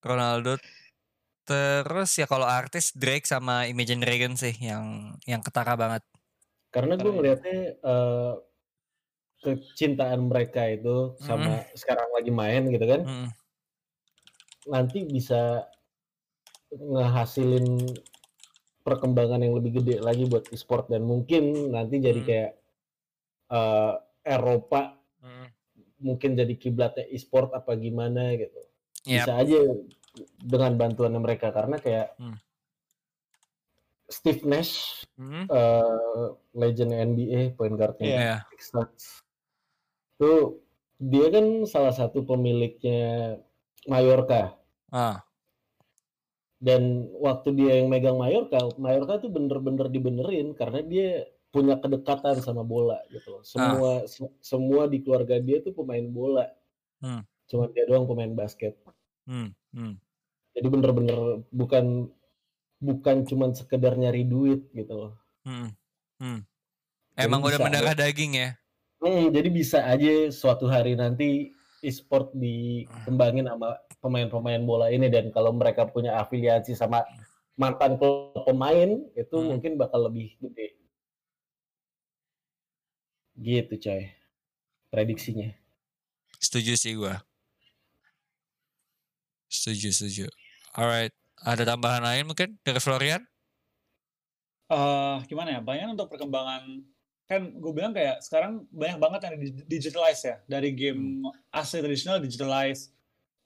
Ronaldo 0.00 0.56
terus 1.44 2.10
ya 2.14 2.24
kalau 2.24 2.46
artis 2.46 2.94
Drake 2.94 3.22
sama 3.24 3.66
Imagine 3.66 4.00
Dragon 4.00 4.34
sih 4.34 4.54
yang 4.56 5.14
yang 5.24 5.42
ketara 5.42 5.74
banget. 5.74 6.02
Karena 6.70 6.94
gue 6.94 7.02
Keren. 7.02 7.14
ngeliatnya 7.16 7.58
eh, 7.76 8.32
kecintaan 9.40 10.28
mereka 10.28 10.68
itu 10.68 11.16
sama 11.18 11.64
sekarang 11.72 12.08
lagi 12.12 12.28
main 12.28 12.68
gitu 12.68 12.84
kan. 12.84 13.00
Mm, 13.08 13.28
nanti 14.68 15.08
bisa 15.08 15.64
ngehasilin 16.70 17.80
perkembangan 18.80 19.40
yang 19.42 19.56
lebih 19.56 19.80
gede 19.82 19.98
lagi 20.00 20.28
buat 20.28 20.46
e-sport 20.52 20.88
dan 20.88 21.02
mungkin 21.04 21.72
nanti 21.72 21.98
jadi 21.98 22.20
Hmm. 22.20 22.28
kayak 22.28 22.50
eh, 23.50 23.94
Eropa 24.30 24.94
mm. 25.18 25.46
mungkin 26.00 26.38
jadi 26.38 26.54
kiblatnya 26.54 27.04
e-sport 27.10 27.50
apa 27.50 27.74
gimana 27.74 28.36
gitu. 28.38 28.60
Yap. 29.08 29.26
Bisa 29.26 29.32
aja 29.40 29.58
dengan 30.38 30.76
bantuan 30.76 31.16
mereka 31.18 31.50
karena 31.50 31.80
kayak 31.80 32.14
Hmm. 32.20 32.36
Steve 34.10 34.42
Nash 34.42 35.02
Mm, 35.14 35.46
eh, 35.46 36.26
legend 36.56 36.92
NBA 36.96 37.54
point 37.54 37.76
guardnya 37.76 38.06
Iya. 38.08 38.36
Stats. 38.56 39.20
Tuh 40.20 40.60
dia 41.00 41.26
kan 41.34 41.64
salah 41.64 41.94
satu 41.96 42.22
pemiliknya 42.28 43.40
Mallorca. 43.88 44.60
Ah, 44.92 45.24
dan 46.60 47.08
waktu 47.16 47.56
dia 47.56 47.80
yang 47.80 47.88
megang 47.88 48.20
Mallorca, 48.20 48.60
Mallorca 48.76 49.16
tuh 49.24 49.32
bener-bener 49.32 49.88
dibenerin 49.88 50.52
karena 50.52 50.84
dia 50.84 51.08
punya 51.48 51.80
kedekatan 51.80 52.36
sama 52.44 52.60
bola 52.62 53.00
gitu. 53.08 53.40
loh. 53.40 53.42
Semua 53.42 54.04
se- 54.04 54.36
semua 54.44 54.84
di 54.86 55.00
keluarga 55.00 55.40
dia 55.40 55.64
tuh 55.64 55.72
pemain 55.72 56.04
bola. 56.04 56.52
Hmm. 57.00 57.24
Cuma 57.48 57.72
dia 57.72 57.88
doang 57.88 58.04
pemain 58.04 58.30
basket. 58.36 58.76
mm, 59.24 59.48
mm. 59.72 59.94
Jadi 60.52 60.66
bener-bener 60.68 61.18
bukan 61.48 62.12
bukan 62.76 63.16
cuma 63.24 63.48
sekedar 63.56 63.96
nyari 63.96 64.28
duit 64.28 64.68
gitu 64.76 64.92
loh. 64.92 65.12
Mm, 65.48 65.72
mm. 66.20 66.38
Jadi 67.16 67.24
Emang 67.24 67.40
udah 67.40 67.58
mendarah 67.58 67.96
daging 67.96 68.32
ya. 68.36 68.59
Hmm, 69.00 69.32
jadi 69.32 69.48
bisa 69.48 69.80
aja 69.80 70.28
suatu 70.28 70.68
hari 70.68 70.92
nanti 70.92 71.56
e-sport 71.80 72.36
dikembangin 72.36 73.48
sama 73.48 73.80
pemain-pemain 74.04 74.60
bola 74.68 74.92
ini 74.92 75.08
dan 75.08 75.32
kalau 75.32 75.56
mereka 75.56 75.88
punya 75.88 76.20
afiliasi 76.20 76.76
sama 76.76 77.00
mantan 77.56 77.96
klub 77.96 78.36
pemain 78.44 79.00
itu 79.16 79.36
Hmm. 79.36 79.56
mungkin 79.56 79.80
bakal 79.80 80.08
lebih 80.08 80.36
gede. 80.40 80.76
Gitu 83.38 83.74
coy. 83.80 84.02
Prediksinya. 84.92 85.48
Setuju 86.40 86.72
sih 86.76 86.92
gua. 86.96 87.20
Setuju, 89.50 89.90
setuju. 89.90 90.26
Alright, 90.78 91.10
ada 91.42 91.66
tambahan 91.66 92.06
lain 92.06 92.24
mungkin 92.30 92.54
dari 92.62 92.78
Florian? 92.78 93.26
eh 94.70 95.16
gimana 95.26 95.58
ya? 95.58 95.60
Banyak 95.60 95.98
untuk 95.98 96.06
perkembangan 96.14 96.62
kan 97.30 97.46
gue 97.46 97.70
bilang 97.70 97.94
kayak 97.94 98.18
sekarang 98.20 98.66
banyak 98.68 98.98
banget 98.98 99.20
yang 99.22 99.34
di- 99.38 99.66
digitalize 99.70 100.18
ya 100.20 100.36
dari 100.44 100.74
game 100.74 101.22
asli 101.48 101.78
tradisional 101.78 102.18
digitalize 102.18 102.90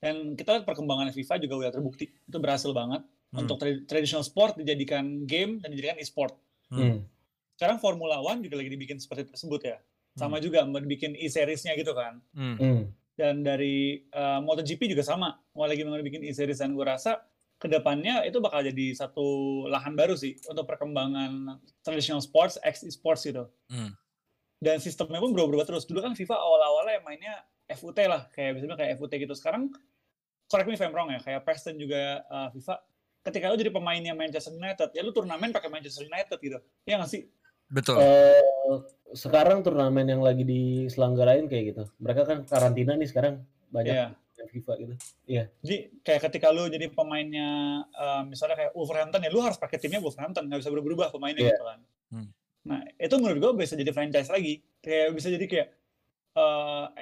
dan 0.01 0.33
kita 0.33 0.57
lihat 0.57 0.65
perkembangan 0.65 1.13
FIFA 1.13 1.35
juga 1.37 1.55
udah 1.61 1.71
terbukti 1.71 2.09
itu 2.09 2.39
berhasil 2.39 2.73
banget 2.73 3.05
Hmm. 3.29 3.43
untuk 3.43 3.59
tra- 3.59 3.83
traditional 3.85 4.23
sport 4.23 4.55
dijadikan 4.55 5.27
game 5.27 5.59
dan 5.59 5.75
dijadikan 5.75 5.99
e-sport. 5.99 6.39
Hmm. 6.71 7.03
Sekarang 7.59 7.83
Formula 7.83 8.23
One 8.23 8.41
juga 8.41 8.55
lagi 8.57 8.71
dibikin 8.71 9.03
seperti 9.03 9.27
tersebut 9.27 9.59
ya. 9.61 9.83
Sama 10.15 10.39
juga 10.39 10.63
mau 10.63 10.79
dibikin 10.79 11.19
e-seriesnya 11.19 11.75
gitu 11.75 11.99
kan. 11.99 12.23
Hmm. 12.31 12.55
Hmm. 12.55 12.81
Dan 13.19 13.43
dari 13.43 14.07
uh, 14.15 14.39
MotoGP 14.39 14.87
juga 14.87 15.03
sama, 15.03 15.35
mau 15.51 15.67
lagi 15.67 15.83
mau 15.83 15.99
bikin 15.99 16.23
e-series 16.23 16.63
dan 16.63 16.79
gue 16.79 16.87
rasa 16.87 17.27
ke 17.65 17.69
depannya 17.73 18.21
itu 18.29 18.45
bakal 18.45 18.61
jadi 18.61 18.93
satu 18.93 19.25
lahan 19.73 19.97
baru 19.97 20.13
sih 20.13 20.37
untuk 20.53 20.69
perkembangan 20.69 21.57
traditional 21.81 22.21
sports, 22.21 22.61
X 22.61 22.85
e-sports 22.85 23.25
gitu. 23.25 23.49
Hmm. 23.73 23.97
Dan 24.61 24.85
sistemnya 24.85 25.17
pun 25.17 25.33
berubah-ubah 25.33 25.65
terus. 25.65 25.89
Dulu 25.89 26.05
kan 26.05 26.13
FIFA 26.13 26.37
awal-awalnya 26.37 27.01
mainnya 27.09 27.41
FUT 27.73 27.97
lah, 28.05 28.29
kayak 28.37 28.61
misalnya 28.61 28.77
kayak 28.77 29.01
FUT 29.01 29.09
gitu. 29.17 29.33
Sekarang, 29.33 29.73
correct 30.53 30.69
me 30.69 30.77
if 30.77 30.85
I'm 30.85 30.93
wrong 30.93 31.09
ya, 31.09 31.25
kayak 31.25 31.41
PES 31.49 31.73
dan 31.73 31.77
juga 31.81 32.21
uh, 32.29 32.53
FIFA, 32.53 32.75
ketika 33.33 33.45
lu 33.49 33.57
jadi 33.57 33.73
pemainnya 33.73 34.13
Manchester 34.13 34.53
United, 34.53 34.93
ya 34.93 35.01
lu 35.01 35.17
turnamen 35.17 35.49
pakai 35.49 35.73
Manchester 35.73 36.05
United 36.05 36.37
gitu. 36.45 36.61
Iya 36.85 37.01
nggak 37.01 37.11
sih? 37.17 37.25
Betul. 37.73 37.97
Eh, 37.97 38.77
sekarang 39.17 39.65
turnamen 39.65 40.05
yang 40.05 40.21
lagi 40.21 40.45
diselenggarain 40.45 41.49
kayak 41.49 41.65
gitu. 41.73 41.85
Mereka 41.97 42.29
kan 42.29 42.39
karantina 42.45 42.93
nih 42.93 43.09
sekarang 43.09 43.41
banyak 43.73 43.97
Iya. 43.97 44.09
Yang 44.45 44.51
FIFA 44.53 44.73
gitu. 44.77 44.95
Jadi 45.65 45.77
kayak 46.05 46.21
ketika 46.29 46.53
lu 46.53 46.69
jadi 46.69 46.87
pemainnya 46.93 47.49
uh, 47.91 48.23
misalnya 48.29 48.61
kayak 48.61 48.73
Wolverhampton 48.77 49.25
ya 49.25 49.31
lu 49.33 49.41
harus 49.41 49.57
pakai 49.57 49.81
timnya 49.81 50.05
Wolverhampton 50.05 50.45
nggak 50.47 50.61
bisa 50.61 50.71
berubah 50.71 51.09
pemainnya 51.09 51.49
Iya. 51.49 51.53
gitu 51.57 51.65
kan. 51.65 51.81
Hmm. 52.13 52.29
Nah 52.65 52.81
itu 52.97 53.15
menurut 53.17 53.39
gue 53.41 53.53
bisa 53.65 53.75
jadi 53.75 53.91
franchise 53.91 54.29
lagi 54.29 54.61
kayak 54.85 55.17
bisa 55.17 55.29
jadi 55.33 55.47
kayak 55.49 55.69
uh, 56.37 56.93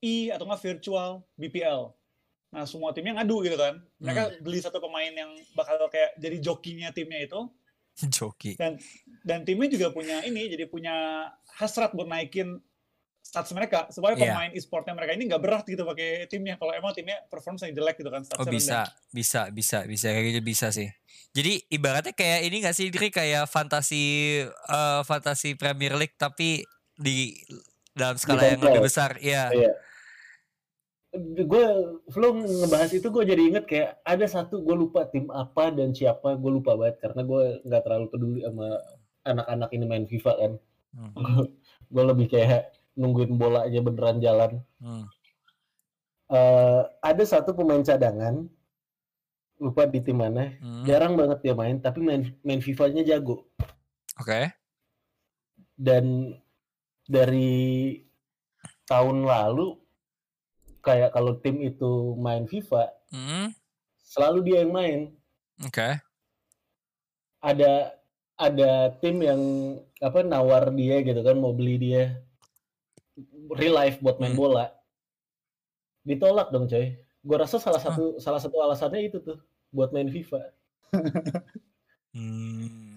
e 0.00 0.32
atau 0.32 0.44
nggak 0.48 0.62
virtual 0.64 1.22
BPL. 1.36 1.92
Nah 2.52 2.64
semua 2.68 2.92
timnya 2.92 3.20
ngadu 3.20 3.44
gitu 3.44 3.56
kan. 3.56 3.80
Mereka 4.00 4.42
beli 4.44 4.58
satu 4.60 4.80
pemain 4.80 5.12
yang 5.12 5.32
bakal 5.52 5.76
kayak 5.88 6.16
jadi 6.16 6.36
jokinya 6.40 6.92
timnya 6.92 7.24
itu 7.24 7.40
Joki. 8.16 8.56
dan 9.20 9.44
timnya 9.44 9.68
juga 9.68 9.92
punya 9.92 10.24
ini 10.24 10.48
jadi 10.48 10.64
punya 10.64 11.28
hasrat 11.60 11.92
buat 11.92 12.08
naikin 12.08 12.56
stats 13.22 13.54
mereka 13.54 13.86
supaya 13.88 14.12
Iya. 14.12 14.28
pemain 14.28 14.50
e-sportnya 14.52 14.92
mereka 14.92 15.14
ini 15.14 15.24
nggak 15.24 15.40
berat 15.40 15.64
gitu 15.64 15.82
pakai 15.82 16.26
timnya 16.26 16.58
kalau 16.58 16.74
emang 16.74 16.92
timnya 16.92 17.22
performance 17.26 17.62
yang 17.62 17.72
jelek 17.72 17.96
gitu 17.96 18.10
kan 18.10 18.22
Oh 18.36 18.44
bisa, 18.44 18.84
rendah. 18.84 18.88
bisa, 19.08 19.40
bisa, 19.48 19.78
bisa 19.86 20.06
kayak 20.10 20.26
gitu 20.28 20.40
bisa 20.42 20.68
sih. 20.68 20.90
Jadi 21.32 21.64
ibaratnya 21.70 22.12
kayak 22.12 22.40
ini 22.44 22.60
gak 22.60 22.76
sih 22.76 22.92
Dri 22.92 23.08
kayak 23.08 23.48
fantasi 23.48 24.04
eh, 24.44 25.00
fantasi 25.00 25.56
Premier 25.56 25.96
League 25.96 26.12
tapi 26.14 26.60
di 26.92 27.32
dalam 27.92 28.20
skala 28.20 28.44
yang 28.44 28.60
kontrol. 28.60 28.68
lebih 28.68 28.84
besar. 28.84 29.16
Iya. 29.16 29.48
Iya. 29.48 29.72
Gue 31.44 31.64
belum 32.08 32.36
ngebahas 32.40 32.90
itu 32.90 33.04
gue 33.06 33.24
jadi 33.24 33.42
inget 33.44 33.64
kayak 33.64 34.00
ada 34.00 34.24
satu 34.24 34.60
gue 34.60 34.72
lupa 34.72 35.04
tim 35.06 35.28
apa 35.28 35.68
dan 35.68 35.92
siapa 35.92 36.36
gue 36.36 36.50
lupa 36.50 36.72
banget 36.72 37.00
karena 37.00 37.20
gue 37.22 37.42
nggak 37.64 37.82
terlalu 37.84 38.06
peduli 38.08 38.40
sama 38.40 38.80
anak-anak 39.22 39.70
ini 39.72 39.84
main 39.84 40.04
FIFA 40.04 40.32
kan. 40.34 40.52
Hmm. 40.92 41.48
gue 41.88 42.04
lebih 42.04 42.28
kayak 42.28 42.68
nungguin 42.94 43.34
bola 43.34 43.64
aja 43.64 43.80
beneran 43.80 44.18
jalan. 44.18 44.52
Hmm. 44.78 45.04
Eh, 46.28 46.82
ada 47.00 47.22
satu 47.22 47.52
pemain 47.52 47.80
cadangan 47.80 48.48
lupa 49.56 49.84
di 49.84 50.00
tim 50.00 50.16
mana. 50.16 50.52
Hmm. 50.58 50.82
Jarang 50.82 51.14
banget 51.14 51.38
dia 51.40 51.54
main 51.54 51.78
tapi 51.78 52.00
main 52.00 52.32
main 52.40 52.58
FIFA-nya 52.58 53.04
jago. 53.04 53.46
Oke. 54.16 54.52
dan 55.72 56.36
dari 57.02 57.98
tahun 58.84 59.24
lalu 59.24 59.74
kayak 60.78 61.10
kalau 61.10 61.34
tim 61.40 61.58
itu 61.58 62.14
main 62.14 62.46
FIFA 62.46 62.92
Hmm. 63.10 63.50
selalu 63.98 64.38
dia 64.46 64.62
yang 64.62 64.70
main 64.70 65.00
Oke. 65.58 65.98
ada 67.40 67.72
ada 68.36 68.70
tim 69.00 69.16
yang 69.18 69.40
apa 69.98 70.22
nawar 70.22 70.70
dia 70.70 71.02
gitu 71.02 71.18
kan 71.18 71.34
mau 71.34 71.50
beli 71.50 71.80
dia 71.80 72.20
real 73.52 73.74
life 73.76 74.00
buat 74.00 74.16
main 74.18 74.32
Hmm. 74.32 74.40
bola 74.40 74.66
ditolak 76.02 76.50
dong 76.50 76.66
coy 76.66 76.96
gue 77.22 77.36
rasa 77.38 77.62
salah 77.62 77.78
satu 77.78 78.18
salah 78.18 78.42
satu 78.42 78.58
alasannya 78.58 79.06
itu 79.06 79.22
tuh 79.22 79.38
buat 79.72 79.90
main 79.90 80.12
FIFA. 80.12 80.40
Hmm. 82.12 82.92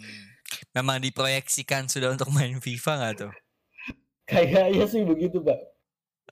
Memang 0.76 1.00
diproyeksikan 1.00 1.88
sudah 1.88 2.12
untuk 2.12 2.28
main 2.36 2.60
FIFA 2.60 3.00
nggak 3.00 3.14
tuh? 3.16 3.32
Kayaknya 4.28 4.84
sih 4.92 5.08
begitu, 5.08 5.40
Pak. 5.40 5.56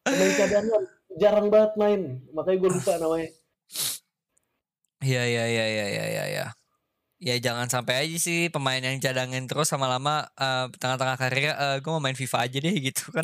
Pemain 0.04 0.34
cadangan 0.36 0.84
jarang 1.16 1.48
banget 1.48 1.72
main, 1.80 2.02
makanya 2.36 2.60
gue 2.60 2.72
lupa 2.76 3.00
namanya. 3.00 3.32
Iya 5.00 5.24
iya 5.24 5.44
iya 5.48 5.66
iya 5.72 5.86
iya 5.88 6.04
iya. 6.12 6.24
Ya. 6.28 6.46
ya 7.24 7.36
jangan 7.40 7.72
sampai 7.72 8.04
aja 8.04 8.20
sih 8.20 8.52
pemain 8.52 8.84
yang 8.84 9.00
cadangin 9.00 9.48
terus 9.48 9.72
sama 9.72 9.88
lama 9.88 10.28
eh, 10.36 10.68
tengah-tengah 10.76 11.16
karirnya 11.16 11.54
eh, 11.56 11.78
gue 11.80 11.92
mau 11.96 12.04
main 12.04 12.20
FIFA 12.20 12.38
aja 12.44 12.58
deh 12.60 12.76
gitu 12.84 13.16
kan. 13.16 13.24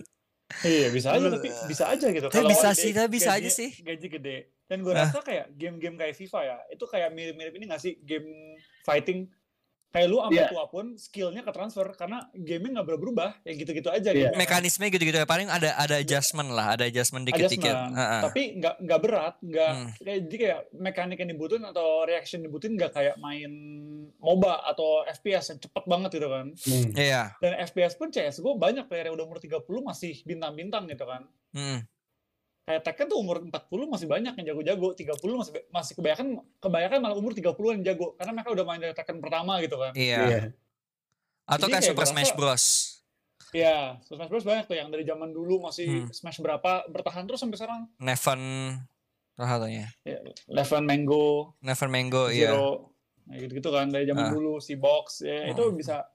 Iya 0.60 0.90
bisa 0.90 1.14
aja 1.14 1.28
tapi 1.30 1.50
bisa 1.66 1.84
aja 1.88 2.08
gitu. 2.10 2.26
Tapi 2.26 2.36
Kalau 2.36 2.50
bisa 2.50 2.70
gede- 2.70 2.82
sih, 2.82 2.92
tapi 2.92 3.10
bisa 3.12 3.30
aja 3.32 3.50
sih. 3.50 3.70
Gaji 3.78 4.08
gede. 4.10 4.38
Dan 4.66 4.82
gue 4.82 4.92
Ah. 4.92 5.06
rasa 5.06 5.22
kayak 5.22 5.54
game-game 5.54 5.96
kayak 5.96 6.14
FIFA 6.14 6.40
ya, 6.44 6.58
itu 6.70 6.84
kayak 6.84 7.10
mirip-mirip 7.10 7.54
ini 7.54 7.66
gak 7.66 7.80
sih 7.80 7.98
game 8.00 8.58
fighting 8.82 9.26
kayak 9.90 10.06
lu 10.06 10.18
sampai 10.20 10.38
Iya. 10.38 10.48
tua 10.48 10.66
pun 10.66 10.86
skillnya 10.96 11.42
ke 11.42 11.50
transfer 11.50 11.86
karena 11.94 12.30
gaming 12.32 12.74
nggak 12.74 12.86
berubah 12.86 13.34
ya 13.42 13.54
gitu-gitu 13.54 13.88
aja 13.88 14.06
Iya. 14.08 14.30
gamenya. 14.30 14.38
Mekanisme 14.38 14.86
gitu-gitu 14.86 15.16
ya 15.16 15.26
paling 15.26 15.48
ada 15.48 15.74
ada 15.76 15.98
adjustment 15.98 16.50
lah, 16.50 16.74
ada 16.74 16.86
adjustment 16.86 17.26
dikit-dikit. 17.26 17.74
Adjustment. 17.90 18.22
Tapi 18.24 18.42
nggak 18.56 18.76
nggak 18.80 19.00
berat 19.00 19.36
nggak 19.40 19.72
Hmm. 19.72 19.90
kayak 19.98 20.20
jadi 20.24 20.36
kayak 20.38 20.60
mekanik 20.74 21.18
yang 21.18 21.30
dibutuhin 21.30 21.64
atau 21.64 21.88
reaction 22.04 22.38
yang 22.38 22.48
dibutuhin 22.48 22.74
nggak 22.76 22.92
kayak 22.92 23.16
main 23.18 23.52
MOBA 24.16 24.54
atau 24.68 24.90
FPS 25.08 25.46
yang 25.50 25.60
cepet 25.60 25.84
banget 25.86 26.10
gitu 26.14 26.28
kan 26.28 26.48
Hmm. 26.56 26.90
Iya. 26.94 27.24
dan 27.38 27.54
FPS 27.60 27.94
pun 27.96 28.10
CSGO 28.10 28.56
banyak 28.56 28.86
player 28.86 29.06
yang 29.06 29.16
udah 29.16 29.26
umur 29.26 29.38
30 29.38 29.58
masih 29.82 30.22
bintang-bintang 30.24 30.86
gitu 30.86 31.04
kan 31.04 31.26
Mm. 31.50 31.82
Kayak 32.70 32.86
Tekken 32.86 33.10
tuh 33.10 33.18
umur 33.18 33.42
40 33.42 33.50
masih 33.90 34.06
banyak 34.06 34.34
yang 34.38 34.46
jago-jago 34.54 34.94
30 34.94 35.42
masih 35.42 35.54
masih 35.74 35.94
kebanyakan 35.98 36.28
kebanyakan 36.62 36.98
malah 37.02 37.18
umur 37.18 37.34
30 37.34 37.50
yang 37.50 37.84
jago 37.84 38.14
karena 38.14 38.32
mereka 38.32 38.50
udah 38.54 38.66
main 38.70 38.78
dari 38.78 38.94
Tekken 38.94 39.18
pertama 39.18 39.58
gitu 39.58 39.82
kan 39.82 39.90
Iya. 39.98 40.20
Iya. 40.22 40.42
Atau 41.50 41.66
Jadi 41.66 41.74
kayak 41.74 41.86
Super 41.90 42.06
Smash 42.06 42.34
Bros. 42.38 42.66
Iya, 43.50 43.98
Smash 44.06 44.30
Bros 44.30 44.46
banyak 44.46 44.70
tuh 44.70 44.78
yang 44.78 44.94
dari 44.94 45.02
zaman 45.02 45.34
dulu 45.34 45.66
masih 45.66 46.06
Hmm. 46.06 46.14
Smash 46.14 46.38
berapa 46.38 46.86
bertahan 46.86 47.26
terus 47.26 47.42
sampai 47.42 47.58
sekarang. 47.58 47.90
Neven 47.98 48.42
salah 49.34 49.50
satunya. 49.58 49.90
Ya, 50.06 50.22
Eleven 50.46 50.86
Mango, 50.86 51.58
Never 51.58 51.90
Mango 51.90 52.30
iya. 52.30 52.54
Zero, 52.54 52.94
nah, 53.26 53.34
gitu-gitu 53.34 53.70
kan 53.74 53.90
dari 53.90 54.06
zaman 54.06 54.30
Ah. 54.30 54.30
dulu 54.30 54.62
si 54.62 54.78
Box, 54.78 55.26
ya 55.26 55.50
itu 55.50 55.64
Hmm. 55.66 55.74
bisa 55.74 56.06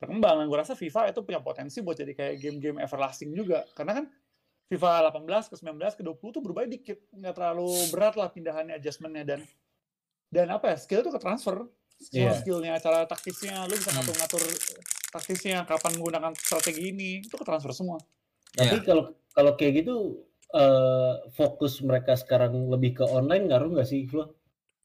berkembang. 0.00 0.40
Dan 0.40 0.46
gue 0.48 0.56
rasa 0.56 0.72
FIFA 0.72 1.12
itu 1.12 1.20
punya 1.20 1.44
potensi 1.44 1.84
buat 1.84 2.00
jadi 2.00 2.16
kayak 2.16 2.34
game-game 2.40 2.78
everlasting 2.80 3.36
juga. 3.36 3.68
Karena 3.76 3.92
kan 4.00 4.04
FIFA 4.68 5.08
18 5.16 5.48
ke 5.48 5.56
19 5.56 5.96
ke 5.96 6.02
20 6.04 6.34
tuh 6.36 6.42
berubah 6.44 6.68
dikit, 6.68 7.00
nggak 7.16 7.34
terlalu 7.34 7.72
berat 7.88 8.14
lah 8.20 8.28
pindahannya, 8.28 8.76
adjustmentnya 8.76 9.24
dan 9.24 9.40
dan 10.28 10.52
apa 10.52 10.72
ya 10.72 10.76
skill 10.76 11.00
tuh 11.00 11.16
ke 11.16 11.20
transfer. 11.20 11.64
Skill 11.98 12.30
Iya. 12.30 12.36
skillnya, 12.36 12.74
cara 12.78 13.08
taktisnya, 13.08 13.64
lu 13.64 13.74
bisa 13.74 13.90
Hmm. 13.90 14.04
ngatur-ngatur 14.04 14.42
taktisnya, 15.10 15.64
kapan 15.66 15.98
menggunakan 15.98 16.32
strategi 16.36 16.92
ini, 16.94 17.24
itu 17.24 17.34
ke 17.34 17.42
transfer 17.42 17.72
semua. 17.74 17.98
Tapi 18.54 18.78
Iya. 18.78 18.84
kalau 18.84 19.04
kalau 19.32 19.52
kayak 19.56 19.82
gitu 19.84 20.24
eh, 20.48 21.12
fokus 21.36 21.76
mereka 21.84 22.16
sekarang 22.16 22.72
lebih 22.72 22.96
ke 22.96 23.04
online 23.04 23.52
ngaruh 23.52 23.68
nggak 23.68 23.84
sih, 23.84 24.08
Flo? 24.08 24.32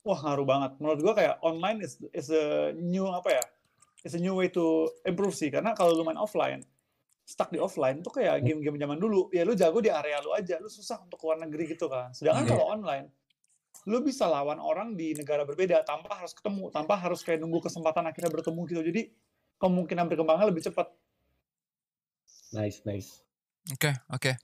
Wah 0.04 0.20
ngaruh 0.20 0.44
banget. 0.44 0.72
Menurut 0.84 1.00
gua 1.00 1.14
kayak 1.16 1.40
online 1.40 1.80
is 1.80 2.04
is 2.12 2.28
a 2.28 2.76
new 2.76 3.08
apa 3.08 3.40
ya? 3.40 3.44
Is 4.04 4.12
a 4.12 4.20
new 4.20 4.36
way 4.36 4.52
to 4.52 4.92
improve 5.08 5.32
sih. 5.32 5.48
Karena 5.48 5.72
kalau 5.72 5.96
lu 5.96 6.04
main 6.04 6.20
offline, 6.20 6.60
stuck 7.24 7.50
di 7.50 7.60
offline 7.60 8.04
tuh 8.04 8.12
kayak 8.20 8.44
game-game 8.44 8.76
zaman 8.76 9.00
dulu. 9.00 9.32
Ya 9.32 9.48
lu 9.48 9.56
jago 9.56 9.80
di 9.80 9.88
area 9.88 10.20
lu 10.20 10.36
aja, 10.36 10.60
lu 10.60 10.68
susah 10.68 11.00
untuk 11.04 11.18
keluar 11.20 11.40
negeri 11.40 11.72
gitu 11.72 11.88
kan. 11.88 12.12
Sedangkan 12.12 12.44
Iya. 12.44 12.52
kalau 12.52 12.66
online, 12.68 13.06
lu 13.88 14.04
bisa 14.04 14.28
lawan 14.28 14.60
orang 14.60 14.96
di 15.00 15.16
negara 15.16 15.48
berbeda 15.48 15.88
tanpa 15.88 16.20
harus 16.20 16.36
ketemu, 16.36 16.70
tanpa 16.70 17.00
harus 17.00 17.24
kayak 17.24 17.40
nunggu 17.40 17.64
kesempatan 17.64 18.04
akhirnya 18.08 18.32
bertemu 18.32 18.62
gitu. 18.68 18.82
Jadi 18.84 19.02
kemungkinan 19.58 20.06
berkembangnya 20.12 20.52
lebih 20.52 20.64
cepat. 20.68 20.92
Nice, 22.54 22.84
nice. 22.86 23.24
Oke, 23.72 23.96
oke. 24.12 24.36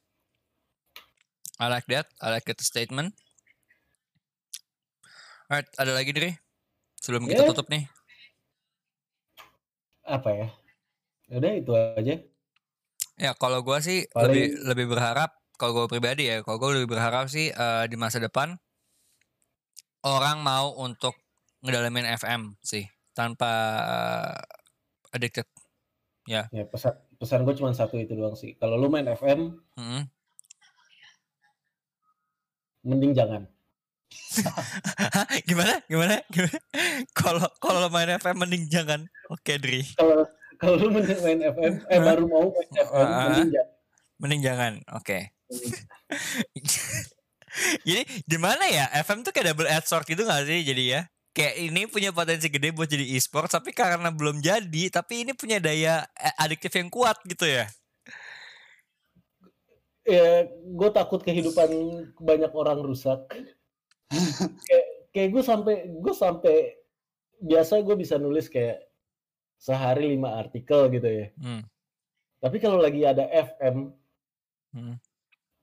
I 1.59 1.67
like 1.67 1.85
that. 1.91 2.07
I 2.23 2.31
like 2.31 2.47
that 2.47 2.63
statement. 2.63 3.11
Alright, 5.51 5.67
ada 5.75 5.91
lagi 5.91 6.15
Dri? 6.15 6.31
Sebelum 7.03 7.27
kita 7.27 7.43
Yeah. 7.43 7.49
tutup 7.51 7.67
nih. 7.67 7.83
Apa 10.07 10.29
ya? 10.31 10.47
Udah 11.29 11.51
itu 11.53 11.71
aja. 11.75 12.15
Ya, 13.19 13.35
kalau 13.35 13.59
gua 13.61 13.83
sih 13.83 14.07
Paling- 14.09 14.31
lebih 14.31 14.45
lebih 14.63 14.85
berharap 14.95 15.35
kalau 15.59 15.75
gue 15.75 15.91
pribadi 15.91 16.31
ya, 16.31 16.39
kalau 16.39 16.55
gue 16.55 16.79
lebih 16.79 16.95
berharap 16.95 17.27
sih 17.27 17.51
eh, 17.51 17.83
di 17.85 17.99
masa 17.99 18.15
depan 18.17 18.55
orang 20.07 20.39
mau 20.39 20.71
untuk 20.79 21.11
ngedalamin 21.59 22.07
FM 22.15 22.55
sih 22.63 22.87
tanpa 23.11 23.51
eh, 23.83 25.15
addicted. 25.15 25.43
Ya 26.23 26.47
pesan 26.63 26.95
pesan 27.19 27.43
gue 27.43 27.59
cuma 27.59 27.75
satu 27.75 27.99
itu 27.99 28.15
doang 28.15 28.39
sih. 28.39 28.55
Kalau 28.55 28.79
lu 28.79 28.87
main 28.87 29.03
FM, 29.03 29.59
Mm-mm. 29.75 30.03
mending 32.87 33.11
jangan. 33.11 33.43
Gimana? 35.49 35.83
Gimana? 35.85 36.15
Gimana? 36.31 36.57
Kalau 37.19 37.45
kalau 37.59 37.89
main 37.91 38.09
FM 38.15 38.35
mending 38.39 38.65
jangan. 38.71 39.03
Oke, 39.27 39.59
Dri. 39.59 39.83
Kalau 39.93 40.23
kalau 40.59 40.75
lu 40.75 40.91
main 40.91 41.07
main 41.23 41.39
FM, 41.39 41.73
eh 41.87 41.99
baru 42.03 42.23
mau 42.27 42.51
main 42.51 42.71
FM, 42.75 43.07
Ah. 43.07 43.31
mending 43.31 43.49
jangan. 43.55 43.67
Mending 44.19 44.41
jangan. 44.43 44.73
Oke. 44.99 45.19
Jadi 47.87 48.03
gimana 48.29 48.67
ya? 48.69 48.85
FM 49.01 49.25
tuh 49.25 49.33
kayak 49.33 49.55
double 49.55 49.69
edged 49.69 49.89
sword 49.89 50.05
gitu 50.05 50.21
gak 50.21 50.45
sih 50.45 50.61
jadi 50.61 50.83
ya? 50.85 51.01
Kayak 51.33 51.55
ini 51.57 51.81
punya 51.89 52.13
potensi 52.13 52.45
gede 52.49 52.69
buat 52.73 52.85
jadi 52.85 53.05
e-sport 53.17 53.49
tapi 53.49 53.73
karena 53.73 54.13
belum 54.13 54.37
jadi 54.41 54.83
tapi 54.93 55.25
ini 55.25 55.33
punya 55.33 55.57
daya 55.57 56.05
eh, 56.13 56.35
adiktif 56.37 56.69
yang 56.77 56.89
kuat 56.93 57.17
gitu 57.25 57.49
ya. 57.49 57.65
Ya, 60.09 60.49
gue 60.49 60.89
takut 60.89 61.21
kehidupan 61.21 61.69
banyak 62.17 62.49
orang 62.53 62.81
rusak. 62.81 63.29
kayak 64.67 64.85
kayak 65.13 65.29
gue 65.33 65.43
sampai 65.45 65.75
gue 65.89 66.13
sampai 66.13 66.55
biasa 67.39 67.81
gue 67.85 67.95
bisa 67.97 68.17
nulis 68.17 68.49
kayak 68.49 68.88
sehari 69.59 70.15
lima 70.15 70.39
artikel 70.39 70.87
gitu 70.87 71.05
ya. 71.05 71.27
Hmm. 71.35 71.61
Tapi 72.39 72.57
kalau 72.63 72.79
lagi 72.79 73.03
ada 73.03 73.27
FM, 73.27 73.91
Hmm. 74.69 74.95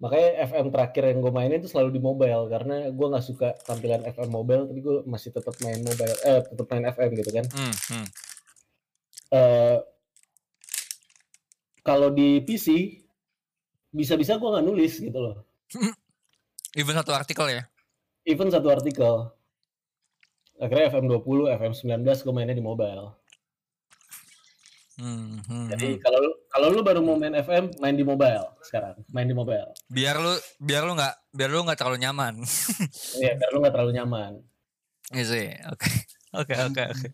makanya 0.03 0.51
FM 0.51 0.67
terakhir 0.75 1.03
yang 1.09 1.23
gue 1.23 1.33
mainin 1.33 1.63
itu 1.63 1.71
selalu 1.71 1.95
di 1.95 2.03
mobile 2.03 2.51
karena 2.51 2.91
gue 2.91 3.07
nggak 3.07 3.25
suka 3.25 3.57
tampilan 3.65 4.05
FM 4.05 4.29
mobile, 4.29 4.69
tapi 4.69 4.81
gue 4.85 4.97
masih 5.09 5.33
tetap 5.33 5.57
main 5.65 5.81
mobile, 5.81 6.13
eh 6.27 6.45
tetap 6.45 6.67
main 6.69 6.85
FM 6.93 7.11
gitu 7.17 7.31
kan. 7.33 7.47
Hmm. 7.49 7.75
hmm. 7.97 8.07
Eh, 9.27 9.79
kalau 11.87 12.13
di 12.13 12.43
PC 12.45 12.99
bisa-bisa 13.95 14.37
gue 14.37 14.49
nggak 14.53 14.67
nulis 14.67 14.93
gitu 15.01 15.19
loh. 15.19 15.49
Even 16.77 16.99
satu 16.99 17.17
artikel 17.17 17.49
ya. 17.49 17.63
Even 18.29 18.53
satu 18.53 18.69
artikel. 18.69 19.33
Akhirnya 20.61 20.93
FM 20.93 21.09
20, 21.09 21.57
FM 21.57 21.73
19 22.05 22.25
gue 22.27 22.35
mainnya 22.35 22.53
di 22.53 22.65
mobile. 22.65 23.17
Hmm, 24.97 25.45
hmm, 25.45 25.67
Jadi 25.77 25.89
hmm. 25.93 26.01
kalau 26.01 26.19
lu- 26.25 26.39
kalau 26.49 26.67
lu 26.73 26.81
baru 26.81 27.05
mau 27.05 27.21
main 27.21 27.37
FM, 27.37 27.69
main 27.85 27.93
di 27.93 28.01
mobile 28.01 28.49
sekarang, 28.65 28.97
main 29.13 29.29
di 29.29 29.37
mobile. 29.37 29.69
Biar 29.93 30.17
lu 30.17 30.33
biar 30.57 30.89
lu 30.89 30.97
nggak 30.97 31.15
biar 31.37 31.51
lu 31.53 31.61
nggak 31.69 31.77
terlalu 31.77 32.01
nyaman. 32.01 32.41
Iya, 33.21 33.37
biar 33.37 33.51
lu 33.53 33.61
nggak 33.61 33.75
terlalu 33.77 33.93
nyaman. 33.93 34.33
Iya 35.13 35.25
sih. 35.25 35.47
Oke. 35.69 35.89
Oke 36.37 36.53
oke 36.53 36.83
oke. 36.85 37.09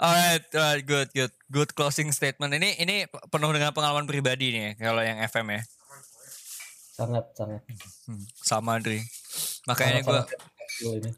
Alright, 0.00 0.44
alright, 0.56 0.84
good, 0.84 1.12
good, 1.12 1.28
good 1.52 1.68
closing 1.76 2.08
statement. 2.16 2.48
Ini 2.56 2.80
ini 2.80 3.04
penuh 3.28 3.52
dengan 3.52 3.76
pengalaman 3.76 4.08
pribadi 4.08 4.56
nih 4.56 4.80
kalau 4.80 5.04
yang 5.04 5.20
FM 5.20 5.52
ya. 5.52 5.60
Sangat 6.96 7.24
sangat. 7.36 7.60
Hmm, 8.08 8.24
sama 8.40 8.80
Dri. 8.80 9.04
Makanya 9.68 10.00
gue 10.00 10.20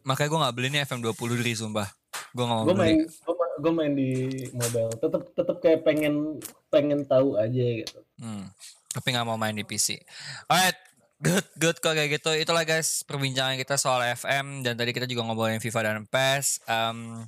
makanya 0.03 0.29
gue 0.31 0.41
nggak 0.43 0.55
beli 0.59 0.69
nih 0.75 0.83
FM 0.83 1.07
20 1.07 1.39
Dri 1.39 1.53
sumpah. 1.55 1.87
Gue 2.35 2.45
nggak 2.47 2.59
mau 2.59 2.67
Gue 2.67 2.75
main 2.75 2.99
beli. 2.99 3.15
Gue 3.61 3.73
main 3.73 3.93
di 3.93 4.29
mobile. 4.55 4.93
Tetap 4.97 5.23
tetap 5.37 5.57
kayak 5.61 5.85
pengen 5.85 6.41
pengen 6.73 7.05
tahu 7.05 7.37
aja 7.37 7.85
gitu. 7.85 7.99
Hmm, 8.21 8.49
tapi 8.93 9.13
nggak 9.13 9.27
mau 9.29 9.37
main 9.37 9.57
di 9.57 9.67
PC. 9.67 10.01
Alright, 10.49 10.79
good, 11.21 11.47
good 11.61 11.77
kok 11.83 11.93
kayak 11.93 12.21
gitu. 12.21 12.33
Itulah 12.33 12.65
guys 12.65 13.05
perbincangan 13.05 13.61
kita 13.61 13.77
soal 13.77 14.01
FM 14.17 14.65
dan 14.65 14.75
tadi 14.79 14.97
kita 14.97 15.05
juga 15.05 15.27
ngobrolin 15.29 15.61
FIFA 15.61 15.81
dan 15.93 16.07
PES. 16.09 16.65
Um, 16.65 17.27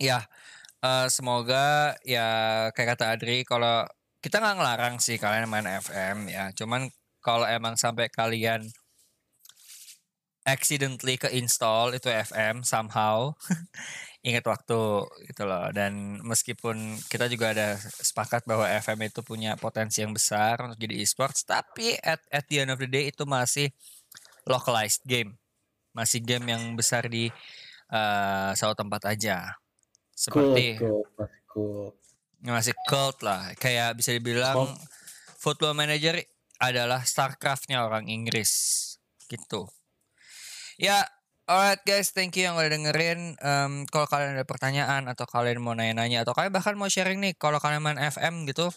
ya, 0.00 0.24
eh, 0.80 1.06
semoga 1.12 1.98
ya 2.06 2.26
kayak 2.72 2.96
kata 2.96 3.18
Adri, 3.18 3.44
kalau 3.44 3.84
kita 4.24 4.40
nggak 4.40 4.56
ngelarang 4.56 4.96
sih 5.02 5.20
kalian 5.20 5.50
main 5.52 5.68
FM 5.68 6.32
ya. 6.32 6.48
Cuman 6.56 6.88
kalau 7.20 7.44
emang 7.48 7.76
sampai 7.76 8.08
kalian 8.08 8.68
accidentally 10.44 11.16
ke 11.16 11.32
install 11.32 11.96
itu 11.96 12.12
FM 12.12 12.60
somehow 12.68 13.32
ingat 14.24 14.44
waktu 14.48 14.80
gitu 15.28 15.44
loh 15.44 15.68
dan 15.76 16.16
meskipun 16.24 16.96
kita 17.12 17.28
juga 17.28 17.52
ada 17.52 17.76
sepakat 17.78 18.48
bahwa 18.48 18.64
FM 18.64 19.12
itu 19.12 19.20
punya 19.20 19.52
potensi 19.60 20.00
yang 20.00 20.16
besar 20.16 20.64
untuk 20.64 20.80
jadi 20.80 20.96
esports 21.04 21.44
tapi 21.44 21.92
at, 22.00 22.24
at 22.32 22.48
the 22.48 22.64
end 22.64 22.72
of 22.72 22.80
the 22.80 22.88
day 22.88 23.12
itu 23.12 23.28
masih 23.28 23.68
localized 24.48 25.04
game 25.04 25.36
masih 25.94 26.18
game 26.20 26.50
yang 26.50 26.74
besar 26.74 27.06
di 27.06 27.30
eh 27.94 28.50
satu 28.58 28.74
tempat 28.74 29.14
aja. 29.14 29.54
Seperti 30.10 30.82
cool, 30.82 31.06
masih 31.14 31.42
cool. 31.46 31.84
masih 32.42 32.74
cult 32.90 33.22
lah. 33.22 33.54
Kayak 33.56 33.94
bisa 33.96 34.10
dibilang 34.10 34.66
Oh. 34.66 34.74
Football 35.38 35.78
Manager 35.78 36.18
adalah 36.58 37.06
Starcraft-nya 37.06 37.86
orang 37.86 38.10
Inggris 38.10 38.52
gitu. 39.30 39.70
Ya, 40.74 41.06
alright 41.44 41.82
guys, 41.84 42.12
thank 42.16 42.32
you 42.36 42.48
yang 42.48 42.56
udah 42.56 42.72
dengerin. 42.72 43.36
Em, 43.36 43.72
kalau 43.92 44.08
kalian 44.08 44.40
ada 44.40 44.46
pertanyaan 44.48 45.04
atau 45.10 45.28
kalian 45.28 45.60
mau 45.60 45.76
nanya-nanya 45.76 46.24
atau 46.24 46.32
kalian 46.32 46.52
bahkan 46.52 46.74
mau 46.76 46.88
sharing 46.88 47.20
nih, 47.20 47.36
kalau 47.36 47.60
kalian 47.60 47.84
main 47.84 48.00
FM 48.00 48.48
gitu, 48.48 48.72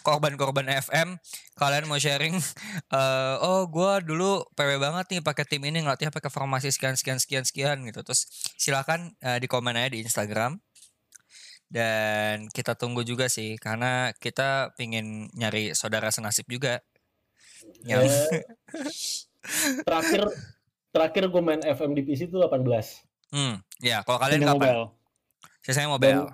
korban-korban 0.00 0.64
FM, 0.80 1.20
kalian 1.60 1.84
mau 1.84 2.00
sharing, 2.00 2.36
eh, 2.96 3.34
oh 3.44 3.68
gua 3.68 4.00
dulu 4.00 4.44
PW 4.56 4.80
banget 4.80 5.06
nih 5.12 5.20
pakai 5.20 5.44
tim 5.44 5.62
ini 5.68 5.84
ngelatih 5.84 6.08
pakai 6.08 6.32
formasi 6.32 6.72
sekian 6.72 6.96
sekian 6.96 7.20
sekian 7.20 7.44
sekian 7.44 7.76
gitu. 7.84 8.00
Terus 8.00 8.24
silakan 8.56 9.12
eh, 9.20 9.36
di 9.36 9.46
komen 9.50 9.76
aja 9.76 9.92
di 9.92 10.00
Instagram 10.00 10.56
dan 11.66 12.46
kita 12.54 12.78
tunggu 12.78 13.02
juga 13.02 13.26
sih 13.26 13.58
karena 13.58 14.14
kita 14.22 14.70
pingin 14.78 15.26
nyari 15.34 15.74
saudara 15.74 16.14
senasib 16.14 16.46
juga 16.46 16.78
yang 17.82 18.06
Ya, 18.06 18.42
terakhir 19.86 20.22
terakhir 20.96 21.28
gue 21.28 21.42
main 21.42 21.60
FM 21.60 21.92
di 21.92 22.02
PC 22.02 22.26
itu 22.26 22.40
18 22.40 22.64
hmm 23.28 23.54
ya 23.80 24.00
kalau 24.00 24.16
kalian 24.16 24.40
Punya 24.40 24.48
kapan 24.50 24.60
mobile. 24.64 24.84
saya 25.62 25.86
mobile 25.86 26.24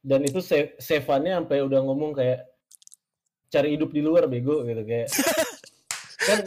dan 0.00 0.20
itu 0.22 0.38
save 0.38 0.78
save-annya 0.78 1.42
sampai 1.42 1.58
udah 1.60 1.80
ngomong 1.82 2.14
kayak 2.14 2.46
cari 3.48 3.74
hidup 3.74 3.90
di 3.90 3.98
luar 3.98 4.26
bego 4.26 4.62
gitu 4.62 4.82
kayak 4.82 5.08
kan 6.28 6.38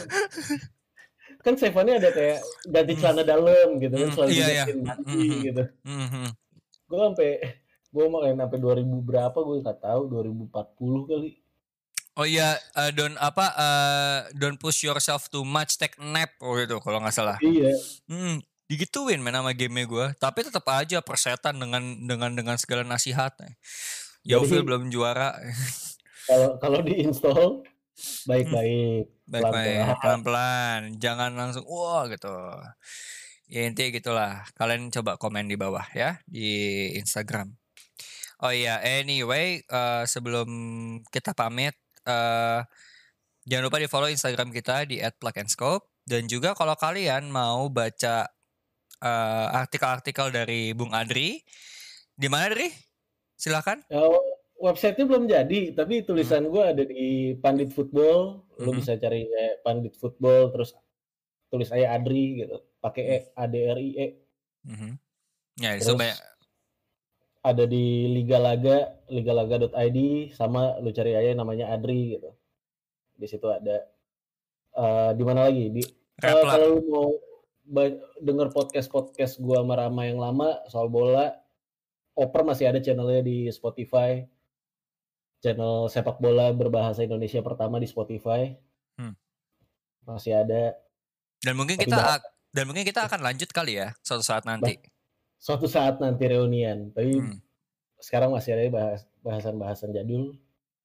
kan 1.40 1.53
save-annya 1.56 1.99
ada 1.99 2.10
kayak 2.10 2.40
ganti 2.65 2.94
Hmm. 2.94 3.02
celana 3.02 3.23
dalam 3.23 3.68
gitu 3.77 3.91
kan 3.94 4.06
Hmm, 4.06 4.15
selalu 4.15 4.31
iya, 4.31 4.48
iya. 4.49 4.64
mandi 4.69 5.19
Mhm. 5.19 5.40
gitu 5.44 5.64
Mhm. 5.84 6.26
gue 6.86 6.99
sampai 7.02 7.30
gue 7.90 8.06
main 8.07 8.38
sampai 8.38 8.57
2000 8.57 8.98
berapa 9.02 9.38
gue 9.38 9.56
nggak 9.60 9.80
tahu 9.80 10.02
2040 10.07 10.52
kali 11.06 11.30
oh 12.20 12.28
iya 12.28 12.60
eh, 12.76 12.91
don't 12.91 13.16
apa 13.16 13.46
eh, 13.56 14.20
don't 14.36 14.60
push 14.60 14.84
yourself 14.84 15.32
too 15.32 15.48
much 15.48 15.80
take 15.80 15.96
nap 15.98 16.36
oh 16.44 16.60
gitu 16.60 16.84
kalau 16.84 17.00
nggak 17.00 17.16
salah. 17.16 17.40
Iya. 17.40 17.72
Hmm, 18.12 18.44
digituin 18.68 19.24
main 19.24 19.34
sama 19.34 19.56
game 19.56 19.88
gue 19.88 20.06
tapi 20.20 20.44
tetap 20.44 20.68
aja 20.70 21.00
persetan 21.02 21.58
dengan 21.58 21.82
dengan 22.06 22.30
dengan 22.38 22.54
segala 22.54 22.86
nasihatnya 22.86 23.58
Yaufil 24.22 24.62
Jadi- 24.62 24.68
belum 24.68 24.84
juara. 24.91 25.34
Kalau 26.28 26.60
kalau 26.62 26.80
diinstal 26.86 27.66
baik-baik 28.30 29.10
baik-baik 29.26 29.76
Pelan-pelan. 29.82 29.98
pelan-pelan 30.04 30.80
jangan 31.02 31.32
langsung 31.34 31.66
wah 31.66 32.06
gitu. 32.06 32.30
Ya 33.50 33.66
intinya 33.66 33.90
gitulah. 33.90 34.34
Kalian 34.54 34.94
coba 34.94 35.18
komen 35.18 35.50
di 35.50 35.58
bawah 35.58 35.82
ya 35.98 36.22
di 36.30 36.46
Instagram. 37.02 37.50
Oh 38.40 38.54
iya 38.54 38.78
anyway 38.80 39.66
eh, 39.66 40.04
sebelum 40.06 40.48
kita 41.10 41.34
pamit 41.34 41.74
eh 42.10 42.61
jangan 43.45 43.64
lupa 43.69 43.77
di 43.77 43.86
follow 43.86 44.10
Instagram 44.10 44.49
kita 44.49 44.90
di 44.90 44.98
@plugandscope 44.98 46.02
dan 46.10 46.26
juga 46.26 46.57
kalau 46.57 46.73
kalian 46.73 47.30
mau 47.30 47.69
baca 47.69 48.26
eh, 48.99 49.48
artikel-artikel 49.53 50.34
dari 50.34 50.73
Bung 50.73 50.91
Adri 50.91 51.38
di 52.18 52.27
mana 52.27 52.49
Adri 52.52 52.68
silakan 53.40 53.86
Oh, 53.94 54.19
websitenya 54.60 55.07
belum 55.07 55.23
jadi, 55.31 55.72
tapi 55.72 56.03
tulisan 56.03 56.52
gue 56.52 56.60
ada 56.60 56.84
di 56.84 57.31
Pandit 57.40 57.72
Football. 57.72 58.44
Lo 58.60 58.76
Mhm. 58.76 58.84
bisa 58.84 58.99
cari 58.99 59.23
eh, 59.23 59.56
Pandit 59.64 59.95
Football, 59.95 60.52
terus 60.52 60.76
tulis 61.48 61.72
aja 61.72 61.95
Adri 61.95 62.44
gitu, 62.44 62.60
pakai 62.84 63.03
E, 63.07 63.18
A 63.40 63.48
D 63.48 63.56
R 63.72 63.80
I 63.80 63.90
E. 63.95 64.07
Mhm. 64.68 64.91
ya 65.64 65.80
Terus 65.80 65.95
banyak 65.95 66.19
ada 67.40 67.64
di 67.64 68.11
Liga 68.11 68.36
Laga, 68.36 68.99
ligalaga.id, 69.07 69.99
sama 70.36 70.76
lu 70.84 70.91
cari 70.91 71.16
aja 71.16 71.32
namanya 71.32 71.72
Adri 71.72 72.20
gitu. 72.20 72.36
Di 73.16 73.28
situ 73.28 73.48
ada. 73.48 73.88
Eh, 74.76 75.11
di 75.16 75.24
mana 75.24 75.48
lagi? 75.48 75.72
Di 75.72 75.84
eh, 75.84 76.28
Replat. 76.28 76.52
kalau 76.52 76.68
lu 76.76 76.80
mau 76.84 77.07
denger 78.20 78.49
podcast 78.52 78.90
podcast 78.91 79.40
gua 79.40 79.64
sama 79.64 79.80
Rama 79.80 80.03
yang 80.03 80.20
lama 80.20 80.60
soal 80.68 80.91
bola, 80.91 81.32
Oper 82.20 82.44
masih 82.44 82.68
ada 82.68 82.84
channelnya 82.84 83.24
di 83.24 83.48
Spotify. 83.56 84.20
Channel 85.40 85.88
sepak 85.88 86.20
bola 86.20 86.52
berbahasa 86.52 87.07
Indonesia 87.07 87.40
pertama 87.40 87.80
di 87.80 87.88
Spotify. 87.88 88.52
Hmm. 88.99 89.16
Masih 90.03 90.36
ada. 90.36 90.76
dan 91.40 91.56
mungkin 91.56 91.80
kita 91.80 92.20
dan 92.52 92.68
mungkin 92.68 92.84
kita 92.84 93.07
akan 93.07 93.24
lanjut 93.24 93.48
kali 93.56 93.80
ya 93.80 93.95
suatu 94.03 94.28
saat 94.28 94.44
nanti 94.44 94.76
Suatu 95.40 95.66
saat 95.66 96.03
nanti 96.03 96.28
reunian. 96.28 96.91
Tapi 96.91 97.18
Hmm. 97.18 97.40
sekarang 97.98 98.36
masih 98.36 98.60
ada 98.60 98.68
bahas 98.70 99.02
bahasan-bahasan 99.24 99.95
jadul. 99.95 100.36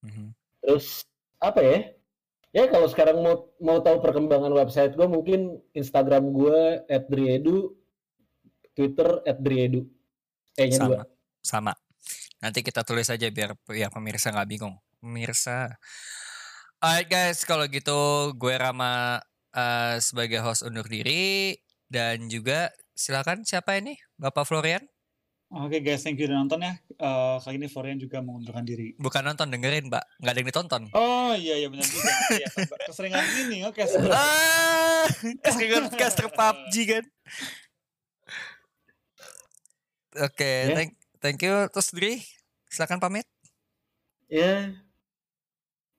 Mhm. 0.00 0.30
Terus 0.62 1.04
apa 1.42 1.60
ya? 1.60 1.78
Ya 2.54 2.70
kalau 2.70 2.86
sekarang 2.86 3.18
mau 3.18 3.50
mau 3.58 3.82
tahu 3.82 3.98
perkembangan 3.98 4.54
website 4.54 4.94
gue 4.94 5.10
mungkin 5.10 5.58
Instagram 5.74 6.30
gue 6.30 6.86
@driedu, 7.10 7.74
Twitter 8.72 9.26
@driedu. 9.26 9.90
E-nya 10.54 10.78
dua. 10.78 11.02
sama 11.02 11.04
sama 11.42 11.72
nanti 12.38 12.62
kita 12.62 12.86
tulis 12.86 13.10
aja 13.10 13.26
biar 13.26 13.58
ya 13.74 13.90
pemirsa 13.90 14.30
nggak 14.30 14.46
bingung 14.46 14.78
pemirsa 15.02 15.74
alright 16.78 17.10
guys 17.10 17.42
kalau 17.42 17.66
gitu 17.66 18.30
gue 18.38 18.54
Rama 18.54 19.18
eh, 19.50 19.98
sebagai 19.98 20.38
host 20.46 20.62
undur 20.62 20.86
diri 20.86 21.58
dan 21.90 22.30
juga 22.30 22.70
silakan 22.94 23.42
siapa 23.42 23.76
ini 23.76 23.98
Bapak 24.16 24.44
Florian 24.44 24.82
Oke 25.46 25.78
guys, 25.78 26.02
thank 26.02 26.18
you 26.18 26.26
udah 26.26 26.34
nonton 26.36 26.58
ya. 26.58 26.74
Eh, 26.90 27.36
kali 27.38 27.54
ini 27.56 27.68
Florian 27.68 27.94
juga 27.94 28.18
mengundurkan 28.18 28.62
diri. 28.62 28.96
bukan 28.96 29.22
nonton 29.24 29.46
dengerin 29.48 29.86
Mbak 29.86 30.04
nggak 30.18 30.32
ada 30.32 30.38
yang 30.40 30.48
ditonton 30.48 30.82
Oh 30.92 31.30
iya 31.32 31.54
iya 31.56 31.68
benar 31.68 31.84
juga. 31.84 32.10
Iya, 32.32 32.48
keseringan 32.84 33.22
ini 33.44 33.58
oke. 33.62 33.82
ah 34.10 35.06
keseringan 35.40 35.92
caster 35.92 36.26
PUBG 36.28 36.74
kan 36.88 37.04
oke 40.16 40.50
Ya. 40.64 40.74
thank 40.74 40.90
thank 41.18 41.38
you 41.38 41.54
terus 41.68 41.90
Dri 41.90 42.18
silakan 42.66 42.98
pamit 42.98 43.26
Ya. 44.26 44.72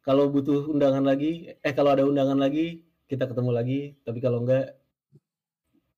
Kalau 0.01 0.27
butuh 0.27 0.67
undangan 0.67 1.01
lagi, 1.01 1.55
eh 1.55 1.71
kalau 1.71 1.89
ada 1.89 2.03
undangan 2.03 2.35
lagi 2.35 2.83
kita 3.05 3.25
ketemu 3.25 3.49
lagi. 3.49 3.79
Tapi 4.01 4.19
kalau 4.19 4.43
enggak, 4.43 4.75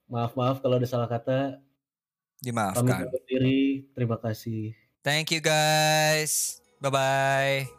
maaf 0.08 0.34
maaf 0.36 0.60
kalau 0.64 0.80
ada 0.80 0.88
salah 0.88 1.08
kata. 1.08 1.60
Dimaafkan 2.42 3.12
diri. 3.28 3.88
Terima 3.94 4.18
kasih. 4.18 4.76
thank 5.08 5.32
you 5.32 5.40
guys 5.40 6.60
bye 6.84 6.92
bye 6.92 7.77